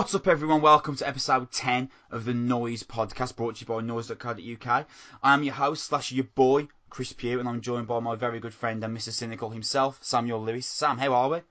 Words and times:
What's 0.00 0.14
up, 0.14 0.28
everyone? 0.28 0.62
Welcome 0.62 0.96
to 0.96 1.06
episode 1.06 1.52
10 1.52 1.90
of 2.10 2.24
the 2.24 2.32
Noise 2.32 2.84
podcast 2.84 3.36
brought 3.36 3.56
to 3.56 3.60
you 3.60 3.66
by 3.66 3.82
noise.co.uk. 3.82 4.86
I 5.22 5.34
am 5.34 5.42
your 5.42 5.52
host, 5.52 5.84
slash 5.84 6.10
your 6.10 6.24
boy, 6.24 6.68
Chris 6.88 7.12
Pugh, 7.12 7.38
and 7.38 7.46
I'm 7.46 7.60
joined 7.60 7.86
by 7.86 8.00
my 8.00 8.14
very 8.16 8.40
good 8.40 8.54
friend 8.54 8.82
and 8.82 8.96
Mr. 8.96 9.10
Cynical 9.10 9.50
himself, 9.50 9.98
Samuel 10.00 10.42
Lewis. 10.42 10.64
Sam, 10.64 10.96
how 10.96 11.12
are 11.12 11.28
we? 11.28 11.42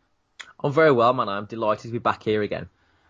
I'm 0.64 0.74
very 0.74 0.92
well, 0.92 1.14
man. 1.14 1.30
I'm 1.30 1.46
delighted 1.46 1.90
to 1.90 1.92
be 1.92 2.00
back 2.00 2.24
here 2.24 2.42
again. 2.42 2.70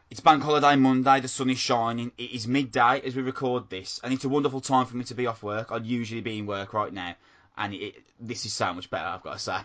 It's 0.10 0.20
Bank 0.20 0.44
Holiday 0.44 0.76
Monday, 0.76 1.22
the 1.22 1.30
sun 1.30 1.50
is 1.50 1.58
shining. 1.58 2.12
It 2.18 2.32
is 2.32 2.46
midday 2.46 3.00
as 3.06 3.16
we 3.16 3.22
record 3.22 3.70
this, 3.70 4.02
and 4.04 4.14
it's 4.14 4.26
a 4.26 4.30
wonderful 4.30 4.60
time 4.60 4.88
for 4.88 4.98
me 4.98 5.06
to 5.06 5.16
be 5.16 5.26
off 5.26 5.42
work. 5.42 5.72
I'd 5.72 5.86
usually 5.86 6.20
be 6.20 6.40
in 6.40 6.48
work 6.48 6.74
right 6.74 6.92
now, 6.92 7.16
and 7.58 7.74
it, 7.74 7.96
this 8.20 8.46
is 8.46 8.52
so 8.52 8.74
much 8.74 8.90
better, 8.90 9.08
I've 9.08 9.24
got 9.24 9.34
to 9.34 9.40
say. 9.40 9.60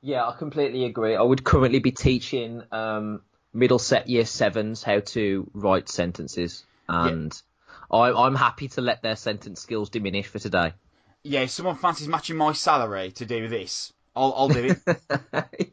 Yeah, 0.00 0.26
I 0.26 0.32
completely 0.32 0.86
agree. 0.86 1.16
I 1.16 1.22
would 1.22 1.44
currently 1.44 1.80
be 1.80 1.92
teaching 1.92 2.62
um, 2.72 3.20
Middleset 3.56 4.06
Year 4.06 4.26
Sevens 4.26 4.82
how 4.82 5.00
to 5.00 5.50
write 5.54 5.88
sentences, 5.88 6.64
and 6.88 7.32
yeah. 7.90 7.96
I, 7.98 8.26
I'm 8.26 8.34
happy 8.34 8.68
to 8.68 8.80
let 8.80 9.02
their 9.02 9.16
sentence 9.16 9.60
skills 9.60 9.88
diminish 9.90 10.26
for 10.26 10.38
today. 10.38 10.74
Yeah, 11.22 11.40
if 11.40 11.50
someone 11.50 11.76
fancies 11.76 12.06
matching 12.06 12.36
my 12.36 12.52
salary 12.52 13.12
to 13.12 13.24
do 13.24 13.48
this, 13.48 13.92
I'll, 14.14 14.32
I'll 14.36 14.48
do 14.48 14.64
it. 14.64 14.78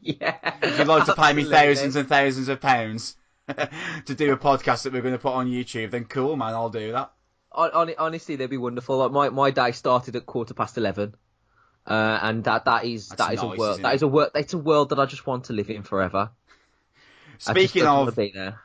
yeah. 0.00 0.36
If 0.62 0.78
you'd 0.78 0.88
like 0.88 1.04
to 1.06 1.14
pay 1.14 1.32
me 1.32 1.44
thousands 1.44 1.96
and 1.96 2.08
thousands 2.08 2.48
of 2.48 2.60
pounds 2.60 3.16
to 3.48 4.14
do 4.14 4.32
a 4.32 4.36
podcast 4.36 4.82
that 4.82 4.92
we're 4.92 5.02
going 5.02 5.14
to 5.14 5.18
put 5.18 5.34
on 5.34 5.48
YouTube, 5.48 5.90
then 5.90 6.04
cool, 6.06 6.36
man, 6.36 6.54
I'll 6.54 6.70
do 6.70 6.92
that. 6.92 7.12
Honestly, 7.52 8.36
they'd 8.36 8.50
be 8.50 8.56
wonderful. 8.56 8.98
Like 8.98 9.12
my, 9.12 9.28
my 9.28 9.50
day 9.50 9.72
started 9.72 10.16
at 10.16 10.26
quarter 10.26 10.54
past 10.54 10.76
eleven, 10.76 11.14
uh, 11.86 12.18
and 12.20 12.42
that 12.44 12.64
that 12.64 12.84
is 12.84 13.08
That's 13.08 13.18
that 13.18 13.34
is 13.34 13.42
nice, 13.42 13.54
a 13.54 13.58
world 13.58 13.82
that 13.82 13.92
it? 13.92 13.94
is 13.94 14.02
a 14.02 14.08
world 14.08 14.30
it's 14.34 14.54
a 14.54 14.58
world 14.58 14.88
that 14.88 14.98
I 14.98 15.06
just 15.06 15.26
want 15.26 15.44
to 15.44 15.52
live 15.52 15.70
in 15.70 15.84
forever. 15.84 16.30
Speaking 17.38 17.82
of. 17.86 18.14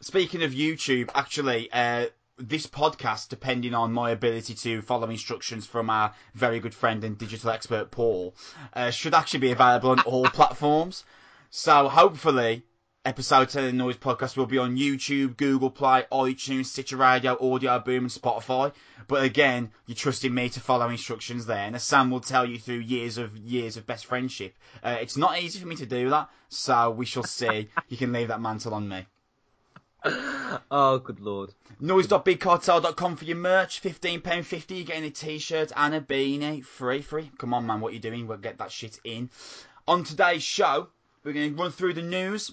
Speaking 0.01 0.43
of 0.43 0.51
YouTube, 0.51 1.09
actually, 1.15 1.69
uh, 1.71 2.07
this 2.37 2.67
podcast, 2.67 3.29
depending 3.29 3.73
on 3.73 3.91
my 3.91 4.11
ability 4.11 4.53
to 4.55 4.81
follow 4.81 5.09
instructions 5.09 5.65
from 5.65 5.89
our 5.89 6.13
very 6.33 6.59
good 6.59 6.73
friend 6.73 7.03
and 7.03 7.17
digital 7.17 7.49
expert 7.49 7.91
Paul, 7.91 8.33
uh, 8.73 8.91
should 8.91 9.13
actually 9.13 9.41
be 9.41 9.51
available 9.51 9.91
on 9.91 9.99
all 10.01 10.25
platforms. 10.29 11.03
So 11.49 11.89
hopefully, 11.89 12.63
episode 13.05 13.47
10 13.49 13.63
of 13.63 13.71
the 13.71 13.77
Noise 13.77 13.95
Podcast 13.95 14.35
will 14.35 14.45
be 14.45 14.57
on 14.57 14.75
YouTube, 14.75 15.37
Google 15.37 15.69
Play, 15.69 16.05
iTunes, 16.11 16.65
Stitcher 16.65 16.97
Radio, 16.97 17.37
Audio 17.39 17.79
Boom, 17.79 18.03
and 18.03 18.11
Spotify. 18.11 18.73
But 19.07 19.23
again, 19.23 19.71
you're 19.85 19.95
trusting 19.95 20.33
me 20.33 20.49
to 20.49 20.59
follow 20.59 20.89
instructions 20.89 21.45
there, 21.45 21.65
and 21.65 21.75
as 21.75 21.83
Sam 21.83 22.11
will 22.11 22.19
tell 22.19 22.45
you 22.45 22.59
through 22.59 22.79
years 22.79 23.17
of 23.17 23.37
years 23.37 23.77
of 23.77 23.87
best 23.87 24.05
friendship, 24.05 24.53
uh, 24.83 24.97
it's 24.99 25.15
not 25.15 25.41
easy 25.41 25.59
for 25.59 25.67
me 25.67 25.77
to 25.77 25.85
do 25.85 26.09
that. 26.09 26.29
So 26.49 26.91
we 26.91 27.05
shall 27.05 27.23
see. 27.23 27.69
you 27.87 27.97
can 27.97 28.11
leave 28.11 28.27
that 28.27 28.41
mantle 28.41 28.73
on 28.73 28.87
me. 28.87 29.05
Oh, 30.71 30.97
good 30.97 31.19
lord. 31.19 31.53
Noise.bigcartel.com 31.79 33.15
for 33.15 33.25
your 33.25 33.37
merch. 33.37 33.81
£15.50. 33.81 34.75
You're 34.75 34.85
getting 34.85 35.03
a 35.03 35.09
t 35.09 35.37
shirt 35.37 35.71
and 35.75 35.93
a 35.93 36.01
beanie. 36.01 36.63
Free, 36.63 37.01
free. 37.01 37.31
Come 37.37 37.53
on, 37.53 37.67
man. 37.67 37.81
What 37.81 37.91
are 37.91 37.93
you 37.93 37.99
doing? 37.99 38.25
We'll 38.25 38.37
get 38.37 38.57
that 38.57 38.71
shit 38.71 38.99
in. 39.03 39.29
On 39.87 40.03
today's 40.03 40.41
show, 40.41 40.87
we're 41.23 41.33
going 41.33 41.55
to 41.55 41.61
run 41.61 41.71
through 41.71 41.93
the 41.93 42.01
news. 42.01 42.51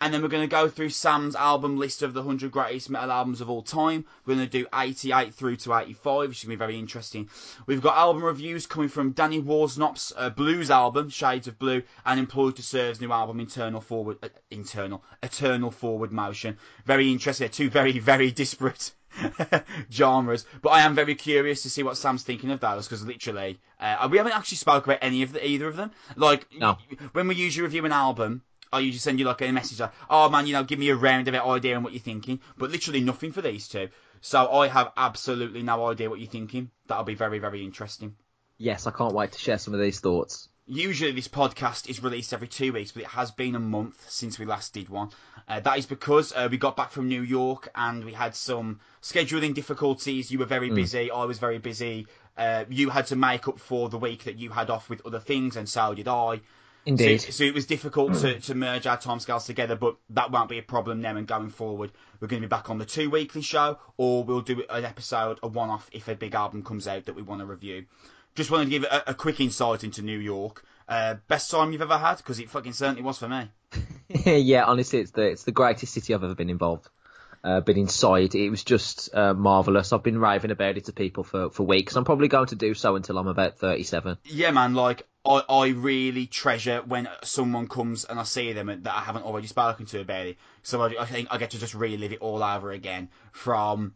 And 0.00 0.14
then 0.14 0.22
we're 0.22 0.28
going 0.28 0.44
to 0.48 0.50
go 0.50 0.68
through 0.68 0.90
Sam's 0.90 1.34
album 1.34 1.76
list 1.76 2.02
of 2.02 2.14
the 2.14 2.20
100 2.20 2.52
greatest 2.52 2.88
metal 2.88 3.10
albums 3.10 3.40
of 3.40 3.50
all 3.50 3.62
time. 3.62 4.04
We're 4.24 4.36
going 4.36 4.46
to 4.46 4.58
do 4.58 4.66
88 4.72 5.34
through 5.34 5.56
to 5.56 5.74
85, 5.74 6.28
which 6.28 6.38
is 6.38 6.44
going 6.44 6.52
to 6.52 6.56
be 6.56 6.66
very 6.66 6.78
interesting. 6.78 7.28
We've 7.66 7.82
got 7.82 7.96
album 7.96 8.22
reviews 8.24 8.64
coming 8.66 8.88
from 8.88 9.10
Danny 9.10 9.42
Worsnop's 9.42 10.12
uh, 10.16 10.30
blues 10.30 10.70
album, 10.70 11.08
Shades 11.08 11.48
of 11.48 11.58
Blue, 11.58 11.82
and 12.06 12.20
Employed 12.20 12.54
to 12.56 12.62
Serve's 12.62 13.00
new 13.00 13.10
album, 13.10 13.40
Internal 13.40 13.80
Forward, 13.80 14.18
uh, 14.22 14.28
Internal, 14.52 15.02
Eternal 15.22 15.72
Forward 15.72 16.12
Motion. 16.12 16.58
Very 16.84 17.10
interesting. 17.10 17.46
They're 17.46 17.52
two 17.52 17.68
very, 17.70 17.98
very 17.98 18.30
disparate 18.30 18.92
genres. 19.92 20.44
But 20.62 20.70
I 20.70 20.80
am 20.82 20.94
very 20.94 21.14
curious 21.14 21.62
to 21.62 21.70
see 21.70 21.82
what 21.82 21.96
Sam's 21.96 22.22
thinking 22.22 22.50
of 22.52 22.60
those, 22.60 22.86
because 22.86 23.04
literally, 23.04 23.58
uh, 23.80 24.08
we 24.10 24.18
haven't 24.18 24.34
actually 24.34 24.58
spoke 24.58 24.84
about 24.84 24.98
any 25.02 25.22
of 25.22 25.32
the, 25.32 25.44
either 25.44 25.66
of 25.66 25.76
them. 25.76 25.90
Like, 26.16 26.46
No. 26.56 26.78
when 27.12 27.28
we 27.28 27.34
usually 27.34 27.64
review 27.64 27.84
an 27.84 27.92
album, 27.92 28.42
I 28.72 28.80
usually 28.80 28.98
send 28.98 29.18
you 29.18 29.24
like 29.24 29.42
a 29.42 29.52
message 29.52 29.80
like, 29.80 29.92
oh 30.10 30.28
man, 30.28 30.46
you 30.46 30.52
know, 30.52 30.64
give 30.64 30.78
me 30.78 30.88
a 30.90 30.96
roundabout 30.96 31.48
idea 31.48 31.76
on 31.76 31.82
what 31.82 31.92
you're 31.92 32.00
thinking. 32.00 32.40
But 32.56 32.70
literally 32.70 33.00
nothing 33.00 33.32
for 33.32 33.42
these 33.42 33.68
two. 33.68 33.88
So 34.20 34.50
I 34.50 34.68
have 34.68 34.92
absolutely 34.96 35.62
no 35.62 35.86
idea 35.86 36.10
what 36.10 36.18
you're 36.18 36.28
thinking. 36.28 36.70
That'll 36.86 37.04
be 37.04 37.14
very, 37.14 37.38
very 37.38 37.64
interesting. 37.64 38.16
Yes, 38.58 38.86
I 38.86 38.90
can't 38.90 39.14
wait 39.14 39.32
to 39.32 39.38
share 39.38 39.58
some 39.58 39.74
of 39.74 39.80
these 39.80 40.00
thoughts. 40.00 40.48
Usually 40.66 41.12
this 41.12 41.28
podcast 41.28 41.88
is 41.88 42.02
released 42.02 42.34
every 42.34 42.48
two 42.48 42.72
weeks, 42.72 42.92
but 42.92 43.04
it 43.04 43.08
has 43.08 43.30
been 43.30 43.54
a 43.54 43.60
month 43.60 44.04
since 44.10 44.38
we 44.38 44.44
last 44.44 44.74
did 44.74 44.88
one. 44.90 45.10
Uh, 45.48 45.60
that 45.60 45.78
is 45.78 45.86
because 45.86 46.32
uh, 46.32 46.48
we 46.50 46.58
got 46.58 46.76
back 46.76 46.90
from 46.90 47.08
New 47.08 47.22
York 47.22 47.70
and 47.74 48.04
we 48.04 48.12
had 48.12 48.34
some 48.34 48.80
scheduling 49.00 49.54
difficulties. 49.54 50.30
You 50.30 50.40
were 50.40 50.44
very 50.44 50.70
busy. 50.70 51.10
I 51.10 51.24
was 51.24 51.38
very 51.38 51.58
busy. 51.58 52.06
Uh, 52.36 52.64
you 52.68 52.90
had 52.90 53.06
to 53.06 53.16
make 53.16 53.48
up 53.48 53.58
for 53.58 53.88
the 53.88 53.96
week 53.96 54.24
that 54.24 54.38
you 54.38 54.50
had 54.50 54.68
off 54.68 54.90
with 54.90 55.06
other 55.06 55.20
things, 55.20 55.56
and 55.56 55.68
so 55.68 55.94
did 55.94 56.06
I. 56.06 56.40
Indeed. 56.86 57.20
So, 57.20 57.30
so 57.30 57.44
it 57.44 57.54
was 57.54 57.66
difficult 57.66 58.14
to, 58.20 58.40
to 58.40 58.54
merge 58.54 58.86
our 58.86 58.96
timescales 58.96 59.44
together, 59.46 59.76
but 59.76 59.96
that 60.10 60.30
won't 60.30 60.48
be 60.48 60.58
a 60.58 60.62
problem 60.62 61.00
now 61.00 61.16
and 61.16 61.26
going 61.26 61.50
forward. 61.50 61.92
We're 62.20 62.28
going 62.28 62.42
to 62.42 62.48
be 62.48 62.50
back 62.50 62.70
on 62.70 62.78
the 62.78 62.86
two 62.86 63.10
weekly 63.10 63.42
show, 63.42 63.78
or 63.96 64.24
we'll 64.24 64.40
do 64.40 64.64
an 64.70 64.84
episode, 64.84 65.38
a 65.42 65.48
one 65.48 65.70
off, 65.70 65.88
if 65.92 66.08
a 66.08 66.14
big 66.14 66.34
album 66.34 66.62
comes 66.62 66.88
out 66.88 67.04
that 67.06 67.14
we 67.14 67.22
want 67.22 67.40
to 67.40 67.46
review. 67.46 67.86
Just 68.34 68.50
wanted 68.50 68.66
to 68.66 68.70
give 68.70 68.84
a, 68.84 69.02
a 69.08 69.14
quick 69.14 69.40
insight 69.40 69.84
into 69.84 70.02
New 70.02 70.18
York. 70.18 70.64
Uh, 70.88 71.16
best 71.26 71.50
time 71.50 71.72
you've 71.72 71.82
ever 71.82 71.98
had? 71.98 72.16
Because 72.16 72.38
it 72.40 72.48
fucking 72.48 72.72
certainly 72.72 73.02
was 73.02 73.18
for 73.18 73.28
me. 73.28 73.50
yeah, 74.24 74.64
honestly, 74.64 75.00
it's 75.00 75.10
the 75.10 75.22
it's 75.22 75.44
the 75.44 75.52
greatest 75.52 75.92
city 75.92 76.14
I've 76.14 76.24
ever 76.24 76.34
been 76.34 76.50
involved. 76.50 76.88
Uh, 77.44 77.60
been 77.60 77.78
inside. 77.78 78.34
It 78.34 78.50
was 78.50 78.64
just 78.64 79.14
uh, 79.14 79.32
marvelous. 79.32 79.92
I've 79.92 80.02
been 80.02 80.18
raving 80.18 80.50
about 80.50 80.76
it 80.76 80.86
to 80.86 80.92
people 80.92 81.22
for, 81.22 81.50
for 81.50 81.62
weeks. 81.62 81.94
I'm 81.94 82.04
probably 82.04 82.28
going 82.28 82.48
to 82.48 82.56
do 82.56 82.74
so 82.74 82.96
until 82.96 83.16
I'm 83.16 83.28
about 83.28 83.58
37. 83.58 84.18
Yeah, 84.24 84.50
man, 84.50 84.74
like, 84.74 85.06
I, 85.28 85.42
I 85.48 85.68
really 85.68 86.26
treasure 86.26 86.82
when 86.86 87.08
someone 87.22 87.68
comes 87.68 88.04
and 88.04 88.18
I 88.18 88.22
see 88.22 88.52
them 88.52 88.66
that 88.66 88.94
I 88.94 89.00
haven't 89.00 89.24
already 89.24 89.46
spoken 89.46 89.84
to 89.86 90.00
about 90.00 90.26
it. 90.26 90.38
So 90.62 90.80
I, 90.80 91.02
I 91.02 91.04
think 91.04 91.28
I 91.30 91.38
get 91.38 91.50
to 91.50 91.58
just 91.58 91.74
relive 91.74 92.12
it 92.12 92.20
all 92.20 92.42
over 92.42 92.72
again 92.72 93.10
from 93.32 93.94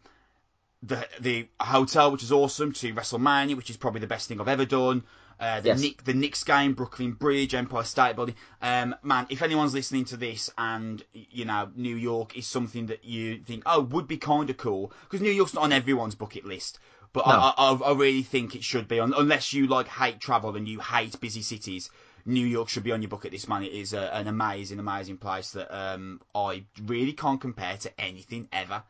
the 0.83 1.07
the 1.21 1.49
hotel, 1.61 2.13
which 2.13 2.23
is 2.23 2.33
awesome, 2.33 2.73
to 2.73 2.93
WrestleMania, 2.95 3.57
which 3.57 3.71
is 3.71 3.77
probably 3.77 4.01
the 4.01 4.07
best 4.07 4.29
thing 4.29 4.41
I've 4.41 4.49
ever 4.49 4.67
done. 4.67 5.05
Uh, 5.41 5.61
the 5.61 5.69
Yes. 5.69 5.81
Nick, 5.81 6.05
the 6.05 6.15
Knicks 6.15 6.45
game, 6.45 6.75
Brooklyn 6.75 7.13
Bridge, 7.13 7.55
Empire 7.55 7.83
State 7.83 8.15
Building. 8.15 8.37
Um, 8.61 8.95
man, 9.03 9.27
if 9.29 9.43
anyone's 9.43 9.75
listening 9.75 10.05
to 10.07 10.17
this 10.17 10.51
and 10.59 11.03
you 11.13 11.45
know 11.45 11.71
New 11.75 11.97
York 11.97 12.37
is 12.37 12.47
something 12.47 12.87
that 12.87 13.05
you 13.05 13.39
think 13.39 13.63
oh 13.67 13.81
would 13.81 14.07
be 14.07 14.19
kind 14.19 14.51
of 14.51 14.57
cool 14.57 14.93
because 15.03 15.21
New 15.21 15.31
York's 15.33 15.55
not 15.55 15.65
on 15.65 15.73
everyone's 15.73 16.15
bucket 16.15 16.45
list, 16.45 16.79
but 17.13 17.27
No. 17.27 17.33
I, 17.33 17.55
I, 17.57 17.73
I 17.73 17.93
really 17.95 18.23
think 18.23 18.55
it 18.55 18.65
should 18.65 18.89
be 18.89 19.01
on 19.01 19.13
unless 19.17 19.53
you 19.53 19.67
like 19.67 19.89
hate 19.89 20.21
travel 20.21 20.57
and 20.57 20.67
you 20.67 20.81
hate 20.81 21.21
busy 21.21 21.43
cities. 21.43 21.91
New 22.25 22.47
York 22.47 22.69
should 22.69 22.85
be 22.85 22.93
on 22.93 23.03
your 23.03 23.09
bucket 23.09 23.33
list, 23.33 23.49
man. 23.49 23.65
It 23.65 23.73
is 23.73 23.95
a, 23.95 24.15
an 24.15 24.29
amazing, 24.29 24.79
amazing 24.79 25.19
place 25.19 25.51
that 25.53 25.77
um, 25.77 26.21
I 26.35 26.65
really 26.81 27.13
can't 27.13 27.41
compare 27.41 27.77
to 27.79 28.01
anything 28.01 28.49
ever. 28.53 28.85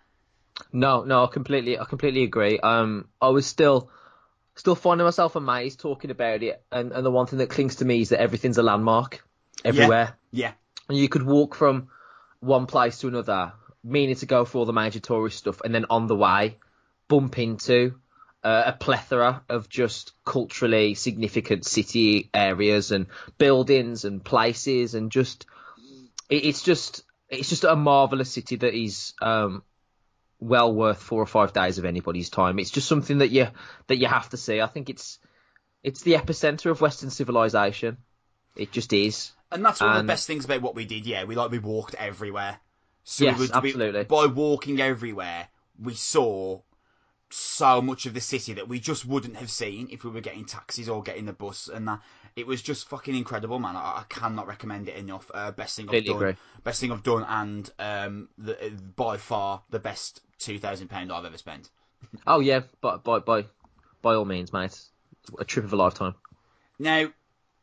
No, 0.73 1.05
no, 1.05 1.25
I 1.25 1.27
completely, 1.29 1.79
I 1.79 1.85
completely 1.85 2.25
agree. 2.25 2.59
Um, 2.61 3.09
I 3.21 3.31
was 3.31 3.47
still, 3.47 3.89
still 4.55 4.75
finding 4.75 5.07
myself 5.07 5.35
amazed 5.35 5.81
talking 5.81 6.11
about 6.11 6.43
it, 6.43 6.63
and, 6.71 6.93
and 6.93 7.07
the 7.07 7.11
one 7.11 7.27
thing 7.27 7.39
that 7.39 7.49
clings 7.49 7.77
to 7.77 7.87
me 7.87 8.03
is 8.03 8.11
that 8.11 8.21
everything's 8.21 8.59
a 8.59 8.63
landmark 8.63 9.25
everywhere. 9.65 10.19
Yeah, 10.31 10.53
And 10.91 10.99
you 10.99 11.09
could 11.09 11.23
walk 11.23 11.55
from 11.55 11.89
one 12.41 12.67
place 12.67 12.99
to 12.99 13.09
another, 13.09 13.55
meaning 13.83 14.17
to 14.17 14.27
go 14.27 14.45
for 14.45 14.59
all 14.59 14.67
the 14.67 14.75
major 14.75 15.01
tourist 15.01 15.39
stuff, 15.39 15.63
and 15.65 15.75
then 15.75 15.87
on 15.89 16.07
the 16.07 16.17
way, 16.17 16.59
bump 17.09 17.39
into 17.39 17.95
uh, 18.45 18.65
a 18.67 18.73
plethora 18.73 19.43
of 19.49 19.69
just 19.69 20.13
culturally 20.25 20.95
significant 20.95 21.65
city 21.65 22.29
areas 22.35 22.91
and 22.91 23.07
buildings 23.39 24.05
and 24.05 24.25
places, 24.25 24.95
and 24.95 25.11
just 25.11 25.47
it, 26.29 26.45
it's 26.45 26.63
just 26.63 27.05
it's 27.29 27.49
just 27.49 27.65
a 27.65 27.77
marvelous 27.77 28.31
city 28.31 28.57
that 28.57 28.75
is 28.75 29.15
um, 29.23 29.63
well 30.41 30.75
worth 30.75 31.01
four 31.01 31.23
or 31.23 31.27
five 31.27 31.53
days 31.53 31.79
of 31.79 31.85
anybody's 31.85 32.31
time. 32.31 32.59
It's 32.59 32.71
just 32.71 32.89
something 32.89 33.19
that 33.19 33.31
you 33.31 33.49
that 33.87 33.99
you 33.99 34.09
have 34.09 34.29
to 34.31 34.37
see. 34.37 34.61
I 34.61 34.67
think 34.67 34.91
it's 34.91 35.19
it's 35.83 36.03
the 36.03 36.15
epicenter 36.15 36.71
of 36.71 36.81
Western 36.81 37.11
civilization. 37.11 37.99
It 38.57 38.73
just 38.73 38.93
is. 38.93 39.33
and 39.51 39.65
that's 39.65 39.81
one 39.81 39.91
of 39.91 39.97
the 39.97 40.07
best 40.07 40.27
things 40.27 40.45
about 40.45 40.63
what 40.63 40.75
we 40.75 40.85
did. 40.85 41.07
Yeah, 41.07 41.25
we 41.25 41.35
like 41.35 41.51
we 41.51 41.59
walked 41.59 41.95
everywhere. 41.95 42.59
So 43.05 43.25
Yes, 43.25 43.39
we 43.39 43.47
would, 43.47 43.53
absolutely. 43.53 44.01
We, 44.01 44.05
by 44.07 44.27
walking 44.27 44.81
everywhere, 44.81 45.49
we 45.81 45.95
saw 45.95 46.61
so 47.33 47.81
much 47.81 48.07
of 48.07 48.15
the 48.15 48.21
city 48.21 48.55
that 48.55 48.69
we 48.69 48.79
just 48.79 49.07
wouldn't 49.07 49.37
have 49.37 49.51
seen 49.51 49.89
if 49.91 50.05
we 50.05 50.11
were 50.11 50.21
getting 50.21 50.45
taxis 50.45 50.89
or 50.89 51.03
getting 51.03 51.27
the 51.27 51.33
bus, 51.33 51.69
and 51.69 51.89
that 51.89 52.01
it 52.37 52.47
was 52.47 52.63
just 52.63 52.89
fucking 52.89 53.15
incredible, 53.15 53.59
man. 53.59 53.77
I, 53.77 54.01
I 54.01 54.05
cannot 54.09 54.47
recommend 54.47 54.89
it 54.89 54.97
enough. 54.97 55.31
Uh, 55.33 55.51
best 55.51 55.77
thing 55.77 55.89
I've 55.89 56.05
done, 56.05 56.17
agree. 56.17 56.37
best 56.65 56.81
thing 56.81 56.93
I've 56.93 57.03
done, 57.03 57.25
and 57.29 57.71
um, 57.79 58.29
the, 58.39 58.73
by 58.97 59.17
far 59.17 59.63
the 59.71 59.79
best 59.79 60.21
two 60.39 60.59
thousand 60.59 60.89
pound 60.89 61.13
I've 61.13 61.25
ever 61.25 61.39
spent. 61.39 61.71
Oh 62.27 62.41
yeah, 62.41 62.61
but 62.81 63.05
by 63.05 63.19
by 63.21 63.47
by 64.01 64.15
all 64.15 64.25
means, 64.25 64.53
mate. 64.53 64.79
A 65.39 65.45
trip 65.45 65.65
of 65.65 65.73
a 65.73 65.77
lifetime. 65.77 66.15
Now, 66.79 67.13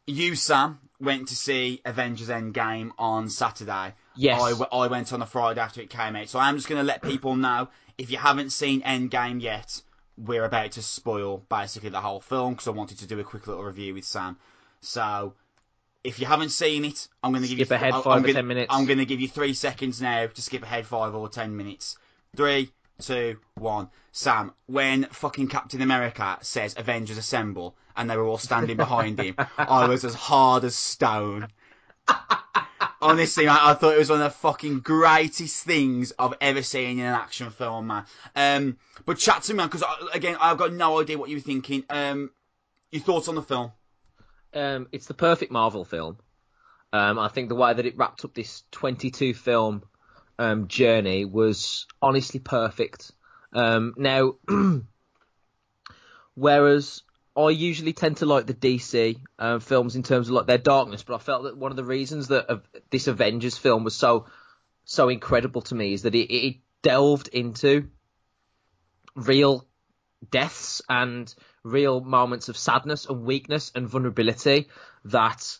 you 0.07 0.35
Sam 0.35 0.79
went 0.99 1.27
to 1.27 1.35
see 1.35 1.81
Avengers 1.83 2.29
Endgame 2.29 2.91
on 2.97 3.29
Saturday. 3.29 3.93
Yes. 4.19 4.41
I, 4.41 4.75
I 4.75 4.87
went 4.87 5.13
on 5.13 5.21
a 5.21 5.25
Friday 5.25 5.61
after 5.61 5.79
it 5.79 5.89
came 5.89 6.13
out. 6.17 6.27
So 6.27 6.39
I'm 6.39 6.57
just 6.57 6.67
going 6.67 6.81
to 6.81 6.85
let 6.85 7.01
people 7.01 7.37
know 7.37 7.69
if 7.97 8.11
you 8.11 8.17
haven't 8.17 8.49
seen 8.49 8.81
Endgame 8.81 9.41
yet, 9.41 9.81
we're 10.17 10.43
about 10.43 10.71
to 10.73 10.81
spoil 10.81 11.37
basically 11.47 11.89
the 11.89 12.01
whole 12.01 12.19
film 12.19 12.51
because 12.53 12.67
I 12.67 12.71
wanted 12.71 12.99
to 12.99 13.07
do 13.07 13.17
a 13.21 13.23
quick 13.23 13.47
little 13.47 13.63
review 13.63 13.93
with 13.93 14.03
Sam. 14.03 14.35
So 14.81 15.35
if 16.03 16.19
you 16.19 16.25
haven't 16.25 16.49
seen 16.49 16.83
it, 16.83 17.07
I'm 17.23 17.31
going 17.31 17.43
to 17.43 17.47
give 17.47 17.67
Skip 17.67 17.69
you 17.69 17.75
ahead 17.75 17.93
I'm 17.93 18.03
five 18.03 18.17
or 18.19 18.27
gonna- 18.27 18.33
10 18.33 18.47
minutes. 18.47 18.67
I'm 18.69 18.85
going 18.85 18.99
to 18.99 19.05
give 19.05 19.21
you 19.21 19.29
three 19.29 19.53
seconds 19.53 20.01
now 20.01 20.27
to 20.27 20.41
skip 20.41 20.63
ahead 20.63 20.85
five 20.85 21.15
or 21.15 21.29
ten 21.29 21.55
minutes. 21.55 21.97
Three, 22.35 22.73
two, 23.01 23.39
one. 23.55 23.89
Sam, 24.11 24.51
when 24.65 25.05
fucking 25.05 25.47
Captain 25.47 25.81
America 25.81 26.37
says 26.41 26.75
Avengers 26.77 27.17
Assemble 27.17 27.77
and 27.95 28.09
they 28.09 28.17
were 28.17 28.25
all 28.25 28.37
standing 28.37 28.75
behind 28.75 29.17
him, 29.17 29.35
I 29.57 29.87
was 29.87 30.03
as 30.03 30.13
hard 30.13 30.65
as 30.65 30.75
stone. 30.75 31.47
Honestly, 33.01 33.45
man, 33.45 33.57
I 33.61 33.73
thought 33.73 33.95
it 33.95 33.99
was 33.99 34.09
one 34.09 34.21
of 34.21 34.31
the 34.31 34.37
fucking 34.39 34.79
greatest 34.79 35.63
things 35.63 36.11
I've 36.19 36.33
ever 36.41 36.61
seen 36.61 36.99
in 36.99 37.05
an 37.05 37.13
action 37.13 37.49
film, 37.49 37.87
man. 37.87 38.05
Um, 38.35 38.77
but 39.05 39.17
chat 39.17 39.43
to 39.43 39.53
me, 39.53 39.57
man, 39.57 39.67
because 39.67 39.83
again, 40.13 40.37
I've 40.41 40.57
got 40.57 40.73
no 40.73 40.99
idea 40.99 41.17
what 41.17 41.29
you 41.29 41.37
were 41.37 41.41
thinking. 41.41 41.85
Um, 41.89 42.31
your 42.91 43.01
thoughts 43.01 43.27
on 43.27 43.35
the 43.35 43.41
film? 43.41 43.71
um, 44.53 44.87
it's 44.91 45.07
the 45.07 45.13
perfect 45.13 45.51
Marvel 45.51 45.85
film. 45.85 46.17
Um, 46.91 47.19
I 47.19 47.27
think 47.27 47.49
the 47.49 47.55
way 47.55 47.73
that 47.73 47.85
it 47.85 47.97
wrapped 47.97 48.25
up 48.25 48.33
this 48.33 48.63
22 48.71 49.33
film 49.33 49.83
um, 50.39 50.67
journey 50.67 51.25
was 51.25 51.85
honestly 52.01 52.39
perfect. 52.39 53.11
Um, 53.53 53.93
now, 53.97 54.35
whereas 56.33 57.03
I 57.39 57.51
usually 57.51 57.93
tend 57.93 58.17
to 58.17 58.25
like 58.25 58.47
the 58.47 58.53
DC 58.53 59.17
um, 59.37 59.59
films 59.59 59.95
in 59.95 60.03
terms 60.03 60.27
of 60.27 60.33
like 60.33 60.47
their 60.47 60.57
darkness, 60.57 61.03
but 61.03 61.15
I 61.15 61.19
felt 61.19 61.43
that 61.43 61.57
one 61.57 61.71
of 61.71 61.77
the 61.77 61.85
reasons 61.85 62.27
that 62.27 62.51
uh, 62.51 62.57
this 62.89 63.07
Avengers 63.07 63.57
film 63.57 63.83
was 63.83 63.95
so 63.95 64.25
so 64.83 65.07
incredible 65.07 65.61
to 65.61 65.75
me 65.75 65.93
is 65.93 66.01
that 66.01 66.15
it, 66.15 66.33
it 66.33 66.57
delved 66.81 67.27
into 67.29 67.89
real 69.15 69.65
deaths 70.31 70.81
and 70.89 71.33
real 71.63 72.01
moments 72.01 72.49
of 72.49 72.57
sadness 72.57 73.05
and 73.05 73.23
weakness 73.23 73.71
and 73.75 73.87
vulnerability 73.87 74.67
that 75.05 75.57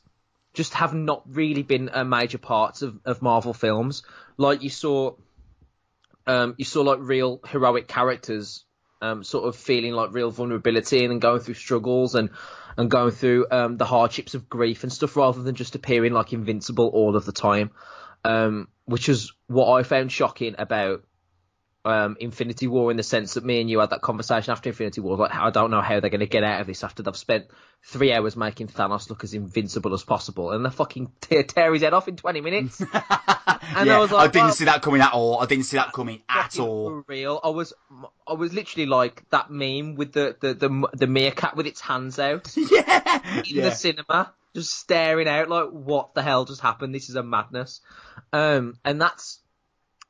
just 0.53 0.73
have 0.73 0.93
not 0.93 1.23
really 1.27 1.61
been 1.63 1.89
uh, 1.93 2.03
major 2.03 2.37
parts 2.37 2.81
of, 2.81 2.99
of 3.05 3.21
Marvel 3.21 3.53
films. 3.53 4.03
Like 4.37 4.63
you 4.63 4.69
saw, 4.69 5.15
um, 6.25 6.55
you 6.57 6.65
saw 6.65 6.81
like 6.81 6.99
real 7.01 7.39
heroic 7.47 7.87
characters, 7.87 8.65
um, 9.01 9.24
sort 9.24 9.48
of 9.48 9.56
feeling 9.56 9.94
like 9.94 10.13
real 10.13 10.31
vulnerability 10.31 11.06
and 11.06 11.22
going 11.22 11.40
through 11.40 11.56
struggles 11.56 12.16
and 12.16 12.30
and 12.78 12.90
going 12.90 13.12
through 13.12 13.48
um, 13.51 13.78
the 13.78 13.86
hardships 13.86 14.36
of 14.36 14.48
grief 14.50 14.84
and 14.84 14.94
stuff, 14.94 15.16
rather 15.18 15.42
than 15.42 15.56
just 15.56 15.75
appearing 15.75 16.13
like 16.13 16.34
invincible 16.34 16.88
all 16.88 17.16
of 17.16 17.25
the 17.25 17.31
time. 17.31 17.72
Um, 18.24 18.68
which 18.86 19.07
is 19.07 19.31
what 19.48 19.72
I 19.72 19.84
found 19.84 20.12
shocking 20.12 20.56
about 20.57 21.04
um, 21.85 22.17
Infinity 22.19 22.67
War 22.67 22.91
in 22.91 22.97
the 22.97 23.03
sense 23.03 23.35
that 23.35 23.45
me 23.45 23.61
and 23.61 23.69
you 23.69 23.79
had 23.79 23.91
that 23.91 24.01
conversation 24.01 24.51
after 24.51 24.69
Infinity 24.69 25.01
War. 25.01 25.17
Like, 25.17 25.33
I 25.33 25.49
don't 25.49 25.71
know 25.71 25.81
how 25.81 25.99
they're 25.99 26.09
going 26.09 26.19
to 26.19 26.27
get 26.27 26.43
out 26.43 26.61
of 26.61 26.67
this 26.67 26.83
after 26.83 27.03
they've 27.03 27.15
spent 27.15 27.47
three 27.83 28.11
hours 28.11 28.35
making 28.35 28.67
Thanos 28.67 29.09
look 29.09 29.23
as 29.23 29.33
invincible 29.33 29.93
as 29.93 30.03
possible, 30.03 30.51
and 30.51 30.65
they 30.65 30.69
fucking 30.69 31.11
tear, 31.21 31.43
tear 31.43 31.73
his 31.73 31.81
head 31.81 31.93
off 31.93 32.07
in 32.07 32.15
twenty 32.15 32.41
minutes. 32.41 32.81
And 33.75 33.89
I 33.89 33.99
was 33.99 34.11
like, 34.11 34.31
didn't 34.31 34.45
well- 34.47 34.53
see 34.53 34.65
that 34.65 34.81
coming 34.81 35.01
at 35.01 35.13
all. 35.13 35.39
I 35.39 35.45
didn't 35.45 35.65
see 35.65 35.77
that 35.77 35.93
coming 35.93 36.21
at 36.27 36.59
all. 36.59 37.03
Real, 37.07 37.39
I 37.43 37.49
was, 37.49 37.73
I 38.27 38.33
was 38.33 38.53
literally 38.53 38.87
like 38.87 39.29
that 39.29 39.51
meme 39.51 39.95
with 39.95 40.11
the 40.13 40.35
the 40.39 40.53
the, 40.53 40.89
the 40.93 41.07
meerkat 41.07 41.55
with 41.55 41.67
its 41.67 41.79
hands 41.79 42.17
out 42.19 42.51
yeah, 42.57 43.39
in 43.39 43.55
yeah. 43.57 43.63
the 43.65 43.71
cinema, 43.71 44.33
just 44.55 44.73
staring 44.73 45.27
out 45.27 45.49
like, 45.49 45.69
what 45.69 46.15
the 46.15 46.23
hell 46.23 46.45
just 46.45 46.61
happened? 46.61 46.95
This 46.95 47.09
is 47.09 47.15
a 47.15 47.23
madness. 47.23 47.81
Um, 48.33 48.77
and 48.83 48.99
that's 48.99 49.39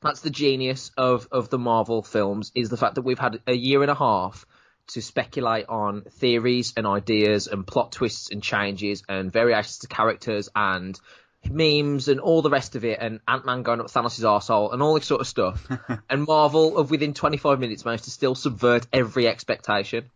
that's 0.02 0.22
the 0.22 0.30
genius 0.30 0.92
of 0.98 1.28
of 1.32 1.50
the 1.50 1.60
Marvel 1.60 2.02
films 2.02 2.52
is 2.56 2.70
the 2.70 2.78
fact 2.78 2.96
that 2.96 3.02
we've 3.02 3.20
had 3.20 3.42
a 3.48 3.56
year 3.56 3.82
and 3.82 3.92
a 3.92 3.96
half 3.96 4.46
to 4.88 5.02
speculate 5.02 5.68
on 5.70 6.02
theories 6.02 6.74
and 6.76 6.88
ideas 6.88 7.48
and 7.48 7.66
plot 7.66 7.92
twists 7.92 8.32
and 8.32 8.42
changes 8.42 9.04
and 9.08 9.32
variations 9.32 9.80
to 9.80 9.88
characters 9.88 10.50
and 10.56 11.00
memes 11.48 12.08
and 12.08 12.20
all 12.20 12.42
the 12.42 12.50
rest 12.50 12.76
of 12.76 12.84
it 12.84 13.00
and 13.00 13.20
Ant-Man 13.28 13.64
going 13.64 13.80
up 13.80 13.88
Thanos' 13.88 14.24
arsehole 14.24 14.74
and 14.74 14.82
all 14.82 14.96
this 14.96 15.06
sort 15.06 15.22
of 15.22 15.28
stuff. 15.28 15.68
and 16.10 16.26
Marvel 16.26 16.78
of 16.78 16.92
within 16.92 17.14
25 17.14 17.60
minutes 17.60 17.86
managed 17.86 18.06
to 18.06 18.12
still 18.12 18.36
subvert 18.36 18.88
every 18.92 19.28
expectation, 19.28 20.10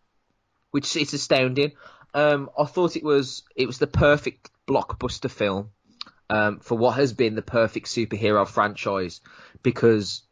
which 0.72 0.96
is 0.96 1.14
astounding. 1.14 1.74
Um, 2.14 2.50
I 2.58 2.66
thought 2.66 2.96
it 2.96 3.04
was 3.04 3.44
it 3.56 3.68
was 3.68 3.78
the 3.80 3.88
perfect 3.88 4.50
blockbuster 4.68 5.30
film 5.30 5.72
um, 6.34 6.60
for 6.60 6.76
what 6.76 6.96
has 6.96 7.14
been 7.14 7.36
the 7.36 7.44
perfect 7.44 7.86
superhero 7.86 8.48
franchise 8.48 9.22
because 9.62 10.24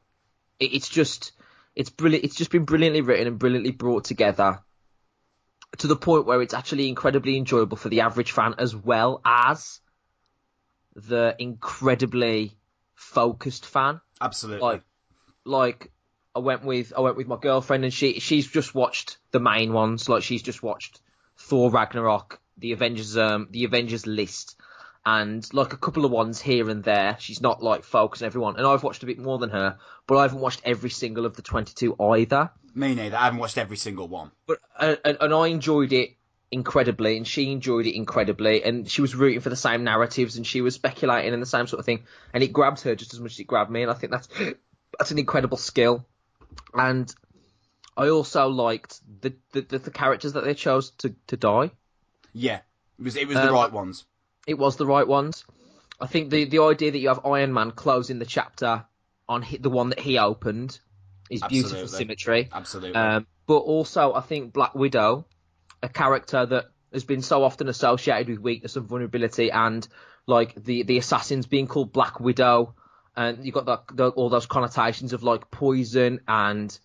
it, 0.59 0.74
it's 0.74 0.89
just 0.89 1.33
it's 1.75 1.92
brilliant. 1.92 2.25
It's 2.25 2.36
just 2.36 2.50
been 2.50 2.65
brilliantly 2.65 3.01
written 3.01 3.27
and 3.27 3.38
brilliantly 3.38 3.71
brought 3.71 4.06
together 4.06 4.63
to 5.77 5.88
the 5.88 5.95
point 5.95 6.25
where 6.25 6.42
it's 6.42 6.56
actually 6.56 6.89
incredibly 6.89 7.38
enjoyable 7.38 7.77
for 7.77 7.89
the 7.89 8.01
average 8.01 8.31
fan 8.31 8.56
as 8.57 8.75
well 8.75 9.21
as 9.24 9.80
the 10.95 11.36
incredibly 11.38 12.57
focused 12.95 13.68
fan 13.68 14.01
Absolutely. 14.19 14.62
like 14.62 14.81
like 15.45 15.92
I 16.36 16.39
went 16.39 16.65
with 16.65 16.94
I 16.97 17.01
went 17.01 17.15
with 17.15 17.27
my 17.27 17.38
girlfriend 17.38 17.83
and 17.83 17.94
she 17.94 18.19
she's 18.19 18.47
just 18.47 18.74
watched 18.74 19.18
the 19.30 19.39
main 19.39 19.71
ones 19.71 20.09
like 20.09 20.24
she's 20.24 20.42
just 20.42 20.63
watched 20.63 21.00
Thor 21.38 21.69
Ragnarok 21.69 22.42
the 22.57 22.71
Avengers 22.71 23.18
um 23.18 23.47
the 23.51 23.65
Avengers 23.65 24.07
list 24.07 24.57
and 25.06 25.51
like 25.53 25.74
a 25.74 25.77
couple 25.77 26.06
of 26.06 26.12
ones 26.12 26.39
here 26.42 26.69
and 26.69 26.83
there 26.83 27.18
she's 27.19 27.42
not 27.42 27.63
like 27.63 27.83
focusing 27.83 28.25
everyone 28.27 28.56
and 28.57 28.68
I've 28.68 28.83
watched 28.83 29.01
a 29.03 29.07
bit 29.07 29.18
more 29.18 29.39
than 29.39 29.50
her 29.50 29.77
but 30.06 30.18
I 30.18 30.21
haven't 30.24 30.39
watched 30.42 30.62
every 30.63 30.92
single 30.92 31.25
of 31.25 31.36
the 31.36 31.42
22 31.42 31.95
either 32.00 32.51
Me 32.75 32.94
neither. 32.94 33.18
I 33.18 33.25
haven't 33.25 33.39
watched 33.39 33.57
every 33.57 33.77
single 33.77 34.07
one. 34.07 34.31
but 34.45 34.59
and, 34.80 35.00
and 35.03 35.33
I 35.33 35.48
enjoyed 35.48 35.92
it 35.94 36.12
incredibly, 36.53 37.15
and 37.15 37.25
she 37.25 37.50
enjoyed 37.51 37.86
it 37.86 37.95
incredibly, 37.95 38.62
and 38.63 38.89
she 38.89 39.01
was 39.01 39.15
rooting 39.15 39.39
for 39.39 39.50
the 39.50 39.56
same 39.56 39.86
narratives, 39.86 40.36
and 40.36 40.45
she 40.45 40.59
was 40.59 40.75
speculating 40.75 41.33
and 41.33 41.42
the 41.42 41.45
same 41.45 41.65
sort 41.65 41.80
of 41.80 41.86
thing, 41.86 42.04
and 42.33 42.44
it 42.44 42.52
grabbed 42.52 42.81
her 42.81 42.94
just 42.94 43.14
as 43.14 43.21
much 43.21 43.31
as 43.31 43.40
it 43.40 43.47
grabbed 43.47 43.71
me, 43.71 43.83
and 43.83 43.90
I 43.90 43.94
think 43.94 44.11
that's 44.11 44.28
that's 44.99 45.11
an 45.11 45.18
incredible 45.19 45.56
skill, 45.57 46.06
and 46.73 47.14
I 47.95 48.09
also 48.09 48.47
liked 48.49 48.99
the 49.21 49.33
the, 49.54 49.61
the, 49.61 49.80
the 49.80 49.92
characters 49.92 50.33
that 50.33 50.44
they 50.44 50.54
chose 50.54 50.92
to, 50.99 51.16
to 51.28 51.37
die. 51.37 51.71
Yeah, 52.33 52.59
it 52.99 53.04
was 53.04 53.16
it 53.16 53.28
was 53.30 53.37
the 53.37 53.47
Um, 53.47 53.54
right 53.54 53.71
ones. 53.71 54.04
It 54.48 54.56
was 54.56 54.78
the 54.78 54.86
right 54.86 55.07
ones. 55.07 55.45
I 56.00 56.07
think 56.07 56.31
the 56.31 56.45
the 56.45 56.60
idea 56.60 56.92
that 56.92 56.98
you 56.98 57.10
have 57.10 57.26
Iron 57.26 57.54
Man 57.54 57.71
closing 57.71 58.19
the 58.19 58.26
chapter 58.26 58.86
on 59.30 59.45
the 59.60 59.69
one 59.69 59.90
that 59.90 60.00
he 60.00 60.18
opened 60.18 60.80
is 61.30 61.42
beautiful 61.48 61.88
symmetry. 61.88 62.50
Absolutely. 62.52 62.95
Um, 62.95 63.28
but 63.48 63.60
also, 63.60 64.14
I 64.14 64.21
think 64.21 64.52
Black 64.52 64.76
Widow, 64.76 65.26
a 65.81 65.90
character 65.90 66.45
that 66.45 66.66
has 66.92 67.04
been 67.04 67.21
so 67.21 67.44
often 67.44 67.69
associated 67.69 68.30
with 68.30 68.40
weakness 68.40 68.76
and 68.76 68.88
vulnerability, 68.88 69.52
and 69.52 69.88
like 70.26 70.56
the 70.56 70.83
the 70.83 70.98
assassins 70.98 71.45
being 71.45 71.68
called 71.68 71.94
Black 71.94 72.19
Widow, 72.19 72.76
and 73.16 73.45
you've 73.45 73.54
got 73.54 73.66
that 73.68 73.83
the, 73.94 74.10
all 74.10 74.30
those 74.30 74.48
connotations 74.48 75.14
of 75.14 75.24
like 75.24 75.52
poison 75.52 76.19
and 76.28 76.78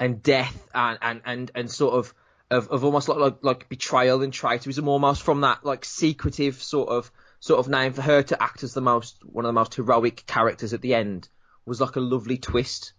and 0.00 0.22
death 0.22 0.68
and 0.74 0.98
and 1.00 1.22
and, 1.24 1.50
and 1.54 1.70
sort 1.70 1.94
of. 1.94 2.12
Of, 2.50 2.68
of 2.68 2.82
almost 2.82 3.08
like, 3.08 3.18
like 3.18 3.36
like 3.42 3.68
betrayal 3.68 4.22
and 4.22 4.32
traitorism, 4.32 4.86
almost 4.86 5.22
from 5.22 5.42
that 5.42 5.64
like 5.64 5.84
secretive 5.84 6.62
sort 6.62 6.88
of 6.88 7.10
sort 7.40 7.60
of 7.60 7.68
name 7.68 7.92
for 7.92 8.02
her 8.02 8.22
to 8.22 8.42
act 8.42 8.62
as 8.62 8.72
the 8.72 8.80
most 8.80 9.18
one 9.24 9.44
of 9.44 9.50
the 9.50 9.60
most 9.60 9.74
heroic 9.74 10.24
characters 10.26 10.72
at 10.72 10.80
the 10.80 10.94
end 10.94 11.28
was 11.66 11.80
like 11.80 11.96
a 11.96 12.00
lovely 12.00 12.38
twist, 12.38 12.94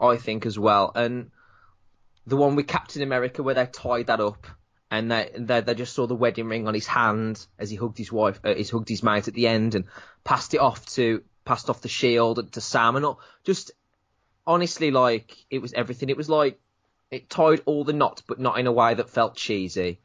I 0.00 0.16
think 0.16 0.46
as 0.46 0.58
well. 0.58 0.90
And 0.94 1.30
the 2.26 2.36
one 2.36 2.56
with 2.56 2.66
Captain 2.66 3.02
America 3.02 3.42
where 3.42 3.54
they 3.54 3.66
tied 3.66 4.08
that 4.08 4.20
up 4.20 4.46
and 4.90 5.10
they 5.10 5.30
they, 5.36 5.60
they 5.60 5.74
just 5.74 5.94
saw 5.94 6.06
the 6.06 6.14
wedding 6.14 6.48
ring 6.48 6.66
on 6.66 6.74
his 6.74 6.86
hand 6.86 7.46
as 7.58 7.70
he 7.70 7.76
hugged 7.76 7.98
his 7.98 8.12
wife, 8.12 8.40
uh, 8.44 8.54
hugged 8.70 8.88
his 8.88 9.02
mate 9.02 9.28
at 9.28 9.34
the 9.34 9.46
end 9.46 9.74
and 9.74 9.84
passed 10.24 10.54
it 10.54 10.60
off 10.60 10.84
to 10.86 11.22
passed 11.44 11.70
off 11.70 11.80
the 11.80 11.88
shield 11.88 12.52
to 12.52 12.60
Sam 12.60 12.96
and 12.96 13.04
all. 13.04 13.20
Just 13.44 13.70
honestly, 14.46 14.90
like 14.90 15.36
it 15.50 15.60
was 15.60 15.72
everything. 15.72 16.10
It 16.10 16.16
was 16.16 16.28
like 16.28 16.60
it 17.10 17.30
tied 17.30 17.62
all 17.66 17.84
the 17.84 17.92
knots, 17.92 18.22
but 18.26 18.38
not 18.38 18.58
in 18.58 18.66
a 18.66 18.72
way 18.72 18.94
that 18.94 19.10
felt 19.10 19.36
cheesy. 19.36 20.00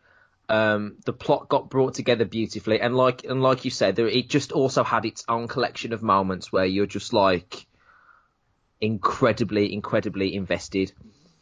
Um, 0.49 0.97
the 1.05 1.13
plot 1.13 1.49
got 1.49 1.69
brought 1.69 1.93
together 1.93 2.25
beautifully, 2.25 2.79
and 2.79 2.95
like 2.95 3.23
and 3.23 3.41
like 3.41 3.65
you 3.65 3.71
said, 3.71 3.95
there, 3.95 4.07
it 4.07 4.29
just 4.29 4.51
also 4.51 4.83
had 4.83 5.05
its 5.05 5.23
own 5.27 5.47
collection 5.47 5.93
of 5.93 6.03
moments 6.03 6.51
where 6.51 6.65
you're 6.65 6.85
just 6.85 7.13
like 7.13 7.65
incredibly, 8.81 9.73
incredibly 9.73 10.35
invested. 10.35 10.91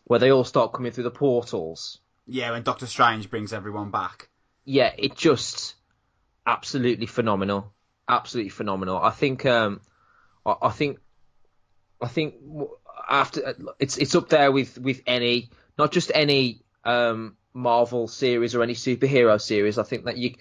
Where 0.05 0.19
they 0.19 0.31
all 0.31 0.43
start 0.43 0.73
coming 0.73 0.91
through 0.91 1.05
the 1.05 1.11
portals. 1.11 1.99
yeah, 2.27 2.51
when 2.51 2.63
Doctor 2.63 2.85
Strange 2.85 3.29
brings 3.29 3.53
everyone 3.53 3.91
back. 3.91 4.29
Yeah, 4.65 4.91
it 4.97 5.15
just 5.15 5.75
absolutely 6.45 7.05
phenomenal, 7.05 7.73
absolutely 8.07 8.49
phenomenal. 8.49 8.97
I 8.97 9.11
think, 9.11 9.45
um, 9.45 9.81
I, 10.45 10.55
I 10.63 10.69
think, 10.69 10.99
I 12.01 12.07
think 12.07 12.35
after 13.11 13.55
it's 13.79 13.97
it's 13.97 14.15
up 14.15 14.29
there 14.29 14.51
with 14.51 14.77
with 14.79 15.01
any, 15.05 15.49
not 15.77 15.91
just 15.91 16.11
any 16.15 16.61
um 16.83 17.35
Marvel 17.53 18.07
series 18.07 18.55
or 18.55 18.63
any 18.63 18.73
superhero 18.73 19.39
series. 19.39 19.77
I 19.77 19.83
think 19.83 20.05
that 20.05 20.17
you 20.17 20.35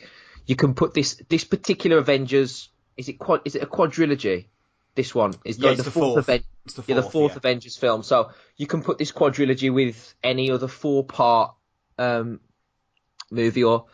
you 0.46 0.56
can 0.56 0.74
put 0.74 0.94
this 0.94 1.20
this 1.28 1.44
particular 1.44 1.98
Avengers 1.98 2.70
is 2.96 3.08
it 3.08 3.18
quad, 3.18 3.40
is 3.44 3.56
it 3.56 3.62
a 3.62 3.66
quadrilogy? 3.66 4.46
This 4.94 5.14
one 5.14 5.34
is 5.44 5.58
Yeah, 5.58 5.68
like 5.70 5.78
the, 5.78 5.84
the 5.84 5.90
fourth, 5.90 6.14
fourth. 6.14 6.28
Aven- 6.28 6.44
the 6.74 6.84
yeah, 6.86 6.94
the 6.96 7.02
fourth, 7.02 7.12
fourth 7.12 7.32
yeah. 7.32 7.38
Avengers 7.38 7.76
film. 7.76 8.02
So 8.02 8.30
you 8.56 8.66
can 8.66 8.82
put 8.82 8.98
this 8.98 9.12
quadrilogy 9.12 9.72
with 9.72 10.14
any 10.22 10.50
other 10.50 10.68
four 10.68 11.04
part 11.04 11.54
um, 11.98 12.40
movie 13.30 13.64
or 13.64 13.86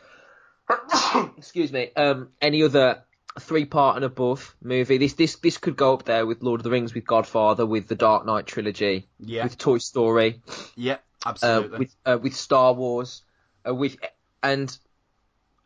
excuse 1.37 1.73
me, 1.73 1.90
um, 1.97 2.30
any 2.40 2.62
other 2.62 3.04
three 3.38 3.64
part 3.64 3.97
and 3.97 4.05
above 4.05 4.55
movie. 4.62 4.99
This 4.99 5.14
this 5.14 5.37
this 5.37 5.59
could 5.59 5.76
go 5.76 5.95
up 5.95 6.05
there 6.05 6.26
with 6.26 6.43
Lord 6.43 6.61
of 6.61 6.64
the 6.64 6.71
Rings, 6.71 6.95
with 6.95 7.07
Godfather, 7.07 7.66
with 7.66 7.88
the 7.88 7.95
Dark 7.95 8.25
Knight 8.26 8.47
trilogy, 8.47 9.09
Yeah, 9.21 9.45
with 9.45 9.59
Toy 9.59 9.78
Story, 9.78 10.40
yeah, 10.76 10.95
uh, 10.95 11.28
absolutely. 11.28 11.78
with 11.78 11.97
uh, 12.05 12.19
with 12.21 12.35
Star 12.35 12.73
Wars, 12.73 13.23
uh, 13.69 13.75
with 13.75 13.97
and 14.43 14.76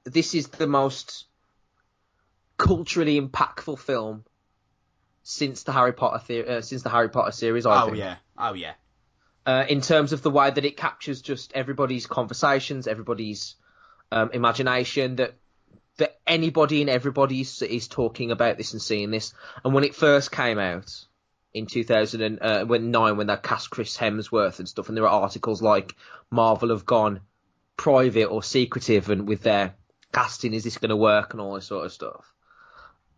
this 0.05 0.35
is 0.35 0.49
the 0.49 0.67
most 0.67 1.27
culturally 2.57 3.21
impactful 3.21 3.79
film 3.79 4.25
since 5.23 5.63
the 5.63 5.73
Harry 5.73 5.93
Potter 5.93 6.23
the- 6.27 6.57
uh, 6.57 6.61
since 6.61 6.83
the 6.83 6.91
Harry 6.91 7.09
Potter 7.09 7.33
series. 7.33 7.67
I 7.67 7.83
oh 7.83 7.87
think. 7.87 7.99
yeah, 7.99 8.17
oh 8.39 8.55
yeah, 8.55 8.73
Uh, 9.47 9.65
in 9.69 9.81
terms 9.81 10.13
of 10.13 10.23
the 10.23 10.31
way 10.31 10.51
that 10.51 10.65
it 10.65 10.77
captures 10.77 11.23
just 11.23 11.53
everybody's 11.55 12.07
conversations, 12.07 12.87
everybody's 12.87 13.57
um, 14.13 14.31
imagination, 14.33 15.17
that 15.17 15.35
that 16.01 16.19
anybody 16.27 16.81
and 16.81 16.91
everybody 16.91 17.41
is, 17.41 17.63
is 17.63 17.89
talking 17.89 18.31
about 18.31 18.59
this 18.59 18.73
and 18.73 18.83
seeing 18.83 19.11
this. 19.11 19.33
And 19.65 19.73
when 19.73 19.85
it 19.85 19.95
first 19.95 20.33
came 20.33 20.59
out 20.59 20.93
in 21.55 21.67
2009, 21.67 22.69
when 22.69 23.17
when 23.17 23.27
they 23.27 23.37
cast 23.37 23.71
Chris 23.71 23.97
Hemsworth 23.97 24.59
and 24.59 24.69
stuff, 24.69 24.89
and 24.89 24.97
there 24.97 25.05
were 25.05 25.11
articles 25.11 25.63
like 25.63 25.95
Marvel 26.31 26.71
have 26.71 26.85
gone 26.85 27.21
private 27.77 28.27
or 28.27 28.43
secretive 28.43 29.09
and 29.09 29.27
with 29.27 29.43
their 29.43 29.75
casting, 30.13 30.53
is 30.53 30.65
this 30.65 30.79
going 30.79 30.91
to 30.91 30.97
work 30.97 31.33
and 31.33 31.41
all 31.41 31.55
this 31.55 31.67
sort 31.67 31.87
of 31.87 31.93
stuff, 31.93 32.35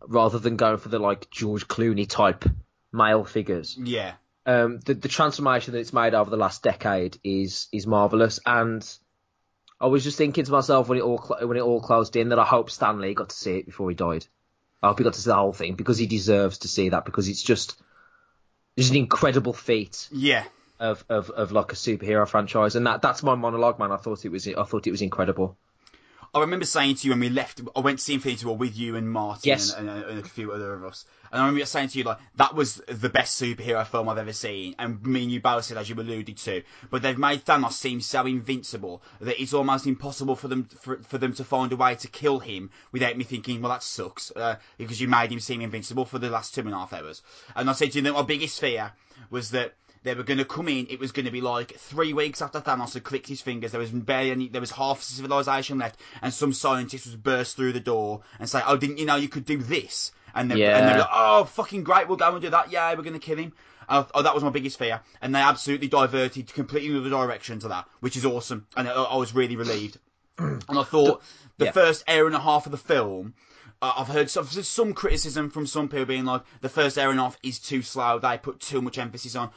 rather 0.07 0.39
than 0.39 0.55
going 0.55 0.77
for 0.77 0.89
the 0.89 0.99
like 0.99 1.29
George 1.29 1.67
Clooney 1.67 2.07
type 2.07 2.45
male 2.91 3.25
figures 3.25 3.75
yeah. 3.81 4.13
um, 4.45 4.79
the 4.85 4.93
the 4.93 5.07
transformation 5.07 5.73
that 5.73 5.79
it's 5.79 5.93
made 5.93 6.13
over 6.13 6.29
the 6.29 6.37
last 6.37 6.61
decade 6.61 7.17
is 7.23 7.67
is 7.71 7.87
marvelous. 7.87 8.39
And 8.45 8.87
I 9.83 9.87
was 9.87 10.03
just 10.05 10.17
thinking 10.17 10.45
to 10.45 10.51
myself 10.51 10.87
when 10.87 10.97
it 10.97 11.01
all 11.01 11.17
when 11.41 11.57
it 11.57 11.61
all 11.61 11.81
closed 11.81 12.15
in 12.15 12.29
that 12.29 12.39
I 12.39 12.45
hope 12.45 12.71
Stan 12.71 13.01
Lee 13.01 13.13
got 13.13 13.29
to 13.29 13.35
see 13.35 13.57
it 13.57 13.65
before 13.65 13.89
he 13.89 13.95
died. 13.95 14.25
I 14.81 14.87
hope 14.87 14.97
he 14.97 15.03
got 15.03 15.13
to 15.13 15.21
see 15.21 15.29
the 15.29 15.35
whole 15.35 15.51
thing 15.51 15.75
because 15.75 15.97
he 15.97 16.07
deserves 16.07 16.59
to 16.59 16.69
see 16.69 16.89
that 16.89 17.03
because 17.03 17.27
it's 17.27 17.43
just 17.43 17.75
it's 18.77 18.89
an 18.89 18.95
incredible 18.95 19.51
feat 19.51 20.07
Yeah, 20.09 20.45
of, 20.79 21.03
of, 21.09 21.29
of 21.31 21.51
like 21.51 21.73
a 21.73 21.75
superhero 21.75 22.25
franchise, 22.27 22.75
and 22.77 22.87
that 22.87 23.01
that's 23.01 23.23
my 23.23 23.35
monologue, 23.35 23.77
man. 23.77 23.91
I 23.91 23.97
thought 23.97 24.23
it 24.23 24.31
was 24.31 24.47
I 24.47 24.63
thought 24.63 24.87
it 24.87 24.91
was 24.91 25.01
incredible. 25.01 25.57
I 26.35 26.39
remember 26.39 26.65
saying 26.65 26.95
to 26.95 27.07
you 27.07 27.11
when 27.11 27.19
we 27.19 27.29
left, 27.29 27.61
I 27.75 27.79
went 27.81 27.99
to 27.99 28.03
see 28.03 28.15
Infinity 28.15 28.45
War 28.45 28.57
with 28.57 28.75
you 28.75 28.95
and 28.95 29.09
Martin 29.09 29.41
Yes. 29.43 29.71
and, 29.73 29.87
and, 29.87 30.03
and 30.03 30.19
a 30.19 30.23
few 30.23 30.51
other 30.51 30.73
of 30.73 30.83
us. 30.83 31.05
And 31.31 31.41
I 31.41 31.45
remember 31.45 31.65
saying 31.65 31.89
to 31.89 31.97
you, 31.97 32.03
like, 32.03 32.17
that 32.35 32.55
was 32.55 32.75
the 32.87 33.09
best 33.09 33.39
superhero 33.39 33.85
film 33.85 34.09
I've 34.09 34.17
ever 34.17 34.33
seen. 34.33 34.75
And 34.79 35.03
me 35.05 35.23
and 35.23 35.31
you 35.31 35.41
both 35.41 35.65
said, 35.65 35.77
as 35.77 35.89
you 35.89 35.95
alluded 35.95 36.37
to. 36.37 36.63
But 36.89 37.03
they've 37.03 37.17
made 37.17 37.45
Thanos 37.45 37.73
seem 37.73 38.01
so 38.01 38.25
invincible 38.25 39.03
that 39.19 39.41
it's 39.41 39.53
almost 39.53 39.85
impossible 39.85 40.35
for 40.35 40.47
them 40.47 40.65
for, 40.65 40.97
for 41.03 41.17
them 41.19 41.33
to 41.33 41.43
find 41.43 41.71
a 41.71 41.75
way 41.75 41.95
to 41.95 42.07
kill 42.07 42.39
him 42.39 42.71
without 42.91 43.17
me 43.17 43.23
thinking, 43.23 43.61
well, 43.61 43.71
that 43.71 43.83
sucks. 43.83 44.31
Uh, 44.31 44.55
because 44.77 45.01
you 45.01 45.07
made 45.07 45.31
him 45.31 45.39
seem 45.39 45.61
invincible 45.61 46.05
for 46.05 46.19
the 46.19 46.29
last 46.29 46.55
two 46.55 46.61
and 46.61 46.73
a 46.73 46.77
half 46.77 46.93
hours. 46.93 47.21
And 47.55 47.69
I 47.69 47.73
said 47.73 47.91
to 47.91 47.99
you 47.99 48.03
that 48.03 48.13
my 48.13 48.23
biggest 48.23 48.59
fear 48.59 48.91
was 49.29 49.51
that 49.51 49.73
they 50.03 50.13
were 50.13 50.23
going 50.23 50.37
to 50.37 50.45
come 50.45 50.67
in. 50.67 50.87
It 50.89 50.99
was 50.99 51.11
going 51.11 51.25
to 51.25 51.31
be 51.31 51.41
like 51.41 51.73
three 51.75 52.13
weeks 52.13 52.41
after 52.41 52.59
Thanos 52.61 52.93
had 52.93 53.03
clicked 53.03 53.27
his 53.27 53.41
fingers. 53.41 53.71
There 53.71 53.79
was 53.79 53.91
barely 53.91 54.31
any. 54.31 54.47
There 54.49 54.61
was 54.61 54.71
half 54.71 55.01
civilization 55.01 55.77
left, 55.77 55.99
and 56.21 56.33
some 56.33 56.53
scientist 56.53 57.05
was 57.05 57.15
burst 57.15 57.55
through 57.55 57.73
the 57.73 57.79
door 57.79 58.21
and 58.39 58.49
say, 58.49 58.61
"Oh, 58.65 58.77
didn't 58.77 58.97
you 58.97 59.05
know 59.05 59.15
you 59.15 59.29
could 59.29 59.45
do 59.45 59.57
this?" 59.57 60.11
And 60.35 60.49
they 60.51 60.55
and 60.55 60.87
they 60.87 60.91
Yeah. 60.91 60.93
were 60.93 60.99
like, 60.99 61.09
"Oh, 61.11 61.43
fucking 61.45 61.83
great! 61.83 62.07
We'll 62.07 62.17
go 62.17 62.31
and 62.33 62.41
do 62.41 62.49
that. 62.49 62.71
Yeah, 62.71 62.93
we're 62.93 63.03
going 63.03 63.13
to 63.13 63.19
kill 63.19 63.37
him." 63.37 63.53
Uh, 63.89 64.03
oh, 64.13 64.21
that 64.21 64.33
was 64.33 64.43
my 64.43 64.49
biggest 64.49 64.79
fear, 64.79 65.01
and 65.21 65.35
they 65.35 65.39
absolutely 65.39 65.87
diverted 65.89 66.53
completely 66.53 66.89
another 66.89 67.09
direction 67.09 67.59
to 67.59 67.67
that, 67.67 67.85
which 67.99 68.15
is 68.15 68.25
awesome, 68.25 68.65
and 68.77 68.87
I, 68.87 68.93
I 68.93 69.17
was 69.17 69.33
really 69.35 69.55
relieved. 69.57 69.97
and 70.37 70.61
I 70.69 70.83
thought 70.83 71.21
the 71.57 71.65
Yeah. 71.65 71.71
first 71.71 72.03
hour 72.07 72.25
and 72.25 72.35
a 72.35 72.39
half 72.39 72.65
of 72.65 72.71
the 72.71 72.77
film. 72.77 73.33
Uh, 73.81 73.91
I've 73.97 74.07
heard 74.07 74.29
some, 74.29 74.45
some 74.47 74.93
criticism 74.93 75.49
from 75.49 75.67
some 75.67 75.89
people 75.89 76.05
being 76.05 76.23
like 76.23 76.43
the 76.61 76.69
first 76.69 76.97
hour 76.97 77.11
and 77.11 77.19
a 77.19 77.23
half 77.23 77.37
is 77.43 77.59
too 77.59 77.81
slow. 77.81 78.17
They 78.17 78.37
put 78.37 78.61
too 78.61 78.81
much 78.81 78.97
emphasis 78.97 79.35
on 79.35 79.51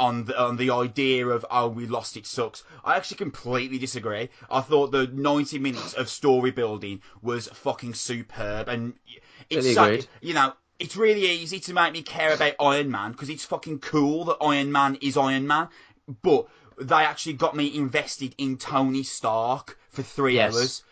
on 0.00 0.24
the 0.24 0.40
on 0.40 0.56
the 0.56 0.70
idea 0.70 1.26
of 1.28 1.44
oh 1.50 1.68
we 1.68 1.86
lost 1.86 2.16
it 2.16 2.26
sucks. 2.26 2.64
I 2.84 2.96
actually 2.96 3.18
completely 3.18 3.78
disagree. 3.78 4.30
I 4.50 4.62
thought 4.62 4.90
the 4.90 5.06
90 5.06 5.58
minutes 5.58 5.92
of 5.92 6.08
story 6.08 6.50
building 6.50 7.02
was 7.22 7.48
fucking 7.48 7.94
superb, 7.94 8.68
and 8.68 8.94
it's 9.50 9.66
agreed. 9.76 10.06
you 10.22 10.34
know 10.34 10.54
it's 10.78 10.96
really 10.96 11.26
easy 11.30 11.60
to 11.60 11.74
make 11.74 11.92
me 11.92 12.02
care 12.02 12.32
about 12.32 12.54
Iron 12.58 12.90
Man 12.90 13.12
because 13.12 13.28
it's 13.28 13.44
fucking 13.44 13.80
cool 13.80 14.24
that 14.24 14.38
Iron 14.40 14.72
Man 14.72 14.96
is 15.02 15.16
Iron 15.16 15.46
Man, 15.46 15.68
but 16.22 16.48
they 16.80 16.94
actually 16.94 17.34
got 17.34 17.54
me 17.54 17.76
invested 17.76 18.34
in 18.38 18.56
Tony 18.56 19.02
Stark 19.02 19.76
for 19.90 20.02
three 20.02 20.36
Yes. 20.36 20.54
hours. 20.54 20.82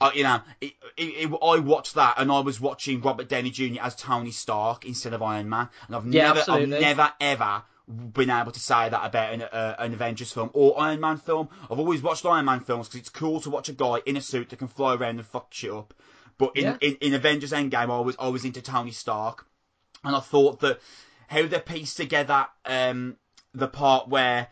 Uh, 0.00 0.10
you 0.14 0.24
know, 0.24 0.40
it, 0.60 0.72
it, 0.98 1.30
it, 1.30 1.38
I 1.42 1.58
watched 1.60 1.94
that 1.94 2.16
and 2.18 2.30
I 2.30 2.40
was 2.40 2.60
watching 2.60 3.00
Robert 3.00 3.28
Downey 3.28 3.50
Jr. 3.50 3.80
as 3.80 3.94
Tony 3.94 4.32
Stark 4.32 4.84
instead 4.84 5.14
of 5.14 5.22
Iron 5.22 5.48
Man, 5.48 5.68
and 5.86 5.96
I've 5.96 6.04
Yeah, 6.04 6.32
never, 6.34 6.40
absolutely. 6.40 6.76
I've 6.76 6.80
never 6.80 7.12
ever 7.20 7.62
been 7.88 8.30
able 8.30 8.50
to 8.52 8.60
say 8.60 8.88
that 8.88 9.04
about 9.04 9.32
an, 9.32 9.42
uh, 9.42 9.76
an 9.78 9.92
Avengers 9.92 10.32
film 10.32 10.50
or 10.54 10.78
Iron 10.80 11.00
Man 11.00 11.18
film. 11.18 11.48
I've 11.70 11.78
always 11.78 12.02
watched 12.02 12.26
Iron 12.26 12.44
Man 12.44 12.60
films 12.60 12.88
because 12.88 13.00
it's 13.00 13.08
cool 13.08 13.40
to 13.42 13.50
watch 13.50 13.68
a 13.68 13.72
guy 13.72 13.98
in 14.06 14.16
a 14.16 14.20
suit 14.20 14.48
that 14.50 14.58
can 14.58 14.68
fly 14.68 14.94
around 14.94 15.18
and 15.18 15.26
fuck 15.26 15.52
shit 15.52 15.70
up. 15.70 15.94
But 16.38 16.56
in, 16.56 16.64
Yeah. 16.64 16.76
in, 16.80 16.96
in 16.96 17.14
Avengers 17.14 17.52
Endgame, 17.52 17.90
I 17.90 18.00
was 18.00 18.16
I 18.18 18.28
was 18.28 18.44
into 18.44 18.60
Tony 18.60 18.90
Stark, 18.90 19.46
and 20.04 20.14
I 20.16 20.20
thought 20.20 20.60
that 20.60 20.80
how 21.28 21.46
they 21.46 21.60
pieced 21.60 21.96
together 21.96 22.46
um, 22.64 23.16
the 23.54 23.68
part 23.68 24.08
where 24.08 24.48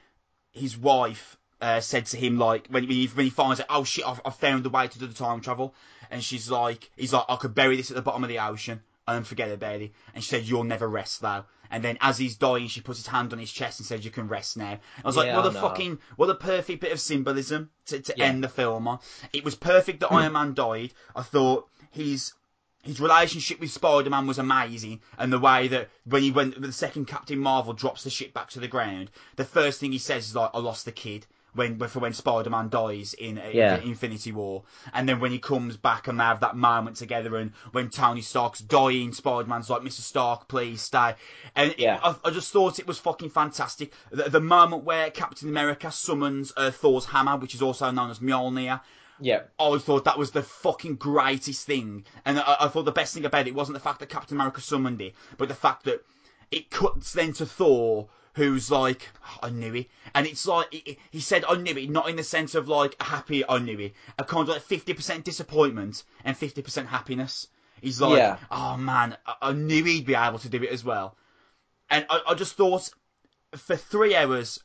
his 0.52 0.76
wife 0.76 1.36
uh, 1.60 1.80
said 1.80 2.06
to 2.06 2.16
him 2.16 2.38
like 2.38 2.68
when 2.68 2.88
he 2.88 3.06
when 3.06 3.24
he 3.24 3.30
finds 3.30 3.60
out, 3.60 3.66
oh 3.68 3.84
shit, 3.84 4.06
I've, 4.06 4.20
I've 4.24 4.36
found 4.36 4.64
a 4.64 4.70
way 4.70 4.86
to 4.86 4.98
do 4.98 5.06
the 5.06 5.14
time 5.14 5.40
travel, 5.40 5.74
and 6.10 6.22
she's 6.22 6.50
like, 6.50 6.90
he's 6.96 7.12
like, 7.12 7.24
I 7.28 7.36
could 7.36 7.54
bury 7.54 7.76
this 7.76 7.90
at 7.90 7.96
the 7.96 8.02
bottom 8.02 8.22
of 8.22 8.28
the 8.28 8.38
ocean 8.38 8.80
and 9.06 9.26
forget 9.26 9.50
about 9.50 9.82
it, 9.82 9.92
and 10.14 10.22
she 10.24 10.30
said, 10.30 10.44
you'll 10.44 10.64
never 10.64 10.88
rest 10.88 11.20
though. 11.20 11.44
And 11.74 11.82
then 11.82 11.98
as 12.00 12.18
he's 12.18 12.36
dying, 12.36 12.68
she 12.68 12.80
puts 12.80 13.00
his 13.00 13.08
hand 13.08 13.32
on 13.32 13.40
his 13.40 13.50
chest 13.50 13.80
and 13.80 13.86
says, 13.86 14.04
"You 14.04 14.12
can 14.12 14.28
rest 14.28 14.56
now." 14.56 14.78
I 15.04 15.06
was 15.08 15.16
like, 15.16 15.26
Yeah, 15.26 15.36
"What 15.36 15.46
I 15.46 15.58
a 15.58 15.60
fucking, 15.60 15.98
what 16.14 16.30
a 16.30 16.34
perfect 16.36 16.80
bit 16.80 16.92
of 16.92 17.00
symbolism 17.00 17.70
to, 17.86 17.98
to 17.98 18.14
Yeah. 18.16 18.26
end 18.26 18.44
the 18.44 18.48
film 18.48 18.86
on." 18.86 19.00
It 19.32 19.42
was 19.42 19.56
perfect 19.56 19.98
that 19.98 20.12
Iron 20.12 20.34
Man 20.34 20.54
died. 20.54 20.94
I 21.16 21.22
thought 21.22 21.68
his 21.90 22.32
his 22.84 23.00
relationship 23.00 23.58
with 23.58 23.72
Spider 23.72 24.08
Man 24.08 24.28
was 24.28 24.38
amazing, 24.38 25.00
and 25.18 25.32
the 25.32 25.38
way 25.40 25.66
that 25.66 25.90
when 26.04 26.22
he 26.22 26.30
went, 26.30 26.54
with 26.54 26.62
the 26.62 26.72
second 26.72 27.06
Captain 27.06 27.40
Marvel 27.40 27.72
drops 27.72 28.04
the 28.04 28.10
ship 28.10 28.32
back 28.32 28.50
to 28.50 28.60
the 28.60 28.68
ground, 28.68 29.10
the 29.34 29.44
first 29.44 29.80
thing 29.80 29.90
he 29.90 29.98
says 29.98 30.28
is 30.28 30.36
like, 30.36 30.50
"I 30.54 30.60
lost 30.60 30.84
the 30.84 30.92
kid." 30.92 31.26
When 31.54 31.78
for 31.78 32.00
when 32.00 32.12
Spider 32.12 32.50
Man 32.50 32.68
dies 32.68 33.14
in, 33.14 33.38
in 33.38 33.82
Infinity 33.82 34.32
War, 34.32 34.64
and 34.92 35.08
then 35.08 35.20
when 35.20 35.30
he 35.30 35.38
comes 35.38 35.76
back 35.76 36.08
and 36.08 36.18
they 36.18 36.24
have 36.24 36.40
that 36.40 36.56
moment 36.56 36.96
together, 36.96 37.36
and 37.36 37.52
when 37.72 37.90
Tony 37.90 38.22
Stark's 38.22 38.60
dying, 38.60 39.12
Spider 39.12 39.48
Man's 39.48 39.70
like, 39.70 39.82
"Mr. 39.82 40.00
Stark, 40.00 40.48
please 40.48 40.82
stay," 40.82 41.14
and 41.54 41.74
Yeah. 41.78 42.00
I, 42.02 42.16
I 42.24 42.30
just 42.30 42.52
thought 42.52 42.78
it 42.78 42.86
was 42.86 42.98
fucking 42.98 43.30
fantastic. 43.30 43.92
The, 44.10 44.24
the 44.30 44.40
moment 44.40 44.84
where 44.84 45.10
Captain 45.10 45.48
America 45.48 45.90
summons 45.90 46.52
uh, 46.56 46.70
Thor's 46.70 47.04
hammer, 47.06 47.36
which 47.36 47.54
is 47.54 47.62
also 47.62 47.90
known 47.90 48.10
as 48.10 48.18
Mjolnir, 48.18 48.80
Yeah, 49.20 49.42
I 49.60 49.78
thought 49.78 50.04
that 50.04 50.18
was 50.18 50.32
the 50.32 50.42
fucking 50.42 50.96
greatest 50.96 51.66
thing. 51.66 52.04
And 52.24 52.40
I, 52.40 52.56
I 52.60 52.68
thought 52.68 52.84
the 52.84 52.90
best 52.92 53.14
thing 53.14 53.24
about 53.24 53.46
it 53.46 53.54
wasn't 53.54 53.74
the 53.74 53.80
fact 53.80 54.00
that 54.00 54.08
Captain 54.08 54.36
America 54.36 54.60
summoned 54.60 55.00
it, 55.00 55.14
but 55.38 55.48
the 55.48 55.54
fact 55.54 55.84
that 55.84 56.04
it 56.50 56.70
cuts 56.70 57.12
then 57.12 57.32
to 57.34 57.46
Thor, 57.46 58.08
who's 58.34 58.70
like, 58.70 59.08
oh, 59.26 59.38
I 59.46 59.50
knew 59.50 59.74
it. 59.74 59.86
And 60.14 60.26
it's 60.26 60.46
like, 60.46 60.72
he- 60.72 60.98
he 61.10 61.20
said, 61.20 61.44
I 61.48 61.54
knew 61.56 61.76
it, 61.76 61.90
not 61.90 62.08
in 62.08 62.16
the 62.16 62.22
sense 62.24 62.54
of 62.54 62.68
like, 62.68 63.00
happy, 63.00 63.48
I 63.48 63.58
knew 63.58 63.78
it. 63.78 63.94
A 64.18 64.24
kind 64.24 64.48
of 64.48 64.54
like 64.54 64.62
50% 64.62 65.24
disappointment 65.24 66.02
and 66.24 66.36
50% 66.36 66.86
happiness. 66.86 67.48
He's 67.80 68.00
like, 68.00 68.18
Yeah. 68.18 68.38
oh 68.50 68.76
man, 68.76 69.16
I, 69.26 69.34
I 69.42 69.52
knew 69.52 69.84
he'd 69.84 70.06
be 70.06 70.14
able 70.14 70.38
to 70.40 70.48
do 70.48 70.62
it 70.62 70.70
as 70.70 70.84
well. 70.84 71.16
And 71.90 72.06
I, 72.10 72.20
I 72.28 72.34
just 72.34 72.56
thought, 72.56 72.90
for 73.56 73.76
three 73.76 74.16
hours, 74.16 74.58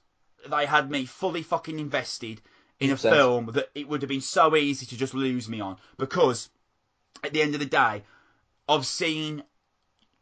they 0.50 0.66
had 0.66 0.90
me 0.90 1.06
fully 1.06 1.42
fucking 1.44 1.80
invested 1.80 2.42
in 2.80 2.92
a 2.92 2.96
100%. 2.96 3.12
film 3.12 3.46
that 3.54 3.70
it 3.76 3.88
would 3.90 4.02
have 4.02 4.10
been 4.10 4.22
so 4.22 4.56
easy 4.56 4.86
to 4.86 4.98
just 4.98 5.14
lose 5.14 5.50
me 5.50 5.60
on 5.60 5.76
because 5.98 6.50
at 7.24 7.34
the 7.34 7.42
end 7.42 7.54
of 7.54 7.60
the 7.60 7.66
day, 7.66 8.04
I've 8.70 8.86
seen 8.86 9.44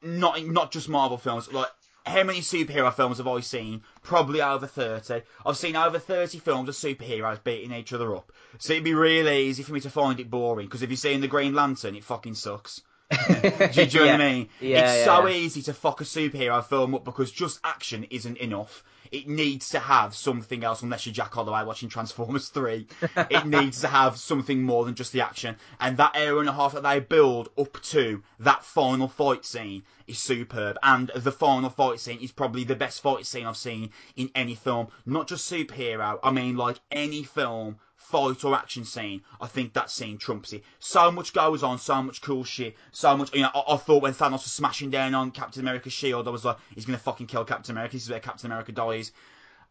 not 0.02 0.44
not 0.46 0.72
just 0.72 0.90
Marvel 0.90 1.18
films. 1.18 1.52
Like 1.52 1.68
how 2.08 2.24
many 2.24 2.40
superhero 2.40 2.94
films 2.94 3.18
have 3.18 3.28
I 3.28 3.40
seen? 3.42 3.82
Probably 4.04 4.42
over 4.42 4.68
thirty. 4.68 5.22
I've 5.46 5.58
seen 5.58 5.76
over 5.76 6.00
thirty 6.00 6.40
films 6.40 6.70
of 6.70 6.76
superheroes 6.76 7.44
beating 7.44 7.72
each 7.74 7.94
other 7.94 8.16
up. 8.16 8.32
So 8.60 8.74
it'd 8.74 8.84
be 8.84 8.94
really 8.94 9.46
easy 9.48 9.64
for 9.64 9.74
me 9.74 9.80
to 9.82 9.90
find 9.90 10.20
it 10.20 10.30
boring. 10.30 10.68
Because 10.68 10.82
if 10.82 10.90
you've 10.90 11.00
seen 11.00 11.22
the 11.22 11.28
Green 11.28 11.54
Lantern, 11.54 11.96
it 11.96 12.04
fucking 12.04 12.36
sucks. 12.36 12.82
do, 13.12 13.34
you- 13.74 13.86
do 13.86 13.98
you 14.00 14.06
know 14.06 14.12
what 14.12 14.22
I 14.22 14.32
mean? 14.32 14.50
Yeah, 14.60 14.80
it's 14.92 14.98
yeah, 15.00 15.06
so 15.06 15.28
yeah. 15.28 15.36
easy 15.36 15.62
to 15.64 15.74
fuck 15.74 16.02
a 16.02 16.04
superhero 16.04 16.64
film 16.66 16.94
up 16.96 17.06
because 17.06 17.32
just 17.32 17.60
action 17.64 18.06
isn't 18.10 18.38
enough. 18.38 18.84
It 19.12 19.28
needs 19.28 19.70
to 19.70 19.80
have 19.80 20.16
something 20.16 20.64
else, 20.64 20.82
unless 20.82 21.06
you're 21.06 21.14
Jack 21.14 21.34
Holloway 21.34 21.64
watching 21.64 21.90
Transformers 21.90 22.50
3. 22.50 22.88
it 23.30 23.46
needs 23.46 23.82
to 23.82 23.88
have 23.88 24.18
something 24.18 24.64
more 24.64 24.86
than 24.86 24.96
just 24.96 25.12
the 25.12 25.22
action. 25.22 25.56
And 25.80 25.98
that 25.98 26.16
hour 26.16 26.40
and 26.40 26.50
a 26.50 26.54
half 26.54 26.74
that 26.74 26.84
they 26.84 27.00
build 27.00 27.50
up 27.58 27.82
to 27.84 28.24
that 28.40 28.64
final 28.64 29.08
fight 29.08 29.46
scene 29.46 29.84
is 30.08 30.20
superb. 30.20 30.78
And 30.84 31.12
the 31.16 31.32
final 31.32 31.70
fight 31.70 32.00
scene 32.00 32.20
is 32.20 32.32
probably 32.32 32.64
the 32.64 32.76
best 32.76 33.02
fight 33.02 33.26
scene 33.26 33.46
I've 33.46 33.58
seen 33.58 33.92
in 34.16 34.30
any 34.36 34.56
film. 34.56 34.88
Not 35.06 35.28
just 35.28 35.52
superhero, 35.52 36.20
I 36.24 36.32
mean 36.32 36.56
like 36.56 36.80
any 36.92 37.24
film 37.24 37.78
fight 38.10 38.44
or 38.46 38.56
action 38.56 38.86
scene, 38.86 39.22
I 39.42 39.48
think 39.48 39.74
that 39.74 39.90
scene 39.90 40.18
trumps 40.18 40.54
it. 40.54 40.64
So 40.80 41.12
much 41.12 41.34
goes 41.34 41.64
on, 41.64 41.78
so 41.78 42.02
much 42.02 42.22
cool 42.22 42.44
shit, 42.44 42.76
so 42.92 43.18
much. 43.18 43.34
You 43.34 43.42
know, 43.42 43.52
I, 43.54 43.74
I, 43.74 43.78
thought 43.78 44.02
when 44.02 44.14
Thanos 44.14 44.32
was 44.32 44.52
smashing 44.52 44.90
down 44.92 45.14
on 45.14 45.32
Captain 45.32 45.62
America's 45.62 45.94
shield, 45.94 46.28
I 46.28 46.32
was 46.32 46.46
like, 46.46 46.58
he's 46.74 46.86
gonna 46.86 46.98
fucking 46.98 47.28
kill 47.28 47.44
Captain 47.44 47.72
America. 47.74 47.94
This 47.94 48.04
is 48.04 48.10
where 48.10 48.20
Captain 48.20 48.48
America 48.48 48.72
dies. 48.72 49.12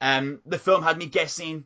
Um, 0.00 0.40
the 0.45 0.59
film 0.59 0.83
had 0.83 0.99
me 0.99 1.07
guessing, 1.07 1.64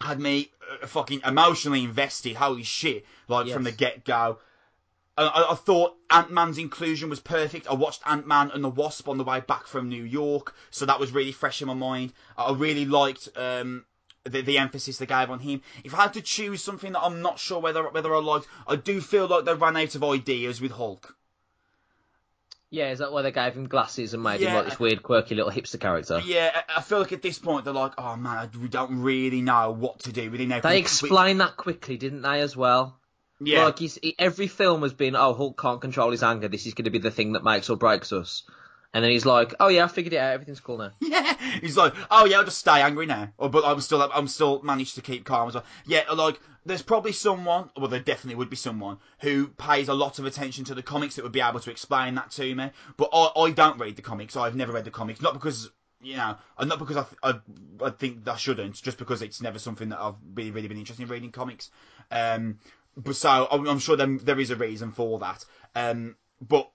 had 0.00 0.20
me 0.20 0.50
uh, 0.82 0.86
fucking 0.86 1.22
emotionally 1.24 1.84
invested. 1.84 2.36
Holy 2.36 2.64
shit! 2.64 3.06
Like 3.28 3.46
yes. 3.46 3.54
from 3.54 3.64
the 3.64 3.72
get 3.72 4.04
go. 4.04 4.38
I, 5.16 5.46
I, 5.50 5.54
thought 5.54 5.94
Ant 6.10 6.32
Man's 6.32 6.58
inclusion 6.58 7.08
was 7.08 7.20
perfect. 7.20 7.68
I 7.68 7.74
watched 7.74 8.02
Ant 8.04 8.26
Man 8.26 8.50
and 8.50 8.64
the 8.64 8.68
Wasp 8.68 9.08
on 9.08 9.16
the 9.16 9.22
way 9.22 9.40
back 9.40 9.68
from 9.68 9.88
New 9.88 10.02
York, 10.02 10.54
so 10.70 10.86
that 10.86 10.98
was 10.98 11.12
really 11.12 11.30
fresh 11.30 11.62
in 11.62 11.68
my 11.68 11.74
mind. 11.74 12.12
I 12.36 12.52
really 12.52 12.84
liked 12.84 13.28
um, 13.36 13.84
the, 14.24 14.40
the 14.42 14.58
emphasis 14.58 14.98
they 14.98 15.06
gave 15.06 15.30
on 15.30 15.38
him. 15.38 15.62
If 15.84 15.94
I 15.94 16.02
had 16.02 16.14
to 16.14 16.22
choose 16.22 16.62
something 16.62 16.92
that 16.92 17.02
I'm 17.02 17.22
not 17.22 17.38
sure 17.38 17.60
whether 17.60 17.88
whether 17.88 18.14
I 18.14 18.18
liked, 18.18 18.46
I 18.66 18.76
do 18.76 19.00
feel 19.00 19.26
like 19.26 19.44
they 19.44 19.54
ran 19.54 19.76
out 19.76 19.94
of 19.94 20.04
ideas 20.04 20.60
with 20.60 20.72
Hulk. 20.72 21.14
Yeah, 22.70 22.90
is 22.90 22.98
that 22.98 23.12
why 23.12 23.22
they 23.22 23.30
gave 23.30 23.54
him 23.54 23.68
glasses 23.68 24.14
and 24.14 24.22
made 24.22 24.40
yeah. 24.40 24.48
him 24.48 24.54
like 24.56 24.64
this 24.64 24.80
weird, 24.80 25.00
quirky 25.00 25.36
little 25.36 25.52
hipster 25.52 25.78
character? 25.78 26.20
Yeah, 26.24 26.62
I 26.74 26.80
feel 26.80 26.98
like 26.98 27.12
at 27.12 27.22
this 27.22 27.38
point 27.38 27.64
they're 27.64 27.72
like, 27.72 27.92
oh 27.98 28.16
man, 28.16 28.50
we 28.60 28.66
don't 28.66 29.00
really 29.02 29.42
know 29.42 29.70
what 29.70 30.00
to 30.00 30.12
do 30.12 30.28
with 30.28 30.40
him 30.40 30.48
now. 30.48 30.58
They 30.58 30.78
explained 30.78 31.40
that 31.40 31.56
quickly, 31.56 31.96
didn't 31.96 32.22
they, 32.22 32.40
as 32.40 32.56
well? 32.56 32.98
Yeah. 33.40 33.66
Like 33.66 33.78
he's, 33.78 33.96
he, 34.02 34.16
every 34.18 34.48
film 34.48 34.82
has 34.82 34.92
been, 34.92 35.14
oh, 35.14 35.34
Hulk 35.34 35.60
can't 35.60 35.80
control 35.80 36.10
his 36.10 36.24
anger. 36.24 36.48
This 36.48 36.66
is 36.66 36.74
going 36.74 36.86
to 36.86 36.90
be 36.90 36.98
the 36.98 37.12
thing 37.12 37.34
that 37.34 37.44
makes 37.44 37.70
or 37.70 37.76
breaks 37.76 38.12
us. 38.12 38.42
And 38.94 39.02
then 39.02 39.10
he's 39.10 39.26
like, 39.26 39.52
"Oh 39.58 39.68
yeah, 39.68 39.84
I 39.84 39.88
figured 39.88 40.14
it 40.14 40.18
out. 40.18 40.32
Everything's 40.32 40.60
cool 40.60 40.78
now." 40.78 40.92
Yeah, 41.00 41.36
he's 41.60 41.76
like, 41.76 41.92
"Oh 42.10 42.24
yeah, 42.24 42.38
I'll 42.38 42.44
just 42.44 42.58
stay 42.58 42.80
angry 42.80 43.06
now." 43.06 43.28
Or, 43.36 43.50
but 43.50 43.64
I'm 43.64 43.80
still, 43.80 44.00
I'm 44.14 44.28
still 44.28 44.62
managed 44.62 44.94
to 44.94 45.02
keep 45.02 45.24
calm 45.24 45.48
as 45.48 45.54
well. 45.54 45.64
Yeah, 45.84 46.10
like 46.12 46.40
there's 46.64 46.80
probably 46.80 47.12
someone, 47.12 47.70
well, 47.76 47.88
there 47.88 48.00
definitely 48.00 48.36
would 48.36 48.48
be 48.48 48.56
someone 48.56 48.98
who 49.18 49.48
pays 49.48 49.88
a 49.88 49.94
lot 49.94 50.18
of 50.18 50.24
attention 50.24 50.64
to 50.66 50.74
the 50.74 50.82
comics 50.82 51.16
that 51.16 51.22
would 51.22 51.32
be 51.32 51.40
able 51.40 51.60
to 51.60 51.70
explain 51.70 52.14
that 52.14 52.30
to 52.30 52.54
me. 52.54 52.70
But 52.96 53.10
I, 53.12 53.30
I 53.36 53.50
don't 53.50 53.78
read 53.78 53.96
the 53.96 54.02
comics. 54.02 54.36
I've 54.36 54.56
never 54.56 54.72
read 54.72 54.84
the 54.84 54.90
comics, 54.90 55.20
not 55.20 55.34
because 55.34 55.70
you 56.00 56.16
know, 56.16 56.36
not 56.62 56.78
because 56.78 56.98
I, 56.98 57.06
I, 57.22 57.40
I 57.82 57.90
think 57.90 58.28
I 58.28 58.36
shouldn't, 58.36 58.80
just 58.80 58.98
because 58.98 59.22
it's 59.22 59.42
never 59.42 59.58
something 59.58 59.88
that 59.88 60.00
I've 60.00 60.14
really, 60.34 60.50
really 60.50 60.68
been 60.68 60.78
interested 60.78 61.02
in 61.02 61.08
reading 61.08 61.32
comics. 61.32 61.70
Um, 62.10 62.58
but 62.96 63.16
so 63.16 63.48
I'm, 63.50 63.66
I'm 63.66 63.78
sure 63.78 63.96
there, 63.96 64.18
there 64.18 64.38
is 64.38 64.50
a 64.50 64.56
reason 64.56 64.92
for 64.92 65.18
that. 65.20 65.44
Um, 65.74 66.16
but 66.40 66.70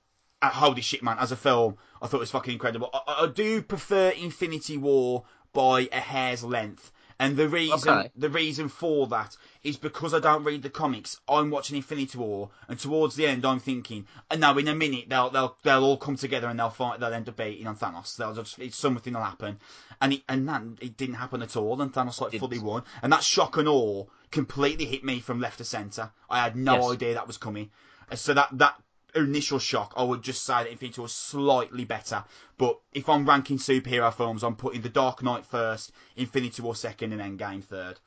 holy 0.48 0.82
shit, 0.82 1.04
man! 1.04 1.18
As 1.20 1.32
a 1.32 1.36
film, 1.36 1.78
I 2.02 2.08
thought 2.08 2.18
it 2.18 2.22
was 2.22 2.32
fucking 2.32 2.54
incredible. 2.54 2.90
I, 2.94 3.24
I 3.24 3.28
do 3.28 3.62
prefer 3.62 4.10
Infinity 4.10 4.78
War 4.78 5.26
by 5.54 5.90
a 5.92 6.00
hair's 6.00 6.44
length. 6.44 6.92
And 7.22 7.36
the 7.36 7.50
reason 7.50 7.94
okay. 7.94 8.12
the 8.16 8.30
reason 8.30 8.70
for 8.70 9.06
that 9.08 9.36
is 9.62 9.76
because 9.76 10.14
I 10.14 10.22
don't 10.22 10.46
read 10.46 10.64
the 10.64 10.70
comics. 10.70 11.20
I'm 11.28 11.50
watching 11.50 11.76
Infinity 11.76 12.18
War, 12.18 12.50
and 12.70 12.80
towards 12.80 13.18
the 13.18 13.28
end, 13.28 13.46
I'm 13.46 13.60
thinking, 13.60 14.08
and 14.32 14.42
uh, 14.42 14.54
now 14.54 14.58
in 14.58 14.70
a 14.70 14.74
minute 14.74 15.10
they'll 15.10 15.30
they'll 15.30 15.58
they'll 15.64 15.84
all 15.84 15.98
come 15.98 16.16
together 16.16 16.48
and 16.48 16.58
they'll 16.58 16.70
fight. 16.70 17.02
They'll 17.02 17.14
end 17.14 17.28
up 17.28 17.36
beating 17.36 17.68
on 17.68 17.76
Thanos. 17.76 18.16
They'll 18.16 18.34
just 18.34 18.58
it's 18.58 18.78
something 18.78 19.14
will 19.14 19.22
happen, 19.22 19.60
and 20.02 20.14
it, 20.14 20.22
and 20.30 20.48
that 20.48 20.62
it 20.80 20.96
didn't 20.96 21.16
happen 21.16 21.42
at 21.42 21.58
all. 21.58 21.82
And 21.82 21.92
Thanos 21.92 22.22
like 22.22 22.40
fully 22.40 22.60
won, 22.60 22.84
and 23.04 23.12
that 23.12 23.24
shock 23.24 23.58
and 23.58 23.68
awe 23.68 24.06
completely 24.32 24.86
hit 24.86 25.04
me 25.04 25.20
from 25.20 25.42
left 25.42 25.58
to 25.58 25.66
center. 25.66 26.12
I 26.30 26.42
had 26.42 26.56
no 26.56 26.76
yes. 26.76 26.92
idea 26.92 27.14
that 27.16 27.28
was 27.28 27.38
coming. 27.38 27.70
So 28.16 28.34
that 28.34 28.48
that 28.54 28.82
initial 29.16 29.60
shock, 29.60 29.94
I 29.96 30.04
would 30.04 30.22
just 30.22 30.44
say 30.46 30.64
that 30.64 30.72
Infinity 30.72 31.02
War 31.02 31.06
was 31.06 31.14
slightly 31.14 31.86
better. 31.86 32.24
But 32.58 32.80
if 32.94 33.10
I'm 33.10 33.28
ranking 33.28 33.58
superhero 33.58 34.14
films, 34.14 34.44
I'm 34.44 34.56
putting 34.56 34.82
The 34.82 34.90
Dark 34.90 35.24
Knight 35.24 35.46
first, 35.46 35.92
Infinity 36.16 36.62
War 36.62 36.76
second, 36.76 37.14
and 37.14 37.40
Endgame 37.40 37.64
third. 37.64 38.00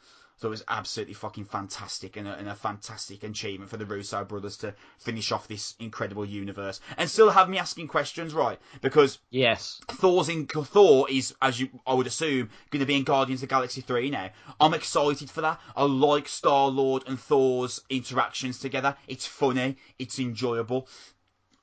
So 0.43 0.49
it 0.49 0.51
was 0.51 0.65
absolutely 0.67 1.15
fucking 1.15 1.45
fantastic 1.45 2.17
and 2.17 2.27
a, 2.27 2.33
and 2.33 2.49
a, 2.49 2.57
fantastic 2.57 3.23
achievement 3.23 3.71
for 3.71 3.77
the 3.77 3.87
Russo 3.87 4.25
brothers 4.25 4.57
to 4.57 4.75
finish 4.99 5.31
off 5.31 5.47
this 5.47 5.77
incredible 5.79 6.25
universe 6.25 6.81
and 6.97 7.09
still 7.09 7.31
have 7.31 7.49
me 7.49 7.59
asking 7.59 7.87
questions, 7.87 8.35
right? 8.35 8.59
Because 8.81 9.21
yes, 9.31 9.81
Thor's 9.87 10.29
in 10.29 10.49
Thor 10.49 11.09
is, 11.09 11.33
as 11.41 11.61
you 11.61 11.69
I 11.87 11.95
would 11.95 12.09
assume, 12.09 12.51
going 12.71 12.81
to 12.81 12.87
be 12.87 12.97
in 12.97 13.05
Guardians 13.05 13.41
of 13.41 13.49
the 13.49 13.55
Galaxy 13.55 13.83
three 13.83 14.11
now. 14.11 14.31
I'm 14.61 14.75
excited 14.75 15.31
for 15.31 15.43
that. 15.43 15.61
I 15.77 15.85
like 15.85 16.27
Star 16.27 16.67
Lord 16.67 17.05
and 17.07 17.21
Thor's 17.21 17.81
interactions 17.89 18.59
together. 18.59 18.97
It's 19.07 19.27
funny, 19.27 19.77
it's 20.01 20.19
enjoyable. 20.19 20.89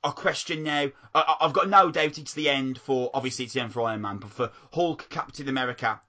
A 0.02 0.10
question 0.10 0.62
now. 0.62 0.90
I, 1.14 1.36
I've 1.42 1.52
got 1.52 1.68
no 1.68 1.90
doubt 1.90 2.16
it's 2.16 2.32
the 2.32 2.48
end 2.48 2.78
for 2.78 3.10
obviously 3.12 3.44
it's 3.44 3.52
the 3.52 3.60
end 3.60 3.74
for 3.74 3.82
Iron 3.82 4.00
Man, 4.00 4.16
but 4.16 4.30
for 4.30 4.50
Hulk, 4.72 5.10
Captain 5.10 5.50
America, 5.50 6.00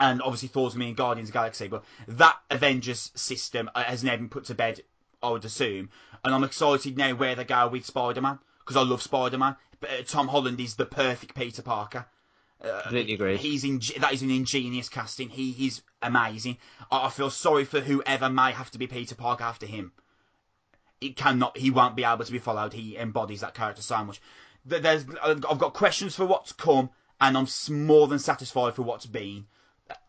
and 0.00 0.22
obviously 0.22 0.48
Thor's 0.48 0.74
me 0.74 0.88
in 0.88 0.94
Guardians 0.94 1.28
of 1.28 1.34
Galaxy, 1.34 1.68
but 1.68 1.84
that 2.08 2.38
Avengers 2.50 3.12
system 3.14 3.70
uh, 3.74 3.84
has 3.84 4.02
never 4.02 4.16
been 4.16 4.30
put 4.30 4.44
to 4.46 4.54
bed, 4.54 4.80
I 5.22 5.30
would 5.30 5.44
assume. 5.44 5.90
And 6.24 6.34
I'm 6.34 6.42
excited 6.42 6.96
now 6.96 7.14
where 7.14 7.34
they 7.34 7.44
go 7.44 7.68
with 7.68 7.84
Spider 7.84 8.22
Man, 8.22 8.38
because 8.60 8.76
I 8.76 8.82
love 8.82 9.02
Spider 9.02 9.38
Man. 9.38 9.56
Uh, 9.82 10.02
Tom 10.06 10.28
Holland 10.28 10.58
is 10.58 10.74
the 10.74 10.86
perfect 10.86 11.34
Peter 11.34 11.62
Parker. 11.62 12.06
Uh, 12.62 12.80
Completely 12.82 13.14
agree. 13.14 13.36
He's 13.36 13.62
in, 13.62 13.80
that 14.00 14.12
is 14.12 14.22
an 14.22 14.30
ingenious 14.30 14.88
casting. 14.88 15.28
He 15.28 15.52
he's 15.52 15.82
amazing. 16.02 16.56
I, 16.90 17.06
I 17.06 17.10
feel 17.10 17.30
sorry 17.30 17.64
for 17.64 17.80
whoever 17.80 18.28
may 18.30 18.52
have 18.52 18.70
to 18.72 18.78
be 18.78 18.86
Peter 18.86 19.14
Parker 19.14 19.44
after 19.44 19.66
him. 19.66 19.92
It 21.00 21.16
cannot. 21.16 21.56
He 21.56 21.70
won't 21.70 21.96
be 21.96 22.04
able 22.04 22.24
to 22.24 22.32
be 22.32 22.38
followed. 22.38 22.72
He 22.72 22.96
embodies 22.96 23.40
that 23.40 23.54
character 23.54 23.82
so 23.82 24.04
much. 24.04 24.20
There's, 24.66 25.06
I've 25.22 25.58
got 25.58 25.72
questions 25.72 26.14
for 26.14 26.26
what's 26.26 26.52
come, 26.52 26.90
and 27.18 27.38
I'm 27.38 27.46
more 27.70 28.06
than 28.08 28.18
satisfied 28.18 28.74
for 28.74 28.82
what's 28.82 29.06
been 29.06 29.46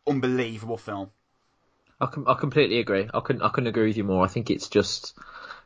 unbelievable 0.07 0.77
film. 0.77 1.11
I, 1.99 2.07
com- 2.07 2.27
I 2.27 2.33
completely 2.33 2.79
agree. 2.79 3.07
I 3.13 3.19
couldn't 3.19 3.43
I 3.43 3.49
couldn't 3.49 3.67
agree 3.67 3.87
with 3.87 3.97
you 3.97 4.03
more. 4.03 4.23
I 4.23 4.27
think 4.27 4.49
it's 4.49 4.69
just 4.69 5.13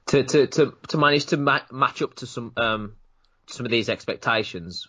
to 0.08 0.24
to 0.24 0.48
to, 0.48 0.74
to 0.90 0.98
manage 0.98 1.28
to 1.28 1.38
ma- 1.38 1.62
match 1.72 2.02
up 2.02 2.16
to 2.16 2.28
some 2.28 2.52
um 2.58 2.96
some 3.48 3.66
of 3.66 3.72
these 3.72 3.90
expectations 3.90 4.88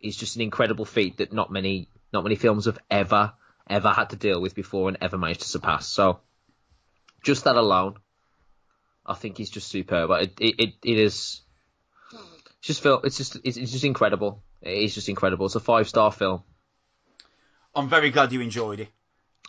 is 0.00 0.16
just 0.16 0.36
an 0.36 0.42
incredible 0.42 0.84
feat 0.84 1.18
that 1.18 1.32
not 1.32 1.50
many 1.50 1.88
not 2.12 2.24
many 2.24 2.36
films 2.36 2.64
have 2.64 2.78
ever 2.90 3.32
ever 3.68 3.90
had 3.90 4.10
to 4.10 4.16
deal 4.16 4.40
with 4.40 4.54
before 4.54 4.88
and 4.88 4.98
ever 5.00 5.18
managed 5.18 5.42
to 5.42 5.48
surpass. 5.48 5.86
So 5.86 6.20
just 7.22 7.44
that 7.44 7.56
alone, 7.56 7.96
I 9.04 9.14
think 9.14 9.40
is 9.40 9.50
just 9.50 9.68
superb. 9.68 10.10
It 10.10 10.34
it 10.40 10.54
it, 10.58 10.74
it 10.82 10.98
is. 10.98 11.42
It's 12.58 12.68
just 12.68 12.82
feel 12.82 13.00
it's 13.04 13.18
just 13.18 13.36
it's, 13.44 13.56
it's 13.56 13.72
just 13.72 13.84
incredible. 13.84 14.42
It 14.62 14.78
is 14.82 14.94
just 14.94 15.08
incredible. 15.08 15.46
It's 15.46 15.56
a 15.56 15.60
five 15.60 15.88
star 15.88 16.10
film. 16.10 16.42
I'm 17.76 17.88
very 17.88 18.10
glad 18.10 18.32
you 18.32 18.40
enjoyed 18.40 18.80
it. 18.80 18.88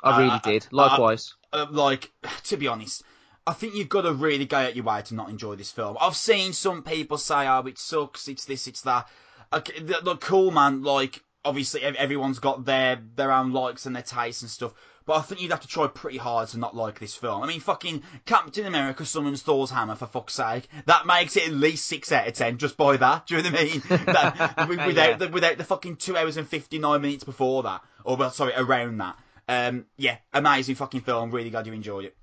I 0.04 0.20
really 0.20 0.32
uh, 0.32 0.40
did. 0.40 0.68
Likewise. 0.72 1.34
Uh, 1.52 1.64
uh, 1.64 1.68
like, 1.72 2.12
to 2.44 2.58
be 2.58 2.68
honest, 2.68 3.04
I 3.48 3.54
think 3.54 3.74
you've 3.74 3.90
got 3.90 4.02
to 4.02 4.14
really 4.14 4.46
go 4.46 4.58
out 4.58 4.76
your 4.76 4.86
way 4.86 5.02
to 5.02 5.16
not 5.16 5.30
enjoy 5.30 5.56
this 5.56 5.72
film. 5.72 5.98
I've 6.00 6.16
seen 6.16 6.54
some 6.54 6.84
people 6.84 7.18
say, 7.18 7.48
"Oh, 7.48 7.66
it 7.66 7.80
sucks. 7.80 8.28
It's 8.28 8.46
this. 8.46 8.68
It's 8.68 8.82
that." 8.82 9.08
Okay, 9.54 9.80
look, 9.80 10.20
cool, 10.20 10.52
man. 10.52 10.84
Like, 10.84 11.24
obviously, 11.46 11.82
everyone's 11.82 12.40
got 12.40 12.66
their 12.66 13.02
their 13.16 13.32
own 13.32 13.54
likes 13.54 13.86
and 13.86 13.96
their 13.96 14.04
tastes 14.04 14.42
and 14.42 14.52
stuff. 14.52 14.74
But 15.08 15.20
I 15.20 15.22
think 15.22 15.42
you'd 15.42 15.52
have 15.52 15.62
to 15.62 15.68
try 15.70 15.88
pretty 15.88 16.18
hard 16.18 16.50
to 16.50 16.60
not 16.60 16.76
like 16.76 17.00
this 17.00 17.16
film. 17.16 17.42
I 17.42 17.48
mean, 17.48 17.62
fucking 17.62 18.04
Captain 18.26 18.66
America 18.66 19.06
summons 19.06 19.42
Thor's 19.42 19.72
hammer, 19.72 19.96
for 19.96 20.06
fuck's 20.06 20.34
sake. 20.34 20.68
That 20.86 21.06
makes 21.06 21.38
it 21.38 21.48
at 21.48 21.54
least 21.54 21.86
6 21.86 22.12
out 22.12 22.28
of 22.28 22.34
10 22.34 22.58
just 22.58 22.76
by 22.76 22.98
that. 22.98 23.26
Do 23.28 23.38
you 23.38 23.42
know 23.42 23.50
what 23.50 23.60
I 23.60 23.64
mean? 23.64 23.82
that, 23.88 24.68
without, 24.68 24.96
yeah. 24.96 25.16
the, 25.16 25.30
without 25.30 25.58
the 25.58 25.64
fucking 25.64 25.96
2 25.96 26.18
hours 26.18 26.36
and 26.36 26.46
59 26.46 27.02
minutes 27.02 27.24
before 27.24 27.64
that. 27.64 27.82
Or, 28.08 28.16
well, 28.16 28.32
sorry, 28.32 28.54
around 28.56 29.00
that. 29.00 29.18
Um, 29.50 29.86
yeah, 29.98 30.18
amazing 30.34 30.76
fucking 30.76 31.02
film. 31.02 31.30
Really 31.30 31.50
glad 31.50 31.68
you 31.68 31.74
enjoyed 31.74 32.06
it. 32.06 32.16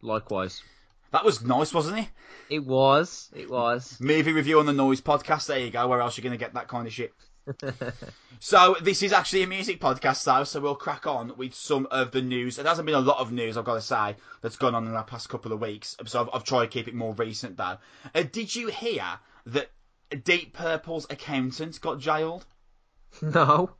Likewise. 0.00 0.62
That 1.10 1.24
was 1.24 1.42
nice, 1.42 1.74
wasn't 1.74 1.98
it? 1.98 2.08
It 2.48 2.64
was. 2.64 3.28
It 3.34 3.50
was. 3.50 3.98
Movie 3.98 4.30
review 4.30 4.60
on 4.60 4.66
the 4.66 4.72
Noise 4.72 5.00
podcast. 5.00 5.46
There 5.46 5.58
you 5.58 5.70
go. 5.70 5.88
Where 5.88 6.00
else 6.00 6.16
are 6.16 6.20
you 6.20 6.28
going 6.28 6.38
to 6.38 6.44
get 6.44 6.54
that 6.54 6.68
kind 6.68 6.86
of 6.86 6.92
shit? 6.92 7.12
so 8.38 8.76
this 8.80 9.02
is 9.02 9.12
actually 9.12 9.42
a 9.42 9.48
music 9.48 9.80
podcast 9.80 10.24
now, 10.24 10.44
so 10.44 10.60
we'll 10.60 10.76
crack 10.76 11.06
on 11.08 11.32
with 11.36 11.52
some 11.52 11.88
of 11.90 12.12
the 12.12 12.22
news. 12.22 12.54
There 12.54 12.64
hasn't 12.64 12.86
been 12.86 12.94
a 12.94 13.00
lot 13.00 13.18
of 13.18 13.32
news, 13.32 13.56
I've 13.56 13.64
got 13.64 13.74
to 13.74 13.80
say, 13.80 14.14
that's 14.40 14.56
gone 14.56 14.76
on 14.76 14.86
in 14.86 14.92
the 14.92 15.02
past 15.02 15.28
couple 15.28 15.52
of 15.52 15.60
weeks. 15.60 15.96
So 16.06 16.20
I've, 16.20 16.30
I've 16.32 16.44
tried 16.44 16.66
to 16.66 16.70
keep 16.70 16.86
it 16.86 16.94
more 16.94 17.14
recent 17.14 17.56
though. 17.56 17.78
Uh, 18.14 18.22
did 18.30 18.54
you 18.54 18.68
hear 18.68 19.02
that 19.46 19.70
Deep 20.22 20.52
Purple's 20.52 21.06
accountant 21.10 21.80
got 21.80 21.98
jailed? 21.98 22.46
No. 23.22 23.70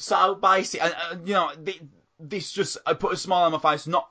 So 0.00 0.36
basically, 0.36 0.88
uh, 0.88 0.92
uh, 1.10 1.16
you 1.24 1.34
know, 1.34 1.50
the, 1.60 1.76
this 2.20 2.52
just 2.52 2.78
I 2.86 2.94
put 2.94 3.12
a 3.12 3.16
smile 3.16 3.44
on 3.44 3.52
my 3.52 3.58
face, 3.58 3.88
not 3.88 4.08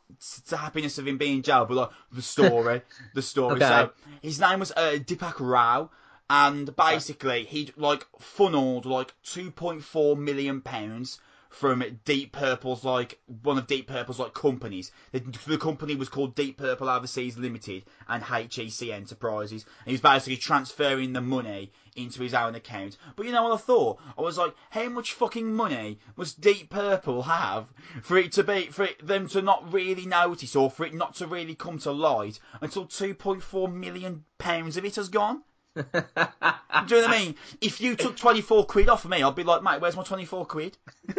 to 0.49 0.57
happiness 0.57 0.97
of 0.97 1.07
him 1.07 1.17
being 1.17 1.41
jailed, 1.41 1.69
but 1.69 1.75
like 1.75 1.89
the 2.11 2.21
story, 2.21 2.81
the 3.15 3.21
story. 3.21 3.55
Okay. 3.55 3.65
So 3.65 3.91
his 4.21 4.39
name 4.39 4.59
was 4.59 4.71
uh, 4.71 4.97
Deepak 4.99 5.35
Rao 5.39 5.89
and 6.29 6.75
basically 6.75 7.45
he 7.45 7.71
like 7.77 8.05
funneled 8.19 8.85
like 8.85 9.13
2.4 9.23 10.17
million 10.17 10.59
pounds 10.59 11.19
from 11.49 11.83
Deep 12.05 12.31
Purple's 12.31 12.83
like 12.83 13.19
one 13.41 13.57
of 13.57 13.67
Deep 13.67 13.87
Purple's 13.87 14.19
like 14.19 14.33
companies. 14.33 14.91
The, 15.11 15.19
the 15.45 15.57
company 15.57 15.95
was 15.95 16.09
called 16.09 16.35
Deep 16.35 16.57
Purple 16.57 16.89
Overseas 16.89 17.37
Limited 17.37 17.85
and 18.07 18.23
HEC 18.23 18.89
Enterprises, 18.89 19.63
and 19.63 19.87
he 19.87 19.93
was 19.93 20.01
basically 20.01 20.37
transferring 20.37 21.13
the 21.13 21.21
money 21.21 21.71
into 21.95 22.21
his 22.21 22.33
own 22.33 22.55
account. 22.55 22.97
But 23.15 23.25
you 23.25 23.31
know 23.31 23.43
what 23.43 23.53
I 23.53 23.57
thought? 23.57 23.99
I 24.17 24.21
was 24.21 24.37
like, 24.37 24.53
how 24.69 24.87
much 24.89 25.13
fucking 25.13 25.53
money 25.53 25.99
must 26.15 26.39
Deep 26.39 26.69
Purple 26.69 27.23
have 27.23 27.67
for 28.01 28.17
it 28.17 28.31
to 28.33 28.43
be 28.43 28.67
for 28.67 28.83
it, 28.83 29.05
them 29.05 29.27
to 29.29 29.41
not 29.41 29.73
really 29.73 30.05
notice 30.05 30.55
or 30.55 30.69
for 30.69 30.85
it 30.85 30.93
not 30.93 31.15
to 31.15 31.27
really 31.27 31.55
come 31.55 31.79
to 31.79 31.91
light 31.91 32.39
until 32.61 32.85
2.4 32.85 33.73
million 33.73 34.25
pounds 34.37 34.77
of 34.77 34.85
it 34.85 34.95
has 34.95 35.09
gone? 35.09 35.43
Do 36.87 36.95
you 36.95 37.01
know 37.01 37.07
what 37.07 37.09
I 37.09 37.19
mean? 37.19 37.35
If 37.61 37.81
you 37.81 37.95
took 37.95 38.15
24 38.17 38.65
quid 38.65 38.89
off 38.89 39.05
of 39.05 39.11
me, 39.11 39.23
I'd 39.23 39.35
be 39.35 39.43
like, 39.43 39.63
mate, 39.63 39.81
where's 39.81 39.95
my 39.95 40.03
24 40.03 40.45
quid? 40.45 40.77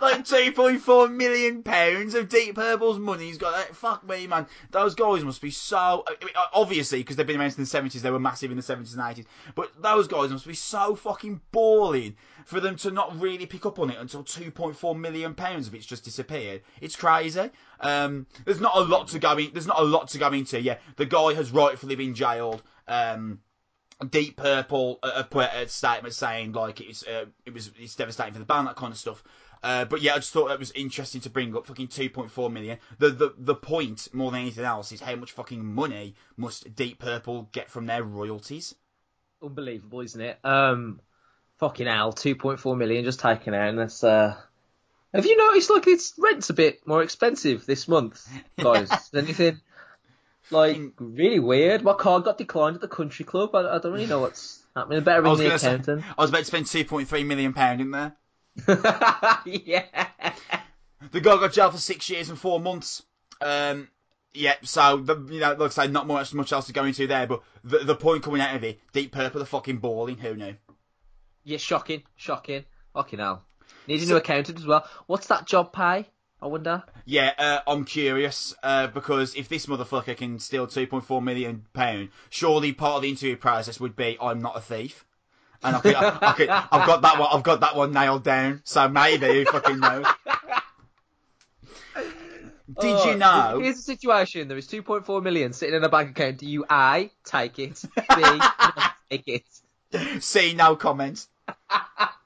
like 0.00 0.24
2.4 0.24 1.14
million 1.14 1.62
pounds 1.62 2.14
of 2.14 2.28
Deep 2.28 2.54
Purple's 2.54 2.98
money. 2.98 3.26
He's 3.26 3.38
got 3.38 3.54
that. 3.54 3.76
Fuck 3.76 4.06
me, 4.08 4.26
man. 4.26 4.46
Those 4.70 4.94
guys 4.94 5.24
must 5.24 5.40
be 5.40 5.50
so. 5.50 6.04
I 6.08 6.24
mean, 6.24 6.34
obviously, 6.52 7.00
because 7.00 7.16
they've 7.16 7.26
been 7.26 7.40
around 7.40 7.52
since 7.52 7.70
the 7.70 7.78
70s, 7.78 8.00
they 8.00 8.10
were 8.10 8.18
massive 8.18 8.50
in 8.50 8.56
the 8.56 8.62
70s 8.62 8.96
and 8.96 9.02
80s. 9.02 9.26
But 9.54 9.70
those 9.80 10.08
guys 10.08 10.30
must 10.30 10.46
be 10.46 10.54
so 10.54 10.94
fucking 10.94 11.40
balling 11.52 12.16
for 12.44 12.60
them 12.60 12.76
to 12.76 12.90
not 12.90 13.18
really 13.20 13.46
pick 13.46 13.66
up 13.66 13.78
on 13.78 13.90
it 13.90 13.98
until 13.98 14.24
2.4 14.24 14.98
million 14.98 15.34
pounds 15.34 15.68
of 15.68 15.74
it's 15.74 15.86
just 15.86 16.04
disappeared. 16.04 16.62
It's 16.80 16.96
crazy. 16.96 17.50
Um, 17.80 18.26
there's 18.44 18.60
not 18.60 18.76
a 18.76 18.80
lot 18.80 19.08
to 19.08 19.18
go 19.18 19.36
in. 19.36 19.50
There's 19.52 19.66
not 19.66 19.80
a 19.80 19.84
lot 19.84 20.08
to 20.08 20.18
go 20.18 20.32
into. 20.32 20.60
Yeah, 20.60 20.78
the 20.96 21.06
guy 21.06 21.34
has 21.34 21.50
rightfully 21.50 21.96
been 21.96 22.14
jailed. 22.14 22.62
Um, 22.90 23.40
Deep 24.08 24.36
Purple 24.36 24.98
uh, 25.02 25.22
put 25.24 25.50
a 25.52 25.68
statement 25.68 26.14
saying 26.14 26.52
like 26.52 26.80
it's 26.80 27.06
uh, 27.06 27.26
it 27.44 27.52
was 27.52 27.70
it's 27.78 27.94
devastating 27.96 28.32
for 28.32 28.38
the 28.38 28.46
band, 28.46 28.66
that 28.66 28.76
kind 28.76 28.92
of 28.92 28.98
stuff. 28.98 29.22
Uh, 29.62 29.84
but 29.84 30.00
yeah, 30.00 30.14
I 30.14 30.16
just 30.16 30.32
thought 30.32 30.48
that 30.48 30.58
was 30.58 30.72
interesting 30.72 31.20
to 31.22 31.30
bring 31.30 31.54
up. 31.54 31.66
Fucking 31.66 31.88
2.4 31.88 32.50
million. 32.50 32.78
The, 32.98 33.10
the 33.10 33.34
the 33.36 33.54
point 33.54 34.08
more 34.14 34.30
than 34.30 34.40
anything 34.40 34.64
else 34.64 34.90
is 34.92 35.00
how 35.00 35.16
much 35.16 35.32
fucking 35.32 35.62
money 35.62 36.14
must 36.36 36.74
Deep 36.74 36.98
Purple 36.98 37.48
get 37.52 37.70
from 37.70 37.86
their 37.86 38.02
royalties? 38.02 38.74
Unbelievable, 39.42 40.00
isn't 40.00 40.20
it? 40.20 40.38
Um, 40.44 41.00
fucking 41.58 41.86
hell, 41.86 42.12
2.4 42.12 42.76
million 42.76 43.04
just 43.04 43.20
taken 43.20 43.54
out, 43.54 43.68
and 43.68 43.78
that's 43.78 44.02
uh. 44.02 44.34
Have 45.12 45.26
you 45.26 45.36
noticed 45.36 45.70
like 45.70 45.88
its 45.88 46.14
rent's 46.18 46.50
a 46.50 46.54
bit 46.54 46.86
more 46.86 47.02
expensive 47.02 47.66
this 47.66 47.88
month, 47.88 48.26
guys? 48.62 49.10
Anything? 49.12 49.60
Like 50.50 50.78
really 50.98 51.38
weird. 51.38 51.82
My 51.82 51.94
card 51.94 52.24
got 52.24 52.38
declined 52.38 52.74
at 52.74 52.80
the 52.80 52.88
country 52.88 53.24
club. 53.24 53.54
I, 53.54 53.76
I 53.76 53.78
don't 53.78 53.92
really 53.92 54.06
know 54.06 54.20
what's 54.20 54.64
happening. 54.76 55.02
Better 55.02 55.22
ring 55.22 55.36
the 55.36 55.54
accountant. 55.54 56.02
Say, 56.02 56.06
I 56.18 56.20
was 56.20 56.30
about 56.30 56.40
to 56.40 56.44
spend 56.44 56.66
two 56.66 56.84
point 56.84 57.08
three 57.08 57.24
million 57.24 57.52
pound 57.52 57.80
in 57.80 57.90
there. 57.90 58.16
yeah. 59.46 59.84
The 61.12 61.20
guy 61.20 61.36
got 61.36 61.52
jailed 61.52 61.72
for 61.72 61.78
six 61.78 62.10
years 62.10 62.28
and 62.28 62.38
four 62.38 62.60
months. 62.60 63.02
Um, 63.40 63.88
yeah, 64.32 64.54
so 64.62 64.98
the, 64.98 65.16
you 65.30 65.40
know, 65.40 65.52
like 65.54 65.78
I 65.78 65.86
say, 65.86 65.88
not 65.88 66.06
much 66.06 66.34
much 66.34 66.52
else 66.52 66.66
to 66.66 66.72
go 66.72 66.84
into 66.84 67.06
there, 67.06 67.26
but 67.26 67.42
the 67.64 67.78
the 67.78 67.96
point 67.96 68.22
coming 68.22 68.40
out 68.40 68.54
of 68.54 68.64
it, 68.64 68.80
Deep 68.92 69.12
Purple 69.12 69.42
are 69.42 69.46
fucking 69.46 69.78
balling. 69.78 70.18
Who 70.18 70.34
knew? 70.34 70.54
Yeah, 71.44 71.58
shocking, 71.58 72.02
shocking. 72.16 72.64
Fucking 72.94 73.18
hell. 73.18 73.44
Need 73.86 74.02
a 74.02 74.06
new 74.06 74.16
accountant 74.16 74.58
as 74.58 74.66
well. 74.66 74.86
What's 75.06 75.28
that 75.28 75.46
job 75.46 75.72
pay? 75.72 76.06
I 76.42 76.46
wonder. 76.46 76.82
Yeah, 77.04 77.32
uh, 77.38 77.60
I'm 77.66 77.84
curious 77.84 78.54
uh, 78.62 78.86
because 78.88 79.34
if 79.34 79.48
this 79.48 79.66
motherfucker 79.66 80.16
can 80.16 80.38
steal 80.38 80.66
2.4 80.66 81.22
million 81.22 81.66
pound, 81.74 82.08
surely 82.30 82.72
part 82.72 82.96
of 82.96 83.02
the 83.02 83.10
interview 83.10 83.36
process 83.36 83.78
would 83.78 83.94
be 83.94 84.16
I'm 84.20 84.40
not 84.40 84.56
a 84.56 84.60
thief, 84.60 85.04
and 85.62 85.76
I 85.76 85.80
could, 85.80 85.94
I, 85.94 86.18
I 86.22 86.32
could, 86.32 86.48
I've 86.48 86.86
got 86.86 87.02
that 87.02 87.18
one, 87.18 87.28
I've 87.30 87.42
got 87.42 87.60
that 87.60 87.76
one 87.76 87.92
nailed 87.92 88.24
down. 88.24 88.62
So 88.64 88.88
maybe 88.88 89.26
who 89.26 89.44
fucking 89.44 89.80
knows? 89.80 90.06
Did 92.80 92.96
Oh, 92.96 93.10
you 93.10 93.16
know? 93.16 93.58
Here's 93.60 93.76
the 93.76 93.82
situation. 93.82 94.46
There 94.48 94.56
is 94.56 94.68
2.4 94.68 95.22
million 95.22 95.52
sitting 95.52 95.74
in 95.74 95.82
a 95.82 95.88
bank 95.88 96.10
account. 96.10 96.38
Do 96.38 96.46
you 96.46 96.64
A, 96.70 97.10
take 97.24 97.58
it, 97.58 97.82
B, 98.16 98.40
take 99.10 99.24
it? 99.26 100.22
See 100.22 100.54
no 100.54 100.76
comments. 100.76 101.28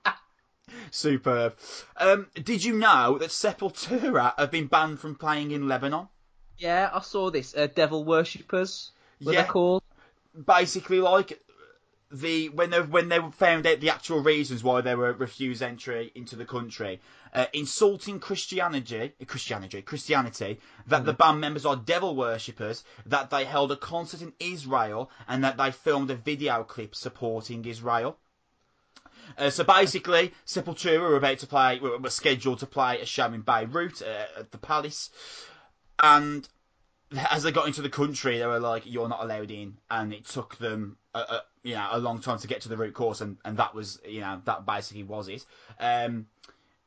Superb. 0.95 1.57
Um, 1.97 2.29
did 2.35 2.63
you 2.63 2.79
know 2.79 3.19
that 3.19 3.31
Sepultura 3.31 4.33
have 4.39 4.51
been 4.51 4.69
banned 4.69 5.01
from 5.01 5.17
playing 5.17 5.51
in 5.51 5.67
Lebanon? 5.69 6.09
Yeah, 6.57 6.91
I 6.93 7.01
saw 7.01 7.31
this. 7.31 7.55
Uh, 7.57 7.67
devil 7.67 8.05
worshippers, 8.05 8.93
Yeah. 9.19 9.47
called. 9.47 9.83
basically 10.47 11.01
like 11.01 11.41
the 12.13 12.49
when 12.51 12.71
they 12.71 12.81
when 12.81 13.09
they 13.09 13.19
found 13.33 13.67
out 13.67 13.81
the 13.81 13.91
actual 13.91 14.21
reasons 14.21 14.63
why 14.63 14.81
they 14.81 14.95
were 14.95 15.13
refused 15.13 15.63
entry 15.63 16.13
into 16.15 16.37
the 16.37 16.45
country, 16.45 17.01
uh, 17.33 17.47
insulting 17.53 18.21
Christianity, 18.21 19.13
Christianity, 19.27 19.83
Christianity, 19.83 20.61
that 20.87 21.05
the 21.05 21.13
band 21.13 21.41
members 21.41 21.67
are 21.67 21.75
devil 21.75 22.15
worshippers, 22.15 22.85
that 23.07 23.31
they 23.31 23.45
held 23.45 23.73
a 23.73 23.77
concert 23.77 24.23
in 24.23 24.33
Israel, 24.39 25.11
and 25.27 25.43
that 25.43 25.57
they 25.57 25.73
filmed 25.73 26.11
a 26.13 26.15
video 26.15 26.63
clip 26.63 26.95
supporting 26.95 27.65
Israel. 27.65 28.17
Uh, 29.37 29.51
so 29.51 29.65
basically, 29.65 30.33
Sepultura 30.47 31.01
were 31.01 31.17
about 31.17 31.39
to 31.39 31.47
play, 31.47 31.79
were, 31.81 31.99
were 31.99 32.11
scheduled 32.11 32.61
to 32.61 32.67
play 32.67 33.01
a 33.01 33.07
show 33.07 33.27
in 33.27 33.41
Beirut 33.41 34.03
uh, 34.03 34.41
at 34.41 34.51
the 34.53 34.59
Palace, 34.59 35.11
and 36.03 36.49
as 37.31 37.43
they 37.43 37.53
got 37.53 37.67
into 37.67 37.83
the 37.83 37.91
country, 37.91 38.39
they 38.39 38.47
were 38.47 38.61
like, 38.61 38.83
"You're 38.87 39.09
not 39.09 39.23
allowed 39.23 39.51
in," 39.51 39.79
and 39.91 40.13
it 40.13 40.25
took 40.25 40.57
them, 40.59 40.97
a, 41.15 41.19
a, 41.19 41.43
you 41.63 41.75
know, 41.75 41.89
a 41.93 41.99
long 41.99 42.21
time 42.21 42.39
to 42.39 42.47
get 42.47 42.61
to 42.63 42.69
the 42.69 42.77
root 42.77 42.95
cause, 42.95 43.21
and, 43.21 43.37
and 43.45 43.57
that 43.57 43.75
was, 43.75 44.01
you 44.07 44.21
know, 44.21 44.41
that 44.45 44.67
basically 44.67 45.05
was 45.05 45.29
it. 45.29 45.45
Um, 45.79 46.27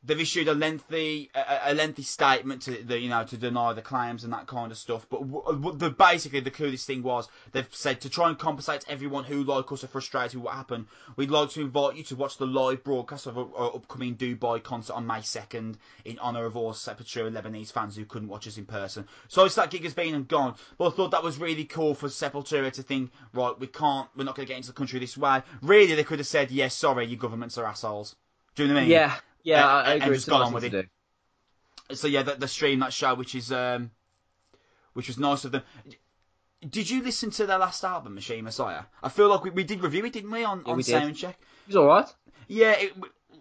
they've 0.04 0.20
issued 0.20 0.48
a 0.48 0.54
lengthy, 0.54 1.30
a, 1.36 1.72
a 1.72 1.74
lengthy 1.74 2.04
statement 2.04 2.62
to, 2.64 2.84
the, 2.84 3.00
you 3.00 3.10
know, 3.10 3.24
to 3.26 3.38
deny 3.38 3.74
the 3.74 3.82
claims 3.82 4.24
and 4.24 4.32
that 4.34 4.48
kind 4.48 4.72
of 4.72 4.78
stuff. 4.78 5.06
But 5.10 5.22
w- 5.22 5.44
w- 5.46 5.78
the 5.78 5.90
basically 5.90 6.40
the 6.40 6.52
coolest 6.52 6.88
thing 6.88 7.04
was 7.04 7.28
they've 7.52 7.68
said 7.72 8.02
to 8.02 8.10
try 8.10 8.30
and 8.30 8.38
compensate 8.38 8.86
everyone 8.88 9.24
who, 9.24 9.44
like 9.44 9.72
us, 9.72 9.84
are 9.84 9.88
frustrated 9.88 10.36
with 10.36 10.46
what 10.46 10.56
happened. 10.56 10.86
We'd 11.16 11.32
like 11.32 11.50
to 11.52 11.62
invite 11.62 11.96
you 11.96 12.04
to 12.04 12.16
watch 12.16 12.38
the 12.38 12.46
live 12.46 12.84
broadcast 12.84 13.28
of 13.28 13.38
our 13.38 13.76
upcoming 13.76 14.16
Dubai 14.16 14.64
concert 14.64 14.94
on 14.94 15.08
May 15.08 15.22
second 15.22 15.78
in 16.06 16.20
honour 16.20 16.46
of 16.46 16.56
all 16.56 16.74
Sepultura 16.74 17.32
Lebanese 17.32 17.72
fans 17.72 17.96
who 17.96 18.06
couldn't 18.06 18.30
watch 18.30 18.48
us 18.48 18.58
in 18.58 18.66
person. 18.66 19.08
So 19.28 19.46
it's 19.46 19.56
that 19.56 19.72
gig 19.72 19.84
has 19.84 19.94
been 19.94 20.16
and 20.16 20.28
gone. 20.28 20.56
But 20.78 20.88
I 20.88 20.90
thought 20.92 21.12
that 21.12 21.24
was 21.24 21.38
really 21.38 21.66
cool 21.66 21.94
for 21.96 22.08
Sepultura 22.08 22.72
to 22.72 22.84
think, 22.84 23.12
right, 23.34 23.58
we 23.60 23.68
can't, 23.68 24.08
we're 24.16 24.24
not 24.24 24.36
going 24.36 24.46
to 24.46 24.52
get 24.52 24.58
into 24.58 24.70
the 24.70 24.74
country 24.74 25.00
this 25.00 25.18
way. 25.18 25.42
Really, 25.62 25.96
they 25.96 26.04
could 26.04 26.20
have 26.20 26.28
said, 26.28 26.52
yes, 26.52 26.76
sorry, 26.76 27.06
your 27.08 27.20
governments 27.20 27.58
are 27.58 27.66
assholes. 27.66 28.16
Do 28.56 28.64
you 28.64 28.70
know 28.70 28.76
what 28.76 28.80
I 28.80 28.84
mean? 28.84 28.92
Yeah, 28.92 29.16
yeah, 29.48 29.66
Uh, 29.66 29.84
I, 29.86 29.94
I 29.94 29.94
and 30.00 30.04
agree. 30.04 30.16
just 30.16 30.28
It's 30.28 30.28
got 30.28 30.40
nice 30.40 30.48
on 30.48 30.54
with 30.54 30.64
it. 30.64 30.72
do. 30.72 30.84
So 31.94 32.08
yeah, 32.08 32.24
the, 32.24 32.36
the 32.36 32.48
stream 32.48 32.80
that 32.80 32.94
show, 32.94 33.16
which 33.16 33.36
is 33.36 33.52
um, 33.52 33.92
which 34.94 35.08
was 35.08 35.18
nice 35.18 35.46
of 35.46 35.52
them. 35.52 35.64
Did 36.68 36.90
you 36.90 37.04
listen 37.04 37.30
to 37.32 37.46
their 37.46 37.60
last 37.60 37.84
album, 37.84 38.16
Machine 38.16 38.44
Messiah? 38.44 38.84
I 39.04 39.10
feel 39.10 39.30
like 39.30 39.44
we, 39.44 39.52
we 39.52 39.64
did 39.64 39.82
review 39.82 40.04
it, 40.06 40.14
didn't 40.14 40.32
we, 40.32 40.44
on, 40.44 40.64
Yeah, 40.66 40.72
on 40.72 40.78
we. 40.78 40.84
Soundcheck? 40.84 41.30
It 41.30 41.68
was 41.68 41.76
all 41.76 41.86
right. 41.86 42.08
Yeah, 42.48 42.72
it, 42.72 42.94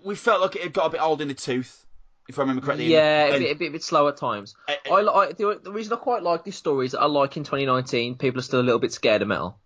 we 0.04 0.14
felt 0.14 0.40
like 0.42 0.56
it 0.56 0.62
had 0.62 0.72
got 0.72 0.86
a 0.86 0.90
bit 0.90 1.00
old 1.02 1.20
in 1.22 1.28
the 1.28 1.34
tooth, 1.34 1.86
if 2.28 2.38
I 2.38 2.42
remember 2.42 2.62
correctly. 2.62 2.86
Yeah, 2.86 3.24
a 3.24 3.38
bit, 3.38 3.50
a 3.50 3.58
bit, 3.58 3.68
a 3.68 3.72
bit 3.72 3.82
slow 3.84 4.06
at 4.08 4.16
times. 4.16 4.54
Uh, 4.68 4.74
I, 4.92 5.00
li- 5.00 5.32
the, 5.36 5.60
the 5.62 5.72
reason 5.72 5.92
I 5.94 5.96
quite 5.96 6.22
like 6.22 6.44
this 6.44 6.56
story 6.56 6.86
is 6.86 6.92
that 6.92 7.00
I 7.00 7.06
like 7.06 7.36
in 7.36 7.44
2019 7.44 8.16
people 8.16 8.38
are 8.38 8.42
still 8.42 8.60
a 8.60 8.62
little 8.62 8.78
bit 8.80 8.92
scared 8.92 9.22
of 9.22 9.28
metal. 9.28 9.58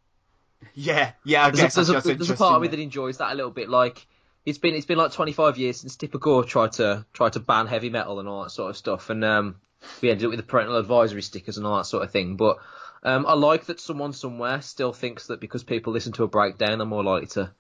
yeah, 0.75 1.13
yeah, 1.25 1.47
I 1.47 1.51
There's, 1.51 1.61
guess 1.63 1.77
a, 1.77 1.85
there's, 1.85 1.89
that's 1.89 2.09
a, 2.09 2.15
there's 2.15 2.31
a 2.31 2.35
part 2.35 2.57
of 2.57 2.63
me 2.63 2.69
that 2.69 2.79
enjoys 2.79 3.19
that 3.19 3.33
a 3.33 3.35
little 3.35 3.51
bit. 3.51 3.69
Like 3.69 4.07
it's 4.51 4.59
been 4.59 4.75
it's 4.75 4.87
been 4.87 4.99
like 4.99 5.13
25 5.13 5.57
years 5.59 5.81
since 5.81 5.97
Tipper 5.97 6.19
Gore 6.19 6.45
tried 6.45 6.73
to 6.73 7.07
tried 7.13 7.35
to 7.35 7.41
ban 7.41 7.67
heavy 7.67 7.89
metal 7.89 8.19
and 8.19 8.29
all 8.29 8.43
that 8.43 8.51
sort 8.51 8.71
of 8.71 8.77
stuff, 8.77 9.09
and 9.09 9.25
um, 9.25 9.57
we 10.03 10.11
ended 10.11 10.27
up 10.27 10.31
with 10.31 10.41
the 10.41 10.47
parental 10.47 10.77
advisory 10.77 11.23
stickers 11.23 11.57
and 11.57 11.67
all 11.67 11.77
that 11.77 11.87
sort 11.87 12.03
of 12.03 12.11
thing. 12.11 12.37
But 12.37 12.59
um, 13.05 13.27
I 13.27 13.35
like 13.35 13.67
that 13.67 13.81
someone 13.81 14.13
somewhere 14.13 14.61
still 14.61 14.93
thinks 14.93 15.29
that 15.29 15.41
because 15.41 15.63
people 15.63 15.93
listen 15.93 16.13
to 16.15 16.25
a 16.25 16.29
breakdown, 16.29 16.79
they're 16.79 16.87
more 16.87 17.05
likely 17.05 17.29
to 17.29 17.53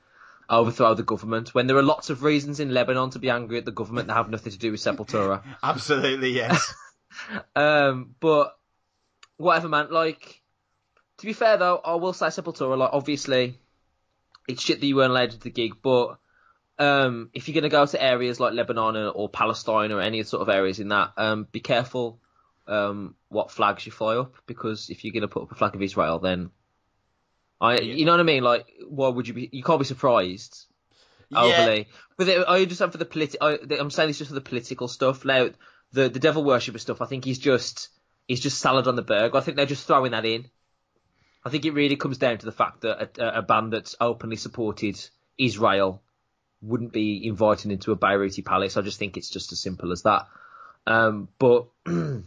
overthrow 0.50 0.94
the 0.94 1.05
government. 1.05 1.55
When 1.55 1.68
there 1.68 1.76
are 1.76 1.83
lots 1.83 2.11
of 2.11 2.24
reasons 2.24 2.59
in 2.59 2.74
Lebanon 2.74 3.11
to 3.11 3.20
be 3.20 3.31
angry 3.31 3.57
at 3.57 3.64
the 3.64 3.70
government 3.70 4.09
that 4.09 4.14
have 4.14 4.29
nothing 4.29 4.53
to 4.53 4.59
do 4.59 4.72
with 4.72 4.81
Sepultura. 4.81 5.42
Absolutely, 5.62 6.33
yes. 6.33 6.74
Um, 7.57 8.14
but 8.20 8.57
whatever, 9.37 9.68
man. 9.68 9.88
Like, 9.90 10.40
to 11.18 11.26
be 11.26 11.33
fair 11.33 11.57
though, 11.57 11.81
I 11.85 11.96
will 11.96 12.12
say 12.12 12.26
Sepultura. 12.26 12.79
Like, 12.79 12.90
obviously, 12.92 13.59
it's 14.46 14.62
shit 14.62 14.79
that 14.79 14.87
you 14.87 14.94
weren't 14.94 15.11
allowed 15.11 15.33
to 15.33 15.40
the 15.40 15.50
gig, 15.50 15.74
but 15.83 16.20
um, 16.80 17.30
if 17.32 17.48
you're 17.48 17.54
gonna 17.54 17.68
go 17.68 17.86
to 17.86 18.02
areas 18.02 18.40
like 18.40 18.54
Lebanon 18.54 18.96
or, 18.96 19.08
or 19.10 19.28
Palestine 19.28 19.92
or 19.92 20.00
any 20.00 20.22
sort 20.24 20.42
of 20.42 20.48
areas 20.48 20.80
in 20.80 20.88
that, 20.88 21.12
um, 21.16 21.46
be 21.52 21.60
careful 21.60 22.20
um, 22.66 23.14
what 23.28 23.50
flags 23.50 23.86
you 23.86 23.92
fly 23.92 24.16
up 24.16 24.34
because 24.46 24.90
if 24.90 25.04
you're 25.04 25.12
gonna 25.12 25.28
put 25.28 25.42
up 25.44 25.52
a 25.52 25.54
flag 25.54 25.74
of 25.74 25.82
Israel, 25.82 26.18
then 26.18 26.50
I, 27.60 27.74
Yeah. 27.74 27.94
you 27.94 28.04
know 28.04 28.12
what 28.12 28.20
I 28.20 28.24
mean. 28.24 28.42
Like, 28.42 28.66
why 28.88 29.08
would 29.08 29.28
you 29.28 29.34
be? 29.34 29.48
You 29.52 29.62
can't 29.62 29.78
be 29.78 29.84
surprised 29.84 30.66
yeah. 31.30 31.82
But 32.16 32.26
the, 32.26 32.48
I 32.48 32.62
understand 32.62 32.92
for 32.92 32.98
the 32.98 33.04
politi- 33.04 33.36
I, 33.40 33.58
I'm 33.78 33.90
saying 33.90 34.08
this 34.08 34.18
just 34.18 34.30
for 34.30 34.34
the 34.34 34.40
political 34.40 34.88
stuff. 34.88 35.24
Now, 35.24 35.50
the 35.92 36.08
the 36.08 36.18
devil 36.18 36.44
worshipper 36.44 36.78
stuff, 36.78 37.00
I 37.00 37.06
think 37.06 37.24
he's 37.24 37.38
just 37.38 37.88
he's 38.28 38.40
just 38.40 38.58
salad 38.58 38.86
on 38.86 38.96
the 38.96 39.02
burger. 39.02 39.36
I 39.36 39.40
think 39.40 39.56
they're 39.56 39.66
just 39.66 39.86
throwing 39.86 40.12
that 40.12 40.24
in. 40.24 40.48
I 41.44 41.50
think 41.50 41.64
it 41.64 41.72
really 41.72 41.96
comes 41.96 42.18
down 42.18 42.38
to 42.38 42.46
the 42.46 42.52
fact 42.52 42.82
that 42.82 43.18
a, 43.18 43.38
a 43.38 43.42
band 43.42 43.72
that's 43.72 43.96
openly 44.00 44.36
supported 44.36 45.00
Israel 45.38 46.02
wouldn't 46.62 46.92
be 46.92 47.27
invited 47.27 47.70
into 47.73 47.92
a 47.92 47.96
Beiruti 47.96 48.44
palace. 48.44 48.77
I 48.77 48.83
just 48.83 48.99
think 48.99 49.16
it's 49.16 49.31
just 49.31 49.53
as 49.53 49.61
simple 49.61 49.92
as 49.92 50.03
that. 50.03 50.27
Um, 50.87 51.29
but 51.38 51.66
but 51.85 52.25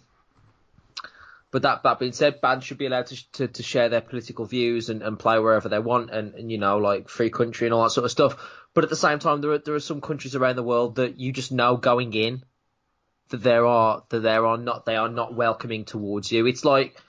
that 1.61 1.83
that 1.83 1.99
being 1.99 2.13
said, 2.13 2.41
bands 2.41 2.65
should 2.65 2.77
be 2.77 2.85
allowed 2.85 3.07
to 3.07 3.31
to, 3.33 3.47
to 3.47 3.63
share 3.63 3.89
their 3.89 4.01
political 4.01 4.45
views 4.45 4.89
and, 4.89 5.01
and 5.01 5.19
play 5.19 5.39
wherever 5.39 5.69
they 5.69 5.79
want, 5.79 6.09
and, 6.09 6.33
and 6.35 6.51
you 6.51 6.57
know 6.57 6.77
like 6.77 7.09
free 7.09 7.29
country 7.29 7.67
and 7.67 7.73
all 7.73 7.83
that 7.83 7.91
sort 7.91 8.05
of 8.05 8.11
stuff. 8.11 8.35
But 8.73 8.83
at 8.83 8.89
the 8.89 8.95
same 8.95 9.19
time, 9.19 9.41
there 9.41 9.51
are 9.51 9.59
there 9.59 9.75
are 9.75 9.79
some 9.79 10.01
countries 10.01 10.35
around 10.35 10.55
the 10.55 10.63
world 10.63 10.95
that 10.95 11.19
you 11.19 11.31
just 11.31 11.51
know 11.51 11.77
going 11.77 12.13
in 12.13 12.43
that 13.29 13.43
there 13.43 13.65
are 13.65 14.03
that 14.09 14.19
there 14.19 14.45
are 14.45 14.57
not 14.57 14.85
they 14.85 14.95
are 14.95 15.09
not 15.09 15.33
welcoming 15.35 15.85
towards 15.85 16.31
you. 16.31 16.45
It's 16.45 16.65
like 16.65 16.99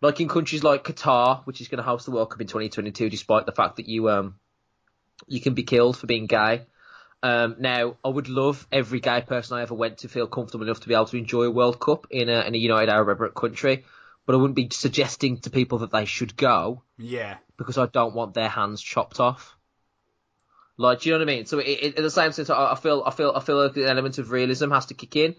like 0.00 0.20
in 0.20 0.28
countries 0.28 0.62
like 0.62 0.84
Qatar, 0.84 1.44
which 1.46 1.60
is 1.60 1.68
going 1.68 1.78
to 1.78 1.82
host 1.82 2.06
the 2.06 2.12
World 2.12 2.30
Cup 2.30 2.40
in 2.40 2.46
2022, 2.46 3.08
despite 3.08 3.46
the 3.46 3.52
fact 3.52 3.76
that 3.76 3.88
you 3.88 4.10
um 4.10 4.36
you 5.26 5.40
can 5.40 5.54
be 5.54 5.62
killed 5.62 5.96
for 5.96 6.06
being 6.06 6.26
gay. 6.26 6.66
Um, 7.24 7.56
now, 7.58 7.96
I 8.04 8.08
would 8.08 8.28
love 8.28 8.66
every 8.70 9.00
gay 9.00 9.22
person 9.22 9.56
I 9.56 9.62
ever 9.62 9.74
went 9.74 9.98
to 9.98 10.08
feel 10.08 10.26
comfortable 10.26 10.66
enough 10.66 10.80
to 10.80 10.88
be 10.88 10.94
able 10.94 11.06
to 11.06 11.16
enjoy 11.16 11.44
a 11.44 11.50
World 11.50 11.80
Cup 11.80 12.06
in 12.10 12.28
a, 12.28 12.42
in 12.42 12.54
a 12.54 12.58
United 12.58 12.92
Arab 12.92 13.18
Emirates 13.18 13.34
country, 13.34 13.86
but 14.26 14.34
I 14.34 14.36
wouldn't 14.36 14.56
be 14.56 14.68
suggesting 14.70 15.38
to 15.38 15.48
people 15.48 15.78
that 15.78 15.90
they 15.90 16.04
should 16.04 16.36
go 16.36 16.82
Yeah. 16.98 17.38
because 17.56 17.78
I 17.78 17.86
don't 17.86 18.14
want 18.14 18.34
their 18.34 18.50
hands 18.50 18.82
chopped 18.82 19.20
off. 19.20 19.56
Like, 20.76 21.00
do 21.00 21.08
you 21.08 21.14
know 21.14 21.24
what 21.24 21.30
I 21.30 21.34
mean? 21.34 21.46
So, 21.46 21.60
it, 21.60 21.66
it, 21.66 21.96
in 21.96 22.02
the 22.02 22.10
same 22.10 22.32
sense, 22.32 22.50
I, 22.50 22.72
I 22.72 22.74
feel, 22.74 23.02
I 23.06 23.10
feel, 23.10 23.32
I 23.34 23.40
feel 23.40 23.56
like 23.56 23.72
the 23.72 23.88
element 23.88 24.18
of 24.18 24.30
realism 24.30 24.70
has 24.70 24.84
to 24.86 24.94
kick 24.94 25.16
in. 25.16 25.34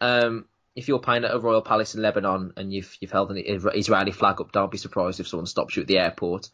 Um, 0.00 0.46
if 0.74 0.88
you're 0.88 0.98
paying 0.98 1.24
at 1.24 1.32
a 1.34 1.38
royal 1.38 1.62
palace 1.62 1.94
in 1.94 2.02
Lebanon 2.02 2.52
and 2.56 2.72
you've 2.72 2.96
you've 3.00 3.10
held 3.10 3.30
an 3.30 3.36
Israeli 3.38 4.12
flag 4.12 4.40
up, 4.40 4.50
don't 4.50 4.70
be 4.70 4.78
surprised 4.78 5.20
if 5.20 5.28
someone 5.28 5.46
stops 5.46 5.76
you 5.76 5.82
at 5.82 5.88
the 5.88 5.98
airport. 5.98 6.50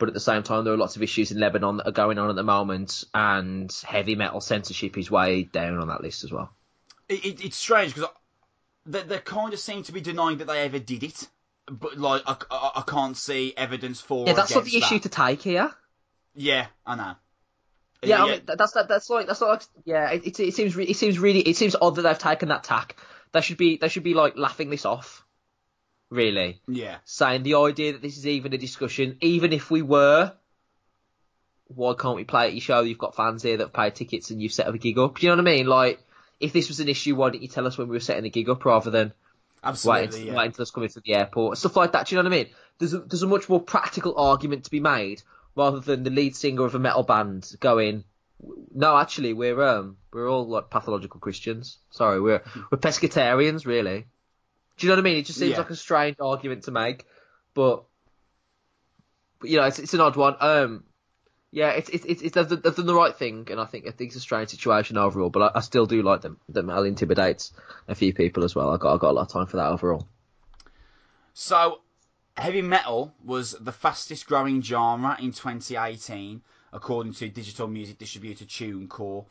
But 0.00 0.08
at 0.08 0.14
the 0.14 0.20
same 0.20 0.42
time, 0.42 0.64
there 0.64 0.72
are 0.72 0.78
lots 0.78 0.96
of 0.96 1.02
issues 1.02 1.30
in 1.30 1.38
Lebanon 1.38 1.76
that 1.76 1.86
are 1.86 1.92
going 1.92 2.18
on 2.18 2.30
at 2.30 2.34
the 2.34 2.42
moment, 2.42 3.04
and 3.12 3.70
heavy 3.86 4.16
metal 4.16 4.40
censorship 4.40 4.96
is 4.96 5.10
way 5.10 5.42
down 5.44 5.78
on 5.78 5.88
that 5.88 6.00
list 6.00 6.24
as 6.24 6.32
well. 6.32 6.50
It, 7.08 7.24
it, 7.24 7.44
it's 7.44 7.56
strange 7.56 7.94
because 7.94 8.08
they, 8.86 9.02
they 9.02 9.18
kind 9.18 9.52
of 9.52 9.60
seem 9.60 9.82
to 9.84 9.92
be 9.92 10.00
denying 10.00 10.38
that 10.38 10.46
they 10.46 10.62
ever 10.62 10.78
did 10.78 11.04
it, 11.04 11.28
but 11.70 11.98
like 11.98 12.22
I, 12.26 12.36
I, 12.50 12.70
I 12.76 12.82
can't 12.86 13.14
see 13.16 13.52
evidence 13.54 14.00
for. 14.00 14.26
Yeah, 14.26 14.32
that's 14.32 14.54
not 14.54 14.64
the 14.64 14.70
against 14.70 14.86
issue 14.86 15.00
that. 15.00 15.10
to 15.10 15.22
take 15.26 15.42
here. 15.42 15.70
Yeah, 16.34 16.66
I 16.86 16.96
know. 16.96 17.14
Yeah, 18.02 18.24
I 18.24 18.30
mean, 18.30 18.40
that's 18.46 18.72
that, 18.72 18.88
that's 18.88 19.10
like 19.10 19.26
that's 19.26 19.42
like 19.42 19.60
yeah. 19.84 20.12
It, 20.12 20.26
it, 20.26 20.40
it 20.40 20.54
seems 20.54 20.74
re- 20.74 20.86
it 20.86 20.96
seems 20.96 21.18
really 21.18 21.40
it 21.40 21.56
seems 21.56 21.76
odd 21.78 21.96
that 21.96 22.02
they've 22.02 22.18
taken 22.18 22.48
that 22.48 22.64
tack. 22.64 22.96
They 23.32 23.42
should 23.42 23.58
be 23.58 23.76
they 23.76 23.88
should 23.88 24.02
be 24.02 24.14
like 24.14 24.38
laughing 24.38 24.70
this 24.70 24.86
off. 24.86 25.26
Really, 26.10 26.60
yeah. 26.66 26.96
saying 27.04 27.44
the 27.44 27.54
idea 27.54 27.92
that 27.92 28.02
this 28.02 28.18
is 28.18 28.26
even 28.26 28.52
a 28.52 28.58
discussion, 28.58 29.16
even 29.20 29.52
if 29.52 29.70
we 29.70 29.82
were, 29.82 30.32
why 31.68 31.94
can't 31.94 32.16
we 32.16 32.24
play 32.24 32.46
at 32.46 32.52
your 32.52 32.60
show? 32.60 32.80
You've 32.80 32.98
got 32.98 33.14
fans 33.14 33.42
here 33.44 33.56
that 33.56 33.64
have 33.64 33.72
paid 33.72 33.94
tickets 33.94 34.30
and 34.30 34.42
you've 34.42 34.52
set 34.52 34.66
up 34.66 34.74
a 34.74 34.78
gig 34.78 34.98
up. 34.98 35.22
You 35.22 35.28
know 35.28 35.36
what 35.36 35.48
I 35.48 35.56
mean? 35.56 35.66
Like, 35.66 36.02
if 36.40 36.52
this 36.52 36.68
was 36.68 36.80
an 36.80 36.88
issue, 36.88 37.14
why 37.14 37.30
didn't 37.30 37.42
you 37.42 37.48
tell 37.48 37.66
us 37.66 37.78
when 37.78 37.88
we 37.88 37.96
were 37.96 38.00
setting 38.00 38.24
the 38.24 38.30
gig 38.30 38.48
up 38.48 38.64
rather 38.64 38.90
than 38.90 39.12
Absolutely. 39.62 40.06
waiting, 40.06 40.26
yeah. 40.26 40.34
waiting 40.34 40.46
until 40.48 40.62
us 40.62 40.70
coming 40.70 40.88
to 40.88 41.00
the 41.00 41.14
airport, 41.14 41.58
stuff 41.58 41.76
like 41.76 41.92
that. 41.92 42.06
Do 42.06 42.14
you 42.14 42.22
know 42.22 42.28
what 42.28 42.34
I 42.34 42.38
mean? 42.38 42.48
There's 42.78 42.94
a, 42.94 42.98
there's 42.98 43.22
a 43.22 43.28
much 43.28 43.48
more 43.48 43.60
practical 43.60 44.16
argument 44.16 44.64
to 44.64 44.70
be 44.70 44.80
made 44.80 45.22
rather 45.54 45.80
than 45.80 46.02
the 46.02 46.10
lead 46.10 46.34
singer 46.34 46.64
of 46.64 46.74
a 46.74 46.78
metal 46.78 47.02
band 47.02 47.52
going, 47.60 48.04
"No, 48.74 48.96
actually, 48.96 49.32
we're 49.32 49.62
um 49.62 49.96
we're 50.12 50.28
all 50.28 50.48
like 50.48 50.70
pathological 50.70 51.20
Christians. 51.20 51.78
Sorry, 51.90 52.20
we're 52.20 52.42
we're 52.70 52.78
pescatarians, 52.78 53.66
really." 53.66 54.06
Do 54.80 54.86
you 54.86 54.88
know 54.92 54.96
what 54.96 55.06
I 55.06 55.10
mean? 55.10 55.18
It 55.18 55.26
just 55.26 55.38
seems 55.38 55.50
Yeah. 55.52 55.58
like 55.58 55.68
a 55.68 55.76
strange 55.76 56.16
argument 56.20 56.64
to 56.64 56.70
make, 56.70 57.06
but, 57.52 57.84
but 59.38 59.50
you 59.50 59.58
know, 59.58 59.66
it's 59.66 59.78
it's 59.78 59.92
an 59.92 60.00
odd 60.00 60.16
one. 60.16 60.36
Um, 60.40 60.84
yeah, 61.50 61.72
it's 61.72 61.90
it's 61.90 62.06
it's, 62.06 62.22
it's 62.22 62.34
they've, 62.34 62.48
they've 62.48 62.74
done 62.74 62.86
the 62.86 62.94
right 62.94 63.14
thing, 63.14 63.46
and 63.50 63.60
I 63.60 63.66
think 63.66 63.86
I 63.86 63.90
think 63.90 64.08
it's 64.08 64.16
a 64.16 64.20
strange 64.20 64.48
situation 64.48 64.96
overall. 64.96 65.28
But 65.28 65.42
I, 65.54 65.58
I 65.58 65.60
still 65.60 65.84
do 65.84 66.00
like 66.00 66.22
them. 66.22 66.38
That 66.48 66.62
metal 66.62 66.84
intimidates 66.84 67.52
a 67.88 67.94
few 67.94 68.14
people 68.14 68.42
as 68.42 68.54
well. 68.54 68.70
I 68.70 68.78
got 68.78 68.94
I 68.94 68.96
got 68.96 69.10
a 69.10 69.12
lot 69.12 69.22
of 69.22 69.28
time 69.28 69.46
for 69.46 69.58
that 69.58 69.66
overall. 69.66 70.08
So, 71.34 71.82
heavy 72.38 72.62
metal 72.62 73.12
was 73.22 73.52
the 73.60 73.72
fastest 73.72 74.26
growing 74.26 74.62
genre 74.62 75.14
in 75.20 75.32
2018, 75.32 76.40
according 76.72 77.12
to 77.14 77.28
digital 77.28 77.68
music 77.68 77.98
distributor 77.98 78.46
TuneCore. 78.46 79.26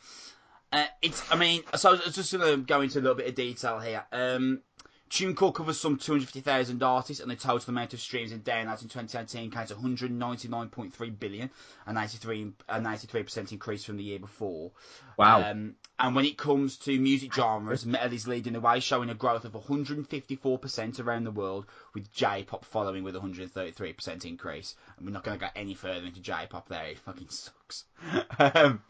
Uh, 0.71 0.85
it's, 1.01 1.23
I 1.31 1.35
mean, 1.35 1.63
so 1.75 1.89
I 1.89 1.91
was 1.93 2.13
just 2.15 2.31
going 2.31 2.59
to 2.59 2.63
go 2.63 2.81
into 2.81 2.99
a 2.99 3.01
little 3.01 3.15
bit 3.15 3.27
of 3.27 3.33
detail 3.33 3.79
here. 3.79 4.05
Um, 4.11 4.61
TuneCore 5.09 5.55
covers 5.55 5.79
some 5.79 5.97
250,000 5.97 6.83
artists, 6.83 7.21
and 7.21 7.31
the 7.31 7.35
total 7.35 7.71
amount 7.71 7.93
of 7.93 7.99
streams 7.99 8.31
in 8.31 8.41
downloads 8.41 8.83
in 8.83 8.89
2018 8.89 9.49
came 9.49 9.65
to 9.65 9.75
199.3 9.75 11.19
billion, 11.19 11.49
a 11.87 11.93
93 11.93 12.53
a 12.69 12.79
93% 12.79 13.51
increase 13.51 13.83
from 13.83 13.97
the 13.97 14.03
year 14.03 14.19
before. 14.19 14.71
Wow. 15.17 15.49
Um, 15.49 15.75
and 15.97 16.15
when 16.15 16.25
it 16.25 16.37
comes 16.37 16.77
to 16.79 16.99
music 16.99 17.33
genres, 17.33 17.87
metal 17.87 18.13
is 18.13 18.27
leading 18.27 18.53
the 18.53 18.61
way, 18.61 18.79
showing 18.79 19.09
a 19.09 19.15
growth 19.15 19.45
of 19.45 19.53
154% 19.53 20.99
around 20.99 21.23
the 21.23 21.31
world, 21.31 21.65
with 21.95 22.13
J-pop 22.13 22.63
following 22.63 23.03
with 23.03 23.15
133% 23.15 24.25
increase. 24.25 24.75
And 24.97 25.07
we're 25.07 25.11
not 25.11 25.23
going 25.23 25.39
to 25.39 25.45
go 25.45 25.51
any 25.55 25.73
further 25.73 26.05
into 26.05 26.21
J-pop 26.21 26.69
there; 26.69 26.85
it 26.85 26.99
fucking 26.99 27.29
sucks. 27.29 27.85
um, 28.39 28.83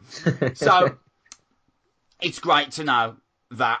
so 0.52 0.98
it's 2.20 2.38
great 2.38 2.72
to 2.72 2.84
know 2.84 3.16
that 3.52 3.80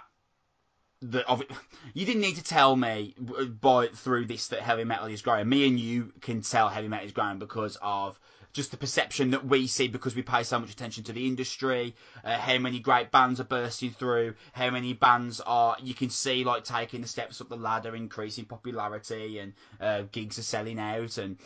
that 1.02 1.26
of 1.28 1.42
it, 1.42 1.50
you 1.94 2.06
didn't 2.06 2.22
need 2.22 2.36
to 2.36 2.44
tell 2.44 2.76
me 2.76 3.14
by 3.60 3.88
through 3.88 4.26
this 4.26 4.48
that 4.48 4.60
heavy 4.60 4.84
metal 4.84 5.06
is 5.06 5.22
growing. 5.22 5.48
Me 5.48 5.66
and 5.66 5.78
you 5.78 6.12
can 6.20 6.42
tell 6.42 6.68
heavy 6.68 6.88
metal 6.88 7.06
is 7.06 7.12
growing 7.12 7.38
because 7.38 7.76
of 7.80 8.18
just 8.52 8.70
the 8.70 8.76
perception 8.76 9.30
that 9.30 9.46
we 9.46 9.66
see 9.66 9.88
because 9.88 10.16
we 10.16 10.22
pay 10.22 10.42
so 10.42 10.58
much 10.58 10.72
attention 10.72 11.04
to 11.04 11.12
the 11.12 11.26
industry, 11.26 11.94
uh, 12.24 12.36
how 12.36 12.58
many 12.58 12.80
great 12.80 13.10
bands 13.10 13.40
are 13.40 13.44
bursting 13.44 13.90
through, 13.90 14.34
how 14.52 14.70
many 14.70 14.92
bands 14.92 15.40
are 15.40 15.76
you 15.80 15.94
can 15.94 16.10
see 16.10 16.44
like 16.44 16.64
taking 16.64 17.00
the 17.00 17.08
steps 17.08 17.40
up 17.40 17.48
the 17.48 17.56
ladder, 17.56 17.94
increasing 17.94 18.44
popularity, 18.44 19.38
and 19.38 19.52
uh, 19.80 20.02
gigs 20.10 20.38
are 20.38 20.42
selling 20.42 20.78
out, 20.78 21.16
and 21.18 21.38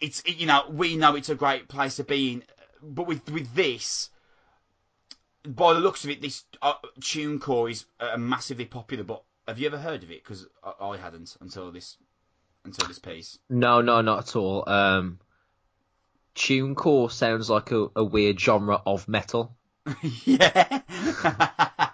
it's 0.00 0.20
it, 0.22 0.36
you 0.36 0.46
know 0.46 0.64
we 0.70 0.96
know 0.96 1.14
it's 1.14 1.28
a 1.28 1.34
great 1.34 1.68
place 1.68 1.96
to 1.96 2.04
be 2.04 2.32
in, 2.32 2.42
but 2.82 3.06
with 3.06 3.30
with 3.30 3.54
this 3.54 4.10
by 5.46 5.72
the 5.74 5.80
looks 5.80 6.04
of 6.04 6.10
it, 6.10 6.20
this 6.20 6.44
uh, 6.62 6.74
TuneCore 7.00 7.70
is 7.70 7.84
uh, 7.98 8.16
massively 8.16 8.64
popular. 8.64 9.04
But 9.04 9.22
have 9.48 9.58
you 9.58 9.66
ever 9.66 9.78
heard 9.78 10.02
of 10.02 10.10
it? 10.10 10.22
Because 10.22 10.46
I, 10.62 10.72
I 10.80 10.96
hadn't 10.96 11.36
until 11.40 11.70
this 11.70 11.96
until 12.64 12.88
this 12.88 12.98
piece. 12.98 13.38
No, 13.48 13.80
no, 13.80 14.00
not 14.00 14.28
at 14.28 14.36
all. 14.36 14.68
Um, 14.68 15.18
TuneCore 16.34 17.10
sounds 17.10 17.50
like 17.50 17.70
a, 17.72 17.88
a 17.96 18.04
weird 18.04 18.40
genre 18.40 18.82
of 18.86 19.08
metal. 19.08 19.56
yeah. 20.24 20.80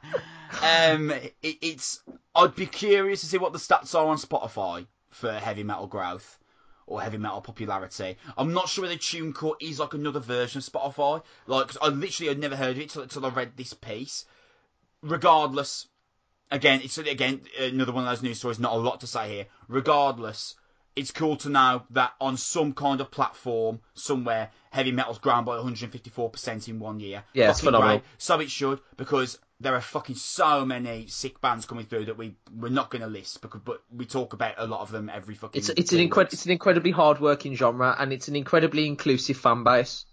um, 0.62 1.10
it, 1.10 1.34
it's. 1.42 2.02
I'd 2.34 2.54
be 2.54 2.66
curious 2.66 3.20
to 3.20 3.26
see 3.26 3.38
what 3.38 3.52
the 3.52 3.58
stats 3.58 3.94
are 3.94 4.06
on 4.06 4.18
Spotify 4.18 4.86
for 5.10 5.32
heavy 5.32 5.62
metal 5.62 5.86
growth 5.86 6.38
or 6.86 7.02
heavy 7.02 7.18
metal 7.18 7.40
popularity. 7.40 8.16
I'm 8.38 8.52
not 8.52 8.68
sure 8.68 8.82
whether 8.82 8.94
TuneCore 8.96 9.54
is 9.60 9.80
like 9.80 9.94
another 9.94 10.20
version 10.20 10.58
of 10.58 10.64
Spotify. 10.64 11.22
Like, 11.46 11.68
'cause 11.68 11.78
I 11.82 11.88
literally 11.88 12.28
had 12.28 12.38
never 12.38 12.56
heard 12.56 12.76
of 12.76 12.78
it 12.82 12.90
till, 12.90 13.06
till 13.06 13.26
I 13.26 13.30
read 13.30 13.56
this 13.56 13.72
piece. 13.74 14.24
Regardless, 15.02 15.86
again, 16.50 16.80
it's 16.82 16.98
again 16.98 17.42
another 17.60 17.92
one 17.92 18.04
of 18.04 18.10
those 18.10 18.22
news 18.22 18.38
stories. 18.38 18.58
Not 18.58 18.72
a 18.72 18.76
lot 18.76 19.00
to 19.00 19.06
say 19.06 19.28
here. 19.28 19.46
Regardless, 19.68 20.54
it's 20.94 21.10
cool 21.10 21.36
to 21.36 21.48
know 21.48 21.82
that 21.90 22.14
on 22.20 22.36
some 22.36 22.72
kind 22.72 23.00
of 23.00 23.10
platform 23.10 23.80
somewhere, 23.94 24.50
heavy 24.70 24.92
metal's 24.92 25.18
grown 25.18 25.44
by 25.44 25.56
154% 25.56 26.68
in 26.68 26.78
one 26.78 27.00
year. 27.00 27.24
Yeah, 27.34 27.50
it's 27.50 27.60
phenomenal. 27.60 27.98
great. 27.98 28.04
So 28.18 28.40
it 28.40 28.50
should 28.50 28.80
because 28.96 29.38
there 29.60 29.74
are 29.74 29.80
fucking 29.80 30.16
so 30.16 30.66
many 30.66 31.06
sick 31.06 31.40
bands 31.40 31.64
coming 31.64 31.86
through 31.86 32.06
that 32.06 32.18
we 32.18 32.34
we're 32.54 32.68
not 32.68 32.90
going 32.90 33.02
to 33.02 33.08
list 33.08 33.40
because 33.40 33.60
but 33.64 33.82
we 33.90 34.04
talk 34.04 34.32
about 34.34 34.54
a 34.58 34.66
lot 34.66 34.80
of 34.80 34.90
them 34.90 35.10
every 35.12 35.34
fucking. 35.34 35.58
It's 35.58 35.70
it's 35.70 35.92
an 35.92 36.00
it's 36.00 36.44
an 36.44 36.52
incredibly 36.52 36.90
hard 36.90 37.20
working 37.20 37.54
genre, 37.54 37.94
and 37.98 38.12
it's 38.12 38.28
an 38.28 38.36
incredibly 38.36 38.86
inclusive 38.86 39.36
fan 39.36 39.64
base. 39.64 40.04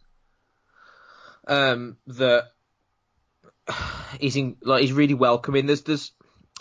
Um, 1.46 1.98
that 2.08 2.52
is 4.20 4.36
in 4.36 4.56
like 4.62 4.84
is 4.84 4.94
really 4.94 5.14
welcoming. 5.14 5.66
There's 5.66 5.82
there's. 5.82 6.12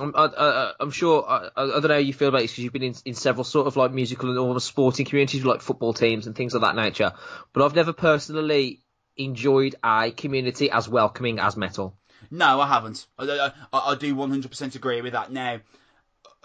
I'm, 0.00 0.14
I, 0.16 0.24
I, 0.24 0.72
I'm 0.80 0.90
sure. 0.90 1.24
I, 1.28 1.50
I 1.54 1.66
don't 1.66 1.82
know 1.82 1.88
how 1.88 1.96
you 1.96 2.14
feel 2.14 2.30
about 2.30 2.40
this 2.40 2.52
because 2.52 2.64
you've 2.64 2.72
been 2.72 2.82
in, 2.82 2.94
in 3.04 3.14
several 3.14 3.44
sort 3.44 3.66
of 3.66 3.76
like 3.76 3.92
musical 3.92 4.30
and 4.30 4.38
almost 4.38 4.66
sporting 4.66 5.04
communities, 5.04 5.44
like 5.44 5.60
football 5.60 5.92
teams 5.92 6.26
and 6.26 6.34
things 6.34 6.54
of 6.54 6.62
that 6.62 6.74
nature. 6.74 7.12
But 7.52 7.62
I've 7.62 7.74
never 7.74 7.92
personally 7.92 8.80
enjoyed 9.16 9.76
a 9.84 10.10
community 10.10 10.70
as 10.70 10.88
welcoming 10.88 11.38
as 11.38 11.56
metal. 11.56 11.98
No, 12.30 12.60
I 12.60 12.66
haven't. 12.66 13.06
I, 13.18 13.50
I, 13.72 13.78
I 13.90 13.94
do 13.94 14.14
100% 14.14 14.74
agree 14.74 15.00
with 15.00 15.12
that. 15.12 15.30
Now, 15.30 15.60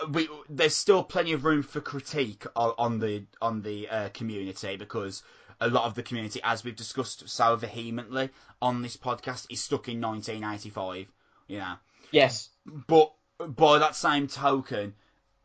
we, 0.10 0.28
there's 0.50 0.76
still 0.76 1.04
plenty 1.04 1.32
of 1.34 1.46
room 1.46 1.64
for 1.64 1.82
critique 1.82 2.46
on, 2.56 2.74
on 2.78 3.00
the 3.00 3.24
on 3.42 3.62
the 3.62 3.88
uh, 3.90 4.10
community 4.10 4.76
because 4.76 5.24
a 5.60 5.68
lot 5.68 5.86
of 5.86 5.96
the 5.96 6.04
community, 6.04 6.40
as 6.44 6.64
we've 6.64 6.76
discussed 6.76 7.28
so 7.28 7.56
vehemently 7.56 8.30
on 8.62 8.82
this 8.82 8.96
podcast, 8.96 9.48
is 9.50 9.60
stuck 9.60 9.88
in 9.90 10.00
1985. 10.02 11.12
You 11.48 11.60
know, 11.60 11.76
Yes. 12.12 12.50
but 12.88 13.12
by 13.40 13.80
that 13.80 13.96
same 13.96 14.28
token, 14.28 14.94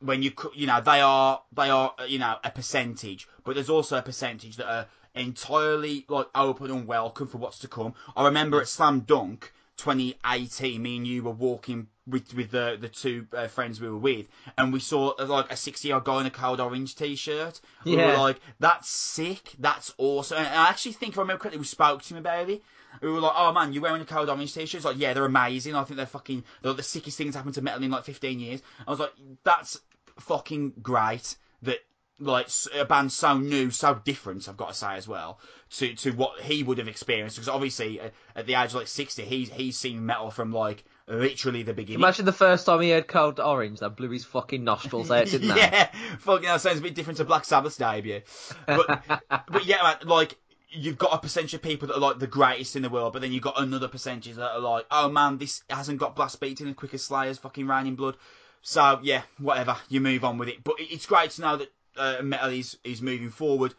when 0.01 0.23
you 0.23 0.33
you 0.55 0.66
know 0.66 0.81
they 0.81 1.01
are 1.01 1.42
they 1.53 1.71
are 1.71 1.95
uh, 1.99 2.05
you 2.05 2.18
know 2.18 2.37
a 2.45 2.51
percentage, 2.51 3.27
but 3.45 3.55
there's 3.55 3.71
also 3.71 3.97
a 3.97 4.03
percentage 4.03 4.57
that 4.57 4.71
are 4.71 4.87
entirely 5.14 6.05
like 6.09 6.27
open 6.35 6.71
and 6.71 6.87
welcome 6.87 7.27
for 7.27 7.38
what's 7.38 7.59
to 7.61 7.68
come. 7.68 7.95
I 8.16 8.25
remember 8.25 8.61
at 8.61 8.68
Slam 8.68 9.01
Dunk 9.01 9.53
2018, 9.83 10.81
me 10.81 10.97
and 10.97 11.07
you 11.07 11.25
were 11.25 11.33
walking 11.33 11.88
with 12.07 12.35
with 12.35 12.53
the 12.53 12.79
the 12.81 12.88
two 12.88 13.27
uh, 13.37 13.49
friends 13.49 13.81
we 13.81 13.88
were 13.88 13.97
with, 13.97 14.27
and 14.57 14.73
we 14.73 14.79
saw 14.79 15.12
uh, 15.18 15.27
like 15.27 15.51
a 15.51 15.57
60 15.57 15.88
year 15.88 15.97
old 15.97 16.05
guy 16.05 16.21
in 16.21 16.27
a 16.27 16.31
Code 16.31 16.61
Orange 16.61 16.95
t-shirt. 16.95 17.61
Yeah. 17.85 17.97
We 17.97 18.12
were 18.12 18.18
like, 18.18 18.40
that's 18.61 18.88
sick, 18.88 19.53
that's 19.59 19.92
awesome. 19.99 20.38
And 20.38 20.47
I 20.47 20.68
actually 20.68 20.92
think 20.92 21.12
if 21.12 21.18
I 21.18 21.23
remember 21.23 21.40
correctly, 21.40 21.59
we 21.59 21.64
spoke 21.64 22.03
to 22.03 22.14
him 22.14 22.18
about 22.18 22.49
it. 22.49 22.62
We 23.01 23.11
were 23.11 23.21
like, 23.21 23.33
oh 23.35 23.53
man, 23.53 23.73
you're 23.73 23.83
wearing 23.83 24.03
a 24.03 24.05
Code 24.05 24.29
Orange 24.29 24.55
t-shirt? 24.55 24.71
He's 24.71 24.85
like, 24.85 24.99
yeah, 24.99 25.14
they're 25.14 25.25
amazing. 25.25 25.75
I 25.75 25.83
think 25.83 25.97
they're 25.97 26.07
fucking, 26.07 26.45
they're 26.62 26.75
the 26.75 26.83
sickest 26.83 27.18
things 27.18 27.35
happened 27.35 27.55
to 27.55 27.62
metal 27.62 27.83
in 27.83 27.90
like 27.90 28.05
15 28.05 28.38
years. 28.38 28.62
I 28.87 28.90
was 28.90 29.01
like, 29.01 29.12
that's 29.42 29.81
fucking 30.21 30.75
great 30.81 31.37
that 31.62 31.79
like 32.22 32.48
a 32.74 32.85
band 32.85 33.12
so 33.12 33.38
new, 33.38 33.70
so 33.70 34.00
different. 34.04 34.48
I've 34.48 34.56
got 34.56 34.68
to 34.68 34.74
say 34.74 34.94
as 34.96 35.08
well 35.08 35.38
to 35.78 35.94
to 35.94 36.12
what 36.12 36.40
he 36.40 36.62
would 36.62 36.78
have 36.78 36.88
experienced 36.88 37.37
because 37.37 37.48
obviously 37.48 38.00
uh, 38.00 38.11
at 38.37 38.46
the 38.46 38.54
age 38.54 38.70
of 38.70 38.76
like 38.76 38.88
60, 38.88 39.22
he's 39.24 39.50
he's 39.50 39.76
seen 39.76 40.04
metal 40.04 40.30
from 40.30 40.52
like 40.52 40.85
literally 41.06 41.62
the 41.62 41.72
beginning. 41.72 42.00
Imagine 42.00 42.24
the 42.24 42.32
first 42.32 42.66
time 42.66 42.80
he 42.80 42.90
heard 42.90 43.08
Code 43.08 43.40
Orange, 43.40 43.80
that 43.80 43.96
blew 43.96 44.11
his 44.11 44.24
fucking 44.24 44.64
nostrils 44.64 45.11
out, 45.11 45.26
didn't 45.26 45.48
that? 45.54 45.56
yeah, 45.56 46.16
fucking 46.18 46.46
that 46.46 46.61
sounds 46.61 46.78
a 46.78 46.82
bit 46.82 46.94
different 46.94 47.18
to 47.18 47.24
Black 47.24 47.44
Sabbath's 47.44 47.76
debut. 47.76 48.22
But 48.66 49.04
but 49.28 49.64
yeah, 49.64 49.82
man, 49.82 49.96
like 50.04 50.37
you've 50.70 50.98
got 50.98 51.12
a 51.12 51.18
percentage 51.18 51.54
of 51.54 51.62
people 51.62 51.88
that 51.88 51.96
are 51.96 52.00
like 52.00 52.18
the 52.18 52.26
greatest 52.26 52.76
in 52.76 52.82
the 52.82 52.90
world, 52.90 53.12
but 53.12 53.22
then 53.22 53.32
you've 53.32 53.42
got 53.42 53.61
another 53.61 53.88
percentage 53.88 54.37
that 54.37 54.52
are 54.52 54.61
like, 54.61 54.87
oh 54.90 55.08
man, 55.11 55.38
this 55.38 55.62
hasn't 55.68 55.98
got 55.98 56.16
blast 56.16 56.40
beating 56.40 56.68
as 56.68 56.74
quick 56.74 56.94
as 56.94 57.02
Slayer's 57.02 57.38
fucking 57.38 57.66
Raining 57.66 57.94
Blood. 57.94 58.16
So 58.62 59.00
yeah, 59.02 59.22
whatever, 59.38 59.76
you 59.88 60.00
move 60.00 60.24
on 60.24 60.38
with 60.38 60.48
it. 60.48 60.62
But 60.62 60.76
it's 60.78 61.06
great 61.06 61.30
to 61.32 61.40
know 61.40 61.56
that 61.56 61.72
uh, 61.96 62.22
metal 62.22 62.50
is 62.50 62.76
is 62.85 63.02
moving 63.02 63.31
forward. 63.31 63.74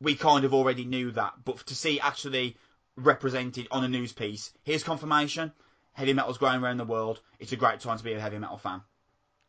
We 0.00 0.14
kind 0.16 0.44
of 0.44 0.52
already 0.52 0.84
knew 0.84 1.12
that, 1.12 1.34
but 1.44 1.58
to 1.66 1.74
see 1.74 1.96
it 1.96 2.04
actually 2.04 2.56
represented 2.96 3.68
on 3.70 3.84
a 3.84 3.88
news 3.88 4.12
piece, 4.12 4.52
here's 4.64 4.82
confirmation. 4.82 5.52
Heavy 5.92 6.12
metal's 6.12 6.38
growing 6.38 6.62
around 6.62 6.78
the 6.78 6.84
world. 6.84 7.20
It's 7.38 7.52
a 7.52 7.56
great 7.56 7.80
time 7.80 7.98
to 7.98 8.04
be 8.04 8.12
a 8.14 8.20
heavy 8.20 8.38
metal 8.38 8.56
fan. 8.56 8.80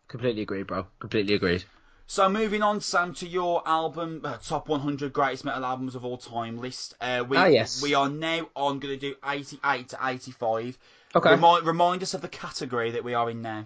Completely 0.08 0.42
agreed, 0.44 0.68
bro. 0.68 0.86
Completely 1.00 1.36
agreed. 1.36 1.64
So 2.06 2.28
moving 2.28 2.62
on, 2.62 2.82
Sam, 2.82 3.14
to 3.16 3.28
your 3.28 3.64
album, 3.66 4.22
uh, 4.24 4.38
top 4.38 4.68
100 4.68 5.14
greatest 5.14 5.46
metal 5.46 5.64
albums 5.66 5.96
of 5.96 6.04
all 6.04 6.18
time 6.18 6.58
list. 6.60 6.96
Uh, 7.00 7.24
we, 7.28 7.38
Ah, 7.38 7.46
yes. 7.46 7.82
We 7.82 7.94
are 7.94 8.10
now 8.10 8.50
on 8.56 8.80
going 8.80 9.00
to 9.00 9.00
do 9.00 9.16
88 9.26 9.90
to 9.90 9.98
85. 10.04 10.78
Okay. 11.16 11.32
Remind, 11.32 11.66
remind 11.66 12.04
us 12.04 12.14
of 12.14 12.22
the 12.22 12.28
category 12.28 12.92
that 12.92 13.04
we 13.06 13.14
are 13.14 13.30
in 13.30 13.42
now. 13.42 13.66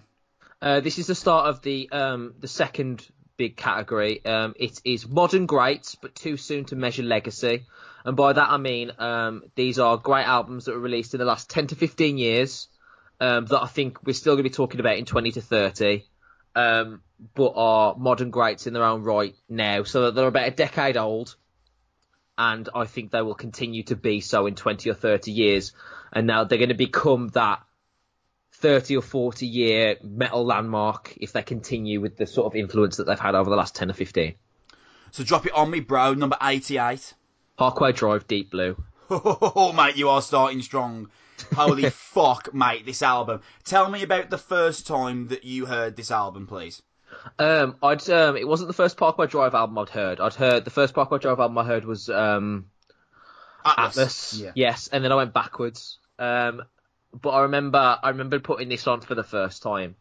Uh, 0.62 0.80
this 0.80 0.98
is 0.98 1.08
the 1.08 1.14
start 1.14 1.48
of 1.48 1.62
the 1.62 1.88
um, 1.90 2.34
the 2.40 2.48
second 2.48 3.06
big 3.38 3.56
category. 3.56 4.22
Um, 4.24 4.54
it 4.58 4.80
is 4.84 5.08
modern 5.08 5.46
greats, 5.46 5.94
but 5.94 6.14
too 6.14 6.36
soon 6.36 6.66
to 6.66 6.76
measure 6.76 7.02
legacy. 7.02 7.64
And 8.04 8.16
by 8.16 8.34
that 8.34 8.50
I 8.50 8.58
mean 8.58 8.92
um, 8.98 9.44
these 9.54 9.78
are 9.78 9.96
great 9.96 10.26
albums 10.26 10.66
that 10.66 10.72
were 10.72 10.80
released 10.80 11.14
in 11.14 11.18
the 11.18 11.24
last 11.24 11.48
ten 11.48 11.66
to 11.68 11.74
fifteen 11.74 12.18
years 12.18 12.68
um, 13.20 13.46
that 13.46 13.62
I 13.62 13.66
think 13.66 14.04
we're 14.04 14.12
still 14.12 14.34
going 14.34 14.44
to 14.44 14.50
be 14.50 14.54
talking 14.54 14.80
about 14.80 14.98
in 14.98 15.04
twenty 15.04 15.32
to 15.32 15.40
thirty, 15.40 16.04
um, 16.54 17.00
but 17.34 17.52
are 17.56 17.94
modern 17.96 18.30
greats 18.30 18.66
in 18.66 18.74
their 18.74 18.84
own 18.84 19.02
right 19.02 19.34
now. 19.48 19.84
So 19.84 20.02
that 20.02 20.14
they're 20.14 20.26
about 20.26 20.48
a 20.48 20.52
decade 20.52 20.96
old, 20.96 21.34
and 22.36 22.68
I 22.74 22.84
think 22.84 23.10
they 23.10 23.22
will 23.22 23.34
continue 23.34 23.84
to 23.84 23.96
be 23.96 24.20
so 24.20 24.46
in 24.46 24.54
twenty 24.54 24.90
or 24.90 24.94
thirty 24.94 25.32
years. 25.32 25.72
And 26.12 26.26
now 26.26 26.44
they're 26.44 26.58
going 26.58 26.70
to 26.70 26.74
become 26.74 27.28
that 27.34 27.60
30 28.60 28.96
or 28.96 29.02
40 29.02 29.46
year 29.46 29.96
metal 30.02 30.44
landmark 30.44 31.14
if 31.20 31.32
they 31.32 31.42
continue 31.42 32.00
with 32.00 32.16
the 32.16 32.26
sort 32.26 32.46
of 32.46 32.56
influence 32.56 32.96
that 32.96 33.04
they've 33.04 33.18
had 33.18 33.34
over 33.34 33.48
the 33.48 33.56
last 33.56 33.74
10 33.76 33.90
or 33.90 33.94
15. 33.94 34.34
So 35.10 35.24
drop 35.24 35.46
it 35.46 35.52
on 35.52 35.70
me, 35.70 35.80
bro. 35.80 36.14
Number 36.14 36.36
88. 36.42 37.14
Parkway 37.56 37.92
Drive, 37.92 38.26
Deep 38.26 38.50
Blue. 38.50 38.76
Oh, 39.10 39.72
mate, 39.72 39.96
you 39.96 40.10
are 40.10 40.20
starting 40.20 40.60
strong. 40.60 41.08
Holy 41.54 41.88
fuck, 41.90 42.52
mate, 42.52 42.84
this 42.84 43.00
album. 43.00 43.40
Tell 43.64 43.88
me 43.88 44.02
about 44.02 44.28
the 44.28 44.36
first 44.36 44.86
time 44.86 45.28
that 45.28 45.44
you 45.44 45.64
heard 45.64 45.96
this 45.96 46.10
album, 46.10 46.46
please. 46.46 46.82
Um, 47.38 47.76
I'd 47.82 48.08
um, 48.10 48.36
it 48.36 48.46
wasn't 48.46 48.68
the 48.68 48.74
first 48.74 48.98
Parkway 48.98 49.26
Drive 49.26 49.54
album 49.54 49.78
I'd 49.78 49.88
heard. 49.88 50.20
I'd 50.20 50.34
heard 50.34 50.66
the 50.66 50.70
first 50.70 50.92
Parkway 50.92 51.18
Drive 51.18 51.40
album 51.40 51.56
I 51.56 51.64
heard 51.64 51.86
was 51.86 52.10
um, 52.10 52.66
Atlas. 53.64 54.34
Yeah. 54.38 54.52
Yes, 54.54 54.88
and 54.88 55.02
then 55.02 55.10
I 55.10 55.14
went 55.14 55.32
backwards. 55.32 55.98
Um, 56.18 56.64
but 57.12 57.30
I 57.30 57.42
remember 57.42 57.98
I 58.02 58.08
remember 58.10 58.38
putting 58.38 58.68
this 58.68 58.86
on 58.86 59.00
for 59.00 59.14
the 59.14 59.24
first 59.24 59.62
time, 59.62 59.96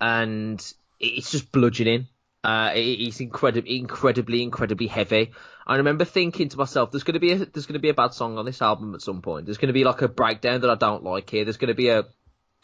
and 0.00 0.60
it's 1.00 1.30
just 1.30 1.52
bludgeoning. 1.52 2.08
Uh, 2.44 2.70
it, 2.74 2.80
it's 2.80 3.20
incredibly, 3.20 3.78
incredibly, 3.78 4.42
incredibly 4.42 4.86
heavy. 4.86 5.32
I 5.66 5.76
remember 5.76 6.04
thinking 6.04 6.48
to 6.48 6.56
myself, 6.56 6.90
"There's 6.90 7.04
going 7.04 7.14
to 7.14 7.20
be 7.20 7.32
a, 7.32 7.36
there's 7.38 7.66
going 7.66 7.74
to 7.74 7.78
be 7.78 7.90
a 7.90 7.94
bad 7.94 8.14
song 8.14 8.38
on 8.38 8.46
this 8.46 8.62
album 8.62 8.94
at 8.94 9.02
some 9.02 9.22
point. 9.22 9.46
There's 9.46 9.58
going 9.58 9.68
to 9.68 9.74
be 9.74 9.84
like 9.84 10.02
a 10.02 10.08
breakdown 10.08 10.60
that 10.62 10.70
I 10.70 10.76
don't 10.76 11.04
like 11.04 11.28
here. 11.28 11.44
There's 11.44 11.58
going 11.58 11.68
to 11.68 11.74
be 11.74 11.88
a 11.88 12.04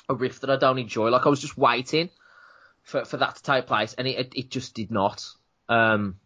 a 0.09 0.15
riff 0.15 0.41
that 0.41 0.51
I 0.51 0.57
don't 0.57 0.79
enjoy. 0.79 1.11
Like 1.11 1.27
I 1.27 1.29
was 1.29 1.41
just 1.41 1.59
waiting 1.59 2.11
for 2.83 3.05
for 3.05 3.17
that 3.19 3.37
to 3.37 3.43
take 3.43 3.67
place, 3.67 3.95
and 3.95 4.07
it 4.07 4.33
it, 4.35 4.51
just 4.51 4.75
did 4.75 4.91
not. 4.91 5.27
Um, 5.69 6.17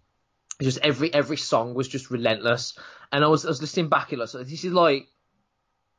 just 0.61 0.79
every 0.79 1.13
every 1.13 1.37
song 1.37 1.75
was 1.75 1.89
just 1.89 2.11
relentless, 2.11 2.79
and 3.13 3.25
I 3.25 3.29
was 3.29 3.45
I 3.45 3.49
was 3.49 3.61
listening 3.61 3.89
back 3.89 4.13
and 4.13 4.21
like 4.21 4.29
so 4.29 4.43
this 4.43 4.65
is 4.65 4.73
like 4.73 5.09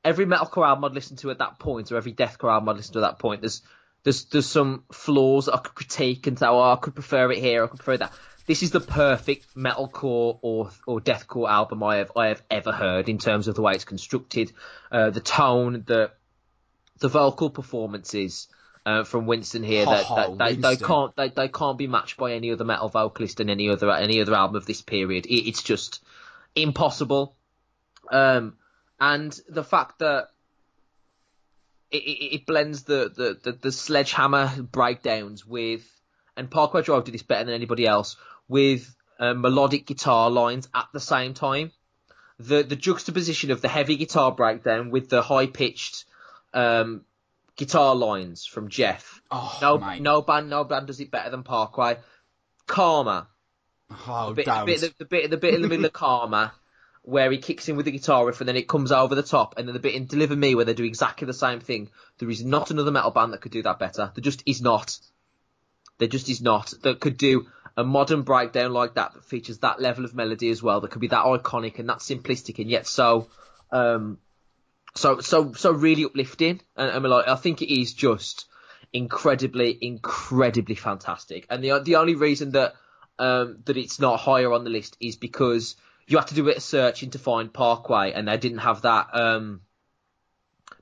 every 0.04 0.26
metalcore 0.26 0.68
album 0.68 0.86
I'd 0.86 0.94
listened 0.94 1.20
to 1.20 1.32
at 1.32 1.40
that 1.40 1.60
point, 1.60 1.92
or 1.92 1.98
every 1.98 2.14
deathcore 2.14 2.52
album 2.52 2.70
I'd 2.70 2.78
listened 2.78 2.94
to 2.94 3.00
at 3.00 3.12
that 3.12 3.20
point. 3.20 3.42
There's 3.42 3.62
there's 4.04 4.26
there's 4.26 4.46
some 4.46 4.84
flaws 4.92 5.46
that 5.46 5.56
I 5.56 5.58
could 5.60 5.76
critique 5.76 6.28
and 6.28 6.38
say, 6.38 6.48
oh, 6.48 6.62
I 6.62 6.78
could 6.78 6.96
prefer 6.96 7.32
it 7.32 7.40
here, 7.40 7.64
I 7.64 7.68
could 7.68 7.78
prefer 7.80 7.98
that. 7.98 8.14
This 8.46 8.64
is 8.64 8.72
the 8.72 8.80
perfect 8.80 9.56
metalcore 9.56 10.40
or 10.42 10.72
or 10.88 11.00
deathcore 11.00 11.50
album 11.50 11.84
I 11.84 11.98
have 11.98 12.12
I 12.16 12.28
have 12.28 12.42
ever 12.50 12.72
heard 12.72 13.08
in 13.08 13.20
terms 13.20 13.48
of 13.48 13.56
the 13.56 13.62
way 13.62 13.74
it's 13.74 13.86
constructed, 13.86 14.52
uh, 14.92 15.12
the 15.12 15.20
tone, 15.20 15.84
the 15.86 16.12
the 17.00 17.10
vocal 17.10 17.50
performances 17.50 18.48
uh, 18.86 19.04
from 19.04 19.28
Winston 19.28 19.64
here 19.64 19.86
that, 19.86 20.06
Oh, 20.10 20.36
that 20.36 20.38
they, 20.38 20.56
they 20.56 20.76
can't 20.78 21.16
they, 21.16 21.30
they 21.30 21.48
can't 21.48 21.78
be 21.78 21.88
matched 21.88 22.18
by 22.18 22.34
any 22.34 22.52
other 22.52 22.66
metal 22.66 22.90
vocalist 22.90 23.40
in 23.40 23.50
any 23.50 23.70
other 23.70 23.92
any 23.92 24.22
other 24.22 24.34
album 24.34 24.56
of 24.56 24.66
this 24.66 24.82
period. 24.82 25.26
It, 25.28 25.48
it's 25.50 25.62
just 25.62 26.04
impossible. 26.56 27.36
Um, 28.12 28.56
and 29.00 29.38
the 29.48 29.64
fact 29.64 30.00
that 30.00 30.30
it, 31.92 31.98
it, 32.04 32.36
it 32.36 32.46
blends 32.46 32.84
the, 32.84 33.12
the, 33.16 33.40
the, 33.52 33.58
the 33.58 33.72
sledgehammer 33.72 34.62
breakdowns 34.62 35.46
with, 35.46 35.82
and 36.38 36.50
Parkway 36.52 36.82
Drive 36.84 37.06
did 37.06 37.14
this 37.14 37.24
better 37.24 37.46
than 37.46 37.54
anybody 37.56 37.88
else, 37.88 38.16
with 38.48 38.96
uh, 39.20 39.34
melodic 39.34 39.86
guitar 39.86 40.30
lines 40.30 40.68
at 40.74 40.88
the 40.94 41.00
same 41.00 41.34
time. 41.34 41.72
The 42.42 42.64
the 42.64 42.78
juxtaposition 42.78 43.52
of 43.52 43.62
the 43.62 43.68
heavy 43.68 43.98
guitar 43.98 44.32
breakdown 44.32 44.92
with 44.92 45.10
the 45.10 45.22
high 45.22 45.48
pitched 45.48 46.06
um, 46.54 47.04
guitar 47.58 47.96
lines 47.96 48.46
from 48.46 48.70
Jeff. 48.70 49.22
Oh, 49.30 49.58
No, 49.62 49.78
mate. 49.78 50.02
no 50.02 50.22
band, 50.22 50.50
no 50.50 50.64
band 50.64 50.88
does 50.88 51.02
it 51.02 51.12
better 51.12 51.30
than 51.30 51.44
Parkway. 51.44 51.98
Karma, 52.66 53.28
Oh, 54.08 54.34
bit, 54.34 54.46
don't. 54.46 54.66
the 54.68 54.72
bit, 54.78 54.98
the 55.00 55.06
bit, 55.06 55.30
the 55.32 55.38
bit 55.38 55.54
in 55.56 55.62
the 55.64 55.68
middle 55.68 55.86
of 55.86 55.92
Karma, 56.04 56.54
where 57.10 57.32
he 57.32 57.38
kicks 57.38 57.68
in 57.68 57.76
with 57.76 57.86
the 57.86 57.92
guitar 57.92 58.26
riff 58.26 58.40
and 58.40 58.48
then 58.48 58.56
it 58.56 58.68
comes 58.68 58.92
over 58.92 59.16
the 59.16 59.24
top, 59.24 59.56
and 59.58 59.68
then 59.68 59.74
the 59.74 59.80
bit 59.80 59.96
in 59.96 60.06
Deliver 60.06 60.36
Me 60.36 60.56
where 60.56 60.66
they 60.66 60.74
do 60.74 60.84
exactly 60.84 61.26
the 61.26 61.34
same 61.34 61.60
thing. 61.60 61.90
There 62.20 62.30
is 62.30 62.44
not 62.46 62.72
another 62.72 62.92
metal 62.92 63.12
band 63.12 63.34
that 63.34 63.42
could 63.42 63.52
do 63.52 63.64
that 63.64 63.80
better. 63.80 64.12
There 64.14 64.22
just 64.22 64.44
is 64.46 64.62
not. 64.62 64.98
There 65.98 66.08
just 66.08 66.30
is 66.30 66.42
not 66.42 66.74
that 66.84 67.00
could 67.00 67.18
do 67.18 67.48
a 67.76 67.84
modern 67.84 68.22
breakdown 68.22 68.72
like 68.72 68.96
that 68.96 69.14
that 69.14 69.26
features 69.26 69.60
that 69.60 69.82
level 69.82 70.06
of 70.06 70.14
melody 70.14 70.50
as 70.50 70.62
well. 70.62 70.82
That 70.82 70.92
could 70.92 71.02
be 71.02 71.08
that 71.08 71.26
iconic 71.26 71.80
and 71.80 71.90
that 71.90 72.00
simplistic 72.00 72.60
and 72.60 72.70
yet 72.70 72.88
so, 72.88 73.28
um, 73.72 74.20
so 74.96 75.20
so 75.20 75.54
so 75.54 75.72
really 75.72 76.06
uplifting. 76.06 76.62
And 76.78 76.92
I 76.92 77.10
like 77.10 77.28
I 77.28 77.36
think 77.36 77.62
it 77.62 77.74
is 77.74 77.94
just 77.94 78.46
incredibly, 78.94 79.78
incredibly 79.82 80.76
fantastic. 80.76 81.48
And 81.50 81.64
the 81.64 81.80
the 81.80 81.96
only 81.96 82.16
reason 82.16 82.52
that 82.52 82.76
um, 83.18 83.60
that 83.66 83.78
it's 83.78 84.00
not 84.00 84.20
higher 84.20 84.54
on 84.54 84.64
the 84.64 84.70
list 84.70 84.96
is 85.00 85.16
because 85.16 85.76
you 86.10 86.18
have 86.18 86.28
to 86.28 86.36
do 86.36 86.42
a 86.42 86.46
bit 86.46 86.58
of 86.58 86.64
searching 86.64 87.12
to 87.12 87.20
find 87.20 87.54
Parkway, 87.54 88.12
and 88.14 88.28
they 88.28 88.38
didn't 88.38 88.60
have 88.60 88.82
that. 88.82 89.10
Um, 89.14 89.62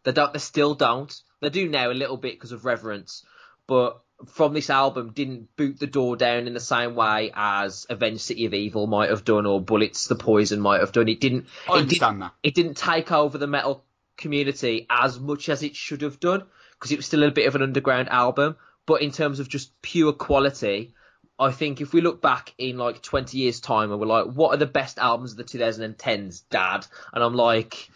they 0.03 0.13
don't. 0.13 0.33
They 0.33 0.39
still 0.39 0.73
don't. 0.73 1.13
They 1.41 1.49
do 1.49 1.67
now 1.67 1.91
a 1.91 1.93
little 1.93 2.17
bit 2.17 2.35
because 2.35 2.53
of 2.53 2.65
reverence, 2.65 3.25
but 3.67 4.01
from 4.25 4.53
this 4.53 4.69
album 4.69 5.11
didn't 5.13 5.55
boot 5.55 5.79
the 5.79 5.85
door 5.85 6.15
down 6.15 6.47
in 6.47 6.53
the 6.53 6.59
same 6.59 6.95
way 6.95 7.31
as 7.35 7.85
Avenged 7.89 8.21
City 8.21 8.45
of 8.45 8.53
Evil 8.53 8.87
might 8.87 9.09
have 9.09 9.25
done, 9.25 9.45
or 9.45 9.61
Bullets 9.61 10.07
the 10.07 10.15
Poison 10.15 10.59
might 10.59 10.79
have 10.79 10.91
done. 10.91 11.07
It 11.07 11.19
didn't. 11.19 11.47
I 11.67 11.73
it 11.73 11.75
didn't 11.75 11.81
understand 11.81 12.21
that. 12.21 12.33
it 12.41 12.55
didn't 12.55 12.77
take 12.77 13.11
over 13.11 13.37
the 13.37 13.47
metal 13.47 13.83
community 14.15 14.87
as 14.89 15.19
much 15.19 15.49
as 15.49 15.61
it 15.61 15.75
should 15.75 16.01
have 16.01 16.19
done 16.19 16.43
because 16.71 16.91
it 16.91 16.97
was 16.97 17.05
still 17.05 17.23
a 17.23 17.31
bit 17.31 17.47
of 17.47 17.55
an 17.55 17.61
underground 17.61 18.09
album. 18.09 18.55
But 18.85 19.01
in 19.01 19.11
terms 19.11 19.39
of 19.39 19.49
just 19.49 19.79
pure 19.81 20.13
quality, 20.13 20.93
I 21.39 21.51
think 21.51 21.81
if 21.81 21.93
we 21.93 22.01
look 22.01 22.21
back 22.21 22.53
in 22.57 22.77
like 22.77 23.01
20 23.01 23.37
years' 23.37 23.59
time 23.59 23.91
and 23.91 23.99
we're 23.99 24.07
like, 24.07 24.25
what 24.25 24.53
are 24.53 24.57
the 24.57 24.65
best 24.65 24.97
albums 24.97 25.31
of 25.31 25.37
the 25.37 25.43
2010s, 25.43 26.43
Dad? 26.49 26.87
And 27.13 27.23
I'm 27.23 27.35
like, 27.35 27.89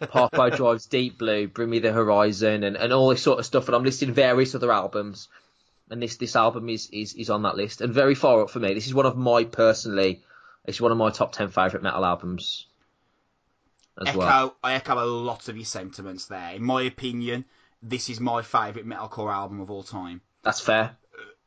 Parkway 0.00 0.50
Drive's 0.56 0.86
Deep 0.86 1.18
Blue, 1.18 1.46
Bring 1.46 1.70
Me 1.70 1.78
the 1.78 1.92
Horizon, 1.92 2.64
and, 2.64 2.76
and 2.76 2.92
all 2.92 3.08
this 3.08 3.22
sort 3.22 3.38
of 3.38 3.46
stuff. 3.46 3.66
And 3.66 3.76
I'm 3.76 3.84
listing 3.84 4.12
various 4.12 4.54
other 4.54 4.72
albums. 4.72 5.28
And 5.90 6.02
this, 6.02 6.16
this 6.16 6.34
album 6.34 6.68
is, 6.68 6.88
is, 6.92 7.14
is 7.14 7.30
on 7.30 7.42
that 7.42 7.56
list 7.56 7.80
and 7.80 7.94
very 7.94 8.14
far 8.14 8.42
up 8.42 8.50
for 8.50 8.58
me. 8.58 8.74
This 8.74 8.86
is 8.86 8.94
one 8.94 9.06
of 9.06 9.16
my 9.16 9.44
personally 9.44 10.22
It's 10.66 10.80
one 10.80 10.92
of 10.92 10.98
my 10.98 11.10
top 11.10 11.32
ten 11.32 11.48
favorite 11.48 11.82
metal 11.82 12.04
albums 12.04 12.66
as 14.00 14.08
echo, 14.08 14.18
well. 14.18 14.56
I 14.62 14.74
echo 14.74 15.02
a 15.02 15.06
lot 15.06 15.48
of 15.48 15.56
your 15.56 15.64
sentiments 15.64 16.26
there. 16.26 16.54
In 16.54 16.62
my 16.62 16.82
opinion, 16.82 17.44
this 17.82 18.10
is 18.10 18.20
my 18.20 18.42
favourite 18.42 18.86
metalcore 18.86 19.32
album 19.32 19.60
of 19.60 19.70
all 19.70 19.82
time. 19.82 20.20
That's 20.42 20.60
fair. 20.60 20.96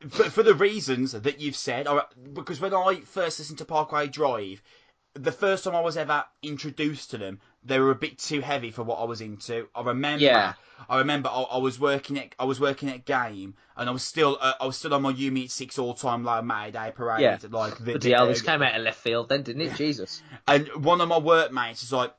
For, 0.10 0.24
for 0.24 0.44
the 0.44 0.56
reasons 0.56 1.12
that 1.12 1.40
you've 1.40 1.56
said, 1.56 1.88
or, 1.88 2.06
because 2.34 2.60
when 2.60 2.74
I 2.74 3.02
first 3.02 3.40
listened 3.40 3.60
to 3.60 3.66
Parkway 3.66 4.08
Drive, 4.08 4.64
the 5.14 5.32
first 5.32 5.64
time 5.64 5.76
I 5.76 5.82
was 5.82 5.98
ever 5.98 6.24
introduced 6.42 7.12
to 7.12 7.18
them, 7.18 7.40
they 7.64 7.80
were 7.80 7.92
a 7.92 7.96
bit 7.96 8.18
too 8.18 8.42
heavy 8.42 8.72
for 8.72 8.84
what 8.84 9.00
I 9.00 9.04
was 9.04 9.22
into. 9.22 9.68
I 9.76 9.84
remember, 9.84 10.24
Yeah. 10.24 10.54
I 10.90 11.00
remember, 11.00 11.30
I, 11.30 11.42
I 11.44 11.58
was 11.58 11.80
working 11.80 12.18
at, 12.18 12.34
I 12.40 12.46
was 12.46 12.60
working 12.60 12.90
at 12.90 13.06
game, 13.06 13.56
and 13.78 13.90
I 13.90 13.92
was 13.92 14.04
still, 14.04 14.38
uh, 14.42 14.54
I 14.60 14.66
was 14.66 14.78
still 14.78 14.94
on 14.94 15.02
my 15.04 15.12
You 15.12 15.32
Me 15.32 15.44
at 15.44 15.52
Six 15.52 15.78
all 15.78 15.94
time 15.94 16.24
like 16.24 16.44
Mayday 16.46 16.92
parade, 16.96 17.22
Yeah. 17.22 17.38
like 17.52 17.78
the, 17.78 17.92
Bloody 17.92 18.12
hell, 18.12 18.28
this 18.28 18.42
came 18.42 18.62
out 18.64 18.76
of 18.76 18.82
left 18.84 19.00
field 19.00 19.30
then, 19.30 19.44
didn't 19.44 19.62
it? 19.62 19.76
Jesus. 19.76 20.22
and 20.48 20.68
one 20.84 21.02
of 21.02 21.10
my 21.10 21.20
workmates 21.20 21.84
is 21.84 21.92
like, 21.92 22.14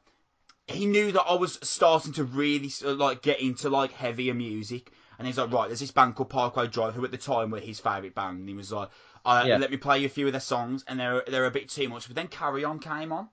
he 0.68 0.86
knew 0.86 1.10
that 1.12 1.22
I 1.22 1.34
was 1.34 1.58
starting 1.62 2.12
to 2.14 2.24
really 2.24 2.70
like 2.84 3.22
get 3.22 3.40
into 3.40 3.68
like 3.68 3.92
heavier 3.92 4.34
music, 4.34 4.92
and 5.18 5.26
he's 5.26 5.38
like, 5.38 5.52
right, 5.52 5.68
there's 5.68 5.80
this 5.80 5.90
band 5.90 6.14
called 6.14 6.30
Parkway 6.30 6.66
Drive, 6.66 6.94
who 6.94 7.04
at 7.04 7.10
the 7.10 7.18
time 7.18 7.50
were 7.50 7.60
his 7.60 7.80
favourite 7.80 8.14
band, 8.14 8.40
and 8.40 8.48
he 8.48 8.54
was 8.54 8.72
like, 8.72 8.88
uh, 9.24 9.44
Yeah. 9.46 9.56
let 9.58 9.70
me 9.70 9.76
play 9.76 9.98
you 10.00 10.06
a 10.06 10.10
few 10.10 10.26
of 10.26 10.32
their 10.32 10.40
songs, 10.40 10.84
and 10.88 10.98
they're 10.98 11.22
they're 11.26 11.46
a 11.46 11.50
bit 11.50 11.68
too 11.68 11.88
much, 11.88 12.06
but 12.06 12.16
then 12.16 12.28
Carry 12.28 12.64
On 12.64 12.78
came 12.78 13.12
on, 13.12 13.28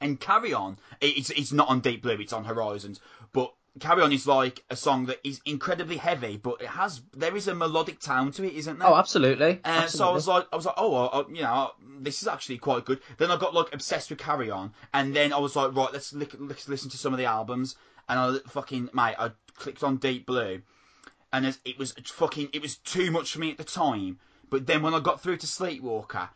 and 0.00 0.20
Carry 0.20 0.52
On, 0.52 0.78
it's 1.00 1.30
it's 1.30 1.52
not 1.52 1.68
on 1.68 1.80
Deep 1.80 2.02
Blue, 2.02 2.14
it's 2.20 2.32
on 2.32 2.44
Horizons, 2.44 3.00
but. 3.32 3.52
Carry 3.78 4.00
On 4.00 4.10
is 4.10 4.26
like 4.26 4.64
a 4.70 4.74
song 4.74 5.04
that 5.04 5.20
is 5.22 5.38
incredibly 5.44 5.98
heavy, 5.98 6.38
but 6.38 6.62
it 6.62 6.66
has 6.68 7.02
there 7.12 7.36
is 7.36 7.46
a 7.46 7.54
melodic 7.54 8.00
tone 8.00 8.32
to 8.32 8.42
it, 8.44 8.54
isn't 8.54 8.78
there? 8.78 8.88
Oh, 8.88 8.94
absolutely. 8.94 9.60
Uh, 9.62 9.68
absolutely. 9.84 9.98
so 9.98 10.08
I 10.08 10.12
was 10.14 10.26
like, 10.26 10.46
I 10.50 10.56
was 10.56 10.64
like, 10.64 10.76
oh, 10.78 10.94
uh, 10.94 11.24
you 11.28 11.42
know, 11.42 11.72
this 12.00 12.22
is 12.22 12.26
actually 12.28 12.56
quite 12.56 12.86
good. 12.86 13.00
Then 13.18 13.30
I 13.30 13.36
got 13.36 13.52
like 13.52 13.74
obsessed 13.74 14.08
with 14.08 14.18
Carry 14.18 14.50
On, 14.50 14.72
and 14.94 15.14
then 15.14 15.30
I 15.34 15.38
was 15.38 15.56
like, 15.56 15.74
right, 15.74 15.92
let's 15.92 16.14
li- 16.14 16.26
let's 16.38 16.66
listen 16.70 16.88
to 16.88 16.96
some 16.96 17.12
of 17.12 17.18
the 17.18 17.26
albums. 17.26 17.76
And 18.08 18.18
I 18.18 18.38
fucking 18.48 18.88
mate, 18.94 19.16
I 19.18 19.32
clicked 19.56 19.82
on 19.82 19.96
Deep 19.96 20.26
Blue, 20.26 20.62
and 21.32 21.46
as- 21.46 21.60
it 21.64 21.78
was 21.78 21.92
fucking, 21.92 22.50
it 22.52 22.62
was 22.62 22.76
too 22.76 23.10
much 23.10 23.32
for 23.32 23.38
me 23.40 23.50
at 23.50 23.58
the 23.58 23.64
time. 23.64 24.18
But 24.48 24.66
then 24.66 24.82
when 24.82 24.94
I 24.94 25.00
got 25.00 25.20
through 25.20 25.38
to 25.38 25.46
Sleepwalker, 25.46 26.28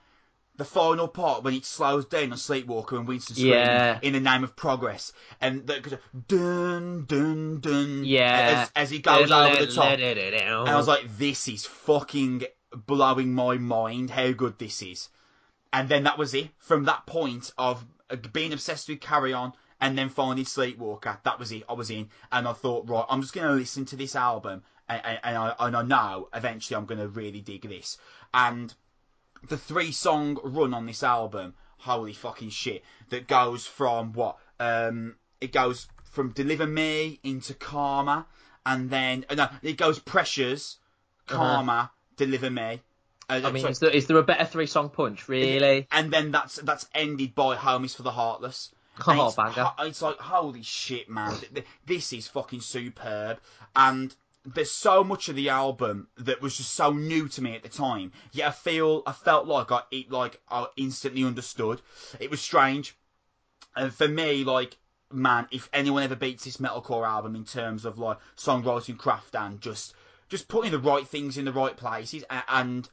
the 0.57 0.65
final 0.65 1.09
part 1.09 1.43
when 1.43 1.55
it 1.55 1.65
slows 1.65 2.05
down 2.07 2.33
on 2.33 2.39
Sleepwalker 2.39 2.97
and 2.99 3.07
Winston 3.09 3.37
screaming 3.37 3.59
Yeah. 3.59 3.99
in 4.03 4.13
the 4.13 4.21
name 4.21 4.45
of 4.45 4.57
progress, 4.57 5.13
and 5.41 5.67
the 5.67 5.99
dun 6.29 7.05
dun 7.07 7.61
dun, 7.61 8.05
Yeah. 8.05 8.69
as, 8.75 8.85
as 8.85 8.91
he 8.91 8.99
goes 8.99 9.31
over 9.31 9.65
the 9.65 9.73
top. 9.73 9.99
And 10.01 10.69
I 10.69 10.77
was 10.77 10.89
like, 10.89 11.17
this 11.17 11.49
is 11.49 11.65
fucking 11.65 12.45
blowing 12.75 13.33
my 13.33 13.57
mind 13.59 14.11
how 14.11 14.33
good 14.33 14.59
this 14.59 14.83
is. 14.83 15.09
And 15.73 15.89
then 15.89 16.03
that 16.05 16.19
was 16.19 16.35
it. 16.35 16.51
From 16.59 16.85
that 16.85 17.07
point 17.07 17.53
of 17.57 17.85
uh, 18.11 18.17
being 18.33 18.53
obsessed 18.53 18.89
with 18.89 19.01
Carry 19.01 19.33
On 19.33 19.53
and 19.81 19.97
then 19.97 20.09
finding 20.09 20.45
Sleepwalker, 20.45 21.19
that 21.23 21.39
was 21.39 21.53
it. 21.53 21.65
I 21.69 21.73
was 21.73 21.91
in. 21.91 22.09
And 22.31 22.47
I 22.47 22.53
thought, 22.53 22.89
right, 22.89 23.05
I'm 23.09 23.23
just 23.23 23.33
going 23.33 23.47
to 23.47 23.55
listen 23.55 23.85
to 23.87 23.97
this 23.97 24.15
album. 24.15 24.63
And, 24.89 25.03
and, 25.05 25.21
and, 25.23 25.37
I, 25.37 25.55
and 25.59 25.77
I 25.77 25.83
know 25.83 26.29
eventually 26.35 26.77
I'm 26.77 26.87
going 26.87 27.01
to 27.01 27.09
really 27.09 27.41
dig 27.41 27.63
this. 27.63 27.99
And 28.35 28.73
the 29.49 29.57
three 29.57 29.93
song 29.93 30.39
run 30.43 30.75
on 30.75 30.87
this 30.87 31.03
album, 31.03 31.55
holy 31.79 32.13
fucking 32.13 32.51
shit, 32.51 32.85
that 33.09 33.27
goes 33.27 33.67
from 33.67 34.13
what? 34.13 34.37
Um, 34.59 35.17
it 35.41 35.53
goes 35.53 35.89
from 36.11 36.33
Deliver 36.33 36.67
Me 36.67 37.19
into 37.23 37.55
Karma, 37.55 38.27
and 38.67 38.91
then 38.91 39.25
uh, 39.31 39.35
no, 39.35 39.49
it 39.63 39.77
goes 39.77 39.99
Pressures, 39.99 40.77
Karma, 41.27 41.91
Deliver 42.17 42.51
Me. 42.51 42.83
Uh, 43.29 43.41
I 43.45 43.53
mean, 43.53 43.63
sorry, 43.63 43.73
is 43.73 43.79
there, 43.79 43.91
is 43.91 44.07
there 44.09 44.17
a 44.19 44.23
better 44.23 44.45
three 44.45 44.67
song 44.67 44.91
punch? 44.91 45.29
Really? 45.29 45.87
and 45.91 46.11
then 46.11 46.33
that's 46.33 46.57
that's 46.57 46.87
ended 46.95 47.35
by 47.35 47.57
Home 47.57 47.85
is 47.85 47.95
for 47.95 48.03
the 48.03 48.11
Heartless. 48.11 48.71
Oh, 49.07 49.13
on, 49.21 49.27
it's, 49.27 49.37
banger. 49.37 49.71
it's 49.81 50.03
like 50.03 50.19
holy 50.19 50.63
shit, 50.63 51.09
man! 51.09 51.37
Th- 51.39 51.55
th- 51.55 51.67
This 51.87 52.13
is 52.13 52.29
fucking 52.29 52.61
superb, 52.61 53.41
and 53.75 54.15
there's 54.45 54.71
so 54.71 55.05
much 55.05 55.29
of 55.29 55.37
the 55.37 55.49
album 55.49 56.09
that 56.17 56.41
was 56.41 56.57
just 56.57 56.75
so 56.75 56.93
new 56.93 57.29
to 57.29 57.43
me 57.43 57.55
at 57.55 57.63
the 57.63 57.69
time. 57.69 58.13
Yet 58.33 58.49
I 58.49 58.53
feel 58.53 59.03
I 59.07 59.13
felt 59.13 59.47
like 59.47 59.71
I 59.71 59.83
it 59.91 60.11
like 60.11 60.41
I 60.51 60.67
instantly 60.77 61.25
understood. 61.25 61.81
It 62.19 62.31
was 62.31 62.41
strange, 62.41 62.97
and 63.77 63.93
for 63.93 64.09
me, 64.09 64.45
like 64.45 64.77
man, 65.13 65.49
if 65.51 65.69
anyone 65.73 66.03
ever 66.03 66.17
beats 66.17 66.45
this 66.45 66.59
metalcore 66.59 67.07
album 67.07 67.35
in 67.35 67.45
terms 67.45 67.85
of 67.85 67.99
like 67.99 68.19
songwriting 68.37 68.97
craft 68.99 69.35
and 69.35 69.61
just 69.61 69.95
just 70.29 70.47
putting 70.49 70.71
the 70.71 70.79
right 70.79 71.07
things 71.07 71.37
in 71.37 71.45
the 71.45 71.53
right 71.53 71.77
places 71.77 72.25
and, 72.31 72.45
and 72.49 72.89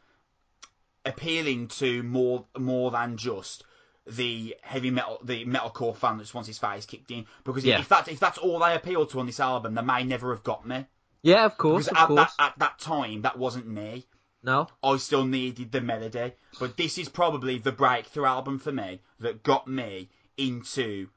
appealing 1.05 1.67
to 1.67 2.03
more 2.03 2.45
more 2.57 2.91
than 2.91 3.17
just 3.17 3.63
the 4.09 4.55
heavy 4.61 4.89
metal 4.91 5.19
the 5.23 5.45
metalcore 5.45 5.95
fan 5.95 6.17
that 6.17 6.23
just 6.23 6.33
wants 6.33 6.47
his 6.47 6.57
face 6.57 6.85
kicked 6.85 7.11
in 7.11 7.25
because 7.43 7.65
Yeah. 7.65 7.79
if 7.79 7.89
that 7.89 8.07
if 8.07 8.19
that's 8.19 8.37
all 8.37 8.59
they 8.59 8.73
appeal 8.75 9.05
to 9.07 9.19
on 9.19 9.25
this 9.25 9.39
album 9.39 9.75
they 9.75 9.81
may 9.81 10.03
never 10.03 10.33
have 10.33 10.43
got 10.43 10.65
me 10.67 10.85
Yeah, 11.23 11.45
of 11.45 11.57
course, 11.57 11.85
because 11.85 11.97
of 11.97 12.03
at 12.03 12.07
course. 12.07 12.35
that 12.37 12.45
at 12.53 12.59
that 12.59 12.79
time 12.79 13.21
that 13.23 13.37
wasn't 13.37 13.67
me 13.67 14.05
No? 14.43 14.67
I 14.83 14.95
still 14.97 15.25
needed 15.25 15.71
the 15.71 15.81
melody 15.81 16.33
but 16.59 16.77
this 16.77 16.97
is 16.97 17.09
probably 17.09 17.57
the 17.57 17.71
breakthrough 17.73 18.25
album 18.25 18.59
for 18.59 18.71
me 18.71 19.01
that 19.19 19.43
got 19.43 19.67
me 19.67 20.09
into 20.37 21.09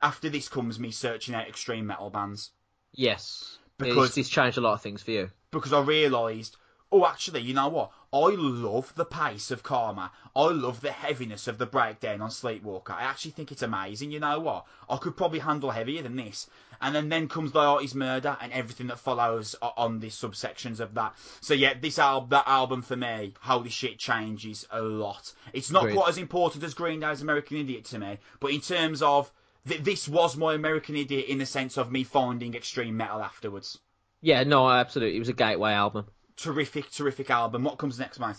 after 0.00 0.28
this 0.30 0.48
comes 0.48 0.78
me 0.78 0.90
searching 0.90 1.34
out 1.34 1.46
extreme 1.48 1.86
metal 1.86 2.10
bands 2.10 2.50
Yes. 2.92 3.58
Because- 3.78 4.08
It's, 4.10 4.18
it's 4.18 4.28
changed 4.28 4.58
a 4.58 4.60
lot 4.62 4.74
of 4.74 4.80
things 4.82 5.02
for 5.02 5.10
you. 5.10 5.30
because 5.50 5.72
I 5.72 5.80
realised, 5.80 6.56
oh, 6.92 7.06
actually, 7.06 7.40
you 7.42 7.54
know 7.54 7.68
what? 7.68 7.92
I 8.12 8.34
love 8.34 8.92
the 8.96 9.04
pace 9.04 9.52
of 9.52 9.62
Karma. 9.62 10.10
I 10.34 10.46
love 10.46 10.80
the 10.80 10.90
heaviness 10.90 11.46
of 11.46 11.58
the 11.58 11.66
breakdown 11.66 12.20
on 12.20 12.30
Sleepwalker. 12.30 12.92
I 12.92 13.02
actually 13.02 13.30
think 13.30 13.52
it's 13.52 13.62
amazing. 13.62 14.10
You 14.10 14.18
know 14.18 14.40
what? 14.40 14.66
I 14.88 14.96
could 14.96 15.16
probably 15.16 15.38
handle 15.38 15.70
heavier 15.70 16.02
than 16.02 16.16
this. 16.16 16.48
And 16.80 16.92
then 16.92 17.08
then 17.08 17.28
comes 17.28 17.52
the 17.52 17.60
Artist 17.60 17.94
Murder 17.94 18.36
and 18.40 18.52
everything 18.52 18.88
that 18.88 18.98
follows 18.98 19.54
on 19.62 20.00
the 20.00 20.08
subsections 20.08 20.80
of 20.80 20.94
that. 20.94 21.14
So 21.40 21.54
yeah, 21.54 21.74
this 21.80 22.00
album, 22.00 22.30
that 22.30 22.48
album 22.48 22.82
for 22.82 22.96
me, 22.96 23.34
holy 23.40 23.70
shit, 23.70 23.98
changes 23.98 24.66
a 24.72 24.82
lot. 24.82 25.32
It's 25.52 25.70
not 25.70 25.84
Agreed. 25.84 25.96
quite 25.96 26.08
as 26.08 26.18
important 26.18 26.64
as 26.64 26.74
Green 26.74 26.98
Day's 26.98 27.22
American 27.22 27.58
Idiot 27.58 27.84
to 27.86 27.98
me, 28.00 28.18
but 28.40 28.50
in 28.50 28.60
terms 28.60 29.02
of 29.02 29.30
th- 29.68 29.82
this 29.82 30.08
was 30.08 30.36
my 30.36 30.54
American 30.54 30.96
Idiot 30.96 31.26
in 31.26 31.38
the 31.38 31.46
sense 31.46 31.76
of 31.76 31.92
me 31.92 32.02
finding 32.02 32.54
extreme 32.54 32.96
metal 32.96 33.22
afterwards 33.22 33.78
Yeah, 34.20 34.42
no, 34.42 34.68
absolutely. 34.68 35.16
It 35.16 35.20
was 35.20 35.28
a 35.28 35.34
gateway 35.34 35.72
album. 35.72 36.06
Terrific, 36.42 36.90
terrific 36.90 37.30
album. 37.30 37.64
What 37.64 37.78
comes 37.78 37.98
next, 37.98 38.18
mate? 38.20 38.36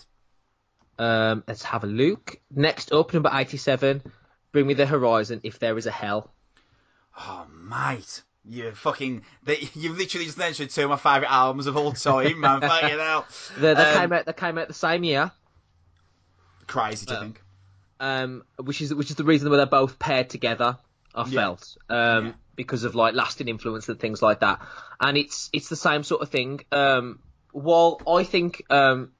Um, 0.98 1.42
let's 1.46 1.62
have 1.64 1.84
a 1.84 1.86
look. 1.86 2.36
Next 2.54 2.92
up, 2.92 3.12
number 3.14 3.30
87, 3.32 4.02
Bring 4.52 4.66
Me 4.66 4.74
the 4.74 4.86
Horizon, 4.86 5.40
If 5.42 5.58
There 5.58 5.76
Is 5.78 5.86
a 5.86 5.90
Hell. 5.90 6.30
Oh, 7.18 7.46
mate. 7.50 8.22
You 8.44 8.72
fucking, 8.72 9.22
they, 9.44 9.68
you've 9.74 9.96
literally 9.96 10.26
just 10.26 10.36
mentioned 10.38 10.70
two 10.70 10.82
of 10.82 10.90
my 10.90 10.96
favourite 10.96 11.30
albums 11.32 11.66
of 11.68 11.76
all 11.76 11.92
time, 11.92 12.40
man. 12.40 12.60
Fucking 12.60 12.98
hell. 12.98 13.24
They, 13.56 13.74
they, 13.74 13.82
Um, 13.84 13.98
came 14.00 14.12
out, 14.12 14.26
they 14.26 14.32
came 14.32 14.58
out 14.58 14.66
the 14.66 14.74
same 14.74 15.04
year, 15.04 15.30
Crazy 16.66 17.06
to 17.06 17.14
you 17.14 17.20
think. 17.20 17.42
um, 18.00 18.42
which 18.58 18.80
is 18.80 18.92
which 18.94 19.10
is 19.10 19.16
the 19.16 19.22
reason 19.24 19.48
why 19.50 19.58
they're 19.58 19.66
both 19.66 19.98
paired 20.00 20.28
together. 20.30 20.76
I 21.14 21.24
Yeah. 21.26 21.40
felt 21.42 21.76
um, 21.88 22.26
Yeah. 22.26 22.32
because 22.56 22.82
of 22.84 22.94
like 22.96 23.14
lasting 23.14 23.46
influence 23.48 23.88
and 23.88 24.00
things 24.00 24.22
like 24.22 24.40
that, 24.40 24.60
and 25.00 25.16
it's 25.16 25.48
it's 25.52 25.68
the 25.68 25.76
same 25.76 26.02
sort 26.02 26.22
of 26.22 26.30
thing. 26.30 26.60
Um, 26.72 27.20
while 27.52 28.00
I 28.06 28.24
think 28.24 28.64
um, 28.70 29.12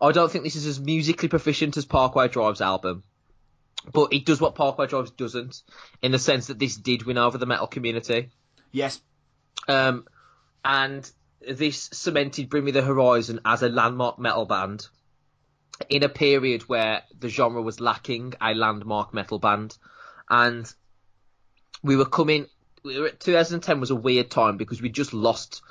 I 0.00 0.12
don't 0.12 0.30
think 0.30 0.44
this 0.44 0.56
is 0.56 0.66
as 0.66 0.80
musically 0.80 1.28
proficient 1.28 1.76
as 1.76 1.84
Parkway 1.84 2.28
Drive's 2.28 2.60
album, 2.60 3.02
but 3.92 4.12
it 4.12 4.26
does 4.26 4.40
what 4.40 4.54
Parkway 4.54 4.86
Drive 4.86 5.16
doesn't, 5.16 5.62
in 6.02 6.12
the 6.12 6.18
sense 6.18 6.48
that 6.48 6.58
this 6.58 6.76
did 6.76 7.04
win 7.04 7.18
over 7.18 7.38
the 7.38 7.46
metal 7.46 7.66
community. 7.66 8.30
Yes. 8.72 9.00
Um, 9.68 10.06
and 10.64 11.10
this 11.48 11.88
cemented 11.92 12.48
Bring 12.48 12.64
Me 12.64 12.70
the 12.70 12.82
Horizon 12.82 13.40
as 13.44 13.62
a 13.62 13.68
landmark 13.68 14.18
metal 14.18 14.44
band 14.44 14.86
in 15.88 16.02
a 16.02 16.08
period 16.08 16.62
where 16.62 17.02
the 17.18 17.28
genre 17.28 17.62
was 17.62 17.80
lacking 17.80 18.34
a 18.40 18.54
landmark 18.54 19.14
metal 19.14 19.38
band. 19.38 19.76
And 20.28 20.70
we 21.82 21.96
were 21.96 22.06
coming, 22.06 22.46
we 22.82 23.00
were, 23.00 23.10
2010 23.10 23.80
was 23.80 23.90
a 23.90 23.94
weird 23.94 24.30
time 24.30 24.56
because 24.56 24.82
we 24.82 24.90
just 24.90 25.14
lost, 25.14 25.62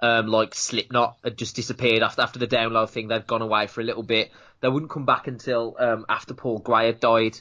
um, 0.00 0.26
like 0.26 0.54
Slipknot 0.54 1.18
had 1.24 1.36
just 1.36 1.56
disappeared 1.56 2.02
after, 2.02 2.22
after 2.22 2.38
the 2.38 2.46
download 2.46 2.90
thing. 2.90 3.08
They'd 3.08 3.26
gone 3.26 3.42
away 3.42 3.66
for 3.66 3.80
a 3.80 3.84
little 3.84 4.02
bit. 4.02 4.30
They 4.60 4.68
wouldn't 4.68 4.90
come 4.90 5.04
back 5.04 5.26
until, 5.26 5.76
um, 5.78 6.06
after 6.08 6.34
Paul 6.34 6.58
Gray 6.58 6.86
had 6.86 7.00
died. 7.00 7.38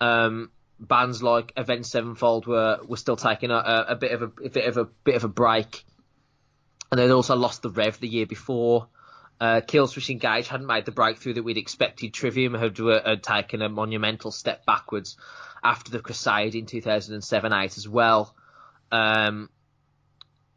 Um, 0.00 0.50
bands 0.78 1.22
like 1.22 1.52
Avenged 1.56 1.88
Sevenfold 1.88 2.46
were, 2.46 2.80
were 2.86 2.96
still 2.96 3.16
taking 3.16 3.50
a, 3.50 3.86
a, 3.88 3.94
bit 3.94 4.12
of 4.12 4.22
a, 4.22 4.44
a 4.44 4.48
bit 4.48 4.66
of 4.66 4.76
a 4.76 4.84
bit 4.84 5.14
of 5.14 5.24
a 5.24 5.28
break, 5.28 5.84
and 6.90 6.98
they'd 6.98 7.10
also 7.10 7.36
lost 7.36 7.62
the 7.62 7.70
Rev 7.70 8.00
the 8.00 8.08
year 8.08 8.26
before. 8.26 8.88
Uh, 9.40 9.62
Killswitch 9.62 10.10
Engage 10.10 10.48
hadn't 10.48 10.66
made 10.66 10.84
the 10.84 10.92
breakthrough 10.92 11.34
that 11.34 11.42
we'd 11.42 11.56
expected. 11.56 12.12
Trivium 12.12 12.54
had, 12.54 12.76
had 12.76 13.22
taken 13.22 13.62
a 13.62 13.70
monumental 13.70 14.30
step 14.30 14.66
backwards 14.66 15.16
after 15.64 15.90
the 15.90 16.00
Crusade 16.00 16.54
in 16.54 16.66
2007-8 16.66 17.78
as 17.78 17.88
well. 17.88 18.34
Um, 18.92 19.48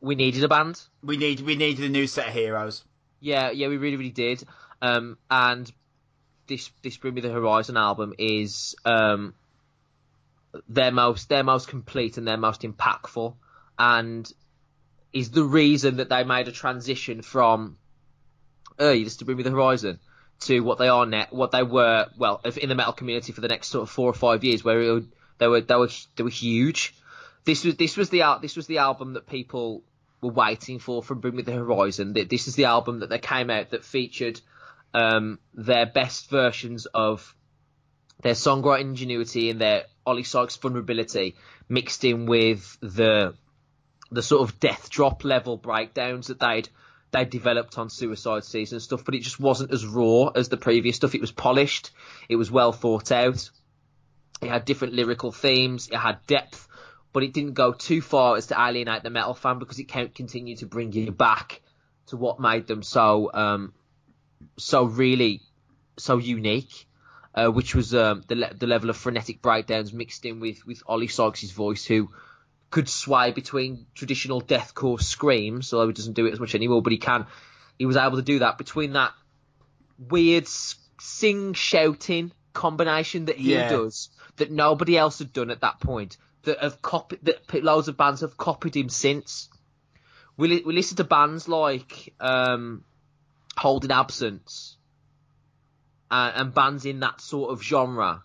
we 0.04 0.16
needed 0.16 0.44
a 0.44 0.50
band. 0.50 0.80
We 1.02 1.18
need 1.18 1.40
we 1.40 1.56
needed 1.56 1.86
a 1.86 1.90
new 1.90 2.08
set 2.08 2.28
of 2.28 2.34
heroes. 2.34 2.84
Yeah, 3.22 3.52
yeah, 3.52 3.70
we 3.70 3.78
really, 3.78 3.96
really 3.96 4.12
did. 4.12 4.44
Um, 4.82 5.18
and 5.32 5.72
this 6.48 6.70
this 6.84 6.98
Bring 6.98 7.14
Me 7.14 7.22
the 7.22 7.30
Horizon 7.30 7.78
album 7.78 8.14
is 8.20 8.76
um, 8.84 9.34
their 10.68 10.92
most 10.92 11.30
their 11.30 11.44
most 11.44 11.70
complete 11.70 12.18
and 12.18 12.28
their 12.28 12.38
most 12.38 12.64
impactful, 12.64 13.36
and 13.80 14.30
is 15.14 15.32
the 15.32 15.46
reason 15.46 15.98
that 15.98 16.10
they 16.10 16.26
made 16.26 16.50
a 16.50 16.52
transition 16.52 17.22
from 17.22 17.78
early 18.80 19.06
just 19.06 19.20
to 19.20 19.26
Bring 19.26 19.38
Me 19.38 19.44
the 19.44 19.52
Horizon 19.52 20.00
to 20.42 20.60
what 20.60 20.80
they 20.80 20.90
are 20.90 21.06
now, 21.06 21.28
what 21.30 21.52
they 21.52 21.64
were 21.64 22.08
well 22.18 22.42
in 22.44 22.68
the 22.68 22.76
metal 22.76 22.92
community 22.92 23.32
for 23.32 23.40
the 23.40 23.48
next 23.48 23.70
sort 23.70 23.84
of 23.84 23.90
four 23.90 24.10
or 24.10 24.14
five 24.14 24.44
years, 24.44 24.66
where 24.66 24.82
it, 24.82 25.06
they 25.38 25.48
were 25.48 25.62
they 25.62 25.76
were 25.76 25.90
they 26.18 26.24
were 26.24 26.30
huge. 26.30 26.94
This 27.46 27.64
was 27.64 27.78
this 27.78 27.96
was 27.96 28.10
the 28.10 28.38
this 28.42 28.58
was 28.58 28.68
the 28.68 28.80
album 28.80 29.14
that 29.14 29.28
people 29.28 29.82
were 30.24 30.32
waiting 30.32 30.80
for 30.80 31.04
from 31.04 31.20
Bring 31.20 31.36
Me 31.36 31.44
the 31.44 31.52
Horizon. 31.52 32.14
This 32.14 32.48
is 32.48 32.56
the 32.56 32.66
album 32.66 33.00
that 33.00 33.10
they 33.10 33.20
came 33.20 33.50
out 33.50 33.72
that 33.72 33.84
featured 33.84 34.40
um, 34.94 35.40
their 35.54 35.86
best 35.86 36.30
versions 36.30 36.86
of 36.88 37.36
their 38.22 38.34
songwriting 38.34 38.82
ingenuity 38.82 39.50
and 39.50 39.60
their 39.60 39.86
Oli 40.06 40.24
Sykes 40.24 40.56
vulnerability 40.56 41.36
mixed 41.70 42.04
in 42.04 42.26
with 42.26 42.78
the 42.82 43.36
the 44.12 44.22
sort 44.22 44.48
of 44.48 44.60
death 44.60 44.90
drop 44.90 45.24
level 45.24 45.58
breakdowns 45.58 46.28
that 46.28 46.40
they'd 46.40 46.70
they 47.12 47.26
developed 47.26 47.78
on 47.78 47.90
Suicide 47.90 48.44
Season 48.44 48.80
stuff, 48.80 49.06
but 49.06 49.14
it 49.14 49.22
just 49.22 49.40
wasn't 49.40 49.72
as 49.72 49.86
raw 49.86 50.30
as 50.30 50.50
the 50.50 50.58
previous 50.58 50.96
stuff. 50.96 51.14
It 51.14 51.22
was 51.22 51.32
polished, 51.32 51.92
it 52.28 52.38
was 52.38 52.50
well 52.50 52.72
thought 52.72 53.12
out, 53.12 53.52
it 54.42 54.50
had 54.50 54.66
different 54.66 54.96
lyrical 54.96 55.32
themes, 55.32 55.90
it 55.90 55.98
had 55.98 56.26
depth, 56.26 56.68
but 57.14 57.24
it 57.24 57.32
didn't 57.34 57.54
go 57.54 57.72
too 57.72 58.02
far 58.02 58.36
as 58.36 58.48
to 58.48 58.60
alienate 58.60 59.04
the 59.04 59.10
metal 59.10 59.34
fan 59.34 59.60
because 59.60 59.80
it 59.80 59.88
continued 59.88 60.58
to 60.58 60.66
bring 60.66 60.92
you 60.92 61.12
back 61.12 61.62
to 62.08 62.18
what 62.18 62.40
made 62.40 62.68
them 62.68 62.84
so 62.84 63.32
um, 63.34 63.74
so 64.58 64.84
really 64.84 65.42
so 65.98 66.18
unique. 66.18 66.88
Uh, 67.36 67.48
which 67.48 67.74
was 67.74 67.96
um, 67.96 68.24
the 68.28 68.36
le- 68.36 68.54
the 68.54 68.68
level 68.68 68.92
of 68.92 68.96
frenetic 68.96 69.42
breakdowns 69.42 69.92
mixed 69.92 70.24
in 70.24 70.40
with 70.40 70.64
with 70.68 70.84
Oli 70.86 71.08
Sykes' 71.08 71.50
voice, 71.50 71.84
who 71.84 72.12
could 72.70 72.88
sway 72.88 73.32
between 73.32 73.88
traditional 73.96 74.40
deathcore 74.40 75.02
screams, 75.02 75.74
although 75.74 75.88
he 75.88 75.94
doesn't 75.94 76.14
do 76.14 76.28
it 76.28 76.34
as 76.34 76.40
much 76.40 76.54
anymore, 76.54 76.84
but 76.84 76.92
he 76.92 77.00
can. 77.00 77.26
He 77.80 77.88
was 77.88 77.98
able 77.98 78.18
to 78.18 78.22
do 78.22 78.40
that 78.40 78.60
between 78.60 78.94
that 78.94 79.14
weird 79.98 80.48
sing 80.48 81.54
shouting 81.54 82.32
combination 82.54 83.26
that 83.26 83.38
he 83.38 83.54
yeah. 83.54 83.70
does 83.70 84.10
that 84.38 84.52
nobody 84.52 84.98
else 84.98 85.20
had 85.20 85.34
done 85.34 85.50
at 85.50 85.62
that 85.62 85.80
point. 85.80 86.18
That 86.44 86.60
have 86.60 86.82
copied 86.82 87.20
that 87.24 87.64
loads 87.64 87.88
of 87.88 87.98
bands 87.98 88.22
have 88.22 88.38
copied 88.38 88.76
him 88.76 88.90
since. 88.90 89.50
We 90.36 90.48
li- 90.48 90.64
we 90.66 90.74
listen 90.74 90.98
to 90.98 91.04
bands 91.04 91.48
like 91.48 92.14
um, 92.20 92.84
Holding 93.56 93.92
Absence 93.92 94.78
uh, 96.12 96.32
and 96.36 96.54
bands 96.54 96.86
in 96.86 97.00
that 97.02 97.22
sort 97.22 97.52
of 97.52 97.62
genre 97.64 98.24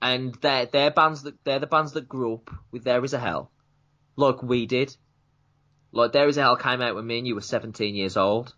and 0.00 0.34
they're 0.36 0.66
they're 0.66 0.90
bands 0.90 1.22
that 1.22 1.42
they're 1.44 1.58
the 1.58 1.66
bands 1.66 1.92
that 1.92 2.08
grew 2.08 2.34
up 2.34 2.50
with 2.70 2.84
There 2.84 3.04
Is 3.04 3.14
a 3.14 3.18
Hell, 3.18 3.50
like 4.16 4.42
we 4.42 4.66
did. 4.66 4.94
Like 5.92 6.12
There 6.12 6.28
Is 6.28 6.36
a 6.36 6.42
Hell 6.42 6.56
came 6.56 6.82
out 6.82 6.94
when 6.94 7.06
me 7.06 7.18
and 7.18 7.26
you 7.26 7.34
were 7.34 7.40
17 7.40 7.94
years 7.94 8.16
old, 8.16 8.54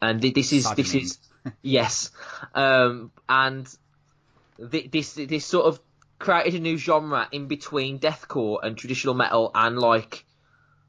and 0.00 0.20
this 0.20 0.52
is 0.52 0.70
this 0.74 0.94
is 0.94 1.18
yes, 1.62 2.10
um, 2.54 3.10
and 3.28 3.68
this 4.58 5.14
this 5.14 5.46
sort 5.46 5.66
of 5.66 5.80
created 6.18 6.54
a 6.54 6.58
new 6.60 6.76
genre 6.76 7.28
in 7.32 7.46
between 7.46 7.98
deathcore 7.98 8.58
and 8.62 8.76
traditional 8.76 9.14
metal 9.14 9.50
and 9.54 9.78
like 9.78 10.24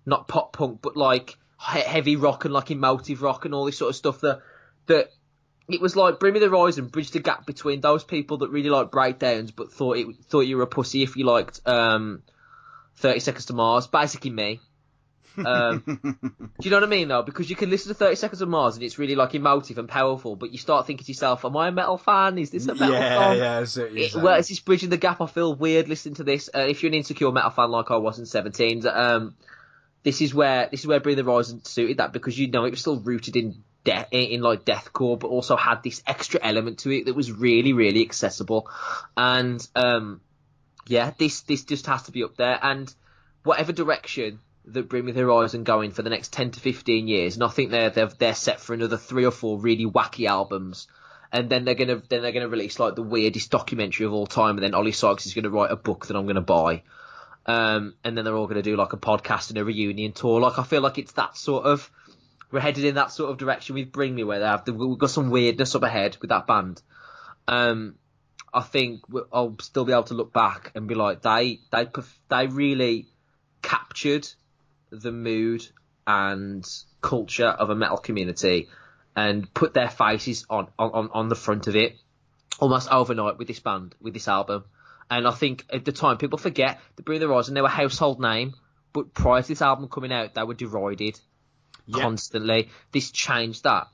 not 0.06 0.28
pop 0.28 0.54
punk 0.54 0.82
but 0.82 0.96
like 0.96 1.38
heavy 1.58 2.16
rock 2.16 2.46
and 2.46 2.54
like 2.54 2.70
emotive 2.72 3.22
rock 3.22 3.46
and 3.46 3.54
all 3.54 3.66
this 3.66 3.78
sort 3.78 3.90
of 3.90 3.96
stuff 3.96 4.22
that 4.22 4.42
that 4.86 5.10
it 5.68 5.82
was 5.82 5.96
like 5.96 6.20
Bring 6.20 6.34
Me 6.34 6.40
the 6.40 6.50
Horizon 6.50 6.88
bridge 6.88 7.12
the 7.12 7.20
gap 7.20 7.46
between 7.46 7.82
those 7.82 8.04
people 8.04 8.38
that 8.38 8.52
really 8.52 8.70
like 8.70 8.92
breakdowns 8.92 9.52
but 9.52 9.72
thought 9.72 9.98
it 9.98 10.08
thought 10.26 10.42
you 10.42 10.58
were 10.58 10.64
a 10.64 10.68
pussy 10.68 11.02
if 11.02 11.16
you 11.16 11.26
liked 11.26 11.60
um, 11.68 12.22
Thirty 12.98 13.20
Seconds 13.20 13.48
to 13.48 13.54
Mars, 13.54 13.88
basically 13.88 14.32
me. 14.32 14.62
Um, 15.38 15.84
do 16.04 16.64
you 16.64 16.70
know 16.70 16.78
what 16.78 16.84
I 16.84 16.88
mean 16.88 17.08
though? 17.08 17.24
Because 17.24 17.50
you 17.50 17.56
can 17.56 17.70
listen 17.70 17.90
to 17.90 17.94
Thirty 17.94 18.16
Seconds 18.16 18.42
of 18.42 18.50
Mars 18.50 18.76
and 18.76 18.84
it's 18.84 19.00
really 19.00 19.16
like 19.16 19.36
emotive 19.36 19.78
and 19.78 19.88
powerful, 19.88 20.36
but 20.36 20.52
you 20.52 20.58
start 20.58 20.88
thinking 20.88 21.06
to 21.06 21.12
yourself, 21.12 21.46
"Am 21.46 21.56
I 21.58 21.70
a 21.70 21.72
metal 21.72 21.98
fan? 21.98 22.38
Is 22.38 22.52
this 22.52 22.68
a 22.68 22.76
metal 22.76 22.96
fan? 22.96 23.38
yeah, 23.38 23.64
song?" 23.64 23.88
Yeah, 23.94 24.06
it, 24.06 24.16
well, 24.16 24.36
it's 24.36 24.50
this 24.50 24.60
bridging 24.60 24.90
the 24.90 24.98
gap. 24.98 25.22
I 25.22 25.28
feel 25.28 25.54
weird 25.56 25.88
listening 25.88 26.16
to 26.16 26.24
this. 26.24 26.50
Uh, 26.54 26.60
if 26.60 26.84
you're 26.84 26.90
an 26.90 26.96
insecure 26.96 27.32
metal 27.32 27.50
fan 27.50 27.72
like 27.72 27.92
I 27.92 27.98
was 27.98 28.20
in 28.20 28.26
Seventeen, 28.26 28.86
um, 28.88 29.36
this 30.04 30.22
is 30.22 30.34
where 30.34 30.70
this 30.70 30.82
is 30.82 30.88
where 30.88 31.00
Bring 31.00 31.16
the 31.16 31.24
Horizon 31.24 31.64
suited 31.66 31.98
that 31.98 32.14
because 32.14 32.38
you 32.38 32.48
know 32.48 32.66
it 32.66 32.72
was 32.72 32.82
still 32.82 33.00
rooted 33.00 33.36
in 33.36 33.64
death 33.84 34.08
in 34.12 34.42
like 34.42 34.66
deathcore, 34.66 35.18
but 35.20 35.28
also 35.28 35.56
had 35.56 35.84
this 35.84 36.04
extra 36.06 36.40
element 36.44 36.80
to 36.80 36.92
it 36.92 37.06
that 37.06 37.16
was 37.16 37.32
really 37.32 37.74
really 37.74 38.02
accessible. 38.02 38.70
And 39.18 39.66
um, 39.76 40.22
yeah, 40.88 41.12
this 41.18 41.42
this 41.42 41.64
just 41.64 41.86
has 41.88 42.04
to 42.04 42.12
be 42.12 42.24
up 42.24 42.36
there. 42.36 42.60
And 42.62 42.94
whatever 43.44 43.72
direction 43.72 44.40
that 44.68 44.90
Bring 44.90 45.06
Me 45.06 45.12
the 45.12 45.22
Horizon 45.22 45.64
going 45.64 45.92
for 45.92 46.02
the 46.02 46.10
next 46.10 46.34
ten 46.34 46.52
to 46.52 46.60
fifteen 46.60 47.08
years, 47.08 47.36
and 47.36 47.44
I 47.44 47.50
think 47.50 47.72
they're 47.72 47.90
they're 47.90 48.08
they're 48.08 48.36
set 48.36 48.60
for 48.60 48.74
another 48.74 48.98
three 48.98 49.26
or 49.26 49.32
four 49.32 49.60
really 49.60 49.86
wacky 49.86 50.28
albums. 50.28 50.88
And 51.32 51.50
then 51.50 51.66
they're 51.66 51.76
gonna 51.76 52.02
then 52.08 52.22
they're 52.22 52.32
gonna 52.32 52.48
release 52.48 52.80
like 52.80 52.96
the 52.96 53.04
weirdest 53.04 53.52
documentary 53.52 54.06
of 54.06 54.14
all 54.14 54.28
time, 54.28 54.58
and 54.58 54.64
then 54.64 54.76
Oli 54.76 54.92
Sykes 54.92 55.26
is 55.26 55.34
gonna 55.34 55.50
write 55.50 55.72
a 55.72 55.76
book 55.76 56.08
that 56.08 56.16
I'm 56.16 56.28
gonna 56.28 56.42
buy. 56.42 56.84
Um, 57.46 57.94
and 58.04 58.18
then 58.18 58.26
they're 58.26 58.36
all 58.36 58.48
going 58.48 58.56
to 58.56 58.64
do 58.64 58.76
like 58.76 58.94
a 58.94 58.98
podcast 58.98 59.50
and 59.50 59.60
a 59.60 59.64
reunion 59.64 60.14
tour. 60.14 60.42
Like 60.42 60.58
I 60.58 60.64
feel 60.64 60.82
like 60.82 60.98
it's 60.98 61.12
that 61.14 61.38
sort 61.38 61.66
of 61.66 61.92
we're 62.52 62.60
headed 62.60 62.86
in 62.86 62.96
that 62.96 63.12
sort 63.12 63.32
of 63.32 63.38
direction 63.38 63.76
with 63.76 63.92
Bring 63.92 64.16
Me, 64.16 64.24
where 64.24 64.40
they 64.40 64.46
have 64.46 64.66
the, 64.66 64.74
we've 64.74 64.98
got 64.98 65.10
some 65.10 65.30
weirdness 65.30 65.76
up 65.76 65.84
ahead 65.84 66.18
with 66.22 66.30
that 66.30 66.48
band. 66.48 66.82
Um, 67.48 67.96
I 68.54 68.62
think 68.62 69.02
I'll 69.32 69.56
still 69.60 69.86
be 69.86 69.92
able 69.92 70.04
to 70.04 70.14
look 70.14 70.34
back 70.34 70.72
and 70.74 70.88
be 70.88 70.96
like, 70.96 71.22
they 71.22 71.60
they 71.72 71.88
they 72.30 72.48
really 72.48 73.10
captured 73.62 74.28
the 75.02 75.12
mood 75.12 75.68
and 76.08 76.66
culture 77.02 77.48
of 77.48 77.70
a 77.70 77.76
metal 77.76 77.98
community 77.98 78.70
and 79.16 79.52
put 79.54 79.74
their 79.74 79.90
faces 79.90 80.46
on 80.50 80.68
on 80.78 81.10
on 81.14 81.30
the 81.30 81.36
front 81.36 81.68
of 81.68 81.76
it 81.76 81.96
almost 82.60 82.92
overnight 82.92 83.38
with 83.38 83.48
this 83.48 83.60
band 83.60 83.96
with 84.02 84.14
this 84.14 84.28
album. 84.28 84.64
And 85.10 85.28
I 85.28 85.32
think 85.32 85.66
at 85.72 85.86
the 85.86 85.92
time 85.92 86.18
people 86.18 86.38
forget 86.38 86.80
the 86.96 87.04
Bring 87.04 87.20
the 87.20 87.28
Horizon 87.28 87.54
they 87.54 87.62
were 87.62 87.68
a 87.68 87.72
household 87.72 88.20
name, 88.20 88.54
but 88.94 89.14
prior 89.14 89.42
to 89.42 89.48
this 89.48 89.62
album 89.62 89.88
coming 89.88 90.12
out, 90.12 90.34
they 90.34 90.44
were 90.44 90.54
derided 90.54 91.20
constantly. 91.92 92.70
This 92.92 93.12
changed 93.12 93.64
that, 93.64 93.88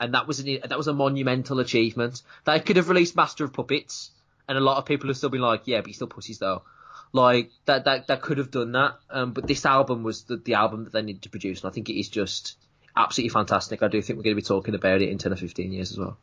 and 0.00 0.14
that 0.14 0.26
was 0.26 0.40
an, 0.40 0.60
that 0.66 0.78
was 0.78 0.88
a 0.88 0.94
monumental 0.94 1.60
achievement. 1.60 2.22
They 2.44 2.60
could 2.60 2.76
have 2.76 2.88
released 2.88 3.16
Master 3.16 3.44
of 3.44 3.52
Puppets, 3.52 4.10
and 4.48 4.56
a 4.56 4.60
lot 4.60 4.78
of 4.78 4.86
people 4.86 5.08
have 5.08 5.16
still 5.16 5.30
been 5.30 5.42
like, 5.42 5.62
"Yeah, 5.66 5.80
but 5.80 5.88
he's 5.88 5.96
still 5.96 6.08
pussies 6.08 6.38
though." 6.38 6.62
Like 7.14 7.52
that, 7.66 7.84
that, 7.84 8.08
that 8.08 8.22
could 8.22 8.38
have 8.38 8.50
done 8.50 8.72
that. 8.72 8.96
Um, 9.08 9.32
but 9.32 9.46
this 9.46 9.64
album 9.64 10.02
was 10.02 10.24
the, 10.24 10.36
the 10.36 10.54
album 10.54 10.82
that 10.82 10.92
they 10.92 11.00
needed 11.00 11.22
to 11.22 11.28
produce, 11.30 11.62
and 11.62 11.70
I 11.70 11.72
think 11.72 11.88
it 11.88 11.96
is 11.98 12.08
just 12.08 12.56
absolutely 12.96 13.28
fantastic. 13.28 13.84
I 13.84 13.88
do 13.88 14.02
think 14.02 14.16
we're 14.16 14.24
going 14.24 14.36
to 14.36 14.42
be 14.42 14.46
talking 14.46 14.74
about 14.74 15.00
it 15.00 15.08
in 15.08 15.18
ten 15.18 15.32
or 15.32 15.36
fifteen 15.36 15.72
years 15.72 15.92
as 15.92 15.98
well. 15.98 16.18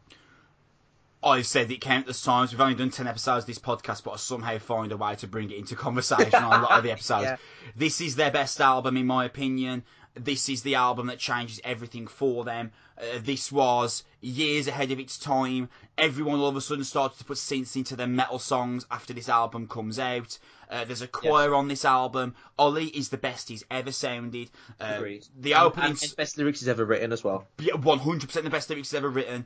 I've 1.24 1.48
said 1.48 1.72
it 1.72 1.80
countless 1.80 2.22
times. 2.22 2.52
We've 2.52 2.62
only 2.62 2.74
done 2.74 2.90
10 2.90 3.06
episodes 3.06 3.44
of 3.44 3.48
this 3.48 3.60
podcast, 3.60 4.04
but 4.04 4.12
I 4.12 4.16
somehow 4.16 4.58
find 4.58 4.92
a 4.92 4.98
way 4.98 5.14
to 5.18 5.28
bring 5.28 5.52
it 5.52 5.58
into 5.58 5.76
conversation 5.76 6.34
on 6.34 6.62
a 6.62 6.64
lot 6.64 6.72
of 6.72 6.84
the 6.84 6.90
episodes. 6.92 7.26
Yeah. 7.26 7.36
This 7.76 8.02
is 8.02 8.16
their 8.16 8.32
best 8.32 8.60
album, 8.60 8.98
in 8.98 9.06
my 9.06 9.26
opinion 9.26 9.84
this 10.16 10.50
is 10.50 10.62
the 10.62 10.76
album 10.76 11.08
that 11.08 11.20
changes 11.20 11.60
everything 11.64 12.08
for 12.08 12.44
them. 12.44 12.72
Uh, 12.98 13.20
this 13.22 13.52
was 13.52 14.04
years 14.20 14.68
ahead 14.68 14.92
of 14.92 15.00
its 15.00 15.18
time. 15.18 15.70
Everyone 15.98 16.40
all 16.40 16.48
of 16.48 16.56
a 16.56 16.62
sudden 16.62 16.84
started 16.84 17.18
to 17.18 17.26
put 17.26 17.38
synths 17.38 17.76
into 17.76 17.96
their 17.96 18.08
metal 18.08 18.40
songs 18.40 18.86
after 18.92 19.14
this 19.14 19.30
album 19.30 19.68
comes 19.68 20.00
out. 20.00 20.38
Uh, 20.70 20.86
there's 20.86 21.02
a 21.02 21.08
choir 21.08 21.54
on 21.54 21.68
this 21.68 21.86
album. 21.86 22.36
Oli 22.58 22.88
is 22.88 23.10
the 23.10 23.18
best 23.18 23.50
he's 23.50 23.64
ever 23.72 23.92
sounded. 23.92 24.50
Uh, 24.80 24.94
Agreed. 24.96 25.28
The 25.38 25.56
opening, 25.56 25.92
and, 25.92 26.14
best 26.18 26.38
lyrics 26.38 26.60
he's 26.60 26.70
ever 26.70 26.86
written 26.86 27.12
as 27.12 27.24
well. 27.24 27.48
Yeah, 27.60 27.74
100% 27.74 28.32
the 28.32 28.50
best 28.50 28.70
lyrics 28.70 28.92
he's 28.92 28.98
ever 28.98 29.10
written. 29.10 29.46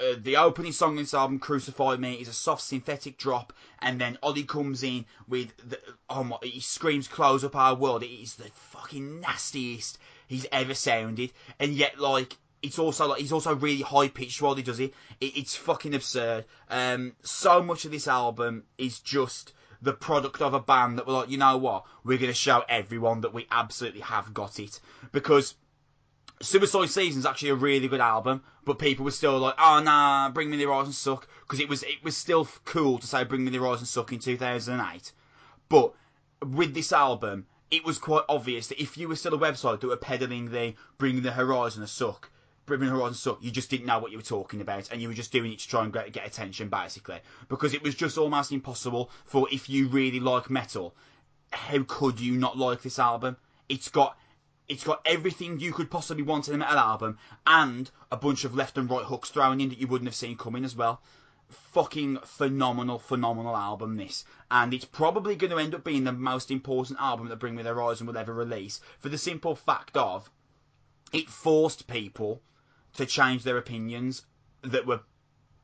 Uh, 0.00 0.14
the 0.16 0.36
opening 0.36 0.72
song 0.72 0.92
in 0.92 1.02
this 1.02 1.14
album, 1.14 1.38
"Crucify 1.38 1.96
Me," 1.96 2.14
is 2.14 2.28
a 2.28 2.32
soft 2.32 2.62
synthetic 2.62 3.18
drop, 3.18 3.52
and 3.80 4.00
then 4.00 4.16
Oli 4.22 4.44
comes 4.44 4.82
in 4.82 5.04
with 5.26 5.56
the 5.68 5.80
oh 6.08 6.22
my, 6.24 6.36
he 6.42 6.60
screams 6.60 7.08
"Close 7.08 7.42
up 7.42 7.56
our 7.56 7.74
world." 7.74 8.02
It 8.02 8.12
is 8.12 8.36
the 8.36 8.50
fucking 8.54 9.20
nastiest 9.20 9.98
he's 10.28 10.46
ever 10.52 10.74
sounded, 10.74 11.32
and 11.58 11.74
yet 11.74 11.98
like 11.98 12.36
it's 12.62 12.78
also 12.78 13.08
like 13.08 13.20
he's 13.20 13.32
also 13.32 13.54
really 13.54 13.82
high 13.82 14.08
pitched 14.08 14.40
while 14.40 14.54
he 14.54 14.62
does 14.62 14.80
it. 14.80 14.94
it. 15.20 15.36
It's 15.36 15.56
fucking 15.56 15.94
absurd. 15.94 16.44
Um, 16.68 17.14
so 17.22 17.62
much 17.62 17.84
of 17.84 17.90
this 17.90 18.08
album 18.08 18.64
is 18.78 19.00
just 19.00 19.52
the 19.80 19.92
product 19.92 20.42
of 20.42 20.54
a 20.54 20.60
band 20.60 20.98
that 20.98 21.06
were 21.06 21.12
like, 21.12 21.30
you 21.30 21.38
know 21.38 21.56
what, 21.56 21.84
we're 22.04 22.18
gonna 22.18 22.32
show 22.32 22.64
everyone 22.68 23.20
that 23.20 23.32
we 23.34 23.46
absolutely 23.50 24.00
have 24.00 24.34
got 24.34 24.58
it 24.58 24.80
because 25.12 25.54
Suicide 26.40 26.88
Season 26.88 27.18
is 27.18 27.26
actually 27.26 27.48
a 27.48 27.56
really 27.56 27.88
good 27.88 28.00
album, 28.00 28.42
but 28.64 28.78
people 28.78 29.04
were 29.04 29.10
still 29.10 29.38
like, 29.38 29.56
"Oh 29.58 29.80
nah, 29.80 30.30
Bring 30.30 30.50
Me 30.50 30.56
the 30.56 30.64
Horizon 30.64 30.92
suck," 30.92 31.26
because 31.40 31.58
it 31.58 31.68
was 31.68 31.82
it 31.82 32.04
was 32.04 32.16
still 32.16 32.46
cool 32.64 32.98
to 32.98 33.06
say 33.08 33.24
Bring 33.24 33.44
Me 33.44 33.50
the 33.50 33.58
Horizon 33.58 33.86
suck 33.86 34.12
in 34.12 34.20
2008. 34.20 35.12
But 35.68 35.94
with 36.40 36.74
this 36.74 36.92
album, 36.92 37.46
it 37.72 37.84
was 37.84 37.98
quite 37.98 38.22
obvious 38.28 38.68
that 38.68 38.80
if 38.80 38.96
you 38.96 39.08
were 39.08 39.16
still 39.16 39.34
a 39.34 39.38
website 39.38 39.80
that 39.80 39.88
were 39.88 39.96
peddling 39.96 40.50
the 40.50 40.74
Bring 40.96 41.22
the 41.22 41.32
Horizon 41.32 41.82
a 41.82 41.88
suck, 41.88 42.30
Bring 42.66 42.80
Me 42.80 42.86
the 42.86 42.92
Horizon 42.92 43.14
suck, 43.14 43.38
you 43.42 43.50
just 43.50 43.68
didn't 43.68 43.86
know 43.86 43.98
what 43.98 44.12
you 44.12 44.18
were 44.18 44.22
talking 44.22 44.60
about, 44.60 44.92
and 44.92 45.02
you 45.02 45.08
were 45.08 45.14
just 45.14 45.32
doing 45.32 45.52
it 45.52 45.58
to 45.58 45.68
try 45.68 45.82
and 45.82 45.92
get, 45.92 46.12
get 46.12 46.26
attention, 46.26 46.68
basically. 46.68 47.18
Because 47.48 47.74
it 47.74 47.82
was 47.82 47.96
just 47.96 48.16
almost 48.16 48.52
impossible 48.52 49.10
for 49.24 49.48
if 49.50 49.68
you 49.68 49.88
really 49.88 50.20
like 50.20 50.50
metal, 50.50 50.94
how 51.50 51.82
could 51.82 52.20
you 52.20 52.36
not 52.36 52.56
like 52.56 52.82
this 52.82 53.00
album? 53.00 53.36
It's 53.68 53.88
got 53.88 54.16
it's 54.68 54.84
got 54.84 55.00
everything 55.06 55.58
you 55.58 55.72
could 55.72 55.90
possibly 55.90 56.22
want 56.22 56.48
in 56.48 56.54
a 56.54 56.58
metal 56.58 56.78
album, 56.78 57.18
and 57.46 57.90
a 58.12 58.16
bunch 58.16 58.44
of 58.44 58.54
left 58.54 58.76
and 58.78 58.90
right 58.90 59.04
hooks 59.04 59.30
thrown 59.30 59.60
in 59.60 59.70
that 59.70 59.78
you 59.78 59.86
wouldn't 59.86 60.08
have 60.08 60.14
seen 60.14 60.36
coming 60.36 60.64
as 60.64 60.76
well. 60.76 61.00
Fucking 61.48 62.18
phenomenal, 62.24 62.98
phenomenal 62.98 63.56
album 63.56 63.96
this, 63.96 64.24
and 64.50 64.74
it's 64.74 64.84
probably 64.84 65.34
going 65.34 65.50
to 65.50 65.58
end 65.58 65.74
up 65.74 65.84
being 65.84 66.04
the 66.04 66.12
most 66.12 66.50
important 66.50 67.00
album 67.00 67.28
that 67.28 67.38
Bring 67.38 67.54
Me 67.54 67.62
the 67.62 67.70
Horizon 67.70 68.06
will 68.06 68.18
ever 68.18 68.34
release, 68.34 68.80
for 69.00 69.08
the 69.08 69.16
simple 69.16 69.54
fact 69.54 69.96
of 69.96 70.30
it 71.12 71.30
forced 71.30 71.86
people 71.86 72.42
to 72.96 73.06
change 73.06 73.44
their 73.44 73.56
opinions 73.56 74.26
that 74.62 74.86
were 74.86 75.00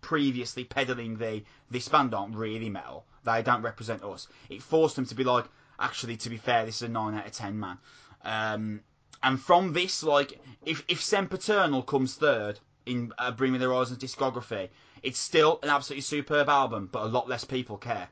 previously 0.01 0.65
peddling 0.65 1.17
the 1.17 1.43
this 1.71 1.89
band 1.89 2.15
aren't 2.15 2.37
really 2.37 2.71
metal. 2.71 3.05
They 3.25 3.43
don't 3.43 3.63
represent 3.63 4.03
us. 4.03 4.29
It 4.49 4.63
forced 4.63 4.97
them 4.97 5.07
to 5.07 5.15
be 5.15 5.25
like, 5.25 5.47
actually, 5.79 6.17
to 6.19 6.31
be 6.31 6.37
fair, 6.37 6.65
this 6.65 6.77
is 6.77 6.83
a 6.83 6.89
nine 6.89 7.15
out 7.15 7.27
of 7.27 7.33
ten, 7.33 7.59
man. 7.59 7.79
Um, 8.23 8.81
and 9.25 9.41
from 9.41 9.72
this, 9.72 10.03
like, 10.03 10.39
if 10.64 10.85
if 10.87 11.03
Sempiternal 11.03 11.83
comes 11.83 12.14
third 12.14 12.61
in 12.87 13.12
uh, 13.18 13.31
Bring 13.33 13.53
Me 13.53 13.59
the 13.59 13.64
Horizon's 13.64 13.99
discography, 13.99 14.68
it's 15.03 15.18
still 15.18 15.59
an 15.62 15.70
absolutely 15.70 16.03
superb 16.03 16.49
album, 16.49 16.89
but 16.93 17.03
a 17.03 17.07
lot 17.07 17.29
less 17.29 17.45
people 17.45 17.79
care. 17.79 18.09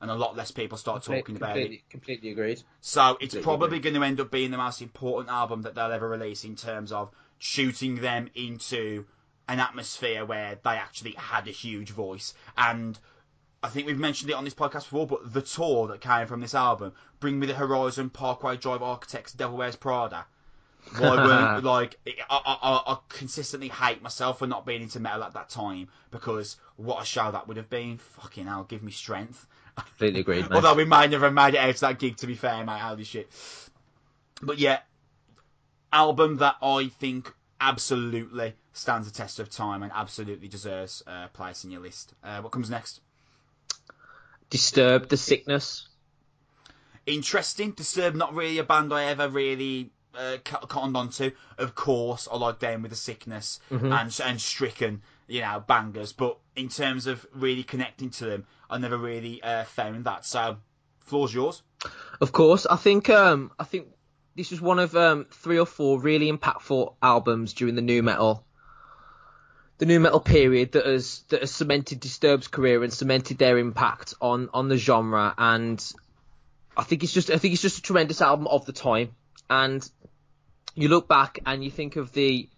And 0.00 0.10
a 0.10 0.14
lot 0.14 0.36
less 0.36 0.50
people 0.50 0.76
start 0.76 1.02
talking 1.02 1.36
about 1.36 1.56
it. 1.56 1.88
Completely 1.88 2.30
agreed. 2.30 2.62
So 2.82 3.12
it's 3.20 3.32
Completely 3.32 3.42
probably 3.42 3.78
going 3.78 3.94
to 3.94 4.02
end 4.02 4.20
up 4.20 4.30
being 4.30 4.50
the 4.50 4.58
most 4.58 4.82
important 4.82 5.30
album 5.30 5.62
that 5.62 5.74
they'll 5.74 5.90
ever 5.90 6.06
release 6.06 6.44
in 6.44 6.56
terms 6.56 6.92
of 6.92 7.10
shooting 7.38 7.94
them 7.96 8.28
into 8.34 9.06
an 9.48 9.60
atmosphere 9.60 10.26
where 10.26 10.58
they 10.62 10.70
actually 10.76 11.12
had 11.12 11.48
a 11.48 11.52
huge 11.52 11.90
voice. 11.90 12.34
And 12.58 12.98
I 13.62 13.70
think 13.70 13.86
we've 13.86 13.98
mentioned 13.98 14.30
it 14.30 14.34
on 14.34 14.44
this 14.44 14.54
podcast 14.54 14.90
before, 14.90 15.06
but 15.06 15.32
the 15.32 15.40
tour 15.40 15.86
that 15.88 16.02
came 16.02 16.26
from 16.26 16.40
this 16.42 16.54
album, 16.54 16.92
Bring 17.18 17.38
Me 17.38 17.46
the 17.46 17.54
Horizon, 17.54 18.10
Parkway 18.10 18.58
Drive 18.58 18.82
Architects, 18.82 19.32
Devil 19.32 19.56
Wears 19.56 19.76
Prada. 19.76 20.26
Why 20.98 21.16
weren't 21.16 21.64
like 21.64 21.98
I, 22.30 22.40
I, 22.46 22.92
I- 22.92 22.98
consistently 23.08 23.68
hate 23.68 24.02
myself 24.02 24.38
for 24.38 24.46
not 24.46 24.66
being 24.66 24.82
into 24.82 25.00
metal 25.00 25.24
at 25.24 25.34
that 25.34 25.48
time 25.48 25.88
because 26.10 26.56
what 26.76 27.02
a 27.02 27.04
show 27.04 27.30
that 27.30 27.48
would 27.48 27.56
have 27.56 27.70
been. 27.70 27.98
Fucking 27.98 28.46
hell, 28.46 28.64
give 28.64 28.82
me 28.82 28.92
strength. 28.92 29.46
Completely 29.76 30.20
agreed. 30.20 30.46
Although 30.52 30.74
we 30.74 30.84
might 30.84 31.10
never 31.10 31.26
have 31.26 31.34
made 31.34 31.54
it 31.54 31.58
out 31.58 31.74
to 31.74 31.80
that 31.82 31.98
gig, 31.98 32.16
to 32.18 32.26
be 32.26 32.34
fair, 32.34 32.64
mate. 32.64 32.80
Holy 32.80 33.04
shit. 33.04 33.28
But 34.42 34.58
yeah, 34.58 34.80
album 35.92 36.36
that 36.38 36.56
I 36.62 36.88
think 37.00 37.32
absolutely 37.60 38.54
stands 38.72 39.10
the 39.10 39.14
test 39.14 39.38
of 39.38 39.48
time 39.48 39.82
and 39.82 39.92
absolutely 39.94 40.48
deserves 40.48 41.02
a 41.06 41.28
place 41.32 41.64
in 41.64 41.70
your 41.70 41.80
list. 41.80 42.14
Uh, 42.22 42.40
what 42.40 42.52
comes 42.52 42.68
next? 42.70 43.00
Disturbed 44.50 45.08
the 45.08 45.16
sickness. 45.16 45.88
Interesting. 47.06 47.72
Disturbed, 47.72 48.16
not 48.16 48.34
really 48.34 48.58
a 48.58 48.64
band 48.64 48.92
I 48.92 49.04
ever 49.04 49.28
really 49.28 49.90
uh, 50.16 50.36
co- 50.44 50.66
cottoned 50.66 50.96
onto. 50.96 51.30
Of 51.58 51.74
course, 51.74 52.28
I 52.30 52.36
like 52.36 52.58
Down 52.58 52.82
with 52.82 52.90
the 52.90 52.96
Sickness 52.96 53.60
and 53.92 54.20
and 54.24 54.40
Stricken, 54.40 55.02
you 55.26 55.40
know, 55.40 55.62
bangers. 55.66 56.12
But 56.12 56.38
in 56.56 56.68
terms 56.68 57.06
of 57.06 57.26
really 57.34 57.62
connecting 57.62 58.10
to 58.10 58.24
them, 58.24 58.46
I 58.70 58.78
never 58.78 58.96
really 58.96 59.42
uh, 59.42 59.64
found 59.64 60.04
that. 60.04 60.24
So, 60.24 60.56
floor's 61.00 61.34
yours. 61.34 61.62
Of 62.20 62.32
course, 62.32 62.66
I 62.66 62.76
think 62.76 63.10
um, 63.10 63.52
I 63.58 63.64
think 63.64 63.88
this 64.36 64.50
was 64.50 64.60
one 64.60 64.78
of 64.78 64.96
um, 64.96 65.26
three 65.30 65.58
or 65.58 65.66
four 65.66 66.00
really 66.00 66.30
impactful 66.30 66.94
albums 67.02 67.52
during 67.52 67.74
the 67.74 67.82
nu 67.82 68.02
metal, 68.02 68.44
the 69.78 69.86
nu 69.86 70.00
metal 70.00 70.20
period 70.20 70.72
that 70.72 70.86
has 70.86 71.24
that 71.28 71.40
has 71.40 71.50
cemented 71.50 72.00
Disturbed's 72.00 72.48
career 72.48 72.82
and 72.82 72.92
cemented 72.92 73.38
their 73.38 73.58
impact 73.58 74.14
on 74.20 74.48
on 74.52 74.68
the 74.68 74.76
genre. 74.76 75.34
And 75.36 75.84
I 76.76 76.84
think 76.84 77.04
it's 77.04 77.12
just 77.12 77.30
I 77.30 77.38
think 77.38 77.54
it's 77.54 77.62
just 77.62 77.78
a 77.78 77.82
tremendous 77.82 78.20
album 78.20 78.46
of 78.46 78.66
the 78.66 78.72
time. 78.72 79.14
And 79.48 79.88
you 80.74 80.88
look 80.88 81.08
back 81.08 81.38
and 81.46 81.64
you 81.64 81.70
think 81.70 81.96
of 81.96 82.12
the 82.12 82.48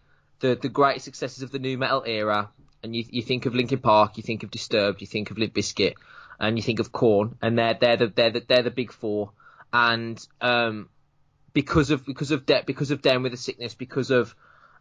the 0.41 0.55
the 0.61 0.69
great 0.69 1.03
successes 1.03 1.43
of 1.43 1.51
the 1.51 1.59
nu 1.59 1.77
metal 1.79 2.05
era, 2.07 2.51
and 2.83 2.95
you 2.95 3.05
you 3.09 3.23
think 3.23 3.47
of 3.47 3.55
Linkin 3.55 3.79
Park, 3.79 4.17
you 4.17 4.23
think 4.23 4.43
of 4.43 4.51
Disturbed, 4.51 5.01
you 5.01 5.07
think 5.07 5.31
of 5.31 5.39
Limp 5.39 5.55
Bizkit, 5.55 5.95
and 6.39 6.57
you 6.57 6.63
think 6.63 6.81
of 6.81 6.93
Korn, 6.93 7.37
and 7.43 7.59
they're 7.59 7.75
they're 7.75 7.97
the 7.97 8.07
they're 8.09 8.31
the, 8.31 8.43
they're 8.47 8.63
the 8.63 8.71
big 8.71 8.93
four. 8.93 9.33
And 9.73 10.25
um, 10.41 10.89
because 11.53 11.91
of 11.91 12.05
because 12.07 12.31
of 12.31 12.47
de- 12.47 12.65
because 12.67 12.91
of 12.91 13.03
Down 13.03 13.23
with 13.23 13.33
the 13.33 13.39
Sickness, 13.39 13.75
because 13.75 14.11
of 14.11 14.35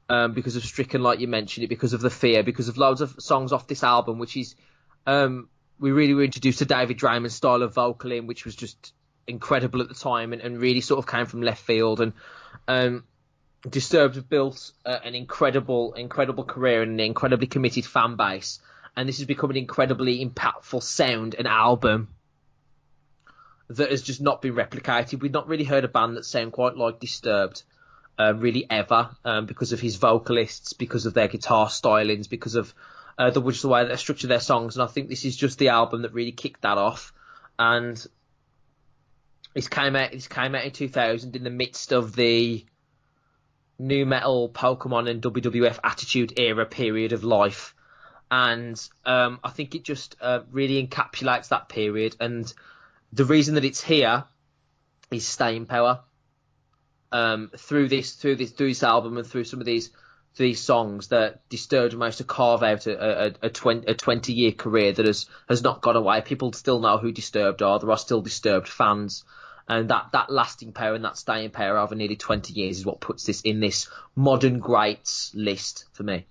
um, 0.09 0.33
because 0.33 0.55
of 0.55 0.63
Stricken, 0.63 1.01
like 1.01 1.19
you 1.19 1.27
mentioned 1.27 1.63
it, 1.63 1.67
because 1.67 1.93
of 1.93 2.01
the 2.01 2.09
Fear, 2.09 2.43
because 2.43 2.67
of 2.67 2.77
loads 2.77 3.01
of 3.01 3.15
songs 3.19 3.51
off 3.51 3.67
this 3.67 3.83
album, 3.83 4.19
which 4.19 4.37
is 4.37 4.55
um, 5.07 5.49
we 5.79 5.91
really 5.91 6.13
were 6.13 6.23
introduced 6.23 6.59
to 6.59 6.65
David 6.65 6.97
Draiman's 6.97 7.33
style 7.33 7.63
of 7.63 7.73
vocal 7.73 8.11
in, 8.11 8.27
which 8.27 8.45
was 8.45 8.55
just 8.55 8.93
incredible 9.27 9.81
at 9.81 9.87
the 9.87 9.95
time 9.95 10.33
and, 10.33 10.41
and 10.41 10.59
really 10.59 10.81
sort 10.81 10.99
of 10.99 11.07
came 11.07 11.25
from 11.25 11.41
left 11.41 11.63
field. 11.63 12.01
And 12.01 12.13
um, 12.67 13.03
Disturbed 13.67 14.15
have 14.15 14.29
built 14.29 14.71
uh, 14.85 14.99
an 15.03 15.15
incredible, 15.15 15.93
incredible 15.93 16.43
career 16.43 16.83
and 16.83 16.93
an 16.93 16.99
incredibly 16.99 17.47
committed 17.47 17.85
fan 17.85 18.15
base. 18.15 18.59
And 18.95 19.09
this 19.09 19.17
has 19.17 19.25
become 19.25 19.49
an 19.49 19.57
incredibly 19.57 20.23
impactful 20.23 20.83
sound 20.83 21.35
and 21.37 21.47
album 21.47 22.09
that 23.69 23.89
has 23.89 24.03
just 24.03 24.21
not 24.21 24.41
been 24.41 24.53
replicated. 24.53 25.21
We've 25.21 25.31
not 25.31 25.47
really 25.47 25.63
heard 25.63 25.83
a 25.83 25.87
band 25.87 26.17
that 26.17 26.25
sound 26.25 26.51
quite 26.51 26.77
like 26.77 26.99
Disturbed. 26.99 27.63
Uh, 28.17 28.33
really 28.33 28.65
ever 28.69 29.09
um, 29.25 29.45
because 29.45 29.73
of 29.73 29.81
his 29.81 29.97
vocalists, 29.97 30.71
because 30.71 31.05
of 31.05 31.13
their 31.13 31.27
guitar 31.27 31.67
stylings, 31.67 32.29
because 32.29 32.55
of 32.55 32.73
uh, 33.17 33.29
the 33.29 33.41
just 33.41 33.61
the 33.61 33.67
way 33.67 33.85
they 33.85 33.95
structure 33.97 34.27
their 34.27 34.39
songs, 34.39 34.77
and 34.77 34.83
I 34.83 34.87
think 34.87 35.09
this 35.09 35.25
is 35.25 35.35
just 35.35 35.59
the 35.59 35.67
album 35.67 36.03
that 36.03 36.13
really 36.13 36.31
kicked 36.31 36.61
that 36.61 36.77
off. 36.77 37.11
And 37.59 38.05
this 39.55 39.69
came 39.69 39.95
out. 39.95 40.11
This 40.11 40.27
came 40.27 40.53
out 40.53 40.65
in 40.65 40.71
2000 40.71 41.35
in 41.35 41.43
the 41.43 41.49
midst 41.49 41.93
of 41.93 42.15
the 42.15 42.63
nu 43.79 44.05
metal, 44.05 44.49
Pokemon, 44.49 45.09
and 45.09 45.21
WWF 45.21 45.79
Attitude 45.83 46.37
Era 46.37 46.65
period 46.65 47.13
of 47.13 47.23
life, 47.23 47.73
and 48.29 48.79
um, 49.05 49.39
I 49.43 49.49
think 49.49 49.73
it 49.73 49.83
just 49.83 50.17
uh, 50.21 50.41
really 50.51 50.85
encapsulates 50.85 51.47
that 51.47 51.69
period. 51.69 52.17
And 52.19 52.53
the 53.13 53.25
reason 53.25 53.55
that 53.55 53.63
it's 53.63 53.81
here 53.81 54.25
is 55.09 55.25
staying 55.25 55.65
power. 55.65 56.01
Um, 57.11 57.49
through 57.57 57.87
this, 57.87 58.13
through 58.13 58.35
this, 58.35 58.51
through 58.51 58.69
this 58.69 58.83
album, 58.83 59.17
and 59.17 59.25
through 59.25 59.45
some 59.45 59.61
of 59.61 59.65
these 59.65 59.89
these 60.35 60.59
songs 60.59 61.07
that 61.07 61.47
Disturbed 61.47 61.97
managed 61.97 62.17
to 62.17 62.25
carve 62.25 62.61
out 62.61 62.87
a, 62.87 63.27
a, 63.27 63.33
a, 63.43 63.49
20, 63.49 63.87
a 63.87 63.93
20 63.93 64.33
year 64.33 64.51
career 64.51 64.91
that 64.91 65.05
has, 65.05 65.27
has 65.47 65.63
not 65.63 65.81
gone 65.81 65.95
away. 65.95 66.19
People 66.19 66.51
still 66.51 66.81
know 66.81 66.97
who 66.97 67.13
Disturbed 67.13 67.61
are. 67.61 67.79
There 67.79 67.89
are 67.89 67.97
still 67.97 68.21
Disturbed 68.21 68.67
fans. 68.67 69.23
And 69.67 69.89
that, 69.89 70.09
that 70.11 70.29
lasting 70.29 70.73
power 70.73 70.93
and 70.93 71.05
that 71.05 71.17
staying 71.17 71.51
power 71.51 71.77
over 71.77 71.95
nearly 71.95 72.15
20 72.15 72.53
years 72.53 72.79
is 72.79 72.85
what 72.85 72.99
puts 72.99 73.25
this 73.25 73.41
in 73.41 73.59
this 73.59 73.89
modern 74.15 74.59
greats 74.59 75.31
list 75.33 75.85
for 75.93 76.03
me. 76.03 76.27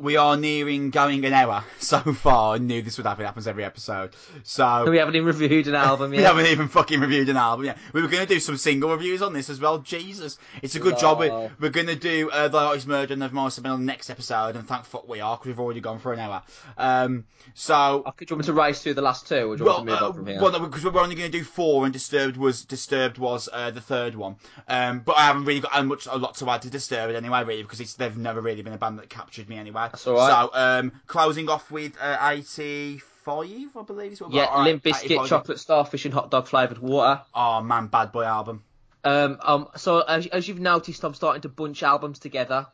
We 0.00 0.16
are 0.16 0.36
nearing 0.36 0.90
going 0.90 1.24
an 1.26 1.32
hour 1.32 1.62
so 1.78 1.98
far. 2.00 2.54
I 2.54 2.58
knew 2.58 2.80
this 2.82 2.96
would 2.96 3.06
happen. 3.06 3.24
It 3.24 3.26
happens 3.26 3.46
every 3.46 3.64
episode. 3.64 4.14
So 4.44 4.90
We 4.90 4.96
haven't 4.96 5.14
even 5.16 5.26
reviewed 5.26 5.68
an 5.68 5.74
album 5.74 6.10
We 6.12 6.18
yet. 6.18 6.26
haven't 6.28 6.46
even 6.46 6.68
fucking 6.68 7.00
reviewed 7.00 7.28
an 7.28 7.36
album 7.36 7.66
yet. 7.66 7.78
We 7.92 8.00
were 8.00 8.08
going 8.08 8.26
to 8.26 8.32
do 8.34 8.40
some 8.40 8.56
single 8.56 8.90
reviews 8.90 9.20
on 9.22 9.32
this 9.34 9.50
as 9.50 9.60
well. 9.60 9.78
Jesus, 9.78 10.38
it's 10.62 10.74
a 10.74 10.80
good 10.80 10.98
job. 10.98 11.18
We're, 11.18 11.50
we're 11.60 11.70
going 11.70 11.86
to 11.88 11.96
do 11.96 12.30
uh, 12.30 12.48
the 12.48 12.58
artist 12.58 12.86
murder 12.86 13.12
and 13.12 13.22
of 13.22 13.32
Morris 13.32 13.58
on 13.58 13.64
the 13.64 13.76
next 13.76 14.08
episode, 14.10 14.56
and 14.56 14.66
thank 14.66 14.84
fuck 14.86 15.06
we 15.08 15.20
are 15.20 15.36
because 15.36 15.48
we've 15.48 15.60
already 15.60 15.80
gone 15.80 15.98
for 15.98 16.12
an 16.12 16.18
hour. 16.18 16.42
Um, 16.78 17.24
so. 17.54 18.02
Okay, 18.06 18.24
do 18.24 18.32
you 18.32 18.36
want 18.36 18.46
me 18.46 18.46
to 18.46 18.52
race 18.54 18.82
through 18.82 18.94
the 18.94 19.02
last 19.02 19.28
two, 19.28 19.50
or 19.50 19.56
do 19.56 19.64
you 19.64 19.70
want 19.70 19.84
Well, 19.84 19.84
to 19.84 19.84
move 19.84 20.02
uh, 20.02 20.06
on 20.06 20.12
from 20.14 20.26
here? 20.26 20.40
well, 20.40 20.52
no, 20.52 20.60
because 20.60 20.84
we're 20.84 20.98
only 20.98 21.14
going 21.14 21.30
to 21.30 21.38
do 21.38 21.44
four, 21.44 21.84
and 21.84 21.92
Disturbed 21.92 22.36
was 22.36 22.64
Disturbed 22.64 23.18
was 23.18 23.48
uh, 23.52 23.70
the 23.70 23.80
third 23.80 24.14
one. 24.14 24.36
Um, 24.66 25.00
but 25.00 25.16
I 25.18 25.22
haven't 25.26 25.44
really 25.44 25.60
got 25.60 25.76
uh, 25.76 25.82
much 25.82 26.06
a 26.06 26.16
lot 26.16 26.34
to 26.36 26.48
add 26.48 26.62
to 26.62 26.70
Disturbed 26.70 27.14
anyway, 27.14 27.44
really, 27.44 27.62
because 27.62 27.80
it's 27.80 27.94
they've 27.94 28.16
never 28.16 28.40
really 28.40 28.62
been 28.62 28.72
a 28.72 28.78
band 28.78 28.98
that 28.98 29.10
captured 29.10 29.48
me 29.48 29.58
anyway. 29.58 29.88
That's 29.90 30.06
all 30.06 30.14
right. 30.14 30.30
So 30.30 30.50
um, 30.54 30.92
closing 31.06 31.48
off 31.48 31.70
with 31.70 31.96
uh, 32.00 32.18
eighty 32.30 32.98
five, 32.98 33.76
I 33.76 33.82
believe 33.86 34.12
is 34.12 34.20
what 34.20 34.32
yeah, 34.32 34.46
right, 34.46 34.64
Limp 34.64 34.82
Bizkit, 34.82 35.04
85. 35.04 35.28
chocolate 35.28 35.60
starfish, 35.60 36.04
and 36.04 36.14
hot 36.14 36.30
dog 36.30 36.46
flavoured 36.46 36.78
water. 36.78 37.22
Oh 37.34 37.62
man, 37.62 37.88
Bad 37.88 38.12
Boy 38.12 38.24
album. 38.24 38.64
Um, 39.02 39.38
um, 39.42 39.68
so 39.76 40.00
as, 40.00 40.26
as 40.26 40.46
you've 40.46 40.60
noticed, 40.60 41.04
I'm 41.04 41.14
starting 41.14 41.42
to 41.42 41.48
bunch 41.48 41.82
albums 41.82 42.18
together. 42.18 42.66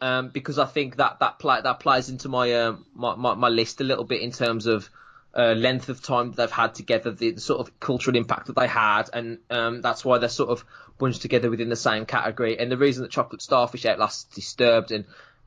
Um, 0.00 0.28
because 0.28 0.60
I 0.60 0.66
think 0.66 0.96
that 0.96 1.18
that 1.20 1.40
play, 1.40 1.60
that 1.60 1.80
plays 1.80 2.08
into 2.08 2.28
my, 2.28 2.52
um, 2.54 2.86
my, 2.94 3.16
my 3.16 3.34
my 3.34 3.48
list 3.48 3.80
a 3.80 3.84
little 3.84 4.04
bit 4.04 4.22
in 4.22 4.30
terms 4.30 4.66
of 4.66 4.88
uh, 5.36 5.54
length 5.54 5.88
of 5.88 6.00
time 6.00 6.30
that 6.30 6.36
they've 6.36 6.50
had 6.50 6.74
together, 6.74 7.10
the, 7.10 7.32
the 7.32 7.40
sort 7.40 7.60
of 7.60 7.80
cultural 7.80 8.16
impact 8.16 8.46
that 8.46 8.56
they 8.56 8.68
had, 8.68 9.10
and 9.12 9.38
um, 9.50 9.80
that's 9.80 10.04
why 10.04 10.18
they're 10.18 10.28
sort 10.28 10.50
of 10.50 10.64
bunched 10.98 11.22
together 11.22 11.50
within 11.50 11.68
the 11.68 11.76
same 11.76 12.06
category. 12.06 12.58
And 12.58 12.70
the 12.70 12.76
reason 12.76 13.02
that 13.02 13.10
Chocolate 13.10 13.42
Starfish 13.42 13.86
outlasts 13.86 14.24
Disturbed 14.34 14.92
and 14.92 15.04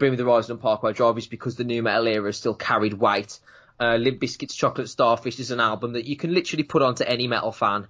The 0.10 0.24
Horizon 0.24 0.54
and 0.54 0.62
Parkway 0.62 0.94
Drive 0.94 1.18
is 1.20 1.28
because 1.28 1.56
the 1.56 1.64
nu 1.64 1.82
metal 1.84 2.08
era 2.08 2.34
still 2.34 2.56
carried 2.56 2.94
weight. 2.96 3.38
Uh, 3.80 3.96
Limp 3.98 4.20
Bizkit's 4.20 4.56
Chocolate 4.56 4.90
Starfish 4.90 5.40
is 5.40 5.52
an 5.52 5.60
album 5.60 5.94
that 5.94 6.06
you 6.06 6.16
can 6.16 6.34
literally 6.34 6.64
put 6.64 6.82
onto 6.82 7.04
any 7.04 7.28
metal 7.28 7.52
fan 7.52 7.88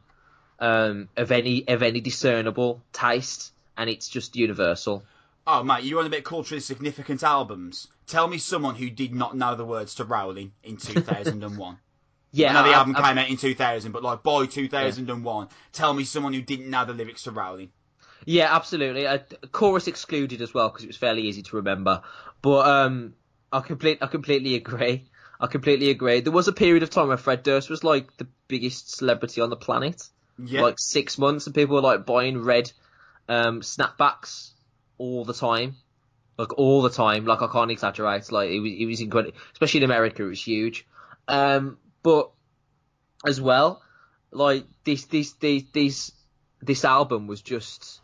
um, 0.60 1.08
of 1.18 1.32
any 1.32 1.68
of 1.68 1.82
any 1.84 2.02
discernible 2.02 2.82
taste, 2.94 3.54
and 3.78 3.90
it's 3.90 4.08
just 4.10 4.36
universal. 4.36 5.04
Oh, 5.48 5.64
mate, 5.64 5.84
you 5.84 5.96
want 5.96 6.08
a 6.08 6.12
bit 6.12 6.24
culturally 6.24 6.60
significant 6.62 7.24
albums? 7.24 7.88
Tell 8.08 8.28
me 8.28 8.38
someone 8.38 8.76
who 8.76 8.90
did 8.90 9.16
not 9.16 9.36
know 9.36 9.56
the 9.56 9.66
words 9.66 9.96
to 9.96 10.04
Rolling 10.06 10.52
in 10.64 10.78
2001. 10.78 11.78
Yeah, 12.34 12.50
I 12.52 12.54
know 12.54 12.64
the 12.70 12.76
I- 12.76 12.78
album 12.80 12.96
I- 12.98 13.08
came 13.10 13.18
out 13.18 13.30
in 13.30 13.38
2000, 13.38 13.92
but 13.92 14.04
like 14.04 14.22
by 14.24 14.46
2001, 14.46 15.48
tell 15.74 15.94
me 15.94 16.04
someone 16.04 16.34
who 16.34 16.42
didn't 16.42 16.70
know 16.70 16.86
the 16.86 16.94
lyrics 16.94 17.24
to 17.24 17.32
Rolling. 17.32 17.72
Yeah, 18.26 18.54
absolutely. 18.56 19.08
Uh, 19.08 19.20
chorus 19.52 19.88
excluded 19.88 20.42
as 20.42 20.54
well 20.54 20.70
because 20.70 20.84
it 20.84 20.88
was 20.88 20.98
fairly 20.98 21.24
easy 21.24 21.42
to 21.44 21.56
remember. 21.58 22.02
But 22.42 22.68
um, 22.68 23.14
I 23.52 23.62
complete, 23.62 24.00
I 24.02 24.08
completely 24.08 24.56
agree. 24.56 25.06
I 25.40 25.48
completely 25.48 25.90
agree. 25.90 26.20
There 26.22 26.32
was 26.32 26.48
a 26.48 26.54
period 26.54 26.84
of 26.84 26.90
time 26.92 27.08
where 27.08 27.18
Fred 27.18 27.42
Durst 27.44 27.70
was 27.70 27.84
like 27.84 28.16
the 28.18 28.28
biggest 28.48 28.96
celebrity 28.96 29.42
on 29.42 29.50
the 29.50 29.56
planet, 29.56 30.04
Yeah. 30.38 30.62
like 30.62 30.76
six 30.78 31.18
months, 31.18 31.48
and 31.48 31.56
people 31.56 31.76
were 31.76 31.82
like 31.82 32.06
buying 32.06 32.44
red 32.44 32.72
um, 33.28 33.62
snapbacks 33.62 34.52
all 35.00 35.26
the 35.26 35.34
time, 35.34 35.78
like 36.38 36.58
all 36.60 36.84
the 36.84 36.92
time. 36.92 37.26
Like 37.26 37.42
I 37.42 37.48
can't 37.48 37.72
exaggerate. 37.72 38.32
Like 38.32 38.52
it 38.52 38.60
was, 38.60 38.72
it 38.78 38.86
was 38.86 39.02
incredible, 39.02 39.36
especially 39.54 39.80
in 39.80 39.86
America. 39.86 40.24
It 40.24 40.30
was 40.30 40.44
huge. 40.44 40.86
Um, 41.28 41.78
but 42.04 42.32
as 43.26 43.42
well, 43.42 43.82
like 44.32 44.66
this, 44.84 45.06
this, 45.06 45.34
this, 45.34 45.64
this, 45.74 46.12
this 46.62 46.86
album 46.86 47.26
was 47.26 47.42
just 47.42 48.01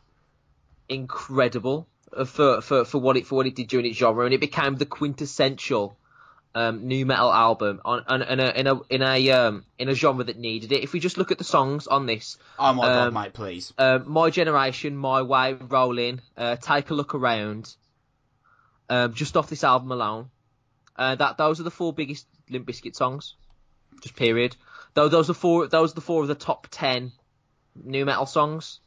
incredible 0.89 1.87
uh, 2.15 2.25
for, 2.25 2.61
for, 2.61 2.85
for 2.85 2.99
what 2.99 3.17
it 3.17 3.25
for 3.25 3.35
what 3.35 3.47
it 3.47 3.55
did 3.55 3.67
during 3.67 3.85
its 3.85 3.97
genre, 3.97 4.25
and 4.25 4.33
it 4.33 4.39
became 4.39 4.75
the 4.75 4.85
quintessential 4.85 5.97
um, 6.55 6.87
nu 6.87 7.05
metal 7.05 7.31
album 7.31 7.81
on, 7.85 8.03
on 8.07 8.21
in 8.23 8.39
a 8.39 8.49
in 8.49 8.67
a 8.67 8.79
in 8.89 9.01
a 9.01 9.31
um, 9.31 9.65
in 9.77 9.89
a 9.89 9.93
genre 9.93 10.23
that 10.23 10.37
needed 10.37 10.71
it. 10.71 10.83
If 10.83 10.93
we 10.93 10.99
just 10.99 11.17
look 11.17 11.31
at 11.31 11.37
the 11.37 11.43
songs 11.43 11.87
on 11.87 12.05
this, 12.05 12.37
oh 12.57 12.73
my 12.73 12.83
god, 12.83 13.07
um, 13.07 13.13
mate, 13.13 13.33
please. 13.33 13.73
uh, 13.77 13.99
My 14.05 14.29
Generation, 14.29 14.95
My 14.95 15.21
Way, 15.21 15.53
Rolling, 15.53 16.21
uh, 16.35 16.55
Take 16.55 16.89
a 16.89 16.93
Look 16.93 17.13
Around, 17.13 17.75
um, 18.89 19.13
just 19.13 19.37
off 19.37 19.49
this 19.49 19.63
album 19.63 19.91
alone, 19.91 20.29
uh, 20.95 21.15
that 21.15 21.37
those 21.37 21.59
are 21.59 21.63
the 21.63 21.71
four 21.71 21.93
biggest 21.93 22.25
Limp 22.49 22.65
Bizkit 22.65 22.95
songs, 22.95 23.35
just 24.01 24.15
period. 24.15 24.55
Though 24.93 25.09
those 25.09 25.29
are 25.29 25.35
four, 25.35 25.67
those 25.67 25.91
are 25.91 25.95
the 25.95 26.01
four 26.01 26.21
of 26.23 26.27
the 26.27 26.35
top 26.35 26.67
ten 26.71 27.11
nu 27.75 28.05
metal 28.05 28.25
songs. 28.25 28.79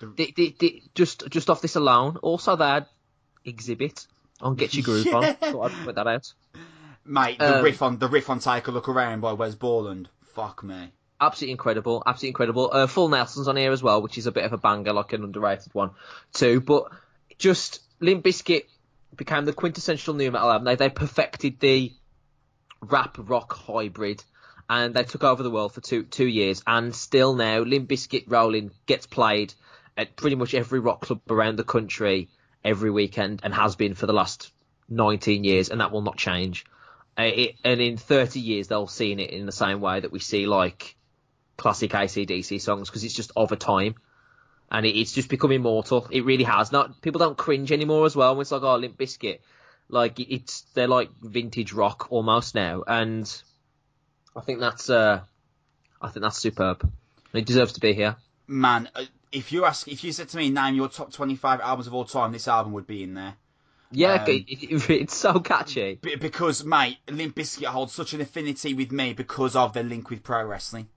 The- 0.00 0.06
They, 0.16 0.32
they, 0.36 0.54
they, 0.58 0.82
just 0.94 1.28
just 1.30 1.50
off 1.50 1.60
this 1.60 1.76
alone. 1.76 2.16
Also, 2.18 2.56
that 2.56 2.88
Xzibit 3.46 4.06
on 4.40 4.54
Get 4.56 4.74
Your 4.74 4.84
Groove 4.84 5.06
On. 5.14 5.22
Yeah. 5.22 5.32
Thought 5.32 5.72
I'd 5.72 5.84
put 5.84 5.94
that 5.96 6.06
out. 6.06 6.32
Mate, 7.04 7.38
the 7.38 7.58
um, 7.58 7.64
riff 7.64 7.82
on 7.82 7.98
the 7.98 8.08
riff 8.08 8.28
on 8.30 8.40
Take 8.40 8.66
a 8.66 8.70
Look 8.70 8.88
Around 8.88 9.20
by 9.20 9.32
Wes 9.32 9.54
Borland. 9.54 10.08
Fuck 10.34 10.62
me. 10.64 10.90
absolutely 11.20 11.52
incredible, 11.52 12.02
absolutely 12.04 12.28
incredible. 12.30 12.70
Uh, 12.72 12.86
Full 12.86 13.08
Nelson's 13.08 13.48
on 13.48 13.56
here 13.56 13.72
as 13.72 13.82
well, 13.82 14.02
which 14.02 14.18
is 14.18 14.26
a 14.26 14.32
bit 14.32 14.44
of 14.44 14.52
a 14.52 14.58
banger, 14.58 14.92
like 14.92 15.12
an 15.12 15.22
underrated 15.24 15.72
one 15.72 15.90
too. 16.32 16.60
But 16.60 16.90
just 17.38 17.80
Limp 18.00 18.24
Bizkit 18.24 18.64
became 19.16 19.44
the 19.44 19.52
quintessential 19.52 20.14
nu 20.14 20.30
metal 20.30 20.50
album. 20.50 20.64
They 20.66 20.74
they 20.74 20.90
perfected 20.90 21.60
the 21.60 21.92
rap 22.82 23.16
rock 23.18 23.52
hybrid, 23.54 24.22
and 24.68 24.94
they 24.94 25.04
took 25.04 25.24
over 25.24 25.42
the 25.42 25.50
world 25.50 25.72
for 25.72 25.80
two 25.80 26.02
two 26.04 26.26
years. 26.26 26.62
And 26.66 26.94
still 26.94 27.34
now, 27.34 27.60
Limp 27.60 27.88
Bizkit 27.88 28.24
Rolling 28.26 28.70
gets 28.86 29.06
played 29.06 29.54
at 29.96 30.16
pretty 30.16 30.36
much 30.36 30.54
every 30.54 30.80
rock 30.80 31.02
club 31.02 31.20
around 31.30 31.56
the 31.56 31.64
country 31.64 32.28
every 32.64 32.90
weekend, 32.90 33.40
and 33.44 33.54
has 33.54 33.76
been 33.76 33.94
for 33.94 34.06
the 34.06 34.12
last 34.12 34.52
19 34.88 35.44
years, 35.44 35.68
and 35.68 35.80
that 35.80 35.92
will 35.92 36.02
not 36.02 36.16
change. 36.16 36.64
Uh, 37.18 37.22
it, 37.22 37.56
and 37.64 37.80
in 37.80 37.96
30 37.96 38.40
years, 38.40 38.68
they'll 38.68 38.86
see 38.86 39.12
it 39.12 39.30
in 39.30 39.46
the 39.46 39.52
same 39.52 39.80
way 39.80 40.00
that 40.00 40.12
we 40.12 40.18
see 40.18 40.46
like 40.46 40.96
classic 41.56 41.92
ACDC 41.92 42.60
songs 42.60 42.88
because 42.88 43.04
it's 43.04 43.14
just 43.14 43.32
of 43.36 43.52
a 43.52 43.56
time. 43.56 43.94
And 44.70 44.84
it, 44.84 44.98
it's 44.98 45.12
just 45.12 45.28
become 45.28 45.52
immortal. 45.52 46.08
It 46.10 46.24
really 46.24 46.44
has. 46.44 46.72
Not 46.72 47.00
people 47.00 47.20
don't 47.20 47.38
cringe 47.38 47.72
anymore 47.72 48.04
as 48.04 48.16
well. 48.16 48.34
When 48.34 48.42
it's 48.42 48.52
like 48.52 48.62
oh 48.62 48.76
Limp 48.76 48.98
Bizkit, 48.98 49.38
like 49.88 50.18
it's 50.18 50.62
they're 50.74 50.88
like 50.88 51.10
vintage 51.22 51.72
rock 51.72 52.08
almost 52.10 52.54
now, 52.54 52.82
and 52.86 53.42
I 54.36 54.40
think 54.42 54.60
that's 54.60 54.90
uh, 54.90 55.20
I 56.00 56.08
think 56.08 56.22
that's 56.22 56.38
superb. 56.38 56.90
It 57.32 57.46
deserves 57.46 57.72
to 57.74 57.80
be 57.80 57.94
here. 57.94 58.16
Man, 58.46 58.88
uh, 58.94 59.04
if 59.32 59.50
you 59.52 59.64
ask, 59.64 59.88
if 59.88 60.04
you 60.04 60.12
said 60.12 60.28
to 60.30 60.36
me, 60.36 60.50
name 60.50 60.74
your 60.74 60.88
top 60.88 61.12
25 61.12 61.60
albums 61.60 61.86
of 61.86 61.94
all 61.94 62.04
time, 62.04 62.32
this 62.32 62.46
album 62.48 62.72
would 62.74 62.86
be 62.86 63.02
in 63.02 63.14
there. 63.14 63.34
Yeah, 63.90 64.22
Um, 64.22 64.28
it, 64.30 64.44
it, 64.48 64.90
it's 64.90 65.16
so 65.16 65.40
catchy. 65.40 65.98
Because, 66.02 66.64
mate, 66.64 66.98
Limp 67.08 67.34
Bizkit 67.36 67.66
holds 67.66 67.92
such 67.92 68.14
an 68.14 68.20
affinity 68.20 68.74
with 68.74 68.92
me 68.92 69.12
because 69.14 69.56
of 69.56 69.72
the 69.72 69.82
link 69.82 70.10
with 70.10 70.22
pro 70.22 70.44
wrestling. 70.44 70.88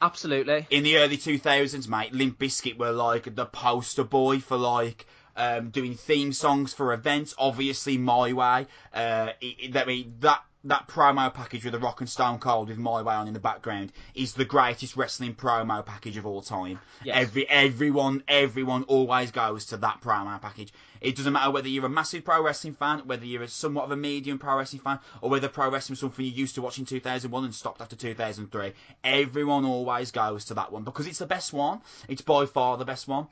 Absolutely. 0.00 0.66
in 0.70 0.82
the 0.84 0.98
early 0.98 1.16
2000s, 1.16 1.88
mate, 1.88 2.12
Limp 2.12 2.38
Bizkit 2.38 2.76
were 2.78 2.92
like 2.92 3.34
the 3.34 3.46
poster 3.46 4.04
boy 4.04 4.38
for 4.40 4.56
like 4.58 5.06
um, 5.36 5.70
doing 5.70 5.94
theme 5.94 6.32
songs 6.32 6.74
for 6.74 6.92
events. 6.92 7.34
Obviously, 7.38 7.96
My 7.96 8.32
Way. 8.32 8.66
Uh, 8.92 9.30
it, 9.40 9.74
it- 9.74 9.76
I 9.76 9.84
mean, 9.84 10.14
that 10.20 10.42
that 10.68 10.88
promo 10.88 11.32
package 11.32 11.64
with 11.64 11.72
the 11.72 11.78
Rock 11.78 12.00
and 12.00 12.10
Stone 12.10 12.38
Cold 12.38 12.68
with 12.68 12.78
My 12.78 13.00
Way 13.02 13.14
on 13.14 13.28
in 13.28 13.34
the 13.34 13.40
background 13.40 13.92
is 14.14 14.32
the 14.32 14.44
greatest 14.44 14.96
wrestling 14.96 15.34
promo 15.34 15.84
package 15.84 16.16
of 16.16 16.26
all 16.26 16.42
time. 16.42 16.80
Yes. 17.04 17.16
Every 17.22 17.48
everyone 17.48 18.22
everyone 18.26 18.82
always 18.84 19.30
goes 19.30 19.66
to 19.66 19.76
that 19.78 20.00
promo 20.00 20.40
package. 20.40 20.72
It 21.00 21.14
doesn't 21.16 21.32
matter 21.32 21.50
whether 21.50 21.68
you're 21.68 21.86
a 21.86 21.90
massive 21.90 22.24
pro 22.24 22.42
wrestling 22.42 22.74
fan, 22.74 23.00
whether 23.06 23.24
you're 23.24 23.42
a 23.42 23.48
somewhat 23.48 23.84
of 23.84 23.92
a 23.92 23.96
medium 23.96 24.38
pro 24.38 24.56
wrestling 24.56 24.82
fan, 24.82 24.98
or 25.20 25.30
whether 25.30 25.48
pro 25.48 25.70
wrestling 25.70 25.94
is 25.94 26.00
something 26.00 26.24
you 26.24 26.32
used 26.32 26.54
to 26.56 26.62
watch 26.62 26.78
in 26.78 26.84
2001 26.84 27.44
and 27.44 27.54
stopped 27.54 27.80
after 27.80 27.96
2003. 27.96 28.72
Everyone 29.04 29.64
always 29.64 30.10
goes 30.10 30.44
to 30.46 30.54
that 30.54 30.72
one 30.72 30.82
because 30.82 31.06
it's 31.06 31.18
the 31.18 31.26
best 31.26 31.52
one. 31.52 31.80
It's 32.08 32.22
by 32.22 32.46
far 32.46 32.76
the 32.76 32.84
best 32.84 33.06
one. 33.06 33.28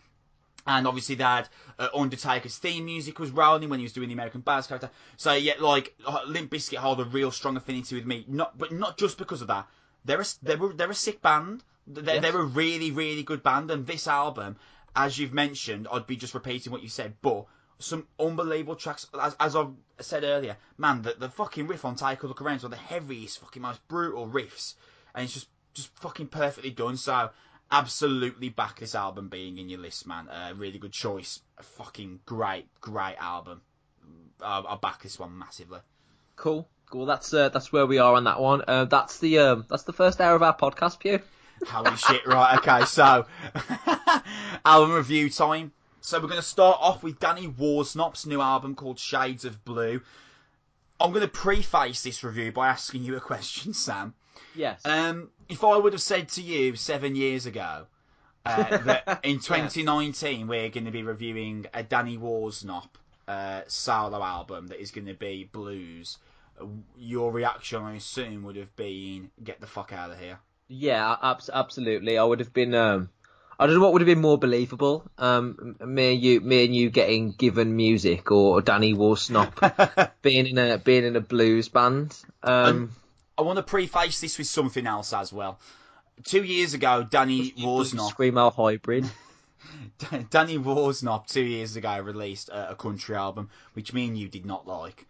And 0.66 0.86
obviously, 0.86 1.14
they 1.16 1.24
had 1.24 1.48
uh, 1.78 1.88
Undertaker's 1.94 2.56
theme 2.56 2.86
music 2.86 3.18
was 3.18 3.30
rolling 3.30 3.68
when 3.68 3.78
he 3.80 3.84
was 3.84 3.92
doing 3.92 4.08
the 4.08 4.14
American 4.14 4.42
Badass 4.42 4.68
character. 4.68 4.90
So 5.16 5.32
yeah, 5.34 5.54
like 5.60 5.94
uh, 6.06 6.20
Limp 6.26 6.50
Bizkit 6.50 6.78
hold 6.78 7.00
a 7.00 7.04
real 7.04 7.30
strong 7.30 7.56
affinity 7.56 7.96
with 7.96 8.06
me. 8.06 8.24
Not, 8.28 8.56
but 8.56 8.72
not 8.72 8.96
just 8.96 9.18
because 9.18 9.42
of 9.42 9.48
that. 9.48 9.66
They're 10.06 10.20
a, 10.20 10.24
they 10.42 10.56
were 10.56 10.72
they're 10.72 10.90
a 10.90 10.94
sick 10.94 11.20
band. 11.20 11.62
They're, 11.86 12.14
Yes. 12.14 12.22
they're 12.22 12.40
a 12.40 12.44
really 12.44 12.90
really 12.90 13.22
good 13.22 13.42
band. 13.42 13.70
And 13.70 13.86
this 13.86 14.08
album, 14.08 14.56
as 14.96 15.18
you've 15.18 15.34
mentioned, 15.34 15.86
I'd 15.92 16.06
be 16.06 16.16
just 16.16 16.34
repeating 16.34 16.72
what 16.72 16.82
you 16.82 16.88
said, 16.88 17.14
but 17.20 17.44
some 17.78 18.06
unbelievable 18.18 18.76
tracks. 18.76 19.06
As, 19.20 19.36
as 19.38 19.54
I 19.56 19.66
said 20.00 20.24
earlier, 20.24 20.56
man, 20.78 21.02
the, 21.02 21.14
the 21.18 21.28
fucking 21.28 21.66
riff 21.66 21.84
on 21.84 21.96
Take 21.96 22.22
a 22.22 22.26
Look 22.26 22.40
Around 22.40 22.56
is 22.56 22.62
one 22.62 22.72
of 22.72 22.78
the 22.78 22.84
heaviest, 22.84 23.40
fucking 23.40 23.60
most 23.60 23.86
brutal 23.88 24.26
riffs, 24.26 24.74
and 25.14 25.24
it's 25.24 25.34
just 25.34 25.48
just 25.74 25.88
fucking 25.98 26.28
perfectly 26.28 26.70
done. 26.70 26.96
So 26.96 27.30
absolutely 27.70 28.48
back 28.48 28.80
this 28.80 28.94
album 28.94 29.28
being 29.28 29.58
in 29.58 29.68
your 29.68 29.80
list, 29.80 30.06
man. 30.06 30.28
A 30.28 30.54
really 30.54 30.78
good 30.78 30.92
choice. 30.92 31.40
A 31.58 31.62
fucking 31.62 32.20
great, 32.26 32.66
great 32.80 33.16
album. 33.18 33.60
I'll, 34.42 34.66
I'll 34.66 34.78
back 34.78 35.02
this 35.02 35.18
one 35.18 35.38
massively. 35.38 35.80
Cool. 36.36 36.68
Cool. 36.90 37.06
That's 37.06 37.32
uh, 37.32 37.48
that's 37.48 37.72
where 37.72 37.86
we 37.86 37.98
are 37.98 38.14
on 38.14 38.24
that 38.24 38.40
one. 38.40 38.62
Uh, 38.68 38.84
that's 38.84 39.18
the 39.18 39.38
um, 39.38 39.64
that's 39.68 39.84
the 39.84 39.92
first 39.92 40.20
hour 40.20 40.36
of 40.36 40.42
our 40.42 40.56
podcast, 40.56 41.00
Pew. 41.00 41.20
Holy 41.66 41.96
shit, 41.96 42.26
right, 42.26 42.58
okay, 42.58 42.84
so 42.84 43.26
album 44.64 44.92
review 44.92 45.30
time. 45.30 45.72
So 46.00 46.18
we're 46.18 46.28
going 46.28 46.40
to 46.40 46.46
start 46.46 46.78
off 46.80 47.02
with 47.02 47.18
Danny 47.18 47.48
Worsnop's 47.48 48.26
new 48.26 48.40
album 48.40 48.74
called 48.74 48.98
Shades 48.98 49.44
of 49.46 49.64
Blue. 49.64 50.02
I'm 51.00 51.10
going 51.10 51.22
to 51.22 51.28
preface 51.28 52.02
this 52.02 52.22
review 52.22 52.52
by 52.52 52.68
asking 52.68 53.04
you 53.04 53.16
a 53.16 53.20
question, 53.20 53.72
Sam. 53.72 54.14
Yes. 54.54 54.82
Um, 54.84 55.30
if 55.48 55.64
I 55.64 55.76
would 55.76 55.92
have 55.92 56.02
said 56.02 56.28
to 56.30 56.42
you 56.42 56.76
seven 56.76 57.16
years 57.16 57.46
ago 57.46 57.86
uh, 58.46 58.76
that 58.84 59.20
in 59.22 59.40
2019 59.40 60.46
we're 60.46 60.68
going 60.68 60.84
to 60.84 60.90
be 60.90 61.02
reviewing 61.02 61.66
a 61.74 61.82
Danny 61.82 62.18
Worsnop 62.18 62.88
uh, 63.28 63.62
solo 63.66 64.22
album 64.22 64.68
that 64.68 64.80
is 64.80 64.90
going 64.90 65.06
to 65.06 65.14
be 65.14 65.48
blues, 65.50 66.18
your 66.96 67.32
reaction, 67.32 67.82
I 67.82 67.94
assume, 67.94 68.42
would 68.44 68.56
have 68.56 68.74
been 68.76 69.30
get 69.42 69.60
the 69.60 69.66
fuck 69.66 69.92
out 69.92 70.10
of 70.10 70.18
here. 70.18 70.38
Yeah, 70.68 71.16
abs- 71.22 71.50
absolutely. 71.52 72.18
I 72.18 72.24
would 72.24 72.40
have 72.40 72.52
been. 72.52 72.74
Um, 72.74 73.10
I 73.58 73.66
don't 73.66 73.76
know 73.76 73.82
what 73.82 73.92
would 73.92 74.02
have 74.02 74.06
been 74.06 74.20
more 74.20 74.38
believable. 74.38 75.04
Um, 75.16 75.76
me 75.84 76.14
and 76.14 76.22
you, 76.22 76.40
me 76.40 76.64
and 76.64 76.74
you 76.74 76.90
getting 76.90 77.32
given 77.32 77.76
music, 77.76 78.30
or 78.30 78.60
Danny 78.62 78.94
Worsnop 78.94 80.10
being 80.22 80.46
in 80.46 80.58
a 80.58 80.78
being 80.78 81.04
in 81.04 81.16
a 81.16 81.20
blues 81.20 81.68
band. 81.68 82.16
Um, 82.42 82.92
I 83.36 83.42
want 83.42 83.56
to 83.56 83.62
preface 83.62 84.20
this 84.20 84.38
with 84.38 84.46
something 84.46 84.86
else 84.86 85.12
as 85.12 85.32
well. 85.32 85.58
Two 86.24 86.44
years 86.44 86.74
ago, 86.74 87.06
Danny 87.08 87.52
Worsnop, 87.52 88.12
screamo 88.12 88.52
hybrid. 88.52 89.04
Danny 90.30 90.58
Worsnop, 90.58 91.26
two 91.26 91.42
years 91.42 91.76
ago 91.76 91.98
released 91.98 92.48
a, 92.50 92.70
a 92.70 92.74
country 92.76 93.16
album, 93.16 93.50
which 93.72 93.92
me 93.92 94.06
and 94.06 94.16
you 94.16 94.28
did 94.28 94.46
not 94.46 94.66
like. 94.66 95.06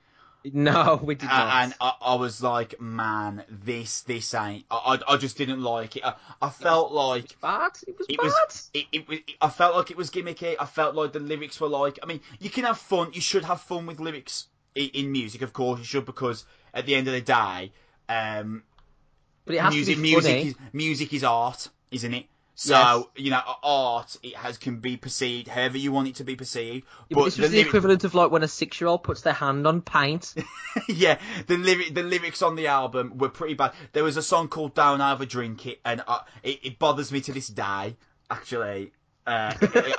No, 0.53 1.01
we 1.03 1.14
did 1.14 1.29
not. 1.31 1.64
and 1.64 1.75
I, 1.81 1.95
I 2.03 2.14
was 2.16 2.43
like, 2.43 2.79
man, 2.81 3.45
this 3.49 4.03
this 4.03 4.35
ain't. 4.35 4.66
I, 4.70 4.99
I, 5.09 5.14
I 5.14 5.16
just 5.16 5.39
didn't 5.39 5.62
like 5.62 5.97
it. 5.97 6.05
I, 6.05 6.14
I 6.43 6.51
felt 6.51 6.93
like 6.93 7.41
bad. 7.41 7.72
It 7.87 7.99
was 7.99 8.07
it 8.09 8.16
bad. 8.18 8.25
was. 8.25 8.70
It, 8.75 8.87
it 8.93 9.09
was. 9.09 9.18
I 9.41 9.49
felt 9.49 9.75
like 9.75 9.91
it 9.91 9.97
was 9.97 10.11
gimmicky. 10.11 10.55
I 10.59 10.66
felt 10.66 10.95
like 10.95 11.12
the 11.12 11.20
lyrics 11.20 11.61
were 11.61 11.68
like. 11.68 11.99
I 12.03 12.07
mean, 12.07 12.20
you 12.41 12.51
can 12.51 12.64
have 12.64 12.79
fun. 12.79 13.11
You 13.14 13.22
should 13.22 13.45
have 13.45 13.62
fun 13.62 13.87
with 13.87 14.01
lyrics 14.01 14.49
in, 14.75 14.91
in 14.91 15.12
music, 15.12 15.41
of 15.41 15.55
course. 15.55 15.79
You 15.79 15.87
should 15.87 16.05
because 16.05 16.45
at 16.75 16.85
the 16.85 16.95
end 16.95 17.07
of 17.09 17.14
the 17.14 17.22
day, 17.22 17.72
um, 18.09 18.62
but 19.44 19.55
it 19.57 19.61
has 19.61 19.74
music, 19.74 19.96
to 19.96 20.02
be 20.02 20.11
music, 20.11 20.30
funny. 20.38 20.48
is, 20.48 20.55
music 20.72 21.12
is 21.12 21.24
art, 21.24 21.68
isn't 21.90 22.14
it? 22.14 22.26
So 22.57 22.74
Yes. 22.74 23.05
you 23.16 23.30
know, 23.30 23.42
art 23.64 24.16
it 24.22 24.36
has 24.36 24.59
can 24.59 24.76
be 24.76 24.96
perceived 24.96 25.48
however 25.48 25.76
you 25.76 25.90
want 25.90 26.07
it 26.07 26.14
to 26.16 26.24
be 26.24 26.36
perceived. 26.36 26.86
Yeah, 27.09 27.16
but 27.16 27.24
this 27.24 27.38
was 27.38 27.50
the, 27.50 27.57
lyric- 27.57 27.66
equivalent 27.68 28.05
of 28.05 28.14
like 28.14 28.30
when 28.30 28.44
a 28.44 28.48
six-year-old 28.48 29.02
puts 29.02 29.22
their 29.22 29.32
hand 29.32 29.66
on 29.66 29.82
paint. 29.82 30.34
yeah, 30.88 31.18
the 31.48 31.57
lyric, 31.57 31.94
the 31.94 32.05
lyrics 32.05 32.42
on 32.42 32.55
the 32.55 32.68
album 32.68 33.18
were 33.18 33.28
pretty 33.28 33.55
bad. 33.55 33.72
There 33.92 34.05
was 34.05 34.16
a 34.16 34.22
song 34.22 34.46
called 34.48 34.74
"Don't 34.74 35.00
Ever 35.00 35.26
Drink 35.26 35.66
It," 35.66 35.80
and 35.84 36.05
uh, 36.07 36.20
it, 36.44 36.61
it 36.62 36.78
bothers 36.78 37.11
me 37.11 37.20
to 37.22 37.32
this 37.32 37.48
day. 37.48 37.96
Actually, 38.30 38.92
uh, 39.26 39.55
I, 39.61 39.94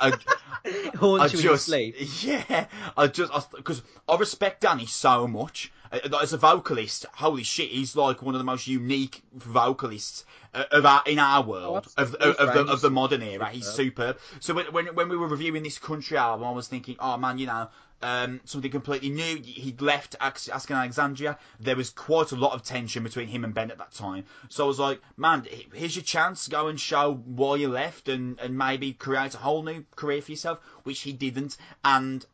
I 0.64 0.88
Haunts 0.96 1.34
you 1.34 1.42
just, 1.42 1.66
sleep. 1.66 1.94
yeah, 2.22 2.66
I 2.96 3.06
just 3.08 3.32
because 3.52 3.82
I, 4.08 4.16
respect 4.16 4.62
Danny 4.62 4.86
so 4.86 5.26
much 5.26 5.70
as 5.92 6.32
a 6.32 6.36
vocalist. 6.36 7.06
Holy 7.14 7.42
shit, 7.42 7.70
he's 7.70 7.96
like 7.96 8.22
one 8.22 8.34
of 8.34 8.38
the 8.38 8.44
most 8.44 8.66
unique 8.66 9.22
vocalists 9.34 10.24
uh, 10.54 10.64
of 10.72 10.86
our 10.86 11.02
in 11.06 11.18
our 11.18 11.42
world 11.42 11.86
of, 11.96 12.14
of, 12.14 12.36
of 12.36 12.54
the 12.54 12.72
of 12.72 12.80
the 12.80 12.90
modern 12.90 13.22
era. 13.22 13.48
He's 13.48 13.66
superb. 13.66 14.18
So 14.40 14.54
when, 14.54 14.66
when 14.66 14.86
when 14.94 15.08
we 15.08 15.16
were 15.16 15.28
reviewing 15.28 15.62
this 15.62 15.78
country 15.78 16.16
album, 16.16 16.46
I 16.46 16.52
was 16.52 16.68
thinking, 16.68 16.96
oh 16.98 17.16
man, 17.16 17.38
you 17.38 17.46
know. 17.46 17.68
Um, 18.02 18.42
something 18.44 18.70
completely 18.70 19.08
new. 19.08 19.40
He'd 19.42 19.80
left 19.80 20.16
Asking 20.20 20.76
Alexandria. 20.76 21.38
There 21.58 21.76
was 21.76 21.88
quite 21.88 22.30
a 22.30 22.36
lot 22.36 22.52
of 22.52 22.62
tension 22.62 23.02
between 23.02 23.26
him 23.26 23.42
and 23.42 23.54
Ben 23.54 23.70
at 23.70 23.78
that 23.78 23.92
time. 23.92 24.26
So 24.50 24.64
I 24.64 24.66
was 24.68 24.78
like, 24.78 25.00
man, 25.16 25.46
here's 25.72 25.96
your 25.96 26.02
chance. 26.02 26.46
Go 26.46 26.68
and 26.68 26.78
show 26.78 27.14
why 27.24 27.56
you 27.56 27.68
left 27.68 28.10
and, 28.10 28.38
and 28.38 28.56
maybe 28.58 28.92
create 28.92 29.34
a 29.34 29.38
whole 29.38 29.62
new 29.62 29.82
career 29.96 30.20
for 30.20 30.32
yourself, 30.32 30.58
which 30.82 31.00
he 31.00 31.14
didn't. 31.14 31.56
And 31.86 32.26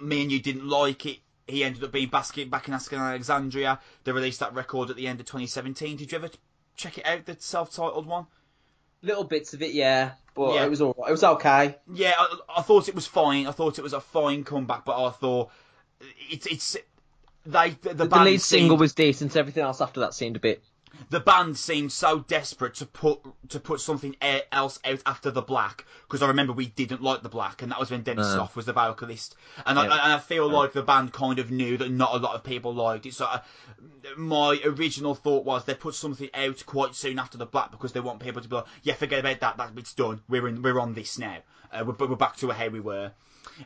me 0.00 0.22
and 0.22 0.32
you 0.32 0.40
didn't 0.40 0.66
like 0.66 1.04
it. 1.04 1.18
He 1.46 1.64
ended 1.64 1.82
up 1.84 1.92
being 1.92 2.08
basket 2.08 2.50
back 2.50 2.68
in 2.68 2.74
Asking 2.74 2.98
Alexandria. 2.98 3.80
They 4.04 4.12
released 4.12 4.40
that 4.40 4.54
record 4.54 4.90
at 4.90 4.96
the 4.96 5.06
end 5.08 5.20
of 5.20 5.26
2017. 5.26 5.96
Did 5.96 6.12
you 6.12 6.18
ever 6.18 6.30
check 6.76 6.98
it 6.98 7.06
out, 7.06 7.26
the 7.26 7.36
self-titled 7.38 8.06
one? 8.06 8.26
Little 9.02 9.24
bits 9.24 9.52
of 9.52 9.60
it, 9.62 9.72
yeah, 9.72 10.12
but 10.34 10.54
Yeah. 10.54 10.64
it 10.64 10.70
was 10.70 10.80
all 10.80 10.94
right. 10.96 11.08
It 11.08 11.12
was 11.12 11.24
okay. 11.24 11.76
Yeah, 11.92 12.14
I, 12.16 12.36
I 12.58 12.62
thought 12.62 12.88
it 12.88 12.94
was 12.94 13.06
fine. 13.06 13.48
I 13.48 13.50
thought 13.50 13.78
it 13.78 13.82
was 13.82 13.92
a 13.92 14.00
fine 14.00 14.44
comeback, 14.44 14.84
but 14.84 15.04
I 15.04 15.10
thought 15.10 15.50
it's 16.30 16.46
it's 16.46 16.76
they 17.44 17.70
the, 17.82 17.94
the, 17.94 18.06
The, 18.06 18.16
lead 18.18 18.40
seemed- 18.40 18.60
single 18.60 18.76
was 18.76 18.92
decent. 18.94 19.34
Everything 19.36 19.64
else 19.64 19.80
after 19.80 19.98
that 20.00 20.14
seemed 20.14 20.36
a 20.36 20.40
bit. 20.40 20.62
The 21.10 21.20
band 21.20 21.56
seemed 21.56 21.92
so 21.92 22.20
desperate 22.20 22.74
to 22.76 22.86
put 22.86 23.20
to 23.48 23.60
put 23.60 23.80
something 23.80 24.16
else 24.20 24.78
out 24.84 25.02
after 25.06 25.30
the 25.30 25.42
black 25.42 25.84
because 26.02 26.22
I 26.22 26.28
remember 26.28 26.52
we 26.52 26.66
didn't 26.66 27.02
like 27.02 27.22
the 27.22 27.28
black 27.28 27.62
and 27.62 27.70
that 27.70 27.80
was 27.80 27.90
when 27.90 28.02
Dennis 28.02 28.28
No. 28.28 28.34
Stoff 28.34 28.56
was 28.56 28.66
the 28.66 28.72
vocalist. 28.72 29.36
And 29.66 29.78
I, 29.78 29.84
and 29.84 29.92
I 29.92 30.18
feel 30.18 30.48
like 30.48 30.72
the 30.72 30.82
band 30.82 31.12
kind 31.12 31.38
of 31.38 31.50
knew 31.50 31.76
that 31.78 31.90
not 31.90 32.14
a 32.14 32.18
lot 32.18 32.34
of 32.34 32.44
people 32.44 32.74
liked 32.74 33.06
it 33.06 33.14
so 33.14 33.26
I, 33.26 33.40
my 34.16 34.58
original 34.64 35.14
thought 35.14 35.44
was 35.44 35.64
they 35.64 35.74
put 35.74 35.94
something 35.94 36.30
out 36.34 36.64
quite 36.66 36.94
soon 36.94 37.18
after 37.18 37.38
the 37.38 37.46
black 37.46 37.70
because 37.70 37.92
they 37.92 38.00
want 38.00 38.20
people 38.20 38.42
to 38.42 38.48
be 38.48 38.56
like 38.56 38.66
yeah 38.82 38.94
forget 38.94 39.20
about 39.20 39.40
that 39.40 39.56
that 39.56 39.74
bit's 39.74 39.94
done 39.94 40.20
we're 40.28 40.48
in 40.48 40.62
we're 40.62 40.80
on 40.80 40.94
this 40.94 41.18
now. 41.18 41.38
Uh, 41.72 41.84
we're, 41.86 42.06
we're 42.06 42.16
back 42.16 42.36
to 42.36 42.50
how 42.50 42.68
we 42.68 42.80
were. 42.80 43.12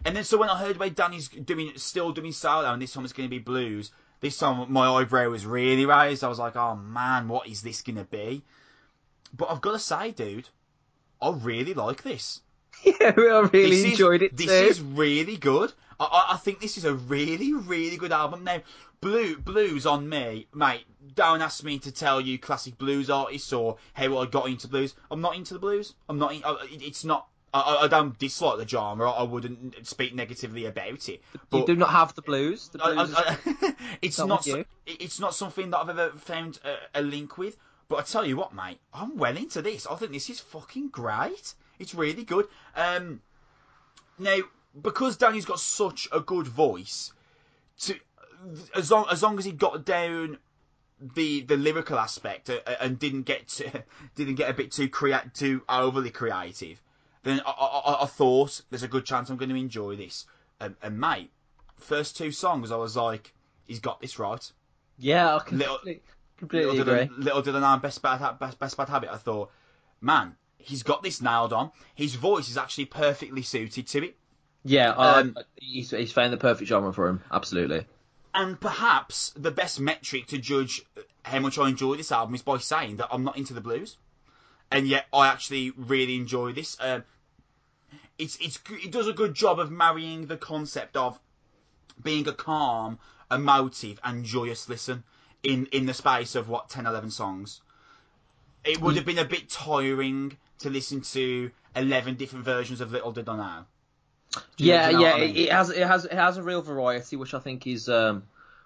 And 0.05 0.17
then 0.17 0.25
so 0.25 0.39
when 0.39 0.49
I 0.49 0.59
heard 0.59 0.77
about 0.77 0.95
Danny's 0.95 1.29
doing 1.29 1.73
still 1.77 2.13
doing 2.13 2.33
solo 2.33 2.73
and 2.73 2.81
this 2.81 2.93
time 2.93 3.05
it's 3.05 3.13
going 3.13 3.29
to 3.29 3.31
be 3.31 3.39
blues, 3.39 3.91
this 4.21 4.39
time 4.39 4.71
my 4.73 4.87
eyebrow 4.89 5.29
was 5.29 5.45
really 5.47 5.87
raised. 5.87 6.25
I 6.25 6.29
was 6.29 6.39
like, 6.39 6.57
oh 6.57 6.77
man, 6.77 7.29
what 7.29 7.49
is 7.49 7.63
this 7.63 7.83
going 7.83 7.97
to 7.97 8.05
be? 8.05 8.43
But 9.37 9.51
I've 9.51 9.61
got 9.61 9.73
to 9.73 9.79
say, 9.79 10.11
dude, 10.13 10.49
I 11.21 11.31
really 11.31 11.75
like 11.75 12.03
this. 12.03 12.41
Yeah, 12.85 12.95
I 13.03 13.11
really 13.53 13.71
This 13.71 13.85
is- 13.85 13.91
enjoyed 13.93 14.23
it 14.23 14.37
This 14.37 14.47
too. 14.47 14.53
is 14.53 14.81
really 14.83 15.37
good. 15.37 15.73
I, 15.99 16.05
I, 16.05 16.35
I 16.35 16.37
think 16.37 16.61
this 16.61 16.77
is 16.77 16.85
a 16.85 16.95
really, 16.95 17.55
really 17.55 17.97
good 17.97 18.13
album. 18.13 18.45
Now, 18.45 18.61
blue 19.01 19.39
blues 19.39 19.87
on 19.87 20.09
me, 20.09 20.47
mate. 20.55 20.85
Don't 21.15 21.41
ask 21.41 21.65
me 21.65 21.79
to 21.81 21.91
tell 21.93 22.21
you 22.21 22.39
classic 22.39 22.77
blues 22.77 23.09
artists 23.09 23.51
or 23.53 23.77
how 23.95 24.19
I 24.19 24.27
got 24.27 24.49
into 24.49 24.69
blues. 24.69 24.95
I'm 25.11 25.23
not 25.23 25.37
into 25.37 25.55
the 25.55 25.61
blues. 25.61 25.95
I'm 26.09 26.19
not. 26.19 26.35
In, 26.35 26.43
it's 26.83 27.05
not. 27.05 27.29
I- 27.55 27.85
I, 27.85 27.89
don't 27.89 28.19
dislike 28.19 28.59
the 28.59 28.69
genre. 28.69 29.11
I 29.11 29.23
wouldn't 29.23 29.87
speak 29.87 30.15
negatively 30.15 30.67
about 30.67 31.09
it. 31.09 31.23
But 31.51 31.59
you 31.59 31.67
do 31.67 31.77
not 31.77 31.91
have 31.91 32.15
the 32.15 32.23
blues. 32.23 32.69
The 32.69 32.79
blues 32.79 33.15
I- 33.15 33.39
I- 33.47 33.75
it's 34.03 34.19
Not 34.19 34.29
not. 34.29 34.45
so- 34.45 34.65
it's 34.87 35.21
not 35.21 35.35
something 35.35 35.71
that 35.71 35.79
I've 35.79 35.89
ever 35.89 36.11
found 36.19 36.59
a, 36.65 37.01
a 37.01 37.03
link 37.03 37.39
with. 37.39 37.57
But 37.89 37.97
I 37.97 38.03
tell 38.03 38.27
you 38.27 38.37
what, 38.37 38.53
mate, 38.53 38.81
I'm 38.93 39.17
well 39.17 39.37
into 39.37 39.63
this. 39.63 39.87
I 39.87 39.95
think 39.95 40.13
this 40.13 40.29
is 40.29 40.41
fucking 40.41 40.89
great. 40.89 41.55
It's 41.79 41.95
really 41.95 42.25
good. 42.25 42.49
Um, 42.75 43.21
now 44.19 44.39
because 44.83 45.17
Danny's 45.17 45.45
got 45.45 45.61
such 45.61 46.09
a 46.13 46.21
good 46.21 46.47
voice, 46.47 47.13
to 47.81 47.95
as 48.75 48.91
long 48.91 49.07
as 49.11 49.23
long 49.23 49.39
as 49.39 49.45
he 49.45 49.53
got 49.53 49.85
down 49.85 50.39
the 51.01 51.43
the 51.43 51.57
lyrical 51.57 51.99
aspect 51.99 52.51
uh, 52.51 52.59
and 52.81 52.99
didn't 52.99 53.23
get 53.23 53.49
to, 53.49 53.85
didn't 54.15 54.35
get 54.35 54.51
a 54.51 54.55
bit 54.55 54.73
too 54.73 54.89
create 54.89 55.35
too 55.35 55.63
overly 55.69 56.11
creative, 56.11 56.83
then 57.27 57.41
I, 57.47 57.51
I, 57.51 58.03
I 58.03 58.07
thought 58.07 58.61
there's 58.71 58.83
a 58.83 58.89
good 58.89 59.05
chance 59.05 59.31
I'm 59.31 59.37
going 59.37 59.49
to 59.51 59.55
enjoy 59.57 59.97
this. 59.97 60.27
And, 60.61 60.75
and 60.83 60.99
mate, 60.99 61.31
first 61.79 62.17
two 62.17 62.31
songs 62.31 62.71
I 62.73 62.77
was 62.77 62.97
like, 62.97 63.33
he's 63.67 63.81
got 63.81 64.01
this 64.01 64.19
right. 64.19 64.51
yeah, 64.99 65.29
I 65.29 65.33
Little- 65.51 65.79
completely, 65.79 66.03
completely 66.39 66.79
Little 66.79 66.95
agree. 66.95 67.07
did, 67.17 67.25
little 67.25 67.43
did 67.43 67.57
I 67.57 67.61
know 67.75 67.81
best 67.81 68.01
bad 68.03 68.39
best, 68.39 68.59
best 68.59 68.77
bad 68.77 68.89
habit. 68.89 69.11
I 69.13 69.17
thought, 69.19 69.51
man, 70.01 70.35
he's 70.59 70.83
got 70.83 71.03
this 71.03 71.21
nailed 71.21 71.53
on. 71.53 71.71
His 71.95 72.15
voice 72.15 72.49
is 72.49 72.57
actually 72.57 72.87
perfectly 72.87 73.43
suited 73.43 73.87
to 73.89 74.05
it. 74.07 74.17
Yeah, 74.65 74.93
I- 74.93 75.21
Um, 75.21 75.37
he's, 75.57 75.91
he's 75.91 76.13
found 76.13 76.33
the 76.33 76.37
perfect 76.39 76.69
genre 76.69 76.93
for 76.93 77.09
him. 77.09 77.23
Absolutely. 77.31 77.87
And 78.35 78.61
perhaps 78.61 79.33
the 79.37 79.51
best 79.51 79.81
metric 79.81 80.27
to 80.29 80.39
judge 80.39 80.83
how 81.23 81.39
much 81.41 81.59
I 81.59 81.69
enjoy 81.69 81.97
this 81.97 82.13
album 82.13 82.35
is 82.35 82.43
by 82.43 82.59
saying 82.59 82.97
that 82.99 83.09
I'm 83.11 83.25
not 83.25 83.37
into 83.39 83.55
the 83.55 83.61
blues, 83.63 83.97
and 84.71 84.87
yet 84.87 85.07
I 85.13 85.29
actually 85.29 85.73
really 85.77 86.17
enjoy 86.17 86.53
this. 86.53 86.77
Um, 86.81 87.03
it's 88.19 88.37
it's 88.37 88.59
it 88.71 88.91
does 88.93 89.09
a 89.09 89.13
good 89.13 89.35
job 89.35 89.59
of 89.59 89.71
marrying 89.71 90.27
the 90.27 90.37
concept 90.37 90.97
of 90.97 91.19
being 92.03 92.27
a 92.29 92.33
calm, 92.33 92.99
emotive, 93.31 94.01
and 94.05 94.25
joyous 94.25 94.69
listen 94.69 95.05
in 95.43 95.67
in 95.67 95.87
the 95.87 95.95
space 95.95 96.35
of 96.35 96.49
what 96.49 96.69
10, 96.69 96.87
11 96.87 97.11
songs. 97.11 97.61
It 98.65 98.81
would 98.81 98.97
have 98.97 99.05
been 99.05 99.19
a 99.19 99.25
bit 99.25 99.49
tiring 99.49 100.37
to 100.59 100.71
listen 100.71 101.01
to 101.03 101.51
eleven 101.75 102.17
different 102.17 102.45
versions 102.45 102.81
of 102.81 102.91
Little 102.91 103.13
Did 103.13 103.29
I 103.29 103.37
Know. 103.37 103.65
You- 104.59 104.67
yeah, 104.69 104.87
you 104.91 104.93
know 104.95 105.01
yeah, 105.05 105.13
I 105.15 105.21
mean? 105.21 105.31
it, 105.31 105.37
it 105.37 105.53
has 105.53 105.71
it 105.71 105.87
has 105.87 106.05
it 106.05 106.13
has 106.13 106.37
a 106.37 106.43
real 106.43 106.63
variety, 106.63 107.17
which 107.17 107.35
I 107.35 107.39
think 107.39 107.67
is 107.67 107.89
um, 107.89 108.25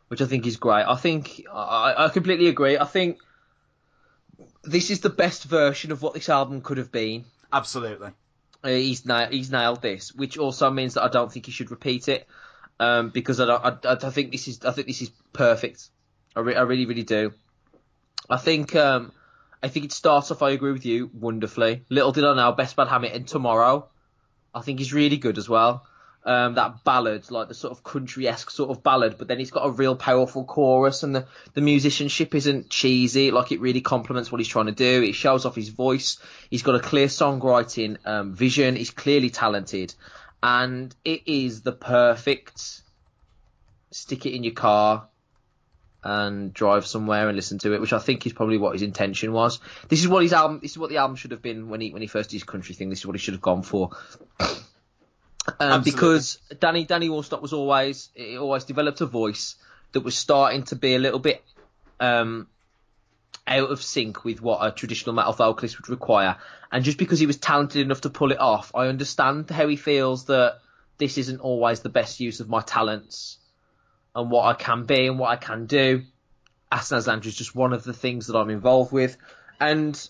which 0.08 0.22
I 0.22 0.26
think 0.26 0.46
is 0.46 0.56
great. 0.56 0.84
I 0.84 0.96
think 0.96 1.44
I, 1.52 1.94
I 2.06 2.08
completely 2.08 2.48
agree. 2.48 2.78
I 2.78 2.84
think 2.84 3.18
this 4.62 4.90
is 4.90 5.00
the 5.00 5.10
best 5.10 5.44
version 5.44 5.92
of 5.92 6.02
what 6.02 6.14
this 6.14 6.28
album 6.28 6.60
could 6.62 6.78
have 6.78 6.90
been. 6.92 7.24
Absolutely. 7.52 8.10
Uh, 8.62 8.68
he's 8.68 9.06
na- 9.06 9.28
he's 9.28 9.50
nailed 9.50 9.80
this, 9.82 10.14
which 10.14 10.36
also 10.38 10.70
means 10.70 10.94
that 10.94 11.02
I 11.02 11.08
don't 11.08 11.32
think 11.32 11.46
he 11.46 11.52
should 11.52 11.70
repeat 11.70 12.08
it, 12.08 12.26
um, 12.78 13.10
because 13.10 13.40
I 13.40 13.46
don't. 13.46 13.86
I, 13.86 13.92
I 13.92 14.10
think 14.10 14.32
this 14.32 14.48
is 14.48 14.64
I 14.64 14.72
think 14.72 14.86
this 14.86 15.02
is 15.02 15.10
perfect. 15.32 15.88
I, 16.36 16.40
re- 16.40 16.56
I 16.56 16.62
really 16.62 16.86
really 16.86 17.02
do. 17.02 17.32
I 18.28 18.36
think 18.36 18.76
um, 18.76 19.12
I 19.62 19.68
think 19.68 19.86
it 19.86 19.92
starts 19.92 20.30
off. 20.30 20.42
I 20.42 20.50
agree 20.50 20.72
with 20.72 20.86
you 20.86 21.10
wonderfully. 21.12 21.84
Little 21.88 22.12
did 22.12 22.24
I 22.24 22.34
know, 22.34 22.52
Best 22.52 22.76
Bad 22.76 22.88
Habit 22.88 23.12
and 23.12 23.26
Tomorrow. 23.26 23.88
I 24.54 24.60
think 24.60 24.78
he's 24.78 24.92
really 24.92 25.16
good 25.16 25.38
as 25.38 25.48
well. 25.48 25.86
Um, 26.22 26.56
that 26.56 26.84
ballad, 26.84 27.30
like 27.30 27.48
the 27.48 27.54
sort 27.54 27.72
of 27.72 27.82
country-esque 27.82 28.50
sort 28.50 28.68
of 28.68 28.82
ballad, 28.82 29.16
but 29.16 29.26
then 29.26 29.40
it's 29.40 29.50
got 29.50 29.66
a 29.66 29.70
real 29.70 29.96
powerful 29.96 30.44
chorus, 30.44 31.02
and 31.02 31.14
the, 31.14 31.26
the 31.54 31.62
musicianship 31.62 32.34
isn't 32.34 32.68
cheesy. 32.68 33.30
Like 33.30 33.52
it 33.52 33.60
really 33.60 33.80
complements 33.80 34.30
what 34.30 34.38
he's 34.38 34.48
trying 34.48 34.66
to 34.66 34.72
do. 34.72 35.02
It 35.02 35.14
shows 35.14 35.46
off 35.46 35.54
his 35.54 35.70
voice. 35.70 36.18
He's 36.50 36.62
got 36.62 36.74
a 36.74 36.80
clear 36.80 37.06
songwriting 37.06 37.96
um, 38.04 38.34
vision. 38.34 38.76
He's 38.76 38.90
clearly 38.90 39.30
talented, 39.30 39.94
and 40.42 40.94
it 41.06 41.22
is 41.24 41.62
the 41.62 41.72
perfect 41.72 42.82
stick 43.90 44.26
it 44.26 44.34
in 44.34 44.44
your 44.44 44.52
car 44.52 45.08
and 46.02 46.52
drive 46.54 46.86
somewhere 46.86 47.28
and 47.28 47.36
listen 47.36 47.58
to 47.58 47.74
it, 47.74 47.80
which 47.80 47.92
I 47.92 47.98
think 47.98 48.26
is 48.26 48.32
probably 48.32 48.58
what 48.58 48.72
his 48.72 48.82
intention 48.82 49.32
was. 49.32 49.60
This 49.88 50.00
is 50.00 50.08
what 50.08 50.22
his 50.22 50.32
album. 50.32 50.60
This 50.62 50.72
is 50.72 50.78
what 50.78 50.90
the 50.90 50.98
album 50.98 51.16
should 51.16 51.30
have 51.30 51.42
been 51.42 51.68
when 51.68 51.80
he 51.80 51.92
when 51.92 52.02
he 52.02 52.08
first 52.08 52.30
did 52.30 52.36
his 52.36 52.44
country 52.44 52.74
thing. 52.74 52.90
This 52.90 53.00
is 53.00 53.06
what 53.06 53.16
he 53.16 53.20
should 53.20 53.34
have 53.34 53.40
gone 53.40 53.62
for. 53.62 53.90
Um, 55.58 55.82
because 55.82 56.38
Danny 56.58 56.84
Danny 56.84 57.08
Allstott 57.08 57.42
was 57.42 57.52
always 57.52 58.10
he 58.14 58.38
always 58.38 58.64
developed 58.64 59.00
a 59.00 59.06
voice 59.06 59.56
that 59.92 60.00
was 60.00 60.16
starting 60.16 60.64
to 60.64 60.76
be 60.76 60.94
a 60.94 60.98
little 60.98 61.18
bit 61.18 61.42
um, 61.98 62.46
out 63.46 63.70
of 63.70 63.82
sync 63.82 64.24
with 64.24 64.40
what 64.40 64.64
a 64.64 64.70
traditional 64.70 65.14
metal 65.14 65.32
vocalist 65.32 65.78
would 65.78 65.88
require. 65.88 66.36
And 66.70 66.84
just 66.84 66.98
because 66.98 67.18
he 67.18 67.26
was 67.26 67.36
talented 67.36 67.82
enough 67.82 68.02
to 68.02 68.10
pull 68.10 68.32
it 68.32 68.40
off, 68.40 68.72
I 68.74 68.86
understand 68.86 69.50
how 69.50 69.66
he 69.66 69.76
feels 69.76 70.26
that 70.26 70.58
this 70.98 71.18
isn't 71.18 71.40
always 71.40 71.80
the 71.80 71.88
best 71.88 72.20
use 72.20 72.40
of 72.40 72.48
my 72.48 72.60
talents 72.60 73.38
and 74.14 74.30
what 74.30 74.44
I 74.44 74.54
can 74.54 74.84
be 74.84 75.06
and 75.06 75.18
what 75.18 75.30
I 75.30 75.36
can 75.36 75.66
do. 75.66 76.04
Asking 76.70 76.96
Alexandria 76.96 77.30
is 77.30 77.36
just 77.36 77.54
one 77.54 77.72
of 77.72 77.82
the 77.82 77.92
things 77.92 78.28
that 78.28 78.36
I'm 78.36 78.50
involved 78.50 78.92
with. 78.92 79.16
And 79.58 80.00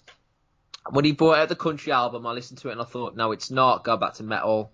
when 0.91 1.05
he 1.05 1.13
brought 1.13 1.39
out 1.39 1.49
the 1.49 1.57
country 1.57 1.93
album, 1.93 2.27
I 2.27 2.33
listened 2.33 2.59
to 2.59 2.69
it 2.69 2.73
and 2.73 2.81
I 2.81 2.85
thought, 2.85 3.17
no, 3.17 3.33
it's 3.33 3.51
not. 3.51 3.85
Go 3.85 3.97
back 3.97 4.15
to 4.15 4.23
metal. 4.23 4.73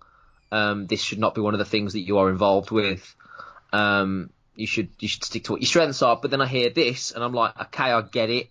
Um, 0.51 0.87
this 0.87 1.01
should 1.01 1.19
not 1.19 1.35
be 1.35 1.41
one 1.41 1.53
of 1.53 1.59
the 1.59 1.65
things 1.65 1.93
that 1.93 2.01
you 2.01 2.17
are 2.19 2.29
involved 2.29 2.71
with. 2.71 3.15
Um, 3.73 4.29
you 4.55 4.67
should 4.67 4.89
you 4.99 5.07
should 5.07 5.23
stick 5.23 5.45
to 5.45 5.53
what 5.53 5.61
your 5.61 5.67
strengths 5.67 6.01
are. 6.01 6.17
But 6.21 6.31
then 6.31 6.41
I 6.41 6.47
hear 6.47 6.69
this 6.69 7.11
and 7.11 7.23
I'm 7.23 7.33
like, 7.33 7.59
okay, 7.59 7.91
I 7.91 8.01
get 8.01 8.29
it. 8.29 8.49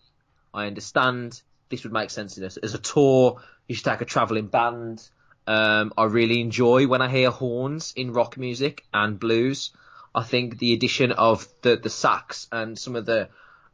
I 0.55 0.66
understand. 0.66 1.40
this 1.68 1.82
would 1.82 1.92
make 1.92 2.11
sense 2.11 2.38
in 2.38 2.44
as, 2.44 2.57
as 2.57 2.74
a 2.74 2.78
tour. 2.78 3.42
You 3.66 3.74
should 3.74 3.84
take 3.84 4.01
a 4.01 4.07
travelling 4.07 4.47
band. 4.47 5.07
Um, 5.47 5.92
I 5.97 6.05
really 6.05 6.40
enjoy 6.40 6.86
when 6.86 7.03
I 7.03 7.09
hear 7.09 7.30
horns 7.30 7.92
in 7.97 8.12
rock 8.12 8.36
music 8.36 8.84
and 8.92 9.18
blues. 9.18 9.70
I 10.14 10.22
think 10.22 10.59
the 10.59 10.72
addition 10.72 11.12
of 11.12 11.47
the 11.62 11.76
the 11.76 11.90
sax 11.90 12.49
and 12.51 12.78
some 12.78 12.97
of 12.97 13.05
the 13.05 13.28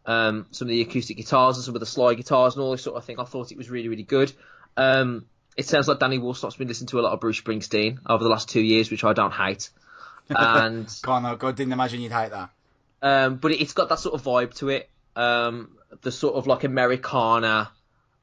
um, 0.04 0.46
some 0.50 0.66
of 0.66 0.70
the 0.70 0.80
acoustic 0.80 1.16
guitars 1.16 1.56
and 1.56 1.64
some 1.64 1.74
of 1.74 1.80
the 1.80 1.86
slide 1.86 2.16
guitars 2.16 2.54
and 2.54 2.62
all 2.62 2.72
this 2.72 2.82
sort 2.82 2.96
of 2.96 3.04
thing, 3.04 3.20
I 3.20 3.24
thought 3.24 3.52
it 3.52 3.58
was 3.58 3.70
really 3.70 3.88
really 3.88 4.02
good. 4.02 4.32
Um, 4.76 5.26
it 5.56 5.66
sounds 5.66 5.88
like 5.88 5.98
Danny 5.98 6.18
Worsnop's 6.18 6.56
been 6.56 6.68
listening 6.68 6.88
to 6.88 7.00
a 7.00 7.02
lot 7.02 7.12
of 7.12 7.20
Bruce 7.20 7.40
Springsteen 7.40 7.98
over 8.06 8.22
the 8.24 8.30
last 8.30 8.48
two 8.48 8.62
years, 8.62 8.90
which 8.90 9.04
I 9.04 9.12
don't 9.12 9.32
hate. 9.32 9.70
And 10.28 10.88
God, 11.02 11.38
God, 11.38 11.56
didn't 11.56 11.72
imagine 11.72 12.00
you'd 12.00 12.12
hate 12.12 12.30
that. 12.30 12.50
Um, 13.02 13.36
but 13.36 13.50
it's 13.52 13.72
got 13.72 13.88
that 13.90 13.98
sort 13.98 14.14
of 14.14 14.22
vibe 14.22 14.54
to 14.58 14.68
it. 14.70 14.88
Um, 15.14 15.76
the 16.00 16.12
sort 16.12 16.36
of 16.36 16.46
like 16.46 16.64
Americana, 16.64 17.70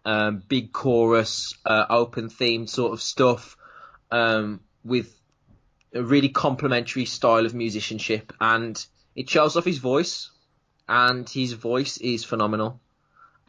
um, 0.06 0.42
big 0.48 0.72
chorus, 0.72 1.54
uh, 1.66 1.86
open 1.90 2.30
theme 2.30 2.66
sort 2.66 2.94
of 2.94 3.02
stuff, 3.02 3.58
um, 4.10 4.62
with 4.84 5.14
a 5.94 6.02
really 6.02 6.30
complimentary 6.30 7.06
style 7.06 7.46
of 7.46 7.54
musicianship, 7.54 8.34
and 8.40 8.84
it 9.16 9.30
shows 9.30 9.56
off 9.56 9.66
his 9.66 9.78
voice, 9.78 10.32
and 10.88 11.30
his 11.30 11.54
voice 11.54 11.98
is 11.98 12.24
phenomenal. 12.24 12.80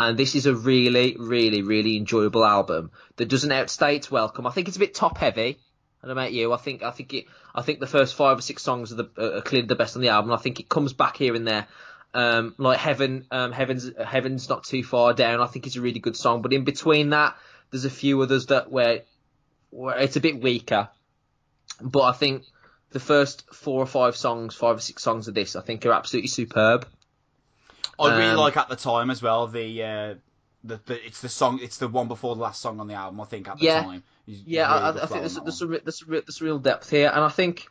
And 0.01 0.17
this 0.17 0.35
is 0.35 0.47
a 0.47 0.55
really, 0.55 1.15
really, 1.19 1.61
really 1.61 1.99
enjoyable 1.99 2.43
album 2.43 2.91
that 3.17 3.29
doesn't 3.29 3.53
outstay 3.53 3.97
its 3.97 4.11
welcome. 4.11 4.47
I 4.47 4.51
think 4.51 4.67
it's 4.67 4.79
a 4.79 4.81
bit 4.81 4.95
top 4.95 5.19
heavy. 5.19 5.59
I 6.03 6.07
don't 6.07 6.17
know 6.17 6.23
about 6.23 6.33
you. 6.33 6.55
I 6.55 6.57
think 6.57 6.83
I 6.83 6.91
think 6.91 7.13
it. 7.13 7.27
I 7.55 7.61
think 7.61 7.81
the 7.81 7.87
first 7.87 8.15
five 8.15 8.39
or 8.39 8.41
six 8.41 8.63
songs 8.63 8.93
are, 8.93 8.97
the, 8.97 9.37
are 9.37 9.43
clearly 9.43 9.67
the 9.67 9.75
best 9.75 9.97
on 9.97 10.03
the 10.03 10.09
album. 10.09 10.33
I 10.33 10.39
think 10.39 10.59
it 10.59 10.71
comes 10.71 10.95
back 10.95 11.19
here 11.19 11.35
and 11.35 11.47
there. 11.47 11.67
Um, 12.15 12.55
like 12.57 12.79
Heaven, 12.79 13.27
um, 13.31 13.53
Heaven's 13.53 13.91
Heaven's 14.03 14.49
not 14.49 14.65
too 14.65 14.83
far 14.83 15.13
down. 15.13 15.43
I 15.43 15.47
think 15.49 15.67
it's 15.67 15.77
a 15.77 15.83
really 15.83 16.01
good 16.01 16.17
song. 16.17 16.41
But 16.41 16.55
in 16.55 16.65
between 16.65 17.11
that, 17.11 17.37
there's 17.71 17.85
a 17.85 17.91
few 17.91 18.23
others 18.23 18.47
that 18.47 18.73
where, 18.73 19.03
where 19.69 19.99
it's 19.99 20.17
a 20.17 20.21
bit 20.21 20.41
weaker. 20.41 20.89
But 21.79 22.05
I 22.05 22.13
think 22.13 22.45
the 22.89 23.01
first 23.01 23.53
four 23.53 23.83
or 23.83 23.87
five 23.87 24.17
songs, 24.17 24.55
five 24.55 24.79
or 24.79 24.81
six 24.81 25.03
songs 25.03 25.29
of 25.29 25.35
this, 25.35 25.57
I 25.57 25.61
think 25.61 25.85
are 25.85 25.93
absolutely 25.93 26.29
superb. 26.29 26.89
I 28.01 28.17
really 28.17 28.31
Um, 28.31 28.37
like 28.37 28.57
at 28.57 28.69
the 28.69 28.77
time 28.77 29.11
as 29.11 29.23
well 29.23 29.47
the. 29.47 29.83
Uh, 29.83 30.15
the, 30.63 30.79
the, 30.85 31.07
it's 31.07 31.23
the 31.23 31.29
song. 31.31 31.59
It's 31.63 31.79
the 31.79 31.89
one 31.89 32.07
before 32.07 32.35
the 32.37 32.43
last 32.43 32.61
song 32.61 32.81
on 32.81 32.87
the 32.87 32.93
album. 32.93 33.19
I 33.21 33.25
think 33.25 33.49
at 33.49 33.59
the 33.59 33.65
Yeah. 33.65 33.83
time. 33.83 34.03
He's- 34.27 34.43
Yeah, 34.45 34.71
really 34.71 35.01
I, 35.01 35.05
I 35.05 35.07
think 35.07 35.21
there's, 35.23 35.35
there's, 35.37 35.63
a, 35.63 35.67
there's, 35.67 36.05
there's 36.07 36.43
real 36.43 36.59
depth 36.59 36.91
here, 36.91 37.11
and 37.13 37.25
I 37.25 37.31
think 37.31 37.67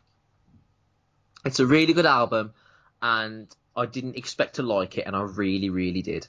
it's 1.44 1.60
a 1.60 1.66
really 1.66 1.92
good 1.92 2.06
album, 2.06 2.52
and 3.00 3.46
I 3.76 3.86
didn't 3.86 4.16
expect 4.16 4.56
to 4.56 4.62
like 4.64 4.98
it, 4.98 5.06
and 5.06 5.14
I 5.14 5.20
really, 5.22 5.70
really 5.70 6.02
did. 6.02 6.26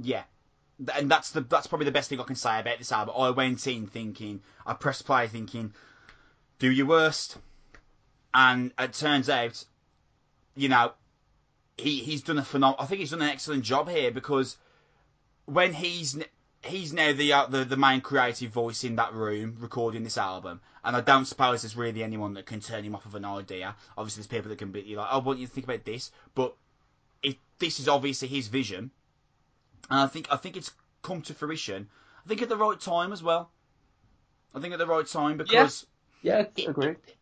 Yeah. 0.00 0.22
And 0.94 1.10
that's 1.10 1.30
the 1.30 1.40
that's 1.40 1.66
probably 1.66 1.84
the 1.86 1.92
best 1.92 2.08
thing 2.08 2.20
I 2.20 2.24
can 2.24 2.36
say 2.36 2.60
about 2.60 2.78
this 2.78 2.92
album. 2.92 3.14
I 3.18 3.30
went 3.30 3.66
in 3.66 3.86
thinking, 3.88 4.40
I 4.66 4.74
pressed 4.74 5.04
play 5.06 5.26
thinking, 5.28 5.72
do 6.60 6.70
your 6.70 6.86
worst, 6.86 7.38
and 8.32 8.72
it 8.78 8.92
turns 8.92 9.28
out, 9.28 9.64
you 10.56 10.68
know, 10.68 10.92
he 11.76 12.00
he's 12.00 12.22
done 12.22 12.38
a 12.38 12.42
phenom. 12.42 12.76
I 12.78 12.86
think 12.86 13.00
he's 13.00 13.10
done 13.10 13.22
an 13.22 13.28
excellent 13.28 13.64
job 13.64 13.88
here 13.88 14.10
because 14.10 14.56
when 15.46 15.72
he's 15.72 16.16
he's 16.62 16.92
now 16.92 17.12
the 17.12 17.32
uh, 17.32 17.46
the 17.46 17.64
the 17.64 17.76
main 17.76 18.00
creative 18.00 18.50
voice 18.50 18.84
in 18.84 18.96
that 18.96 19.12
room 19.12 19.56
recording 19.58 20.02
this 20.02 20.18
album, 20.18 20.60
and 20.82 20.96
I 20.96 21.00
don't 21.00 21.26
suppose 21.26 21.62
there's 21.62 21.76
really 21.76 22.02
anyone 22.02 22.34
that 22.34 22.46
can 22.46 22.60
turn 22.60 22.84
him 22.84 22.94
off 22.94 23.06
of 23.06 23.14
an 23.14 23.24
idea. 23.24 23.74
Obviously, 23.96 24.20
there's 24.20 24.28
people 24.28 24.48
that 24.50 24.58
can 24.58 24.70
be 24.70 24.96
like, 24.96 25.08
"Oh, 25.10 25.16
I 25.16 25.22
want 25.22 25.38
you 25.38 25.46
to 25.46 25.52
think 25.52 25.66
about 25.66 25.84
this," 25.84 26.10
but 26.34 26.54
if 27.22 27.36
this 27.58 27.80
is 27.80 27.88
obviously 27.88 28.28
his 28.28 28.48
vision, 28.48 28.90
and 29.90 30.00
I 30.00 30.06
think 30.06 30.28
I 30.30 30.36
think 30.36 30.56
it's 30.56 30.72
come 31.02 31.22
to 31.22 31.34
fruition. 31.34 31.88
I 32.24 32.28
think 32.28 32.42
at 32.42 32.48
the 32.48 32.56
right 32.56 32.80
time 32.80 33.12
as 33.12 33.22
well. 33.22 33.50
I 34.54 34.60
think 34.60 34.72
at 34.72 34.78
the 34.78 34.86
right 34.86 35.06
time 35.06 35.36
because 35.36 35.86
Yeah, 36.24 36.46
i- 36.58 36.74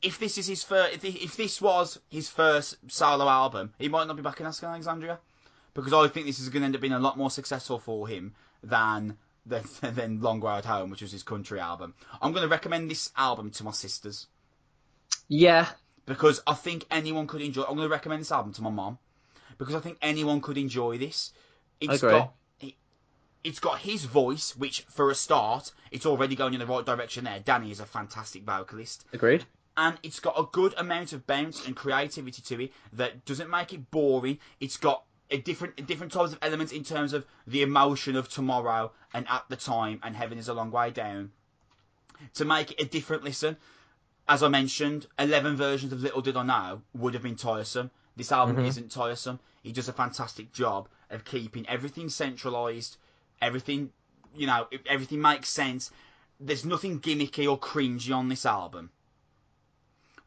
if 0.02 0.18
this 0.18 0.38
is 0.38 0.46
his 0.46 0.64
first, 0.64 0.94
if, 0.94 1.04
if 1.04 1.36
this 1.36 1.60
was 1.60 2.00
his 2.10 2.28
first 2.30 2.76
solo 2.88 3.28
album, 3.28 3.74
he 3.78 3.88
might 3.88 4.06
not 4.06 4.16
be 4.16 4.22
back 4.22 4.40
in 4.40 4.46
Asking 4.46 4.70
Alexandria 4.70 5.20
because 5.74 5.92
I 5.92 6.08
think 6.08 6.26
this 6.26 6.40
is 6.40 6.48
going 6.48 6.62
to 6.62 6.66
end 6.66 6.74
up 6.76 6.80
being 6.80 6.92
a 6.94 6.98
lot 7.00 7.18
more 7.18 7.30
successful 7.30 7.78
for 7.78 8.08
him 8.08 8.34
than 8.62 9.18
than, 9.46 9.64
than 9.82 10.20
Long 10.20 10.40
Way 10.40 10.62
Home, 10.62 10.90
which 10.90 11.02
was 11.02 11.12
his 11.12 11.22
country 11.24 11.60
album. 11.60 11.94
I'm 12.22 12.32
going 12.32 12.44
to 12.44 12.48
recommend 12.48 12.90
this 12.90 13.10
album 13.16 13.50
to 13.52 13.64
my 13.64 13.72
sisters 13.72 14.28
Yeah, 15.28 15.68
because 16.06 16.40
I 16.46 16.54
think 16.54 16.86
anyone 16.90 17.26
could 17.26 17.42
enjoy. 17.42 17.62
I'm 17.62 17.76
going 17.76 17.88
to 17.88 17.92
recommend 17.92 18.20
this 18.20 18.32
album 18.32 18.52
to 18.54 18.62
my 18.62 18.70
mom 18.70 18.98
because 19.58 19.74
I 19.74 19.80
think 19.80 19.98
anyone 20.02 20.40
could 20.40 20.58
enjoy 20.58 20.98
this. 20.98 21.32
It's 21.80 22.02
agree. 22.02 22.10
got 22.10 22.34
it's 23.44 23.58
got 23.60 23.80
his 23.80 24.04
voice, 24.04 24.54
which 24.56 24.82
for 24.82 25.10
a 25.10 25.14
start, 25.14 25.72
it's 25.90 26.06
already 26.06 26.34
going 26.36 26.54
in 26.54 26.60
the 26.60 26.66
right 26.66 26.84
direction. 26.86 27.24
There, 27.24 27.40
Danny 27.40 27.70
is 27.70 27.80
a 27.80 27.86
fantastic 27.86 28.44
vocalist, 28.44 29.04
agreed. 29.12 29.44
and 29.76 29.98
it's 30.02 30.20
got 30.20 30.38
a 30.38 30.44
good 30.52 30.74
amount 30.76 31.12
of 31.12 31.26
bounce 31.26 31.66
and 31.66 31.74
creativity 31.74 32.42
to 32.42 32.64
it 32.64 32.72
that 32.92 33.24
doesn't 33.24 33.50
make 33.50 33.72
it 33.72 33.90
boring. 33.90 34.38
It's 34.60 34.76
got 34.76 35.04
a 35.30 35.38
different 35.38 35.86
different 35.86 36.12
types 36.12 36.32
of 36.32 36.38
elements 36.42 36.72
in 36.72 36.84
terms 36.84 37.12
of 37.14 37.24
the 37.46 37.62
emotion 37.62 38.16
of 38.16 38.28
tomorrow 38.28 38.92
and 39.14 39.26
at 39.28 39.44
the 39.48 39.56
time, 39.56 39.98
and 40.02 40.14
heaven 40.14 40.38
is 40.38 40.48
a 40.48 40.54
long 40.54 40.70
way 40.70 40.90
down. 40.90 41.32
To 42.34 42.44
make 42.44 42.70
it 42.70 42.80
a 42.80 42.84
different 42.84 43.24
listen, 43.24 43.56
as 44.28 44.42
I 44.42 44.48
mentioned, 44.48 45.06
11 45.18 45.56
versions 45.56 45.92
of 45.92 46.00
Little 46.00 46.20
Did 46.20 46.36
I 46.36 46.44
Know 46.44 46.82
would 46.94 47.14
have 47.14 47.22
been 47.24 47.34
tiresome. 47.36 47.90
This 48.14 48.30
album 48.30 48.56
Mhm. 48.56 48.66
isn't 48.66 48.92
tiresome. 48.92 49.40
He 49.62 49.72
does 49.72 49.88
a 49.88 49.92
fantastic 49.92 50.52
job 50.52 50.88
of 51.10 51.24
keeping 51.24 51.66
everything 51.68 52.08
centralized, 52.08 52.98
everything, 53.42 53.90
you 54.34 54.46
know, 54.46 54.66
everything 54.86 55.20
makes 55.20 55.50
sense. 55.50 55.90
There's 56.40 56.64
nothing 56.64 57.00
gimmicky 57.00 57.50
or 57.50 57.58
cringy 57.58 58.14
on 58.14 58.28
this 58.28 58.46
album. 58.46 58.90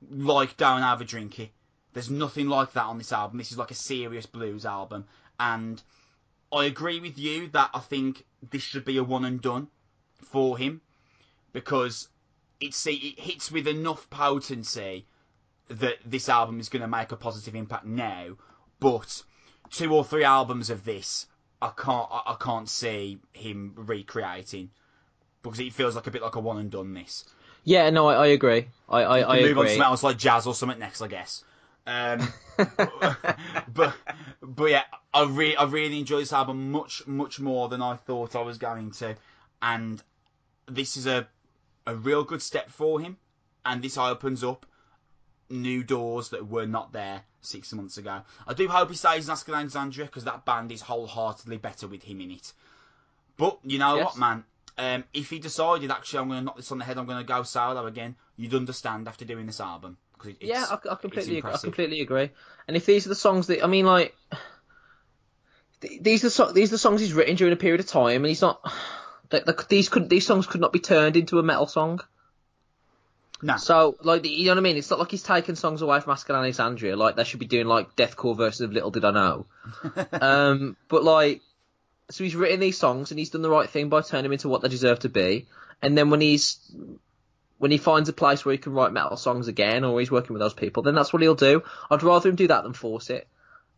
Like 0.10 0.58
Don't 0.58 0.82
Have 0.82 1.02
a 1.02 1.06
Drinky. 1.06 1.50
There's 1.94 2.10
nothing 2.10 2.48
like 2.48 2.74
that 2.74 2.86
on 2.86 2.98
this 2.98 3.12
album. 3.14 3.38
This 3.38 3.52
is 3.52 3.58
like 3.58 3.72
a 3.72 3.76
serious 3.76 4.26
blues 4.26 4.66
album. 4.66 5.06
And 5.40 5.82
I 6.52 6.66
agree 6.66 7.00
with 7.00 7.18
you 7.18 7.48
that 7.50 7.72
I 7.74 7.80
think 7.80 8.26
this 8.52 8.62
should 8.62 8.86
be 8.86 8.98
a 8.98 9.04
one 9.04 9.26
and 9.26 9.42
done 9.42 9.70
for 10.22 10.58
him 10.58 10.82
because 11.54 12.10
it 12.60 12.74
see 12.74 12.96
it 12.96 13.20
hits 13.20 13.52
with 13.52 13.68
enough 13.68 14.10
potency 14.10 15.06
that 15.68 15.98
this 16.06 16.30
album 16.30 16.60
is 16.60 16.70
going 16.70 16.82
to 16.82 16.88
make 16.88 17.12
a 17.12 17.16
positive 17.16 17.56
impact 17.56 17.86
now. 17.86 18.36
But 18.80 19.24
two 19.70 19.94
or 19.94 20.04
three 20.04 20.24
albums 20.24 20.70
of 20.70 20.86
this, 20.86 21.28
I 21.66 21.72
can't 21.82 22.08
I, 22.12 22.22
I 22.28 22.36
can't 22.40 22.70
see 22.70 23.20
him 23.34 23.74
recreating 23.76 24.70
because 25.42 25.60
it 25.60 25.74
feels 25.74 25.96
like 25.96 26.08
a 26.08 26.12
bit 26.12 26.22
like 26.22 26.36
a 26.36 26.40
one 26.40 26.58
and 26.58 26.70
done. 26.70 26.94
This 26.94 27.26
Yeah, 27.64 27.90
no, 27.90 28.08
I, 28.08 28.14
I 28.14 28.28
agree. 28.28 28.68
I, 28.88 29.02
I, 29.02 29.20
I 29.20 29.42
move 29.42 29.58
on 29.58 29.66
to 29.66 29.70
agree. 29.70 29.70
something 29.70 29.82
else 29.82 30.04
like 30.04 30.18
jazz 30.18 30.46
or 30.46 30.54
something 30.54 30.80
next, 30.80 31.02
I 31.02 31.08
guess. 31.08 31.44
Um, 31.88 32.28
but 33.74 33.96
but 34.42 34.66
yeah, 34.70 34.84
I 35.14 35.24
really 35.24 35.56
I 35.56 35.66
really 35.66 36.00
enjoy 36.00 36.20
this 36.20 36.34
album 36.34 36.72
much 36.72 37.06
much 37.08 37.40
more 37.40 37.68
than 37.68 37.82
I 37.82 37.96
thought 37.96 38.36
I 38.36 38.42
was 38.42 38.58
going 38.58 38.92
to, 38.92 39.16
and 39.62 40.02
this 40.68 40.98
is 40.98 41.08
a 41.08 41.28
a 41.88 41.96
real 41.96 42.24
good 42.24 42.42
step 42.42 42.70
for 42.70 43.00
him, 43.00 43.18
and 43.66 43.82
this 43.82 43.98
opens 43.98 44.44
up 44.44 44.66
new 45.50 45.84
doors 45.84 46.30
that 46.30 46.48
were 46.48 46.66
not 46.66 46.92
there 46.92 47.22
six 47.42 47.72
months 47.74 47.98
ago. 47.98 48.22
I 48.48 48.54
do 48.54 48.68
hope 48.68 48.90
he 48.90 48.96
stays 48.96 49.26
in 49.28 49.32
Asking 49.32 49.54
Alexandria 49.56 50.06
because 50.08 50.24
that 50.26 50.46
band 50.46 50.72
is 50.72 50.82
wholeheartedly 50.82 51.58
better 51.58 51.88
with 51.88 52.04
him 52.04 52.22
in 52.22 52.32
it. 52.32 52.54
But 53.38 53.60
you 53.64 53.78
know 53.80 53.96
Yes. 53.98 54.06
what, 54.06 54.18
man? 54.18 54.44
Um, 54.78 55.04
if 55.14 55.30
he 55.30 55.40
decided 55.40 55.92
actually 55.92 56.20
I'm 56.20 56.28
going 56.28 56.40
to 56.42 56.46
knock 56.46 56.58
this 56.58 56.72
on 56.72 56.80
the 56.80 56.86
head, 56.86 56.98
I'm 56.98 57.06
going 57.06 57.20
to 57.20 57.24
go 57.24 57.44
solo 57.44 57.86
again, 57.86 58.16
you'd 58.38 58.54
understand 58.54 59.08
after 59.08 59.24
doing 59.26 59.46
this 59.46 59.62
album. 59.62 59.98
it- 60.26 60.38
yeah, 60.42 60.66
I, 60.70 60.74
I 60.92 60.96
completely, 60.96 61.44
I 61.44 61.58
completely 61.58 62.02
agree. 62.02 62.32
And 62.68 62.76
if 62.76 62.86
these 62.86 63.06
are 63.06 63.10
the 63.10 63.16
songs 63.16 63.48
that 63.48 63.64
I 63.64 63.68
mean, 63.68 63.86
like 63.86 64.16
these 66.02 66.24
are 66.26 66.30
so, 66.30 66.52
these 66.52 66.70
are 66.70 66.76
the 66.76 66.78
songs 66.80 67.02
he's 67.02 67.14
written 67.14 67.36
during 67.36 67.54
a 67.54 67.58
period 67.58 67.80
of 67.80 67.88
time, 67.88 68.18
and 68.24 68.26
he's 68.28 68.42
not. 68.42 68.62
th 69.30 69.44
th 69.46 69.68
these 69.68 69.90
could 69.90 70.10
these 70.10 70.26
songs 70.26 70.46
could 70.48 70.62
not 70.62 70.72
be 70.74 70.80
turned 70.80 71.16
into 71.18 71.40
a 71.40 71.44
metal 71.44 71.68
song. 71.68 72.00
No. 73.42 73.58
So 73.58 73.98
like 74.02 74.26
you 74.26 74.46
know 74.46 74.52
what 74.52 74.58
I 74.60 74.62
mean? 74.62 74.78
It's 74.78 74.90
not 74.90 75.00
like 75.00 75.12
he's 75.12 75.24
taking 75.24 75.56
songs 75.56 75.82
away 75.82 76.00
from 76.00 76.14
Asking 76.14 76.36
Alexandria. 76.36 76.96
Like 76.96 77.16
they 77.16 77.24
should 77.24 77.40
be 77.40 77.46
doing 77.46 77.68
like 77.68 77.96
deathcore 77.96 78.36
versions 78.36 78.62
of 78.62 78.72
Little 78.72 78.92
Did 78.92 79.06
I 79.06 79.12
Know. 79.12 79.46
um, 80.14 80.78
but 80.88 81.04
like, 81.04 81.42
so 82.10 82.24
he's 82.24 82.36
written 82.36 82.60
these 82.60 82.78
songs 82.78 83.12
and 83.12 83.20
he's 83.20 83.32
done 83.32 83.42
the 83.42 83.50
right 83.50 83.70
thing 83.70 83.90
by 83.90 84.02
turning 84.02 84.24
them 84.24 84.32
into 84.34 84.50
what 84.50 84.62
they 84.62 84.70
deserve 84.70 85.00
to 85.00 85.10
be. 85.10 85.48
And 85.82 85.98
then 85.98 86.10
when 86.10 86.22
he's 86.22 86.58
when 87.58 87.72
he 87.72 87.78
finds 87.78 88.10
a 88.10 88.14
place 88.14 88.46
where 88.46 88.54
he 88.54 88.58
can 88.58 88.74
write 88.74 88.94
metal 88.94 89.18
songs 89.18 89.48
again, 89.48 89.84
or 89.84 90.00
he's 90.00 90.12
working 90.12 90.34
with 90.34 90.42
those 90.42 90.54
people, 90.54 90.84
then 90.84 90.96
that's 90.96 91.12
what 91.12 91.22
he'll 91.22 91.36
do. 91.36 91.64
I'd 91.90 92.04
rather 92.04 92.30
him 92.30 92.36
do 92.36 92.48
that 92.48 92.64
than 92.64 92.74
force 92.74 93.10
it. 93.10 93.28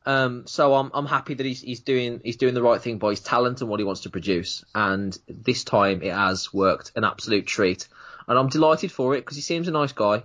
Um, 0.05 0.47
so 0.47 0.73
I'm 0.73 0.89
I'm 0.93 1.05
happy 1.05 1.33
that 1.33 1.45
he's 1.45 1.61
he's 1.61 1.81
doing 1.81 2.21
he's 2.23 2.37
doing 2.37 2.53
the 2.53 2.61
right 2.61 2.81
thing 2.81 2.97
by 2.97 3.09
his 3.09 3.19
talent 3.19 3.61
and 3.61 3.69
what 3.69 3.79
he 3.79 3.83
wants 3.83 4.01
to 4.01 4.09
produce. 4.09 4.63
And 4.73 5.17
this 5.27 5.63
time 5.63 6.01
it 6.01 6.13
has 6.13 6.53
worked 6.53 6.93
an 6.95 7.03
absolute 7.03 7.45
treat, 7.45 7.87
and 8.27 8.37
I'm 8.37 8.49
delighted 8.49 8.91
for 8.91 9.15
it 9.15 9.21
because 9.21 9.35
he 9.37 9.41
seems 9.41 9.67
a 9.67 9.71
nice 9.71 9.91
guy. 9.91 10.23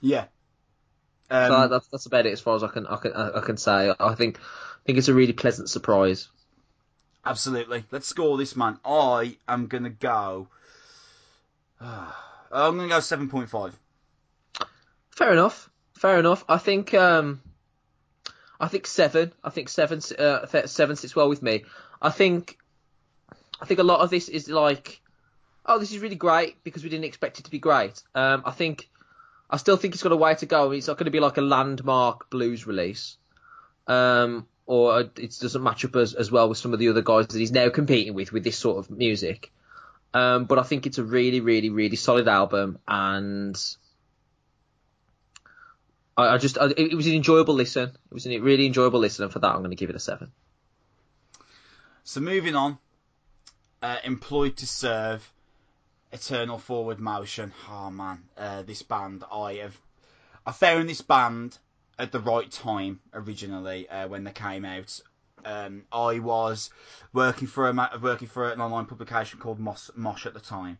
Yeah. 0.00 0.26
So 1.30 1.54
Um, 1.54 1.70
that's 1.70 1.88
that's 1.88 2.06
about 2.06 2.26
it 2.26 2.32
as 2.32 2.40
far 2.40 2.56
as 2.56 2.62
I 2.62 2.68
can 2.68 2.86
I 2.86 2.96
can 2.96 3.12
I 3.14 3.40
can 3.40 3.56
say. 3.56 3.92
I 3.98 4.14
think 4.14 4.38
I 4.38 4.80
think 4.86 4.98
it's 4.98 5.08
a 5.08 5.14
really 5.14 5.32
pleasant 5.32 5.68
surprise. 5.68 6.28
Absolutely. 7.24 7.84
Let's 7.90 8.06
score 8.06 8.36
this, 8.36 8.54
man. 8.54 8.78
I 8.84 9.36
am 9.48 9.66
gonna 9.66 9.90
go. 9.90 10.48
I'm 11.80 12.12
gonna 12.52 12.88
go 12.88 13.00
seven 13.00 13.28
point 13.28 13.48
five. 13.48 13.76
Fair 15.10 15.32
enough. 15.32 15.70
Fair 15.94 16.18
enough. 16.18 16.44
I 16.48 16.58
think 16.58 16.92
um, 16.92 17.40
I 18.60 18.68
think 18.68 18.86
seven. 18.86 19.32
I 19.42 19.50
think 19.50 19.68
seven. 19.68 20.00
Uh, 20.18 20.46
seven 20.66 20.96
sits 20.96 21.16
well 21.16 21.28
with 21.28 21.42
me. 21.42 21.64
I 22.02 22.10
think. 22.10 22.58
I 23.60 23.66
think 23.66 23.80
a 23.80 23.84
lot 23.84 24.00
of 24.00 24.10
this 24.10 24.28
is 24.28 24.48
like, 24.48 25.00
oh, 25.66 25.78
this 25.78 25.92
is 25.92 25.98
really 25.98 26.16
great 26.16 26.62
because 26.64 26.82
we 26.82 26.90
didn't 26.90 27.04
expect 27.04 27.38
it 27.38 27.44
to 27.44 27.50
be 27.50 27.58
great. 27.58 28.02
Um, 28.14 28.42
I 28.44 28.50
think. 28.50 28.88
I 29.50 29.58
still 29.58 29.76
think 29.76 29.94
it's 29.94 30.02
got 30.02 30.10
a 30.10 30.16
way 30.16 30.34
to 30.34 30.46
go. 30.46 30.72
It's 30.72 30.88
not 30.88 30.96
going 30.96 31.04
to 31.04 31.12
be 31.12 31.20
like 31.20 31.36
a 31.36 31.42
landmark 31.42 32.30
blues 32.30 32.66
release, 32.66 33.18
um, 33.86 34.48
or 34.66 35.00
it 35.00 35.14
doesn't 35.38 35.62
match 35.62 35.84
up 35.84 35.94
as, 35.96 36.14
as 36.14 36.32
well 36.32 36.48
with 36.48 36.58
some 36.58 36.72
of 36.72 36.78
the 36.78 36.88
other 36.88 37.02
guys 37.02 37.26
that 37.28 37.38
he's 37.38 37.52
now 37.52 37.68
competing 37.68 38.14
with 38.14 38.32
with 38.32 38.42
this 38.42 38.56
sort 38.56 38.78
of 38.78 38.90
music. 38.90 39.52
Um, 40.14 40.46
but 40.46 40.58
I 40.58 40.62
think 40.62 40.86
it's 40.86 40.98
a 40.98 41.04
really, 41.04 41.40
really, 41.40 41.70
really 41.70 41.96
solid 41.96 42.26
album, 42.26 42.78
and 42.88 43.56
I, 46.16 46.28
I 46.28 46.38
just 46.38 46.56
I, 46.58 46.72
it 46.76 46.94
was 46.94 47.06
an 47.06 47.14
enjoyable 47.14 47.54
listen. 47.54 47.90
It 47.90 48.14
was 48.14 48.26
a 48.26 48.38
really 48.38 48.66
enjoyable 48.66 49.00
listen, 49.00 49.24
and 49.24 49.32
for 49.32 49.40
that, 49.40 49.48
I'm 49.48 49.58
going 49.58 49.70
to 49.70 49.76
give 49.76 49.90
it 49.90 49.96
a 49.96 50.00
seven. 50.00 50.32
So 52.04 52.20
moving 52.20 52.54
on, 52.54 52.78
uh, 53.82 53.96
employed 54.04 54.56
to 54.58 54.66
serve, 54.66 55.28
eternal 56.14 56.58
forward 56.58 57.00
motion. 57.00 57.52
Oh 57.68 57.90
man, 57.90 58.22
uh, 58.38 58.62
this 58.62 58.82
band 58.82 59.24
I 59.30 59.54
have 59.54 59.76
I 60.46 60.52
found 60.52 60.88
this 60.88 61.02
band 61.02 61.58
at 61.98 62.12
the 62.12 62.20
right 62.20 62.50
time 62.50 63.00
originally 63.12 63.88
uh, 63.88 64.06
when 64.08 64.24
they 64.24 64.32
came 64.32 64.64
out. 64.64 65.00
Um, 65.44 65.82
I 65.92 66.20
was 66.20 66.70
working 67.12 67.48
for 67.48 67.68
a 67.68 67.98
working 68.00 68.28
for 68.28 68.50
an 68.50 68.60
online 68.60 68.86
publication 68.86 69.40
called 69.40 69.58
Mosh, 69.58 69.90
Mosh 69.94 70.24
at 70.24 70.34
the 70.34 70.40
time, 70.40 70.78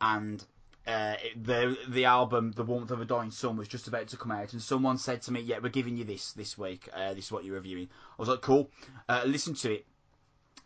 and 0.00 0.44
uh, 0.86 1.16
the 1.42 1.76
the 1.88 2.04
album 2.04 2.52
The 2.52 2.62
Warmth 2.62 2.90
of 2.90 3.00
a 3.00 3.04
Dying 3.04 3.30
Sun 3.30 3.56
was 3.56 3.66
just 3.66 3.88
about 3.88 4.08
to 4.08 4.16
come 4.16 4.30
out, 4.30 4.52
and 4.52 4.62
someone 4.62 4.98
said 4.98 5.22
to 5.22 5.32
me, 5.32 5.40
"Yeah, 5.40 5.58
we're 5.62 5.70
giving 5.70 5.96
you 5.96 6.04
this 6.04 6.32
this 6.32 6.58
week. 6.58 6.88
Uh, 6.92 7.14
this 7.14 7.26
is 7.26 7.32
what 7.32 7.44
you're 7.44 7.54
reviewing." 7.54 7.88
I 8.18 8.22
was 8.22 8.28
like, 8.28 8.42
"Cool." 8.42 8.70
Uh, 9.08 9.22
listen 9.26 9.54
to 9.54 9.72
it, 9.72 9.86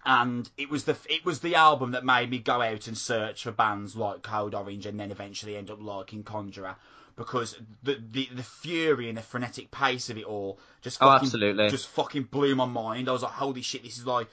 and 0.05 0.49
it 0.57 0.71
was 0.71 0.85
the 0.85 0.97
it 1.09 1.25
was 1.25 1.41
the 1.41 1.55
album 1.55 1.93
that 1.93 2.05
made 2.05 2.31
me 2.31 2.39
go 2.39 2.61
out 2.61 2.87
and 2.87 2.97
search 2.97 3.45
for 3.45 3.53
bands 3.53 3.97
like 3.97 4.23
Code 4.23 4.55
Orange, 4.55 4.87
and 4.87 4.99
then 4.99 5.11
eventually 5.11 5.57
end 5.57 5.71
up 5.71 5.81
liking 5.81 6.23
Conjurer 6.23 6.77
because 7.17 7.57
the, 7.83 8.01
the 8.11 8.29
the 8.35 8.43
fury 8.43 9.09
and 9.09 9.17
the 9.17 9.23
frenetic 9.23 9.71
pace 9.71 10.11
of 10.11 10.19
it 10.19 10.25
all 10.25 10.59
just 10.83 10.99
oh, 11.01 11.07
fucking, 11.07 11.21
oh, 11.21 11.27
absolutely 11.27 11.69
just 11.71 11.89
fucking 11.89 12.25
blew 12.25 12.55
my 12.55 12.67
mind. 12.67 13.09
I 13.09 13.13
was 13.13 13.23
like, 13.23 13.33
"Holy 13.33 13.63
shit, 13.63 13.83
this 13.83 13.99
is 13.99 14.07
like." 14.07 14.29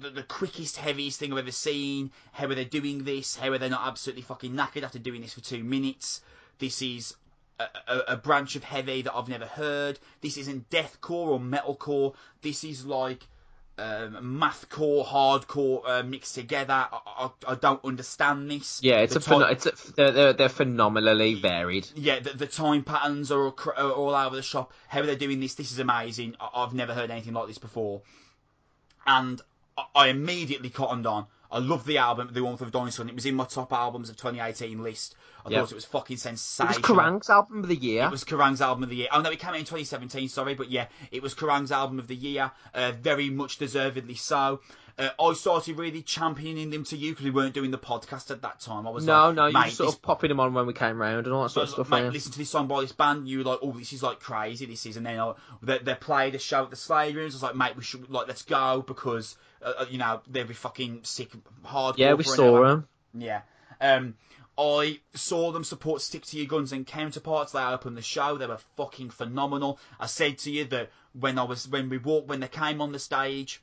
the, 0.00 0.08
the, 0.08 0.22
quickest, 0.22 0.78
heaviest 0.78 1.18
thing 1.18 1.30
I've 1.30 1.40
ever 1.40 1.52
seen. 1.52 2.10
How 2.32 2.46
are 2.46 2.54
they 2.54 2.64
doing 2.64 3.04
this? 3.04 3.36
How 3.36 3.52
are 3.52 3.58
they 3.58 3.68
not 3.68 3.86
absolutely 3.86 4.22
fucking 4.22 4.52
knackered 4.52 4.82
after 4.82 4.98
doing 4.98 5.20
this 5.20 5.34
for 5.34 5.42
two 5.42 5.62
minutes? 5.62 6.22
This 6.58 6.80
is 6.80 7.14
a, 7.60 7.66
a, 7.86 7.98
a 8.08 8.16
branch 8.16 8.56
of 8.56 8.64
heavy 8.64 9.02
that 9.02 9.14
I've 9.14 9.28
never 9.28 9.46
heard. 9.46 9.98
This 10.20 10.36
isn't 10.38 10.70
deathcore 10.70 11.28
or 11.28 11.38
metalcore. 11.38 12.14
This 12.40 12.64
is 12.64 12.86
like 12.86 13.26
um, 13.78 14.40
mathcore, 14.40 15.04
hardcore 15.04 15.82
uh, 15.84 16.02
mixed 16.02 16.34
together. 16.34 16.72
I, 16.72 16.98
I, 17.04 17.30
I, 17.52 17.54
don't 17.56 17.84
understand 17.84 18.50
this. 18.50 18.80
Yeah, 18.82 19.00
it's 19.00 19.14
the 19.14 19.20
a, 19.20 19.22
time, 19.22 19.50
it's 19.50 19.66
a, 19.66 19.92
they're, 19.94 20.32
they're 20.32 20.48
phenomenally 20.48 21.34
varied. 21.34 21.88
Yeah, 21.94 22.20
the, 22.20 22.30
the 22.30 22.46
time 22.46 22.84
patterns 22.84 23.32
are 23.32 23.42
all, 23.42 23.56
are 23.76 23.90
all 23.90 24.14
over 24.14 24.36
the 24.36 24.42
shop. 24.42 24.72
How 24.88 25.00
are 25.00 25.06
they 25.06 25.16
doing 25.16 25.40
this? 25.40 25.54
This 25.54 25.72
is 25.72 25.78
amazing. 25.78 26.36
I, 26.38 26.50
I've 26.54 26.74
never 26.74 26.94
heard 26.94 27.10
anything 27.10 27.34
like 27.34 27.48
this 27.48 27.58
before. 27.58 28.02
And 29.06 29.40
I 29.94 30.08
immediately 30.08 30.70
cottoned 30.70 31.06
on. 31.06 31.26
I 31.54 31.58
love 31.58 31.86
the 31.86 31.98
album, 31.98 32.30
The 32.32 32.42
Warmth 32.42 32.62
of 32.62 32.72
Dying 32.72 32.90
Sun. 32.90 33.08
It 33.08 33.14
was 33.14 33.26
in 33.26 33.36
my 33.36 33.44
top 33.44 33.72
albums 33.72 34.10
of 34.10 34.16
2018 34.16 34.82
list. 34.82 35.14
I 35.46 35.50
yep. 35.50 35.60
thought 35.60 35.70
it 35.70 35.76
was 35.76 35.84
fucking 35.84 36.16
sensational. 36.16 36.74
It 36.74 36.88
was 36.88 36.98
Kerrang's 36.98 37.30
album 37.30 37.60
of 37.60 37.68
the 37.68 37.76
year. 37.76 38.06
It 38.06 38.10
was 38.10 38.24
Kerrang's 38.24 38.60
album 38.60 38.82
of 38.82 38.88
the 38.88 38.96
year. 38.96 39.08
Oh 39.12 39.20
no, 39.20 39.30
it 39.30 39.38
came 39.38 39.50
out 39.50 39.56
in 39.56 39.64
2017. 39.64 40.28
Sorry, 40.30 40.54
but 40.54 40.68
yeah, 40.68 40.86
it 41.12 41.22
was 41.22 41.34
Kerrang's 41.34 41.70
album 41.70 42.00
of 42.00 42.08
the 42.08 42.16
year. 42.16 42.50
Uh, 42.74 42.90
very 43.00 43.30
much 43.30 43.58
deservedly 43.58 44.16
so. 44.16 44.60
Uh, 44.98 45.10
I 45.20 45.32
started 45.34 45.76
really 45.76 46.02
championing 46.02 46.70
them 46.70 46.84
to 46.84 46.96
you 46.96 47.12
because 47.12 47.24
we 47.24 47.30
weren't 47.30 47.54
doing 47.54 47.70
the 47.72 47.78
podcast 47.78 48.30
at 48.30 48.42
that 48.42 48.60
time. 48.60 48.86
I 48.86 48.90
was 48.90 49.04
no, 49.04 49.26
like, 49.26 49.34
no, 49.34 49.46
you 49.46 49.58
were 49.58 49.70
sort 49.70 49.88
this... 49.88 49.94
of 49.96 50.02
popping 50.02 50.28
them 50.28 50.40
on 50.40 50.54
when 50.54 50.66
we 50.66 50.72
came 50.72 51.00
round 51.00 51.26
and 51.26 51.34
all 51.34 51.42
that 51.44 51.50
sort 51.50 51.66
but, 51.66 51.78
of 51.78 51.86
stuff. 51.86 51.90
Mate, 51.90 52.12
listen 52.12 52.32
to 52.32 52.38
this 52.38 52.50
song 52.50 52.68
by 52.68 52.80
this 52.80 52.92
band. 52.92 53.28
You 53.28 53.38
were 53.38 53.44
like, 53.44 53.58
oh, 53.62 53.72
this 53.72 53.92
is 53.92 54.02
like 54.02 54.20
crazy. 54.20 54.66
This 54.66 54.86
is, 54.86 54.96
and 54.96 55.06
then 55.06 55.18
uh, 55.18 55.34
they, 55.62 55.78
they 55.78 55.94
played 55.94 56.34
a 56.34 56.38
show 56.38 56.64
at 56.64 56.70
the 56.70 56.76
Slade 56.76 57.16
Rooms. 57.16 57.34
I 57.34 57.36
was 57.36 57.42
like, 57.42 57.56
mate, 57.56 57.76
we 57.76 57.82
should 57.82 58.08
like 58.10 58.28
let's 58.28 58.42
go 58.42 58.84
because 58.86 59.36
uh, 59.64 59.72
uh 59.80 59.86
you 59.90 59.98
know 59.98 60.20
they'd 60.28 60.46
be 60.46 60.54
fucking 60.54 61.00
sick 61.04 61.32
hardcore. 61.64 61.98
Yeah, 61.98 62.14
we 62.14 62.24
saw 62.24 62.62
them. 62.64 62.88
Yeah. 63.14 63.42
Um, 63.80 64.14
I 64.56 65.00
saw 65.14 65.50
them 65.50 65.64
support 65.64 66.00
Stick 66.00 66.24
to 66.26 66.36
Your 66.36 66.46
Guns 66.46 66.72
and 66.72 66.86
Counterparts. 66.86 67.52
They 67.52 67.62
opened 67.62 67.96
the 67.96 68.02
show. 68.02 68.36
They 68.36 68.46
were 68.46 68.60
fucking 68.76 69.10
phenomenal. 69.10 69.80
I 69.98 70.06
said 70.06 70.38
to 70.38 70.50
you 70.50 70.64
that 70.66 70.90
when 71.12 71.38
I 71.38 71.42
was 71.42 71.66
when 71.66 71.88
we 71.88 71.98
walked 71.98 72.28
when 72.28 72.40
they 72.40 72.48
came 72.48 72.80
on 72.80 72.92
the 72.92 73.00
stage, 73.00 73.60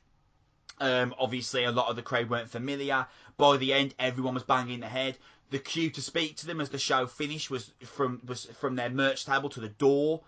um, 0.80 1.14
obviously, 1.18 1.64
a 1.64 1.72
lot 1.72 1.88
of 1.88 1.96
the 1.96 2.02
crowd 2.02 2.28
weren't 2.28 2.50
familiar. 2.50 3.06
By 3.36 3.56
the 3.56 3.72
end, 3.72 3.94
everyone 3.98 4.34
was 4.34 4.42
banging 4.42 4.80
their 4.80 4.90
head. 4.90 5.16
The 5.50 5.58
queue 5.58 5.90
to 5.90 6.02
speak 6.02 6.36
to 6.38 6.46
them 6.46 6.60
as 6.60 6.70
the 6.70 6.78
show 6.78 7.06
finished 7.06 7.50
was 7.50 7.70
from 7.84 8.20
was 8.26 8.46
from 8.60 8.76
their 8.76 8.90
merch 8.90 9.24
table 9.24 9.48
to 9.50 9.60
the 9.60 9.68
door, 9.68 10.22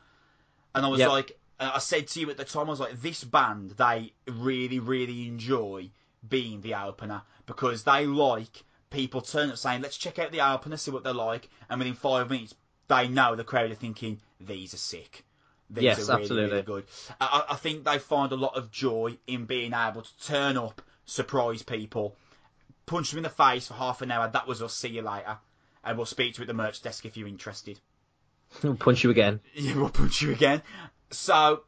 and 0.74 0.84
I 0.84 0.88
was 0.88 1.00
yep. 1.00 1.08
like, 1.08 1.38
Uh, 1.59 1.72
I 1.74 1.78
said 1.78 2.09
to 2.09 2.20
you 2.20 2.30
at 2.30 2.36
the 2.36 2.44
time, 2.44 2.66
I 2.66 2.70
was 2.70 2.80
like, 2.80 3.00
this 3.00 3.22
band 3.24 3.72
they 3.72 4.12
really 4.28 4.78
really 4.78 5.26
enjoy 5.28 5.90
being 6.28 6.61
the 6.61 6.74
opener 6.74 7.22
because 7.46 7.84
they 7.84 8.07
like 8.07 8.64
people 8.90 9.20
turn 9.20 9.50
up 9.50 9.59
saying, 9.59 9.82
let's 9.82 9.96
check 9.96 10.18
out 10.18 10.32
the 10.32 10.40
opener, 10.40 10.76
see 10.76 10.90
what 10.90 11.05
they're 11.05 11.12
like, 11.12 11.48
and 11.68 11.78
within 11.78 11.94
five 11.94 12.30
minutes 12.30 12.55
they 12.88 13.09
know 13.09 13.34
the 13.34 13.44
crowd 13.44 13.70
are 13.70 13.74
thinking 13.74 14.20
these 14.40 14.74
are 14.74 14.78
sick. 14.78 15.24
These 15.70 15.84
yes, 15.84 15.98
really, 16.09 16.22
absolutely. 16.22 16.50
Really 16.50 16.62
good. 16.62 16.84
I, 17.20 17.44
I 17.50 17.57
think 17.57 17.84
they 17.84 17.98
find 17.98 18.32
a 18.32 18.36
lot 18.36 18.57
of 18.57 18.70
joy 18.70 19.16
in 19.26 19.46
being 19.46 19.72
able 19.72 20.02
to 20.02 20.18
turn 20.24 20.57
up, 20.57 20.82
surprise 21.07 21.62
people, 21.62 22.16
punch 22.86 23.11
them 23.11 23.18
in 23.18 23.24
the 23.24 23.30
face 23.30 23.68
for 23.68 23.74
half 23.74 24.02
an 24.02 24.11
hour. 24.11 24.28
That 24.28 24.46
was 24.46 24.62
us. 24.62 24.74
See 24.74 24.88
you 24.88 25.02
later, 25.02 25.38
and 25.82 25.96
we'll 25.96 26.07
speak 26.07 26.34
to 26.34 26.40
you 26.40 26.42
at 26.44 26.48
the 26.48 26.55
merch 26.55 26.82
desk 26.82 27.05
if 27.07 27.16
you're 27.16 27.28
interested. 27.28 27.80
We'll 28.62 28.76
punch 28.76 29.02
you 29.02 29.11
again. 29.11 29.40
Yeah, 29.55 29.74
we'll 29.74 29.88
punch 29.88 30.22
you 30.22 30.30
again. 30.30 30.62
So 31.16 31.62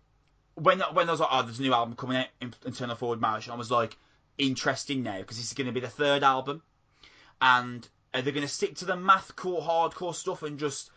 when 0.55 0.81
when 0.81 1.09
I 1.09 1.13
was 1.13 1.21
like, 1.21 1.29
oh, 1.33 1.43
there's 1.43 1.59
a 1.59 1.63
new 1.63 1.75
album 1.75 1.97
coming 1.97 2.19
out 2.19 2.29
in 2.41 2.55
Eternal 2.65 2.97
Forward 2.97 3.21
Motion, 3.21 3.53
I 3.53 3.57
was 3.57 3.71
like, 3.71 3.97
interesting 4.39 5.03
now 5.03 5.19
because 5.19 5.37
this 5.37 5.47
is 5.47 5.55
going 5.55 5.67
to 5.67 5.73
be 5.73 5.81
the 5.81 5.89
third 5.89 6.23
album, 6.23 6.63
and 7.41 7.87
are 8.15 8.23
they 8.23 8.33
going 8.33 8.47
to 8.47 8.53
stick 8.53 8.77
to 8.77 8.85
the 8.85 8.97
mathcore, 8.97 9.63
hardcore 9.63 10.15
stuff 10.15 10.43
and 10.43 10.59
just 10.59 10.91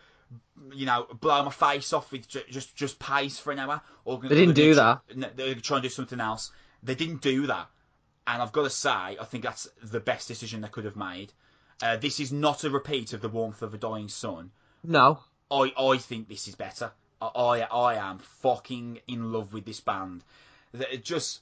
you 0.74 0.86
know, 0.86 1.07
blow 1.19 1.44
my 1.44 1.52
face 1.52 1.94
off 1.94 2.11
with 2.11 2.28
just 2.28 2.76
just 2.76 2.99
pace 2.99 3.40
for 3.40 3.52
an 3.52 3.60
hour. 3.60 3.82
Or 4.06 4.19
they 4.19 4.30
didn't 4.30 4.56
do 4.56 4.76
that. 4.76 5.02
They're 5.36 5.56
trying 5.56 5.82
to 5.82 5.88
do 5.88 5.94
something 5.94 6.19
else. 6.19 6.52
They 6.84 6.95
didn't 6.95 7.22
do 7.22 7.48
that, 7.48 7.68
and 8.28 8.41
I've 8.41 8.52
got 8.52 8.64
to 8.64 8.69
say, 8.69 8.90
I 8.90 9.26
think 9.26 9.44
that's 9.44 9.68
the 9.82 9.99
best 9.99 10.28
decision 10.28 10.61
they 10.61 10.68
could 10.68 10.86
have 10.86 10.95
made. 10.95 11.34
Uh, 11.82 11.98
this 11.98 12.19
is 12.19 12.32
not 12.32 12.64
a 12.64 12.69
repeat 12.69 13.14
of 13.14 13.22
the 13.22 13.30
warmth 13.30 13.61
of 13.61 13.74
a 13.74 13.78
dying 13.78 14.10
sun. 14.10 14.52
No, 14.84 15.19
I 15.49 15.74
I 15.78 15.98
think 15.98 16.28
this 16.28 16.48
is 16.48 16.56
better. 16.56 16.91
I 17.22 17.28
I, 17.28 17.60
I 17.60 17.96
am 17.96 18.20
fucking 18.20 19.00
in 19.08 19.32
love 19.32 19.54
with 19.54 19.66
this 19.66 19.80
band. 19.80 20.24
That 20.74 21.04
just. 21.04 21.41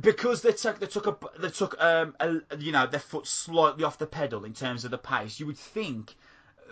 because 0.00 0.42
they 0.42 0.52
took 0.52 0.78
they 0.78 0.86
took 0.86 1.06
a 1.06 1.16
they 1.40 1.50
took 1.50 1.80
um 1.82 2.14
a, 2.20 2.36
you 2.58 2.72
know 2.72 2.86
their 2.86 3.00
foot 3.00 3.26
slightly 3.26 3.84
off 3.84 3.98
the 3.98 4.06
pedal 4.06 4.44
in 4.44 4.52
terms 4.52 4.84
of 4.84 4.90
the 4.90 4.98
pace. 4.98 5.40
You 5.40 5.46
would 5.46 5.58
think 5.58 6.16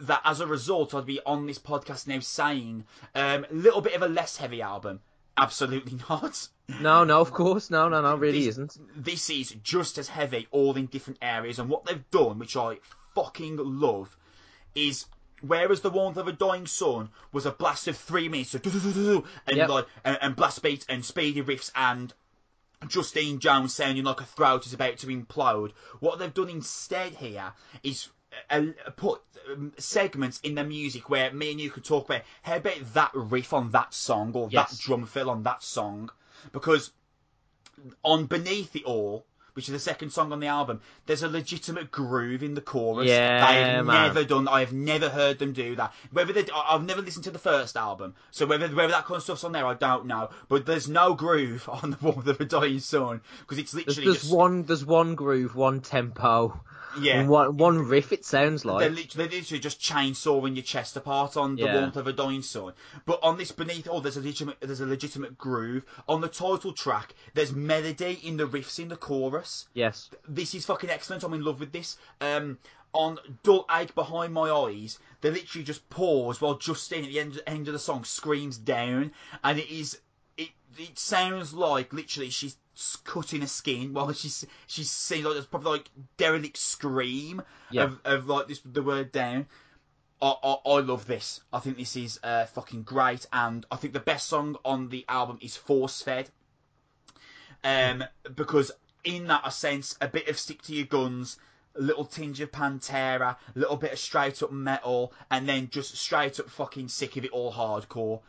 that 0.02 0.20
as 0.24 0.40
a 0.40 0.46
result, 0.46 0.94
I'd 0.94 1.06
be 1.06 1.20
on 1.24 1.46
this 1.46 1.58
podcast 1.58 2.06
now 2.06 2.20
saying 2.20 2.84
a 3.14 3.36
um, 3.36 3.46
little 3.50 3.80
bit 3.80 3.94
of 3.94 4.02
a 4.02 4.08
less 4.08 4.36
heavy 4.36 4.62
album. 4.62 5.00
Absolutely 5.36 5.98
not. 6.08 6.48
No, 6.80 7.04
no, 7.04 7.20
of 7.20 7.32
course, 7.32 7.70
no, 7.70 7.88
no, 7.88 8.00
no, 8.00 8.16
really 8.16 8.40
this, 8.40 8.48
isn't. 8.48 8.78
This 8.96 9.28
is 9.30 9.54
just 9.62 9.98
as 9.98 10.08
heavy, 10.08 10.48
all 10.50 10.76
in 10.76 10.86
different 10.86 11.18
areas, 11.20 11.58
and 11.58 11.68
what 11.68 11.84
they've 11.84 12.10
done, 12.10 12.38
which 12.38 12.56
I 12.56 12.78
fucking 13.14 13.58
love, 13.58 14.16
is 14.74 15.06
whereas 15.46 15.80
the 15.80 15.90
warmth 15.90 16.16
of 16.16 16.28
a 16.28 16.32
dying 16.32 16.66
sun 16.66 17.10
was 17.32 17.46
a 17.46 17.52
blast 17.52 17.88
of 17.88 17.96
three 17.96 18.28
minutes, 18.28 18.54
and 18.54 19.56
yep. 19.56 19.68
like 19.68 19.86
and, 20.04 20.18
and 20.20 20.36
blast 20.36 20.62
beats 20.62 20.86
and 20.88 21.04
speedy 21.04 21.42
riffs 21.42 21.70
and 21.74 22.12
Justine 22.86 23.38
Jones 23.38 23.74
sounding 23.74 24.04
like 24.04 24.20
a 24.20 24.26
throat 24.26 24.66
is 24.66 24.74
about 24.74 24.98
to 24.98 25.06
implode. 25.06 25.72
What 26.00 26.18
they've 26.18 26.32
done 26.32 26.50
instead 26.50 27.14
here 27.14 27.52
is 27.82 28.08
uh, 28.50 28.62
put 28.96 29.22
um, 29.50 29.72
segments 29.78 30.40
in 30.40 30.54
the 30.54 30.64
music 30.64 31.08
where 31.08 31.32
me 31.32 31.52
and 31.52 31.60
you 31.60 31.70
could 31.70 31.84
talk 31.84 32.06
about 32.06 32.22
how 32.42 32.56
about 32.56 32.94
that 32.94 33.10
riff 33.14 33.52
on 33.52 33.70
that 33.70 33.94
song 33.94 34.32
or 34.34 34.48
yes. 34.50 34.70
that 34.70 34.80
drum 34.80 35.06
fill 35.06 35.30
on 35.30 35.42
that 35.44 35.62
song 35.62 36.10
because 36.52 36.90
on 38.02 38.26
beneath 38.26 38.74
it 38.74 38.84
all 38.84 39.26
which 39.54 39.68
is 39.68 39.72
the 39.72 39.78
second 39.78 40.10
song 40.10 40.32
on 40.32 40.40
the 40.40 40.46
album, 40.46 40.80
there's 41.06 41.22
a 41.22 41.28
legitimate 41.28 41.90
groove 41.90 42.42
in 42.42 42.54
the 42.54 42.60
chorus. 42.60 43.08
Yeah, 43.08 43.46
they 43.46 43.60
have 43.62 43.86
man. 43.86 44.08
never 44.08 44.24
done. 44.24 44.46
I 44.48 44.60
have 44.60 44.72
never 44.72 45.08
heard 45.08 45.38
them 45.38 45.52
do 45.52 45.76
that. 45.76 45.92
Whether 46.12 46.32
they, 46.32 46.44
I- 46.52 46.74
I've 46.74 46.84
never 46.84 47.02
listened 47.02 47.24
to 47.24 47.30
the 47.30 47.38
first 47.38 47.76
album, 47.76 48.14
so 48.30 48.46
whether 48.46 48.68
whether 48.68 48.92
that 48.92 49.04
kind 49.06 49.16
of 49.16 49.22
stuff's 49.22 49.44
on 49.44 49.52
there, 49.52 49.66
I 49.66 49.74
don't 49.74 50.06
know. 50.06 50.30
But 50.48 50.66
there's 50.66 50.88
no 50.88 51.14
groove 51.14 51.68
on 51.82 51.90
the 51.92 51.98
Warmth 52.02 52.26
of 52.26 52.40
a 52.40 52.44
Dying 52.44 52.80
Sun 52.80 53.20
because 53.40 53.58
it's 53.58 53.72
There's, 53.72 53.86
literally 53.86 54.06
there's 54.10 54.22
just 54.22 54.34
one 54.34 54.62
there's 54.64 54.84
one 54.84 55.14
groove, 55.14 55.54
one 55.56 55.80
tempo, 55.80 56.60
yeah. 57.00 57.26
one 57.26 57.56
one 57.56 57.78
riff. 57.78 58.12
It 58.12 58.24
sounds 58.24 58.62
They're 58.62 58.72
like. 58.72 58.90
literally, 58.90 59.28
they're 59.28 59.38
literally 59.40 59.60
just 59.60 59.80
chainsawing 59.80 60.54
your 60.56 60.62
chest 60.64 60.96
apart 60.96 61.36
on 61.36 61.56
the 61.56 61.62
Yeah. 61.64 61.74
warmth 61.74 61.96
of 61.96 62.06
a 62.06 62.12
dying 62.12 62.42
sun. 62.42 62.72
But 63.06 63.20
on 63.22 63.36
this 63.38 63.52
beneath, 63.52 63.88
oh, 63.90 64.00
there's 64.00 64.16
a 64.16 64.20
legitimate, 64.22 64.56
there's 64.60 64.80
a 64.80 64.86
legitimate 64.86 65.38
groove 65.38 65.84
on 66.08 66.20
the 66.20 66.28
title 66.28 66.72
track. 66.72 67.14
There's 67.34 67.52
melody 67.52 68.20
in 68.22 68.36
the 68.36 68.46
riffs 68.46 68.78
in 68.78 68.88
the 68.88 68.96
chorus. 68.96 69.66
Yes. 69.74 70.10
This 70.28 70.54
is 70.54 70.66
fucking 70.66 70.90
excellent. 70.90 71.22
I'm 71.22 71.34
in 71.34 71.44
love 71.44 71.60
with 71.60 71.72
this. 71.72 71.96
Um, 72.20 72.58
on 72.92 73.18
dull 73.42 73.66
ache 73.76 73.94
behind 73.94 74.32
my 74.32 74.48
eyes, 74.50 74.98
they 75.20 75.30
literally 75.30 75.64
just 75.64 75.88
pause 75.90 76.40
while 76.40 76.54
Justine 76.56 77.04
at 77.04 77.10
the 77.10 77.18
end, 77.18 77.40
end 77.46 77.66
of 77.66 77.72
the 77.72 77.78
song 77.80 78.04
screams 78.04 78.56
down, 78.56 79.10
and 79.42 79.58
it 79.58 79.68
is, 79.68 79.98
it, 80.38 80.50
it 80.78 80.96
sounds 80.96 81.52
like 81.52 81.92
literally 81.92 82.30
she's 82.30 82.56
cutting 83.04 83.42
a 83.42 83.46
skin 83.46 83.92
while 83.92 84.12
she's 84.12 84.44
she's 84.66 84.90
saying 84.90 85.24
like 85.24 85.34
there's 85.34 85.46
probably 85.46 85.72
like 85.72 85.90
derelict 86.16 86.56
scream 86.56 87.42
Yeah. 87.70 87.84
of, 87.84 88.00
of 88.04 88.28
like 88.28 88.48
this 88.48 88.60
the 88.64 88.82
word 88.82 89.12
down. 89.12 89.46
I, 90.22 90.34
I, 90.42 90.56
I 90.66 90.80
love 90.80 91.06
this. 91.06 91.40
I 91.52 91.58
think 91.58 91.76
this 91.76 91.96
is 91.96 92.18
uh, 92.22 92.46
fucking 92.46 92.82
great, 92.84 93.26
and 93.32 93.66
I 93.70 93.76
think 93.76 93.92
the 93.92 94.00
best 94.00 94.28
song 94.28 94.56
on 94.64 94.88
the 94.88 95.04
album 95.08 95.38
is 95.42 95.56
Force 95.56 96.00
Fed. 96.02 96.30
Um, 97.62 98.04
because 98.34 98.70
in 99.04 99.26
that 99.26 99.42
a 99.44 99.50
sense, 99.50 99.96
a 100.00 100.08
bit 100.08 100.28
of 100.28 100.38
stick 100.38 100.62
to 100.62 100.74
your 100.74 100.86
guns, 100.86 101.38
a 101.76 101.82
little 101.82 102.04
tinge 102.04 102.40
of 102.40 102.52
Pantera, 102.52 103.36
a 103.54 103.58
little 103.58 103.76
bit 103.76 103.92
of 103.92 103.98
straight 103.98 104.42
up 104.42 104.52
metal, 104.52 105.12
and 105.30 105.48
then 105.48 105.68
just 105.70 105.96
straight 105.96 106.38
up 106.40 106.48
fucking 106.48 106.88
sick 106.88 107.16
of 107.16 107.24
it 107.24 107.30
all 107.32 107.52
hardcore. 107.52 108.20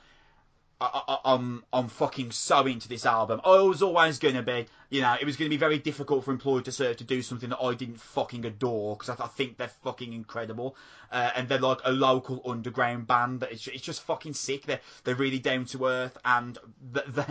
I, 0.82 1.02
I, 1.08 1.34
I'm 1.34 1.64
I'm 1.72 1.88
fucking 1.88 2.32
so 2.32 2.66
into 2.66 2.90
this 2.90 3.06
album. 3.06 3.40
I 3.46 3.62
was 3.62 3.82
always 3.82 4.20
gonna 4.20 4.44
be, 4.44 4.66
you 4.90 5.02
know, 5.02 5.16
it 5.20 5.26
was 5.26 5.38
gonna 5.38 5.50
be 5.50 5.58
very 5.58 5.80
difficult 5.80 6.26
for 6.26 6.32
Employed 6.32 6.66
to 6.66 6.72
Serve 6.72 6.98
to 6.98 7.04
do 7.06 7.22
something 7.22 7.50
that 7.50 7.62
I 7.62 7.74
didn't 7.76 8.00
fucking 8.00 8.46
adore 8.46 8.98
because 8.98 9.10
I, 9.10 9.24
I 9.24 9.28
think 9.28 9.58
they're 9.58 9.70
fucking 9.70 10.12
incredible, 10.12 10.76
uh, 11.12 11.32
and 11.36 11.48
they're 11.48 11.60
like 11.60 11.80
a 11.86 11.92
local 11.92 12.42
underground 12.46 13.08
band 13.08 13.40
that 13.40 13.54
it's 13.54 13.68
it's 13.68 13.84
just 13.84 14.02
fucking 14.04 14.34
sick. 14.34 14.66
They're 14.66 14.82
they're 15.06 15.16
really 15.16 15.40
down 15.40 15.66
to 15.66 15.86
earth 15.86 16.18
and 16.26 16.58
th 16.94 17.06
th 17.16 17.28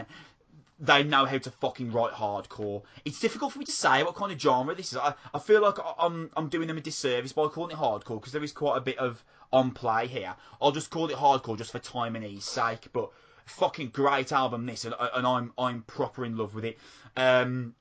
they 0.80 1.04
know 1.04 1.24
how 1.24 1.38
to 1.38 1.50
fucking 1.50 1.92
write 1.92 2.12
hardcore. 2.12 2.82
It's 3.04 3.20
difficult 3.20 3.52
for 3.52 3.58
me 3.58 3.64
to 3.66 3.72
say 3.72 4.02
what 4.02 4.16
kind 4.16 4.32
of 4.32 4.40
genre 4.40 4.74
this 4.74 4.92
is. 4.92 4.98
I, 4.98 5.14
I 5.32 5.38
feel 5.38 5.60
like 5.60 5.76
I'm 5.98 6.30
I'm 6.36 6.48
doing 6.48 6.66
them 6.66 6.78
a 6.78 6.80
disservice 6.80 7.32
by 7.32 7.48
calling 7.48 7.72
it 7.72 7.78
hardcore 7.78 8.20
because 8.20 8.32
there 8.32 8.42
is 8.42 8.52
quite 8.52 8.78
a 8.78 8.80
bit 8.80 8.98
of 8.98 9.22
on 9.52 9.70
play 9.70 10.06
here. 10.06 10.34
I'll 10.60 10.72
just 10.72 10.90
call 10.90 11.10
it 11.10 11.16
hardcore 11.16 11.58
just 11.58 11.72
for 11.72 11.78
time 11.78 12.16
and 12.16 12.24
ease 12.24 12.44
sake. 12.44 12.88
But 12.92 13.10
fucking 13.46 13.88
great 13.88 14.32
album 14.32 14.66
this, 14.66 14.84
and, 14.84 14.94
and 14.98 15.26
I'm 15.26 15.52
I'm 15.58 15.82
proper 15.82 16.24
in 16.24 16.36
love 16.36 16.54
with 16.54 16.64
it. 16.64 16.78
Um, 17.16 17.74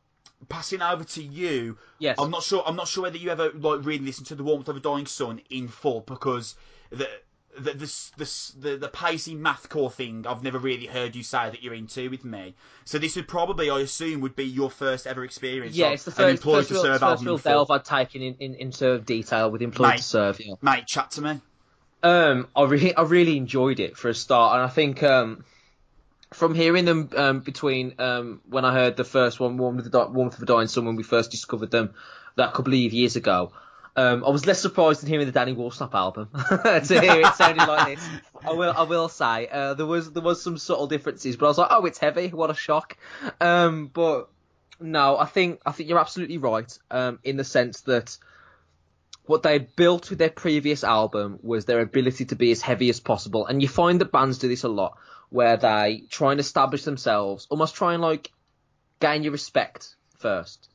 passing 0.50 0.82
over 0.82 1.04
to 1.04 1.24
you. 1.24 1.78
Yes. 2.00 2.18
I'm 2.20 2.32
not 2.32 2.44
sure. 2.44 2.64
I'm 2.66 2.76
not 2.76 2.88
sure 2.88 3.04
whether 3.04 3.18
you 3.18 3.30
ever 3.30 3.52
like 3.52 3.86
really 3.86 4.06
listened 4.06 4.28
to 4.28 4.36
the 4.36 4.44
Warmth 4.44 4.70
of 4.70 4.78
a 4.78 4.80
Dying 4.80 5.06
Sun 5.06 5.42
in 5.50 5.68
full 5.68 6.02
because 6.02 6.56
the. 6.90 7.08
The, 7.56 7.72
the, 7.72 8.10
the, 8.18 8.54
the, 8.58 8.78
the 8.78 8.88
pacey 8.88 9.36
mathcore 9.36 9.94
thing 9.94 10.26
I've 10.26 10.42
never 10.42 10.58
really 10.58 10.88
heard 10.88 11.16
you 11.16 11.22
say 11.22 11.52
that 11.52 11.62
you're 11.62 11.76
into 11.76 12.10
with 12.10 12.26
me. 12.26 12.56
So 12.84 12.98
this 12.98 13.16
would 13.16 13.28
probably, 13.28 13.70
I 13.70 13.82
assume, 13.82 14.22
would 14.22 14.36
be 14.36 14.46
your 14.46 14.72
first 14.72 15.06
ever 15.06 15.24
experience. 15.24 15.76
Yeah, 15.76 15.90
of 15.90 15.94
it's 15.94 16.04
the 16.04 16.10
first, 16.10 16.42
first, 16.42 16.72
real, 16.72 16.82
serve 16.82 17.00
first 17.02 17.24
real 17.24 17.38
delve 17.38 17.70
I've 17.70 17.84
taken 17.84 18.24
in, 18.24 18.34
in, 18.40 18.56
into 18.56 18.98
detail 18.98 19.52
with 19.52 19.62
Employed 19.62 19.90
Mate. 19.90 19.98
to 19.98 20.04
Serve. 20.04 20.40
Yeah. 20.40 20.56
Mate, 20.64 20.88
chat 20.88 21.12
to 21.12 21.22
me. 21.22 21.42
Um, 22.02 22.48
I 22.56 22.64
really, 22.64 22.96
I 22.96 23.04
really 23.04 23.38
enjoyed 23.38 23.80
it 23.80 23.98
for 23.98 24.10
a 24.10 24.16
start, 24.16 24.56
and 24.56 24.64
I 24.64 24.70
think 24.70 25.04
um, 25.04 25.46
from 26.34 26.56
hearing 26.56 26.86
them 26.86 27.10
um, 27.16 27.40
between 27.40 27.96
um, 28.00 28.42
when 28.50 28.66
I 28.66 28.74
heard 28.74 28.98
the 28.98 29.04
first 29.04 29.40
one, 29.40 29.58
Warmth 29.58 29.80
of 29.80 29.92
the, 29.92 29.92
Di- 29.92 30.12
Warmth 30.12 30.34
of 30.34 30.40
the 30.40 30.46
Dying 30.46 30.68
Sun, 30.68 30.86
when 30.86 30.96
we 30.96 31.04
first 31.04 31.32
discovered 31.32 31.72
them 31.72 31.94
that 32.36 32.54
couple 32.54 32.74
of 32.74 32.80
years 32.80 33.16
ago, 33.16 33.52
um, 33.96 34.24
I 34.26 34.30
was 34.30 34.48
less 34.48 34.60
surprised 34.60 35.02
than 35.02 35.10
hearing 35.10 35.28
the 35.28 35.32
Danny 35.32 35.54
Worsnop 35.54 35.94
album 35.94 36.30
to 36.34 37.02
hear 37.02 37.22
it 37.22 37.36
sounding 37.36 37.68
like 37.68 37.96
this. 37.96 38.10
I 38.44 38.54
will, 38.54 38.74
I 38.76 38.84
will 38.84 39.08
say 39.08 39.48
uh, 39.48 39.76
there 39.76 39.86
was 39.86 40.12
there 40.12 40.24
was 40.24 40.42
some 40.42 40.58
subtle 40.58 40.88
differences, 40.88 41.36
but 41.38 41.46
I 41.46 41.50
was 41.50 41.58
like, 41.60 41.68
oh, 41.70 41.86
it's 41.86 42.00
heavy, 42.00 42.30
what 42.30 42.50
a 42.50 42.56
shock. 42.56 42.98
Um, 43.40 43.92
but 43.94 44.30
no, 44.80 45.18
I 45.18 45.26
think 45.26 45.62
I 45.66 45.72
think 45.72 45.90
you're 45.90 46.00
absolutely 46.00 46.40
right 46.40 46.76
um, 46.90 47.20
in 47.24 47.38
the 47.38 47.44
sense 47.44 47.82
that 47.82 48.18
what 49.26 49.44
they 49.44 49.60
built 49.60 50.10
with 50.10 50.20
their 50.20 50.30
previous 50.30 50.84
album 50.84 51.40
was 51.42 51.66
their 51.66 51.80
ability 51.80 52.26
to 52.26 52.36
be 52.36 52.52
as 52.52 52.62
heavy 52.62 52.90
as 52.90 53.00
possible. 53.00 53.46
And 53.46 53.62
you 53.62 53.68
find 53.68 54.02
that 54.02 54.12
bands 54.12 54.38
do 54.40 54.48
this 54.48 54.64
a 54.64 54.70
lot, 54.70 54.98
where 55.34 55.58
they 55.58 56.04
try 56.10 56.30
and 56.30 56.40
establish 56.40 56.84
themselves, 56.84 57.48
almost 57.50 57.74
try 57.74 57.94
and 57.96 58.04
like 58.04 58.32
gain 59.00 59.24
your 59.24 59.32
respect 59.32 59.96
first. 60.20 60.70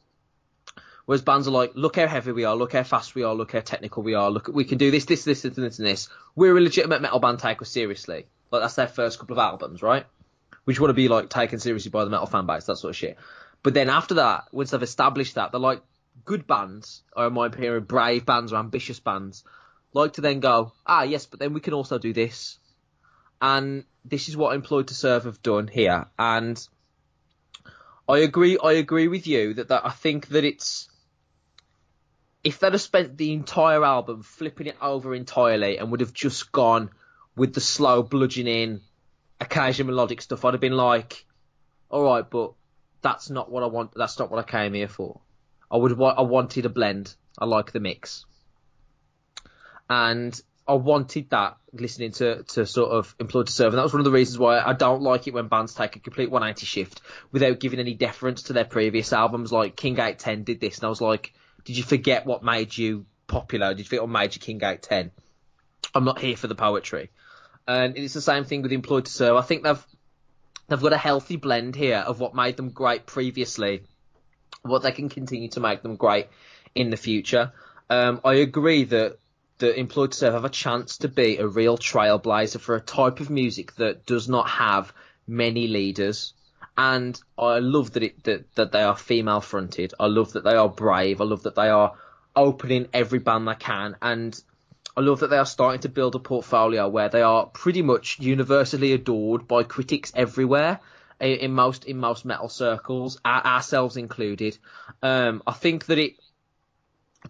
Whereas 1.06 1.22
bands 1.22 1.47
are 1.47 1.52
like, 1.52 1.72
look 1.76 1.94
how 1.94 2.09
heavy 2.09 2.32
we 2.32 2.44
are, 2.44 2.56
look 2.56 2.72
how 2.72 2.82
fast 2.82 3.14
we 3.14 3.22
are, 3.22 3.35
look 3.36 3.52
how 3.52 3.60
technical 3.60 4.02
we 4.02 4.14
are, 4.14 4.28
look 4.32 4.48
we 4.48 4.64
can 4.64 4.76
do 4.76 4.90
this, 4.90 5.05
this, 5.05 5.22
this, 5.22 5.43
this, 5.43 5.56
and 5.56 5.64
this, 5.64 5.78
and 5.78 5.86
this. 5.86 6.09
We're 6.35 6.59
a 6.59 6.60
legitimate 6.60 7.01
metal 7.01 7.20
band, 7.20 7.39
take 7.39 7.62
us 7.62 7.70
seriously. 7.70 8.26
Like 8.51 8.62
that's 8.62 8.74
their 8.74 8.89
first 8.89 9.20
couple 9.20 9.39
of 9.39 9.39
albums, 9.39 9.80
right? 9.80 10.06
Which 10.64 10.80
want 10.80 10.90
to 10.90 10.94
be 10.94 11.06
like 11.06 11.30
taken 11.30 11.60
seriously 11.60 11.93
by 11.93 12.02
the 12.02 12.10
metal 12.10 12.26
fan 12.26 12.47
base, 12.47 12.66
that 12.66 12.78
sort 12.78 12.90
of 12.90 12.97
shit. 12.97 13.16
But 13.62 13.74
then 13.74 13.89
after 13.89 14.14
that, 14.14 14.48
once 14.51 14.72
they've 14.72 14.82
established 14.82 15.36
that, 15.36 15.52
they're 15.52 15.60
like 15.60 15.82
good 16.24 16.48
bands, 16.48 17.05
or 17.16 17.28
in 17.28 17.32
my 17.32 17.47
opinion, 17.47 17.85
brave 17.85 18.26
bands 18.26 18.52
or 18.52 18.56
ambitious 18.56 18.98
bands, 18.98 19.44
like 19.93 20.14
to 20.14 20.20
then 20.20 20.40
go, 20.40 20.72
ah, 20.85 21.05
yes, 21.05 21.26
but 21.26 21.39
then 21.39 21.52
we 21.52 21.60
can 21.60 21.74
also 21.74 21.97
do 21.98 22.12
this. 22.12 22.59
And 23.40 23.85
this 24.05 24.28
is 24.28 24.36
what 24.36 24.55
Employed 24.55 24.89
to 24.89 24.94
Serve 24.94 25.24
have 25.24 25.43
done 25.43 25.69
here. 25.69 26.06
And 26.19 26.60
I 28.09 28.19
agree, 28.19 28.59
I 28.62 28.73
agree 28.73 29.09
with 29.09 29.27
you 29.27 29.55
that, 29.55 29.69
that 29.69 29.86
I 29.86 29.90
think 29.90 30.28
that 30.28 30.44
it's, 30.44 30.89
if 32.43 32.59
they'd 32.59 32.73
have 32.73 32.81
spent 32.81 33.16
the 33.16 33.32
entire 33.32 33.85
album 33.85 34.23
flipping 34.23 34.66
it 34.66 34.77
over 34.81 35.15
entirely 35.15 35.78
and 35.78 35.90
would 35.90 36.01
have 36.01 36.12
just 36.12 36.51
gone 36.52 36.90
with 37.36 37.55
the 37.55 37.60
slow 37.60 38.02
bludgeoning, 38.02 38.81
occasional 39.40 39.89
melodic 39.89 40.20
stuff, 40.23 40.44
I'd 40.44 40.55
have 40.55 40.60
been 40.60 40.73
like, 40.73 41.24
all 41.90 42.05
right, 42.05 42.28
but 42.28 42.52
that's 43.02 43.31
not 43.31 43.51
what 43.51 43.62
I 43.62 43.66
want. 43.66 43.93
That's 43.94 44.19
not 44.19 44.31
what 44.31 44.40
I 44.40 44.51
came 44.51 44.74
here 44.74 44.89
for. 44.89 45.20
I 45.70 45.77
would. 45.77 45.93
I 46.01 46.23
wanted 46.23 46.66
a 46.66 46.69
blend. 46.69 47.15
I 47.39 47.44
like 47.44 47.73
the 47.73 47.81
mix, 47.81 48.24
and 49.89 50.40
I 50.69 50.74
wanted 50.74 51.31
that 51.31 51.57
listening 51.73 52.12
to 52.12 52.43
to 52.43 52.66
sort 52.66 52.93
of 52.93 53.15
employed 53.19 53.47
to 53.47 53.53
serve, 53.53 53.73
and 53.73 53.78
that 53.78 53.85
was 53.85 53.95
one 53.95 54.01
of 54.01 54.05
the 54.05 54.11
reasons 54.11 54.39
why 54.39 54.61
I 54.61 54.74
don't 54.74 55.01
like 55.01 55.27
it 55.27 55.32
when 55.32 55.49
bands 55.49 55.74
take 55.74 55.97
a 55.97 55.99
complete 55.99 56.31
180 56.31 56.66
shift 56.66 57.01
without 57.32 57.59
giving 57.59 57.81
any 57.81 57.95
deference 57.95 58.45
to 58.45 58.53
their 58.53 58.66
previous 58.66 59.15
albums. 59.15 59.51
Like 59.51 59.77
King 59.77 59.95
810 59.95 60.45
did 60.45 60.61
this, 60.61 60.77
and 60.77 60.85
I 60.85 60.89
was 60.90 61.01
like, 61.01 61.32
did 61.65 61.78
you 61.78 61.82
forget 61.82 62.27
what 62.27 62.45
made 62.45 62.77
you 62.77 63.07
popular? 63.27 63.70
Did 63.70 63.78
you 63.78 63.85
forget 63.86 64.03
what 64.03 64.11
made 64.11 64.35
you 64.35 64.40
King 64.40 64.59
810? 64.59 65.11
I'm 65.95 66.05
not 66.05 66.20
here 66.20 66.36
for 66.36 66.49
the 66.49 66.55
poetry, 66.55 67.11
and 67.66 67.97
it's 67.97 68.12
the 68.12 68.20
same 68.20 68.45
thing 68.45 68.61
with 68.61 68.73
employed 68.73 69.07
to 69.07 69.12
serve. 69.12 69.36
I 69.36 69.43
think 69.43 69.62
they've 69.62 69.86
they've 70.69 70.82
got 70.82 70.93
a 70.93 70.99
healthy 70.99 71.36
blend 71.36 71.77
here 71.77 72.05
of 72.07 72.20
what 72.20 72.35
made 72.35 72.59
them 72.59 72.69
great 72.69 73.07
previously, 73.07 73.85
what 74.61 74.82
they 74.82 74.93
can 74.93 75.09
continue 75.09 75.49
to 75.51 75.61
make 75.61 75.82
them 75.82 75.97
great 75.97 76.27
in 76.74 76.90
the 76.90 76.99
future. 76.99 77.53
Um, 77.89 78.20
I 78.23 78.35
agree 78.35 78.85
that 78.85 79.19
the 79.59 79.78
Employed 79.78 80.12
to 80.12 80.18
Serve 80.18 80.35
have 80.35 80.44
a 80.44 80.51
chance 80.51 80.98
to 80.98 81.09
be 81.09 81.36
a 81.36 81.47
real 81.47 81.76
trailblazer 81.76 82.60
for 82.60 82.76
a 82.76 82.80
type 82.80 83.20
of 83.20 83.30
music 83.30 83.74
that 83.76 84.06
does 84.06 84.28
not 84.28 84.48
have 84.48 84.93
many 85.26 85.66
leaders. 85.66 86.32
And 86.76 87.20
I 87.36 87.59
love 87.59 87.93
that 87.93 88.02
it 88.05 88.24
that, 88.24 88.55
that 88.55 88.72
they 88.72 88.82
are 88.82 88.97
female 88.97 89.40
fronted. 89.40 89.94
I 89.98 90.06
love 90.06 90.32
that 90.32 90.44
they 90.44 90.55
are 90.55 90.68
brave. 90.68 91.20
I 91.20 91.24
love 91.24 91.43
that 91.43 91.56
they 91.56 91.68
are 91.68 91.94
opening 92.36 92.86
every 92.93 93.18
band 93.18 93.48
they 93.48 93.55
can 93.56 93.97
and 94.01 94.40
I 94.98 95.01
love 95.01 95.20
that 95.20 95.30
they 95.30 95.39
are 95.39 95.47
starting 95.47 95.80
to 95.82 95.89
build 95.89 96.16
a 96.16 96.18
portfolio 96.18 96.89
where 96.89 97.09
they 97.09 97.22
are 97.22 97.47
pretty 97.47 97.82
much 97.82 98.18
universally 98.18 98.93
adored 98.93 99.47
by 99.47 99.62
critics 99.62 100.12
everywhere 100.14 100.80
in 101.20 101.52
most 101.52 101.85
in 101.85 101.98
most 101.98 102.24
metal 102.24 102.48
circles, 102.48 103.20
ourselves 103.24 103.97
included. 103.97 104.59
Um, 105.01 105.43
I 105.47 105.52
think 105.52 105.86
that 105.86 105.98
it 105.98 106.16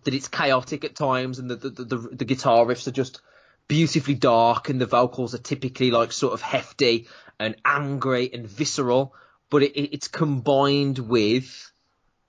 that 0.05 0.15
it's 0.15 0.28
chaotic 0.28 0.85
at 0.85 0.94
times, 0.97 1.39
and 1.39 1.51
the 1.51 1.56
the, 1.56 1.70
the 1.70 1.97
the 2.12 2.24
guitar 2.24 2.65
riffs 2.65 2.86
are 2.86 2.93
just 2.93 3.20
beautifully 3.69 4.15
dark, 4.15 4.69
and 4.69 4.81
the 4.81 4.86
vocals 4.86 5.35
are 5.35 5.39
typically 5.39 5.90
like 5.90 6.12
sort 6.12 6.32
of 6.35 6.40
hefty 6.40 7.06
and 7.39 7.56
angry 7.65 8.31
and 8.32 8.47
visceral, 8.47 9.15
but 9.51 9.62
it, 9.62 9.73
it- 9.77 9.93
it's 9.94 10.09
combined 10.09 10.98
with 10.98 11.73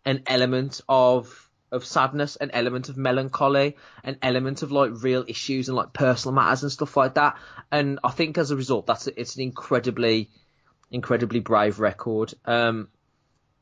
an 0.06 0.24
element 0.28 0.82
of 0.90 1.50
of 1.72 1.86
sadness, 1.86 2.36
an 2.36 2.50
element 2.52 2.90
of 2.90 2.98
melancholy, 2.98 3.76
an 4.04 4.18
element 4.24 4.64
of 4.64 4.72
like 4.72 4.92
real 5.04 5.24
issues 5.28 5.68
and 5.70 5.78
like 5.78 5.94
personal 5.94 6.34
matters 6.34 6.64
and 6.64 6.72
stuff 6.72 6.98
like 6.98 7.14
that. 7.14 7.38
And 7.72 8.00
I 8.04 8.10
think 8.10 8.40
as 8.40 8.50
a 8.50 8.56
result, 8.56 8.88
that's 8.88 9.06
it's 9.06 9.36
an 9.36 9.44
incredibly, 9.44 10.32
incredibly 10.90 11.42
brave 11.42 11.80
record. 11.80 12.34
Um, 12.46 12.88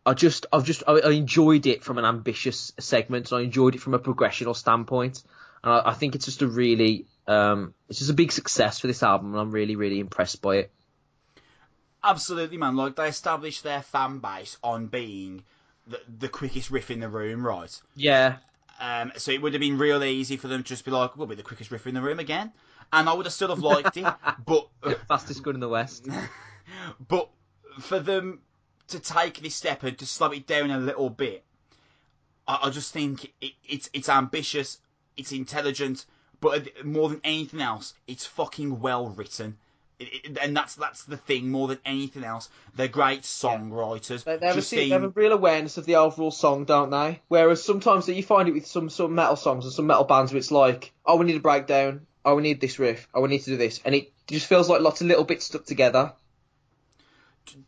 I 0.08 0.14
just, 0.14 0.46
I've 0.54 0.64
just, 0.64 0.84
I, 0.88 0.94
I 0.94 1.12
enjoyed 1.12 1.66
it 1.68 1.84
from 1.84 1.98
an 1.98 2.06
ambitious 2.06 2.72
segment, 2.80 3.30
and 3.32 3.42
I 3.42 3.44
enjoyed 3.44 3.76
it 3.76 3.82
from 3.82 3.94
a 3.94 4.00
progressional 4.00 4.56
standpoint, 4.56 5.22
and 5.64 5.74
I, 5.74 5.90
I 5.90 5.94
think 5.96 6.16
it's 6.16 6.24
just 6.24 6.42
a 6.42 6.48
really, 6.48 7.06
um, 7.28 7.74
it's 7.90 8.00
just 8.00 8.10
a 8.10 8.14
big 8.14 8.32
success 8.32 8.80
for 8.80 8.88
this 8.88 9.04
album, 9.04 9.34
and 9.34 9.42
I'm 9.42 9.52
really, 9.52 9.76
really 9.76 10.00
impressed 10.00 10.42
by 10.42 10.56
it. 10.56 10.72
Absolutely, 12.02 12.58
man. 12.58 12.78
Like 12.78 12.96
they 12.96 13.10
established 13.10 13.64
their 13.64 13.82
fan 13.82 14.20
base 14.20 14.58
on 14.64 14.88
being 14.88 15.44
the, 15.88 16.00
the 16.20 16.30
quickest 16.30 16.72
riff 16.72 16.90
in 16.90 17.02
the 17.02 17.10
room, 17.10 17.46
right? 17.46 17.82
Yeah, 17.98 18.38
Um, 18.80 19.12
so 19.18 19.32
it 19.32 19.42
would 19.42 19.54
have 19.54 19.60
been 19.60 19.78
real 19.78 20.02
easy 20.06 20.38
for 20.38 20.48
them 20.48 20.64
to 20.64 20.70
just 20.70 20.86
be 20.86 20.92
like, 20.92 21.18
"We'll 21.18 21.28
be 21.28 21.36
the 21.36 21.44
quickest 21.44 21.70
riff 21.70 21.86
in 21.86 21.96
the 21.96 22.02
room 22.02 22.20
again," 22.20 22.54
and 22.94 23.10
I 23.10 23.14
would 23.14 23.26
have 23.26 23.34
still 23.34 23.50
have 23.50 23.60
liked 23.60 23.98
it. 23.98 24.08
but 24.46 24.70
fastest 25.10 25.44
gun 25.44 25.56
in 25.56 25.60
the 25.60 25.68
West. 25.68 26.08
but 27.10 27.30
for 27.80 28.00
them 28.00 28.40
to 28.88 29.00
take 29.00 29.42
this 29.42 29.56
step 29.56 29.84
and 29.84 29.98
to 29.98 30.06
slow 30.06 30.32
it 30.32 30.48
down 30.48 30.72
a 30.72 30.78
little 30.78 31.10
bit, 31.10 31.44
I, 32.48 32.60
I 32.64 32.70
just 32.70 32.94
think 32.94 33.34
it, 33.42 33.54
it's 33.68 33.90
it's 33.94 34.10
ambitious, 34.10 34.80
it's 35.16 35.32
intelligent, 35.32 36.06
but 36.40 36.86
more 36.86 37.10
than 37.10 37.22
anything 37.24 37.62
else, 37.62 37.94
it's 38.08 38.26
fucking 38.26 38.80
well 38.80 39.10
written. 39.10 39.58
It, 40.00 40.10
it, 40.26 40.38
and 40.42 40.56
that's 40.56 40.76
that's 40.76 41.04
the 41.04 41.18
thing 41.18 41.50
more 41.50 41.68
than 41.68 41.80
anything 41.86 42.24
else. 42.24 42.50
They're 42.76 42.88
great 42.88 43.24
songwriters. 43.24 44.24
They, 44.24 44.38
they, 44.38 44.46
have 44.46 44.56
a, 44.56 44.60
Justine- 44.60 44.90
they 44.90 44.94
have 44.94 45.04
a 45.04 45.10
real 45.10 45.34
awareness 45.34 45.78
of 45.78 45.86
the 45.86 45.96
overall 45.96 46.32
song, 46.32 46.66
don't 46.66 46.92
they? 46.92 47.22
Whereas 47.28 47.64
sometimes 47.64 48.06
that 48.06 48.14
you 48.14 48.24
find 48.24 48.48
it 48.48 48.54
with 48.54 48.68
some 48.68 48.90
some 48.90 49.16
metal 49.16 49.36
songs 49.36 49.66
and 49.66 49.74
some 49.74 49.88
metal 49.88 50.04
bands 50.04 50.32
where 50.32 50.38
it's 50.38 50.52
like, 50.52 50.94
oh, 51.06 51.16
we 51.18 51.26
need 51.26 51.38
a 51.38 51.42
breakdown, 51.42 52.06
oh, 52.24 52.36
we 52.36 52.44
need 52.44 52.62
this 52.62 52.80
riff, 52.80 53.08
oh, 53.14 53.22
we 53.22 53.30
need 53.30 53.40
to 53.40 53.52
do 53.52 53.58
this, 53.58 53.82
and 53.84 53.96
it 53.96 54.14
just 54.28 54.46
feels 54.46 54.70
like 54.70 54.82
lots 54.82 55.02
of 55.02 55.08
little 55.08 55.24
bits 55.24 55.46
stuck 55.46 55.66
together. 55.66 56.14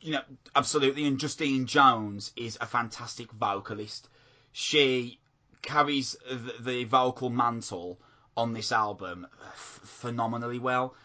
You 0.01 0.13
know, 0.13 0.21
absolutely. 0.55 1.05
And 1.05 1.19
Justine 1.19 1.65
Jones 1.65 2.31
is 2.35 2.57
a 2.61 2.65
fantastic 2.65 3.31
vocalist. 3.31 4.09
She 4.51 5.19
carries 5.61 6.15
the, 6.29 6.53
the 6.59 6.83
vocal 6.85 7.29
mantle 7.29 7.99
on 8.35 8.53
this 8.53 8.71
album 8.71 9.27
f- 9.41 9.79
phenomenally 9.83 10.59
well. 10.59 10.95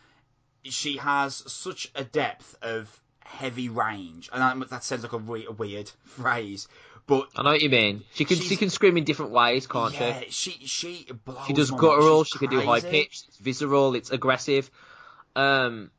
She 0.62 0.96
has 0.96 1.34
such 1.52 1.90
a 1.94 2.04
depth 2.04 2.56
of 2.62 3.00
heavy 3.20 3.68
range, 3.68 4.30
and 4.32 4.62
that, 4.62 4.70
that 4.70 4.84
sounds 4.84 5.02
like 5.02 5.12
a, 5.12 5.18
re- 5.18 5.46
a 5.46 5.52
weird 5.52 5.90
phrase, 6.04 6.68
but 7.06 7.28
I 7.36 7.42
know 7.42 7.50
what 7.50 7.60
you 7.60 7.68
mean. 7.68 8.02
She 8.14 8.24
can 8.24 8.38
she 8.38 8.56
can 8.56 8.70
scream 8.70 8.96
in 8.96 9.04
different 9.04 9.32
ways, 9.32 9.66
can't 9.66 9.92
yeah, 9.92 10.20
she? 10.28 10.52
she 10.52 10.66
she 10.66 11.06
She 11.46 11.52
does 11.52 11.70
guttural. 11.70 12.24
She 12.24 12.38
can 12.38 12.48
do 12.48 12.60
high 12.62 12.80
pitched. 12.80 13.28
It's 13.28 13.36
visceral. 13.36 13.94
It's 13.94 14.10
aggressive. 14.10 14.70
Um, 15.36 15.90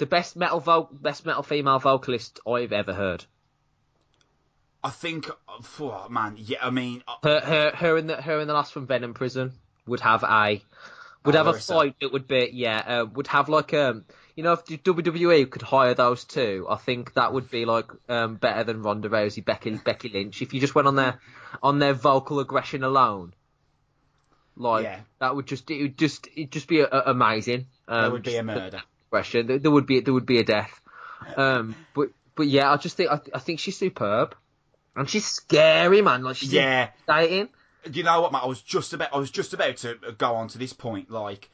the 0.00 0.06
best 0.06 0.34
metal 0.34 0.58
vo- 0.60 0.88
best 0.90 1.24
metal 1.24 1.42
female 1.44 1.78
vocalist 1.78 2.40
I've 2.46 2.72
ever 2.72 2.92
heard. 2.92 3.24
I 4.82 4.88
think, 4.90 5.28
oh, 5.46 6.08
man, 6.08 6.36
yeah. 6.38 6.58
I 6.62 6.70
mean, 6.70 7.04
uh, 7.06 7.16
Her 7.22 7.40
her 7.40 7.70
her 7.76 7.96
in 7.98 8.06
the 8.06 8.16
her 8.20 8.40
in 8.40 8.48
the 8.48 8.54
last 8.54 8.72
from 8.72 8.86
Venom 8.86 9.12
prison 9.14 9.52
would 9.86 10.00
have 10.00 10.24
a 10.24 10.62
would 11.24 11.34
Oh, 11.36 11.38
have 11.38 11.46
a 11.48 11.52
fight 11.58 11.96
that 12.00 12.12
would 12.12 12.26
be 12.26 12.50
yeah 12.52 12.78
uh, 12.78 13.04
would 13.04 13.26
have 13.26 13.50
like 13.50 13.74
um 13.74 14.06
you 14.36 14.42
know 14.42 14.52
if 14.54 14.64
WWE 14.64 15.50
could 15.50 15.60
hire 15.60 15.92
those 15.92 16.24
two 16.24 16.66
I 16.68 16.76
think 16.76 17.12
that 17.14 17.34
would 17.34 17.50
be 17.50 17.66
like 17.66 17.90
um 18.08 18.36
better 18.36 18.64
than 18.64 18.82
Ronda 18.82 19.10
Rousey 19.10 19.44
Becky 19.44 19.76
Becky 19.76 20.08
Lynch 20.08 20.40
if 20.40 20.54
you 20.54 20.60
just 20.60 20.74
went 20.74 20.88
on 20.88 20.96
their 20.96 21.20
on 21.62 21.78
their 21.78 21.92
vocal 21.92 22.40
aggression 22.40 22.82
alone 22.84 23.34
like 24.56 24.84
Yeah. 24.84 25.00
that 25.18 25.36
would 25.36 25.46
just 25.46 25.70
it 25.70 25.82
would 25.82 25.98
just 25.98 26.26
it'd 26.34 26.52
just 26.52 26.68
be 26.68 26.80
a, 26.80 26.86
a- 26.90 27.10
amazing 27.10 27.66
um, 27.86 28.00
there 28.02 28.10
would 28.12 28.22
be 28.22 28.36
a 28.36 28.42
murder. 28.42 28.82
Aggression 29.10 29.46
there, 29.46 29.58
there 29.58 29.70
would 29.70 29.86
be 29.86 30.00
there 30.00 30.14
would 30.14 30.26
be 30.26 30.38
a 30.38 30.44
death 30.44 30.80
um 31.36 31.74
but 31.94 32.08
but 32.36 32.46
yeah 32.46 32.72
I 32.72 32.76
just 32.76 32.96
think 32.96 33.10
I, 33.10 33.20
I 33.34 33.38
think 33.38 33.60
she's 33.60 33.76
superb 33.76 34.34
and 34.96 35.08
she's 35.08 35.26
scary 35.26 36.00
man 36.02 36.22
like 36.22 36.36
she's 36.36 36.52
Yeah, 36.52 36.88
exciting 36.98 37.48
you 37.90 38.02
know 38.02 38.20
what, 38.20 38.30
Matt? 38.32 38.42
I 38.42 38.46
was 38.46 38.60
just 38.60 38.92
about 38.92 39.14
I 39.14 39.18
was 39.18 39.30
just 39.30 39.54
about 39.54 39.78
to 39.78 39.96
go 40.18 40.34
on 40.34 40.48
to 40.48 40.58
this 40.58 40.74
point. 40.74 41.10
Like, 41.10 41.48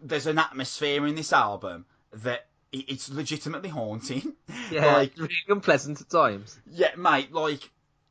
there's 0.00 0.26
an 0.26 0.38
atmosphere 0.38 1.06
in 1.06 1.14
this 1.14 1.34
album 1.34 1.84
that 2.12 2.46
it's 2.72 3.10
legitimately 3.10 3.68
haunting. 3.68 4.32
Yeah, 4.70 4.86
like, 4.96 5.12
really 5.18 5.34
unpleasant 5.48 6.00
at 6.00 6.08
times. 6.08 6.58
yeah, 6.66 6.94
mate. 6.96 7.30
Like, 7.32 7.68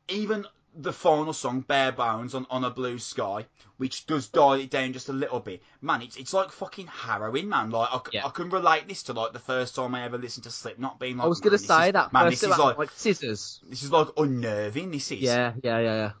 even 0.08 0.46
the 0.74 0.92
final 0.92 1.32
song, 1.32 1.60
"Bare 1.62 1.92
Bones" 1.92 2.34
on 2.34 2.46
on 2.50 2.64
a 2.64 2.70
blue 2.70 2.98
sky, 2.98 3.46
which 3.78 4.06
does 4.06 4.28
dial 4.28 4.52
it 4.54 4.70
down 4.70 4.92
just 4.92 5.08
a 5.08 5.12
little 5.12 5.40
bit. 5.40 5.62
Man, 5.80 6.02
it's 6.02 6.16
it's 6.16 6.32
like 6.32 6.50
fucking 6.52 6.86
harrowing, 6.86 7.48
man. 7.48 7.70
Like, 7.70 7.88
I, 7.92 8.00
Yeah. 8.12 8.26
I 8.26 8.30
can 8.30 8.50
relate 8.50 8.86
this 8.88 9.02
to 9.04 9.12
like 9.12 9.32
the 9.32 9.38
first 9.38 9.74
time 9.74 9.94
I 9.94 10.04
ever 10.04 10.18
listened 10.18 10.44
to 10.44 10.50
Slipknot, 10.50 11.00
being 11.00 11.16
like, 11.16 11.24
I 11.24 11.28
was 11.28 11.40
gonna 11.40 11.58
say 11.58 11.88
is- 11.88 11.92
that 11.94 12.12
man. 12.12 12.30
This 12.30 12.42
is 12.42 12.50
like, 12.50 12.78
like 12.78 12.90
scissors. 12.92 13.60
this 13.68 13.82
is 13.82 13.90
like 13.90 14.08
unnerving. 14.16 14.90
This 14.90 15.10
is 15.10 15.20
Yeah, 15.20 15.54
yeah, 15.62 15.78
yeah, 15.80 15.94
yeah. 15.94 16.12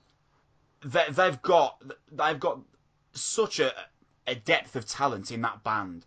they, 0.84 1.04
they've 1.12 1.42
got 1.42 1.82
they've 2.10 2.40
got 2.40 2.60
such 3.12 3.60
a 3.60 3.72
a 4.26 4.34
depth 4.34 4.76
of 4.76 4.86
talent 4.86 5.30
in 5.30 5.42
that 5.42 5.62
band, 5.64 6.04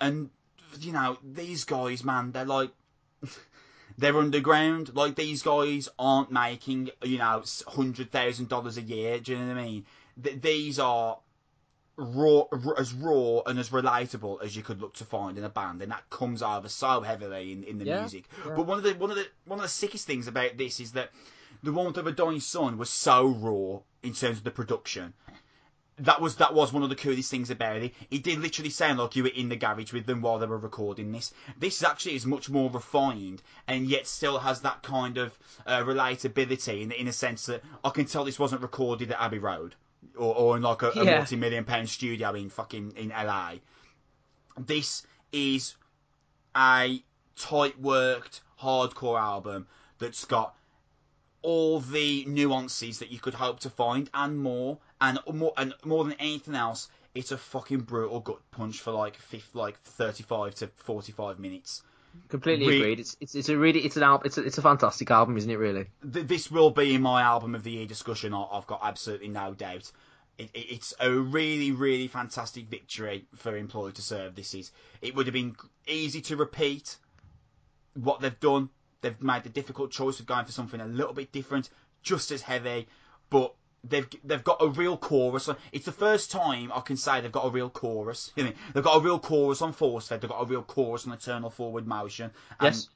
and 0.00 0.30
you 0.80 0.92
know 0.92 1.18
these 1.22 1.64
guys, 1.64 2.04
man, 2.04 2.30
they're 2.32 2.44
like 2.44 2.70
they're 3.98 4.16
underground. 4.16 4.94
Like 4.94 5.14
these 5.16 5.42
guys 5.42 5.88
aren't 5.98 6.30
making 6.30 6.90
you 7.02 7.18
know 7.18 7.42
hundred 7.68 8.10
thousand 8.10 8.48
dollars 8.48 8.76
a 8.78 8.82
year. 8.82 9.18
Do 9.20 9.32
you 9.32 9.38
know 9.38 9.48
what 9.48 9.58
I 9.58 9.64
mean? 9.64 9.86
Th- 10.22 10.40
these 10.40 10.78
are 10.78 11.18
raw, 11.96 12.42
r- 12.52 12.78
as 12.78 12.92
raw 12.92 13.40
and 13.46 13.58
as 13.58 13.70
relatable 13.70 14.42
as 14.42 14.54
you 14.54 14.62
could 14.62 14.80
look 14.80 14.94
to 14.94 15.04
find 15.04 15.38
in 15.38 15.44
a 15.44 15.48
band, 15.48 15.80
and 15.82 15.90
that 15.92 16.08
comes 16.10 16.42
over 16.42 16.68
so 16.68 17.00
heavily 17.00 17.52
in, 17.52 17.64
in 17.64 17.78
the 17.78 17.86
Yeah, 17.86 18.00
music. 18.00 18.24
yeah. 18.46 18.54
But 18.54 18.66
one 18.66 18.78
of 18.78 18.84
the 18.84 18.92
one 18.94 19.10
of 19.10 19.16
the 19.16 19.26
one 19.46 19.58
of 19.58 19.62
the 19.62 19.68
sickest 19.68 20.06
things 20.06 20.28
about 20.28 20.56
this 20.56 20.78
is 20.80 20.92
that 20.92 21.10
the 21.62 21.72
warmth 21.72 21.96
of 21.96 22.06
a 22.06 22.12
dying 22.12 22.40
sun 22.40 22.76
was 22.76 22.90
so 22.90 23.26
raw 23.26 23.80
in 24.02 24.12
terms 24.12 24.38
of 24.38 24.44
the 24.44 24.50
production. 24.50 25.14
That 25.98 26.20
was 26.20 26.36
that 26.36 26.52
was 26.52 26.72
one 26.72 26.82
of 26.82 26.90
the 26.90 26.94
coolest 26.94 27.30
things 27.30 27.50
about 27.50 27.76
it. 27.76 27.94
It 28.10 28.22
did 28.22 28.38
literally 28.38 28.70
sound 28.70 28.98
like 28.98 29.16
you 29.16 29.22
were 29.22 29.30
in 29.30 29.48
the 29.48 29.56
garage 29.56 29.92
with 29.92 30.04
them 30.04 30.20
while 30.20 30.38
they 30.38 30.46
were 30.46 30.58
recording 30.58 31.10
this. 31.10 31.32
This 31.58 31.82
actually 31.82 32.16
is 32.16 32.26
much 32.26 32.50
more 32.50 32.70
refined 32.70 33.42
and 33.66 33.86
yet 33.86 34.06
still 34.06 34.38
has 34.38 34.60
that 34.60 34.82
kind 34.82 35.16
of 35.16 35.38
uh, 35.66 35.80
relatability 35.80 36.82
in, 36.82 36.90
the 36.90 37.00
in 37.00 37.08
a 37.08 37.12
sense 37.12 37.46
that 37.46 37.62
I 37.82 37.90
can 37.90 38.04
tell 38.04 38.24
this 38.24 38.38
wasn't 38.38 38.60
recorded 38.60 39.10
at 39.10 39.20
Abbey 39.20 39.38
Road 39.38 39.74
or, 40.18 40.34
or 40.34 40.56
in 40.56 40.62
like 40.62 40.82
a, 40.82 40.90
a 40.90 41.04
multi-million 41.04 41.64
pound 41.64 41.88
studio 41.88 42.34
in 42.34 42.50
fucking 42.50 42.92
in 42.96 43.08
LA. 43.08 43.54
This 44.58 45.06
is 45.32 45.76
a 46.56 47.02
tight 47.36 47.80
worked 47.80 48.40
hardcore 48.60 49.20
album 49.20 49.66
that's 49.98 50.24
got 50.24 50.54
all 51.42 51.80
the 51.80 52.24
nuances 52.26 52.98
that 52.98 53.10
you 53.10 53.18
could 53.18 53.34
hope 53.34 53.60
to 53.60 53.70
find 53.70 54.10
and 54.14 54.38
more 54.38 54.78
and 55.00 55.18
more 55.32 55.52
and 55.56 55.74
more 55.84 56.04
than 56.04 56.14
anything 56.14 56.54
else 56.54 56.88
it's 57.14 57.32
a 57.32 57.38
fucking 57.38 57.80
brutal 57.80 58.20
gut 58.20 58.40
punch 58.50 58.80
for 58.80 58.92
like 58.92 59.16
fifth, 59.16 59.54
like 59.54 59.80
35 59.82 60.54
to 60.56 60.66
45 60.76 61.38
minutes 61.38 61.82
Completely 62.28 62.66
We- 62.66 62.80
agreed. 62.80 63.00
It's, 63.00 63.16
it's 63.20 63.34
it's 63.34 63.48
a 63.50 63.58
really 63.58 63.80
it's 63.80 63.98
an 63.98 64.02
album. 64.02 64.24
It's 64.24 64.38
a, 64.38 64.42
it's 64.42 64.56
a 64.56 64.62
fantastic 64.62 65.10
album, 65.10 65.36
isn't 65.36 65.50
it? 65.50 65.58
Really. 65.58 65.86
Th- 66.12 66.26
this 66.26 66.50
will 66.50 66.70
be 66.70 66.94
in 66.94 67.02
my 67.02 67.20
album 67.20 67.54
of 67.54 67.62
the 67.62 67.72
year 67.72 67.86
discussion 67.86 68.32
I- 68.32 68.46
I've 68.52 68.66
got 68.66 68.80
absolutely 68.82 69.28
no 69.28 69.52
doubt 69.52 69.92
it, 70.38 70.50
it, 70.54 70.66
it's 70.70 70.94
a 71.00 71.10
really 71.10 71.72
really 71.72 72.08
fantastic 72.08 72.68
victory 72.68 73.26
for 73.34 73.56
employed 73.56 73.94
to 73.96 74.02
serve 74.02 74.34
this 74.34 74.54
is 74.54 74.72
it 75.02 75.14
would 75.14 75.26
have 75.26 75.34
been 75.34 75.56
easy 75.86 76.20
to 76.22 76.36
repeat 76.36 76.96
what 77.94 78.20
they've 78.20 78.40
done 78.40 78.68
they've 79.00 79.22
made 79.22 79.42
the 79.42 79.48
difficult 79.48 79.90
choice 79.90 80.20
of 80.20 80.26
going 80.26 80.44
for 80.44 80.52
something 80.52 80.80
a 80.80 80.86
little 80.86 81.14
bit 81.14 81.32
different 81.32 81.70
just 82.02 82.30
as 82.30 82.42
heavy 82.42 82.86
but 83.30 83.54
they've 83.88 84.08
they've 84.24 84.44
got 84.44 84.58
a 84.60 84.68
real 84.68 84.96
chorus 84.96 85.48
it's 85.72 85.84
the 85.84 85.92
first 85.92 86.30
time 86.30 86.72
I 86.74 86.80
can 86.80 86.96
say 86.96 87.20
they've 87.20 87.32
got 87.32 87.46
a 87.46 87.50
real 87.50 87.70
chorus 87.70 88.32
you 88.36 88.44
know, 88.44 88.52
they've 88.74 88.84
got 88.84 88.96
a 88.96 89.00
real 89.00 89.18
chorus 89.18 89.62
on 89.62 89.72
Force 89.72 90.08
Fed 90.08 90.20
they've 90.20 90.30
got 90.30 90.40
a 90.40 90.46
real 90.46 90.62
chorus 90.62 91.06
on 91.06 91.12
Eternal 91.12 91.50
Forward 91.50 91.86
Motion 91.86 92.30
and 92.60 92.74
Yes. 92.74 92.88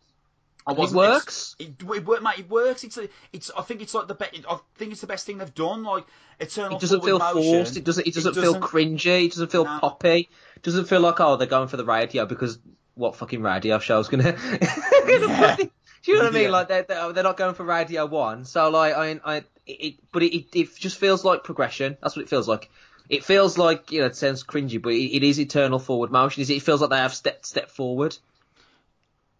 It 0.69 0.79
ex- 0.79 0.93
works. 0.93 1.57
it, 1.59 1.71
it, 1.83 2.05
work, 2.07 2.23
mate, 2.23 2.41
it 2.41 2.51
works. 2.51 2.85
It's 2.85 2.99
a, 2.99 3.09
it's. 3.33 3.51
I 3.57 3.63
think 3.63 3.81
it's 3.81 3.95
like 3.95 4.09
the 4.09 4.15
best. 4.15 4.33
I 4.49 4.59
think 4.77 4.93
it's 4.93 5.01
the 5.01 5.07
best 5.07 5.25
thing 5.25 5.39
they've 5.39 5.55
done. 5.55 5.85
Like 5.85 6.05
Eternal. 6.39 6.77
It 6.77 6.81
doesn't 6.83 7.03
feel 7.03 7.19
Motion. 7.19 7.43
forced. 7.43 7.77
It 7.79 7.85
doesn't. 7.85 8.07
It 8.07 8.13
doesn't, 8.15 8.35
feel 8.35 8.53
doesn't- 8.53 8.63
cringy. 8.63 9.25
It 9.25 9.31
doesn't 9.33 9.51
feel 9.51 9.65
poppy. 9.65 10.29
It 10.57 10.63
doesn't 10.63 10.85
feel 10.85 11.01
like 11.01 11.19
oh 11.19 11.37
they're 11.37 11.47
going 11.49 11.69
for 11.69 11.79
the 11.79 11.85
radio 11.87 12.27
because 12.27 12.59
what 12.95 13.17
fucking 13.17 13.41
radio 13.43 13.79
show's 13.79 14.09
gonna. 14.09 14.37
Yeah. 15.09 15.57
Do 16.03 16.13
you 16.13 16.19
know 16.19 16.25
what 16.25 16.31
I 16.33 16.35
mean? 16.35 16.45
Yeah. 16.45 16.51
Like 16.51 16.69
they're, 16.69 16.83
they're 16.85 17.01
oh, 17.03 17.13
they're 17.13 17.25
not 17.25 17.37
going 17.37 17.55
for 17.55 17.65
Radio 17.65 18.07
One. 18.07 18.45
So 18.45 18.71
like 18.71 18.95
I 18.95 19.21
I 19.25 19.45
it, 19.67 19.97
but 20.13 20.23
it, 20.23 20.47
it 20.59 20.75
just 20.77 20.99
feels 20.99 21.25
like 21.25 21.45
progression. 21.45 21.97
That's 22.03 22.17
what 22.17 22.23
it 22.23 22.29
feels 22.29 22.49
like. 22.49 22.71
It 23.09 23.25
feels 23.25 23.59
like 23.59 23.93
you 23.93 24.01
know 24.01 24.07
it 24.07 24.17
sounds 24.17 24.43
cringy, 24.45 24.81
but 24.81 24.93
it, 24.93 25.17
it 25.17 25.23
is 25.23 25.39
eternal 25.39 25.79
forward 25.79 26.11
motion. 26.11 26.43
It 26.43 26.63
feels 26.63 26.81
like 26.81 26.91
they 26.91 26.97
have 26.97 27.15
stepped 27.15 27.45
step 27.47 27.71
forward. 27.71 28.17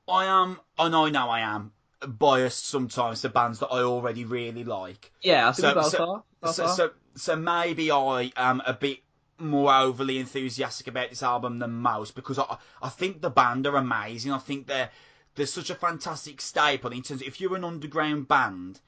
I 0.09 0.25
am. 0.27 0.59
I 0.79 0.89
know. 0.89 1.07
I 1.07 1.11
know. 1.11 1.29
I 1.29 1.41
am 1.41 1.73
biased 2.07 2.67
sometimes 2.67 3.21
to 3.23 3.29
bands 3.29 3.59
that 3.61 3.69
I 3.69 3.83
already 3.83 4.25
really 4.25 4.65
like. 4.65 5.13
Yeah, 5.23 5.53
So- 5.53 5.75
so- 5.91 6.25
So, 6.53 6.67
so, 6.75 6.91
so 7.15 7.37
maybe 7.37 7.91
I 7.91 8.33
am 8.37 8.63
a 8.65 8.73
bit 8.73 9.01
more 9.39 9.73
overly 9.75 10.19
enthusiastic 10.19 10.87
about 10.89 11.11
this 11.11 11.23
album 11.23 11.59
than 11.59 11.73
most 11.73 12.15
because 12.15 12.39
I, 12.39 12.57
I 12.83 12.89
think 12.89 13.21
the 13.21 13.29
band 13.31 13.67
are 13.67 13.77
amazing. 13.77 14.33
I 14.33 14.39
think 14.39 14.67
they're 14.67 14.91
there's 15.35 15.53
such 15.53 15.71
a 15.71 15.75
fantastic 15.75 16.41
staple 16.41 16.91
in 16.93 17.03
terms 17.03 17.21
of 17.23 17.27
if 17.29 17.41
you're 17.41 17.57
an 17.57 17.65
underground 17.65 18.29
band 18.29 18.81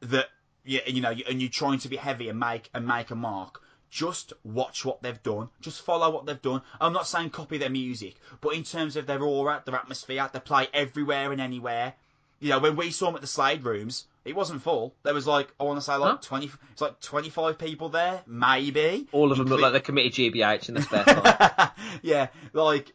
that 0.00 0.26
yeah, 0.64 0.80
you 0.86 1.00
know, 1.00 1.14
and 1.28 1.40
you're 1.40 1.50
trying 1.50 1.78
to 1.80 1.88
be 1.88 1.96
heavy 1.96 2.28
and 2.28 2.38
make 2.38 2.68
and 2.74 2.86
make 2.86 3.10
a 3.10 3.14
mark. 3.14 3.62
Just 3.90 4.32
watch 4.44 4.84
what 4.84 5.02
they've 5.02 5.20
done. 5.24 5.48
Just 5.60 5.82
follow 5.82 6.10
what 6.10 6.24
they've 6.24 6.40
done. 6.40 6.62
I'm 6.80 6.92
not 6.92 7.08
saying 7.08 7.30
copy 7.30 7.58
their 7.58 7.70
music, 7.70 8.14
but 8.40 8.54
in 8.54 8.62
terms 8.62 8.94
of 8.94 9.06
their 9.06 9.20
aura, 9.20 9.62
their 9.66 9.74
atmosphere, 9.74 10.30
they 10.32 10.38
play 10.38 10.68
everywhere 10.72 11.32
and 11.32 11.40
anywhere. 11.40 11.94
You 12.38 12.50
know, 12.50 12.60
when 12.60 12.76
we 12.76 12.92
saw 12.92 13.06
them 13.06 13.16
at 13.16 13.20
the 13.20 13.26
Slade 13.26 13.64
Rooms, 13.64 14.04
it 14.24 14.36
wasn't 14.36 14.62
full. 14.62 14.94
There 15.02 15.12
was 15.12 15.26
like 15.26 15.52
I 15.58 15.64
want 15.64 15.78
to 15.78 15.84
say 15.84 15.96
like 15.96 16.12
Huh? 16.12 16.18
twenty. 16.22 16.50
It's 16.70 16.80
like 16.80 17.00
twenty 17.00 17.30
five 17.30 17.58
people 17.58 17.88
there, 17.88 18.22
maybe. 18.28 19.08
All 19.12 19.32
of 19.32 19.38
them 19.38 19.48
look 19.48 19.60
like 19.60 19.72
they 19.72 19.80
committed 19.80 20.12
GBH 20.12 20.68
in 20.68 20.74
their 20.74 20.84
spare 20.84 21.04
time. 21.04 21.70
yeah, 22.02 22.28
like 22.52 22.92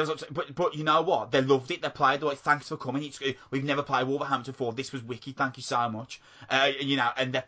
was, 0.00 0.24
but 0.30 0.54
but 0.54 0.74
you 0.74 0.84
know 0.84 1.02
what? 1.02 1.30
They 1.30 1.40
loved 1.40 1.70
it. 1.70 1.82
They 1.82 1.88
played. 1.88 2.20
They're 2.20 2.28
like, 2.28 2.38
thanks 2.38 2.68
for 2.68 2.76
coming. 2.76 3.04
It's, 3.04 3.20
we've 3.50 3.64
never 3.64 3.82
played 3.82 4.06
Wolverhampton 4.06 4.52
before. 4.52 4.72
This 4.72 4.92
was 4.92 5.02
wicked. 5.02 5.36
Thank 5.36 5.56
you 5.56 5.62
so 5.62 5.88
much. 5.88 6.20
Uh, 6.48 6.70
you 6.80 6.96
know, 6.96 7.10
and 7.16 7.32
they 7.34 7.42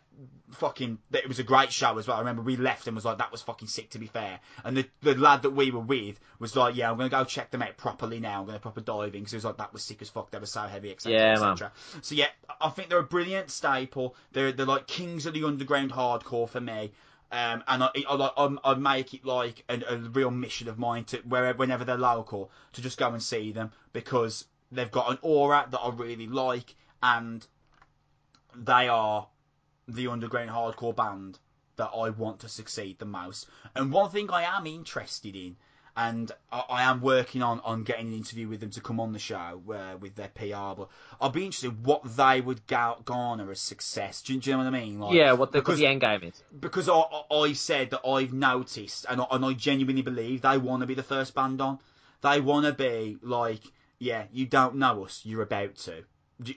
fucking. 0.51 0.97
It 1.11 1.27
was 1.27 1.39
a 1.39 1.43
great 1.43 1.71
show 1.71 1.97
as 1.97 2.07
well. 2.07 2.17
I 2.17 2.19
remember 2.19 2.41
we 2.41 2.57
left 2.57 2.87
and 2.87 2.95
was 2.95 3.05
like, 3.05 3.19
that 3.19 3.31
was 3.31 3.41
fucking 3.41 3.67
sick. 3.67 3.91
To 3.91 3.99
be 3.99 4.07
fair, 4.07 4.39
and 4.63 4.77
the 4.77 4.85
the 5.01 5.15
lad 5.15 5.43
that 5.43 5.51
we 5.51 5.71
were 5.71 5.79
with 5.79 6.19
was 6.39 6.55
like, 6.55 6.75
yeah, 6.75 6.89
I'm 6.89 6.97
gonna 6.97 7.09
go 7.09 7.23
check 7.23 7.51
them 7.51 7.61
out 7.61 7.77
properly 7.77 8.19
now. 8.19 8.41
I'm 8.41 8.45
gonna 8.47 8.59
proper 8.59 8.81
dive 8.81 9.15
in 9.15 9.21
because 9.21 9.33
it 9.33 9.37
was 9.37 9.45
like 9.45 9.57
that 9.57 9.73
was 9.73 9.83
sick 9.83 10.01
as 10.01 10.09
fuck. 10.09 10.31
They 10.31 10.39
were 10.39 10.45
so 10.45 10.61
heavy, 10.61 10.91
etc. 10.91 11.19
Yeah, 11.19 11.33
etc. 11.33 11.71
So 12.01 12.15
yeah, 12.15 12.27
I 12.61 12.69
think 12.69 12.89
they're 12.89 12.99
a 12.99 13.03
brilliant 13.03 13.51
staple. 13.51 14.15
They're 14.31 14.51
they're 14.51 14.65
like 14.65 14.87
kings 14.87 15.25
of 15.25 15.33
the 15.33 15.43
underground 15.43 15.91
hardcore 15.91 16.49
for 16.49 16.61
me. 16.61 16.91
Um, 17.31 17.63
and 17.67 17.83
I, 17.83 17.89
I, 18.09 18.57
I 18.63 18.73
make 18.75 19.13
it 19.13 19.23
like 19.23 19.63
a, 19.69 19.79
a 19.87 19.97
real 19.97 20.31
mission 20.31 20.67
of 20.67 20.79
mine 20.79 21.03
to 21.05 21.17
wherever, 21.17 21.57
whenever 21.57 21.85
they're 21.85 21.97
local, 21.97 22.51
to 22.73 22.81
just 22.81 22.97
go 22.97 23.09
and 23.09 23.21
see 23.21 23.51
them 23.51 23.71
because 23.93 24.45
they've 24.71 24.89
got 24.89 25.11
an 25.11 25.19
aura 25.21 25.67
that 25.69 25.79
I 25.79 25.89
really 25.89 26.27
like, 26.27 26.75
and 27.03 27.45
they 28.55 28.87
are 28.87 29.27
the 29.87 30.07
underground 30.07 30.49
hardcore 30.49 30.95
band 30.95 31.39
that 31.75 31.91
I 31.95 32.09
want 32.09 32.39
to 32.39 32.49
succeed 32.49 32.99
the 32.99 33.05
most. 33.05 33.47
And 33.75 33.91
one 33.91 34.09
thing 34.09 34.29
I 34.31 34.43
am 34.43 34.67
interested 34.67 35.35
in, 35.35 35.55
and 36.07 36.31
I, 36.51 36.63
I 36.69 36.83
am 36.83 37.01
working 37.01 37.41
on, 37.43 37.59
on 37.65 37.83
getting 37.83 38.07
an 38.07 38.13
interview 38.13 38.47
with 38.47 38.61
them 38.61 38.69
to 38.71 38.81
come 38.81 38.99
on 38.99 39.11
the 39.11 39.19
show 39.19 39.61
uh, 39.69 39.97
with 39.99 40.15
their 40.15 40.29
PR, 40.29 40.75
but 40.79 40.87
I'll 41.19 41.29
be 41.29 41.43
interested 41.45 41.85
what 41.85 42.01
they 42.15 42.39
would 42.41 42.65
ga- 42.67 42.99
garner 43.03 43.51
as 43.51 43.59
success. 43.59 44.21
Do, 44.21 44.33
you- 44.33 44.39
do 44.39 44.49
you 44.49 44.57
know 44.57 44.63
what 44.63 44.73
I 44.73 44.79
mean? 44.79 44.99
Like, 44.99 45.13
yeah, 45.15 45.33
what 45.33 45.51
the, 45.51 45.59
what 45.59 45.77
the 45.77 45.87
end 45.87 46.01
game 46.01 46.23
is. 46.23 46.41
because 46.59 46.87
I, 46.87 47.03
I 47.31 47.53
said 47.53 47.89
that 47.91 48.07
I've 48.07 48.31
noticed 48.33 49.05
and 49.09 49.19
I, 49.21 49.25
and 49.31 49.43
I 49.43 49.53
genuinely 49.53 50.01
believe 50.01 50.41
they 50.41 50.57
want 50.57 50.81
to 50.81 50.87
be 50.87 50.93
the 50.95 51.03
first 51.03 51.35
band 51.35 51.59
on. 51.61 51.79
They 52.21 52.39
want 52.39 52.65
to 52.65 52.73
be 52.73 53.17
like, 53.21 53.61
yeah, 53.99 54.23
you 54.31 54.45
don't 54.45 54.75
know 54.75 55.03
us, 55.05 55.21
you're 55.25 55.41
about 55.41 55.75
to, 55.75 56.03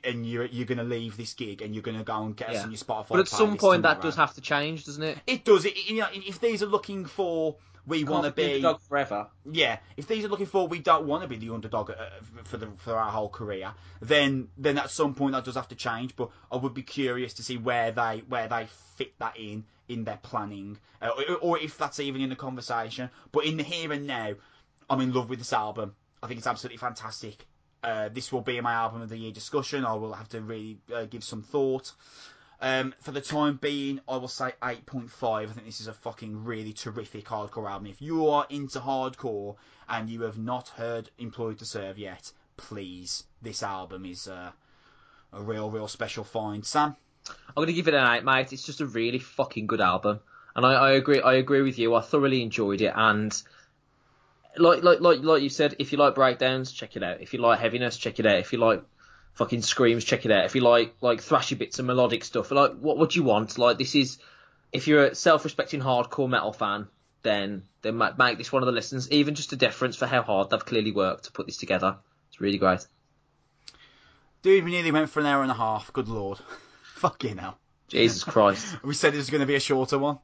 and 0.05 0.24
you're 0.24 0.44
you're 0.47 0.66
gonna 0.66 0.85
leave 0.85 1.16
this 1.16 1.35
gig 1.35 1.60
and 1.62 1.74
you're 1.74 1.82
gonna 1.82 2.05
go 2.05 2.23
and 2.23 2.36
get 2.36 2.51
us 2.51 2.56
on 2.64 2.70
your 2.70 2.78
Spotify. 2.78 3.09
But 3.09 3.19
at 3.20 3.28
some 3.28 3.51
point, 3.60 3.82
that 3.82 3.97
does 4.02 4.14
have 4.16 4.35
to 4.35 4.40
change, 4.40 4.85
doesn't 4.85 5.02
it? 5.02 5.19
It 5.27 5.44
does. 5.44 5.64
It, 5.64 5.74
you 5.89 5.98
know, 6.01 6.06
if 6.12 6.40
these 6.40 6.62
are 6.62 6.66
looking 6.66 7.05
for 7.05 7.56
we 7.86 8.04
want 8.04 8.24
to 8.24 8.30
be 8.30 8.54
underdog 8.54 8.80
forever. 8.82 9.26
yeah, 9.50 9.78
if 9.96 10.06
these 10.06 10.24
are 10.24 10.28
looking 10.28 10.46
for 10.46 10.68
we 10.68 10.78
don't 10.78 11.06
want 11.06 11.22
to 11.22 11.28
be 11.28 11.36
the 11.36 11.52
underdog 11.52 11.90
uh, 11.90 11.94
for 12.44 12.56
the 12.56 12.68
for 12.78 12.96
our 12.96 13.10
whole 13.10 13.28
career, 13.28 13.72
then 14.00 14.48
then 14.56 14.78
at 14.78 14.90
some 14.90 15.14
point 15.14 15.32
that 15.32 15.44
does 15.44 15.56
have 15.56 15.68
to 15.68 15.74
change. 15.74 16.14
But 16.16 16.30
I 16.50 16.56
would 16.56 16.74
be 16.74 16.82
curious 16.82 17.34
to 17.34 17.42
see 17.42 17.56
where 17.56 17.90
they 17.90 18.22
where 18.28 18.48
they 18.48 18.68
fit 18.96 19.18
that 19.18 19.36
in 19.36 19.64
in 19.88 20.04
their 20.04 20.18
planning, 20.22 20.78
uh, 21.00 21.10
or, 21.16 21.36
or 21.36 21.59
if 21.59 21.76
that's 21.76 22.00
even 22.00 22.20
in 22.20 22.30
the 22.30 22.36
conversation. 22.36 23.10
But 23.32 23.46
in 23.46 23.56
the 23.56 23.64
here 23.64 23.92
and 23.92 24.06
now, 24.06 24.34
I'm 24.88 25.00
in 25.00 25.12
love 25.12 25.28
with 25.28 25.38
this 25.38 25.52
album. 25.52 25.94
I 26.22 26.28
think 26.28 26.38
it's 26.38 26.46
absolutely 26.46 26.78
fantastic. 26.78 27.46
Uh, 27.82 28.09
this 28.09 28.30
will 28.30 28.42
be 28.42 28.60
my 28.60 28.74
album 28.74 29.02
of 29.02 29.09
the 29.09 29.16
year 29.16 29.32
discussion. 29.32 29.84
I 29.84 29.94
will 29.94 30.12
have 30.12 30.28
to 30.30 30.40
really 30.40 30.78
uh, 30.94 31.04
give 31.06 31.24
some 31.24 31.42
thought. 31.42 31.92
Um, 32.62 32.94
for 33.01 33.10
the 33.10 33.20
time 33.20 33.59
being, 33.60 34.01
I 34.09 34.16
will 34.18 34.28
say 34.28 34.52
8.5. 34.62 35.10
I 35.22 35.47
think 35.47 35.66
this 35.66 35.80
is 35.80 35.89
a 35.89 35.93
fucking 35.93 36.44
really 36.44 36.72
terrific 36.72 37.24
hardcore 37.24 37.68
album. 37.68 37.89
If 37.89 38.01
you 38.01 38.28
are 38.28 38.47
into 38.51 38.78
hardcore 38.78 39.56
and 39.89 40.09
you 40.09 40.22
have 40.22 40.39
not 40.39 40.68
heard 40.68 41.10
Employed 41.18 41.59
to 41.59 41.64
Serve 41.64 41.98
yet, 41.98 42.30
please, 42.56 43.24
this 43.43 43.64
album 43.64 44.06
is 44.06 44.28
uh, 44.28 44.52
a 45.32 45.43
real, 45.43 45.72
real 45.72 45.89
special 45.89 46.22
find. 46.22 46.64
Sam? 46.64 46.94
I'm 47.28 47.62
gonna 47.62 47.72
give 47.72 47.89
it 47.89 47.94
an 47.94 48.16
eight, 48.16 48.24
mate. 48.24 48.52
It's 48.52 48.64
just 48.64 48.80
a 48.80 48.86
really 48.86 49.18
fucking 49.18 49.66
good 49.66 49.80
album, 49.80 50.20
and 50.55 50.64
I, 50.64 50.72
I 50.72 50.93
agree. 50.93 51.20
I 51.20 51.34
agree 51.34 51.62
with 51.62 51.78
you. 51.78 51.94
I 51.94 52.01
thoroughly 52.01 52.43
enjoyed 52.43 52.80
it, 52.80 52.93
and 52.94 53.43
like 54.56 54.82
like 54.82 55.01
like 55.01 55.20
like 55.20 55.43
you 55.43 55.48
said, 55.48 55.76
if 55.78 55.93
you 55.93 55.98
like 55.98 56.14
breakdowns, 56.14 56.72
check 56.72 56.97
it 56.97 57.02
out. 57.02 57.20
If 57.20 57.32
you 57.32 57.40
like 57.40 57.60
heaviness, 57.60 57.97
check 57.97 58.18
it 58.18 58.26
out. 58.26 58.39
If 58.39 58.52
you 58.52 58.59
like 58.59 58.82
fucking 59.34 59.62
screams, 59.62 60.04
check 60.04 60.24
it 60.24 60.30
out. 60.30 60.44
If 60.44 60.54
you 60.54 60.60
like 60.60 60.94
like 61.00 61.20
thrashy 61.20 61.56
bits 61.56 61.78
and 61.78 61.86
melodic 61.86 62.24
stuff, 62.24 62.50
like 62.50 62.72
what 62.78 62.98
what 62.98 63.10
do 63.10 63.18
you 63.18 63.24
want? 63.24 63.59
Like 63.59 63.78
this 63.78 63.94
is, 63.94 64.18
if 64.72 64.86
you're 64.86 65.06
a 65.06 65.14
self-respecting 65.14 65.80
hardcore 65.80 66.28
metal 66.28 66.52
fan, 66.52 66.88
then 67.22 67.64
then 67.82 67.96
might 67.96 68.18
make 68.18 68.38
this 68.38 68.52
one 68.52 68.62
of 68.62 68.66
the 68.66 68.72
listens. 68.72 69.10
Even 69.10 69.34
just 69.34 69.52
a 69.52 69.56
deference 69.56 69.96
for 69.96 70.06
how 70.06 70.22
hard 70.22 70.50
they've 70.50 70.64
clearly 70.64 70.92
worked 70.92 71.24
to 71.24 71.32
put 71.32 71.46
this 71.46 71.56
together. 71.56 71.96
It's 72.30 72.40
really 72.40 72.59
great. 72.59 72.86
Dude, 74.42 74.64
we 74.64 74.72
nearly 74.72 74.90
went 74.90 75.10
for 75.10 75.20
an 75.20 75.26
hour 75.26 75.42
and 75.42 75.50
a 75.50 75.54
half. 75.54 75.92
Good 75.92 76.09
lord. 76.09 76.38
Fucking 76.94 77.38
hell. 77.38 77.59
Jesus 77.88 78.24
Christ. 78.24 78.76
We 78.82 78.94
said 78.94 79.14
it 79.14 79.18
was 79.18 79.30
going 79.30 79.40
to 79.40 79.46
be 79.46 79.54
a 79.54 79.60
shorter 79.60 79.98
one. 79.98 80.18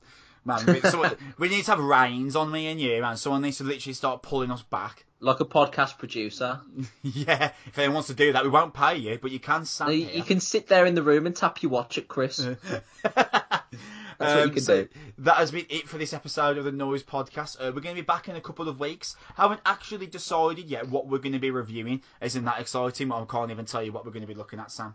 Man, 0.44 0.64
we, 0.66 0.80
someone, 0.80 1.14
we 1.38 1.48
need 1.48 1.64
to 1.64 1.70
have 1.72 1.80
reins 1.80 2.34
on 2.34 2.50
me 2.50 2.68
and 2.68 2.80
you, 2.80 3.00
man. 3.00 3.16
Someone 3.16 3.42
needs 3.42 3.58
to 3.58 3.64
literally 3.64 3.94
start 3.94 4.22
pulling 4.22 4.50
us 4.50 4.62
back. 4.62 5.04
Like 5.20 5.40
a 5.40 5.44
podcast 5.44 5.98
producer. 5.98 6.60
yeah, 7.02 7.52
if 7.66 7.78
anyone 7.78 7.94
wants 7.94 8.08
to 8.08 8.14
do 8.14 8.32
that, 8.32 8.44
we 8.44 8.50
won't 8.50 8.72
pay 8.72 8.96
you, 8.96 9.18
but 9.20 9.32
you 9.32 9.40
can 9.40 9.64
stand 9.64 9.92
You, 9.92 10.06
you 10.06 10.22
can 10.22 10.38
sit 10.38 10.68
there 10.68 10.86
in 10.86 10.94
the 10.94 11.02
room 11.02 11.26
and 11.26 11.34
tap 11.34 11.62
your 11.62 11.70
watch 11.70 11.98
at 11.98 12.06
Chris. 12.06 12.36
That's 14.18 14.34
what 14.34 14.46
you 14.46 14.52
can 14.52 14.64
do. 14.64 14.80
Um, 14.80 14.88
That 15.18 15.36
has 15.36 15.50
been 15.50 15.66
it 15.68 15.88
for 15.88 15.98
this 15.98 16.12
episode 16.12 16.58
of 16.58 16.64
the 16.64 16.72
Noise 16.72 17.04
Podcast. 17.04 17.56
Uh, 17.60 17.72
we're 17.74 17.80
going 17.80 17.94
to 17.94 18.02
be 18.02 18.06
back 18.06 18.28
in 18.28 18.36
a 18.36 18.40
couple 18.40 18.68
of 18.68 18.80
weeks. 18.80 19.16
Haven't 19.36 19.60
actually 19.64 20.06
decided 20.06 20.66
yet 20.66 20.88
what 20.88 21.06
we're 21.06 21.18
going 21.18 21.32
to 21.32 21.38
be 21.38 21.50
reviewing. 21.50 22.02
Isn't 22.20 22.44
that 22.44 22.60
exciting? 22.60 23.12
I 23.12 23.24
can't 23.24 23.50
even 23.50 23.64
tell 23.64 23.82
you 23.82 23.92
what 23.92 24.04
we're 24.04 24.12
going 24.12 24.26
to 24.26 24.28
be 24.28 24.34
looking 24.34 24.58
at, 24.58 24.70
Sam. 24.70 24.94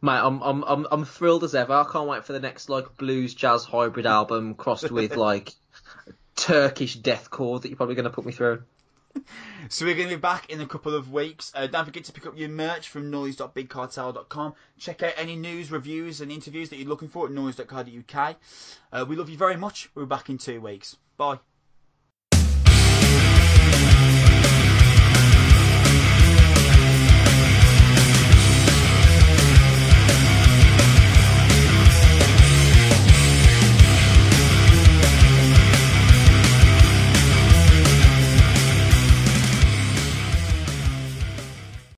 Mate, 0.00 0.20
I'm 0.20 0.40
I'm 0.42 0.62
I'm 0.64 0.86
I'm 0.90 1.04
thrilled 1.04 1.44
as 1.44 1.54
ever. 1.54 1.72
I 1.72 1.84
can't 1.90 2.08
wait 2.08 2.24
for 2.24 2.32
the 2.32 2.40
next 2.40 2.68
like 2.68 2.96
blues 2.96 3.34
jazz 3.34 3.64
hybrid 3.64 4.06
album 4.06 4.54
crossed 4.54 4.90
with 4.90 5.16
like 5.16 5.52
Turkish 6.36 6.98
deathcore 6.98 7.60
that 7.60 7.68
you're 7.68 7.76
probably 7.76 7.96
going 7.96 8.04
to 8.04 8.10
put 8.10 8.24
me 8.24 8.32
through. 8.32 8.62
So 9.70 9.84
we're 9.84 9.96
going 9.96 10.08
to 10.08 10.16
be 10.16 10.20
back 10.20 10.50
in 10.50 10.60
a 10.60 10.66
couple 10.66 10.94
of 10.94 11.12
weeks. 11.12 11.52
Uh, 11.54 11.66
don't 11.66 11.84
forget 11.84 12.04
to 12.04 12.12
pick 12.12 12.26
up 12.26 12.38
your 12.38 12.48
merch 12.48 12.88
from 12.88 13.10
noise.bigcartel.com. 13.10 14.54
Check 14.78 15.02
out 15.02 15.12
any 15.16 15.36
news, 15.36 15.70
reviews, 15.70 16.20
and 16.20 16.32
interviews 16.32 16.70
that 16.70 16.76
you're 16.76 16.88
looking 16.88 17.08
for 17.08 17.26
at 17.26 17.32
noise.co.uk. 17.32 18.36
Uh, 18.92 19.04
we 19.06 19.16
love 19.16 19.28
you 19.28 19.36
very 19.36 19.56
much. 19.56 19.90
We're 19.94 20.06
back 20.06 20.30
in 20.30 20.38
two 20.38 20.60
weeks. 20.60 20.96
Bye. 21.18 21.40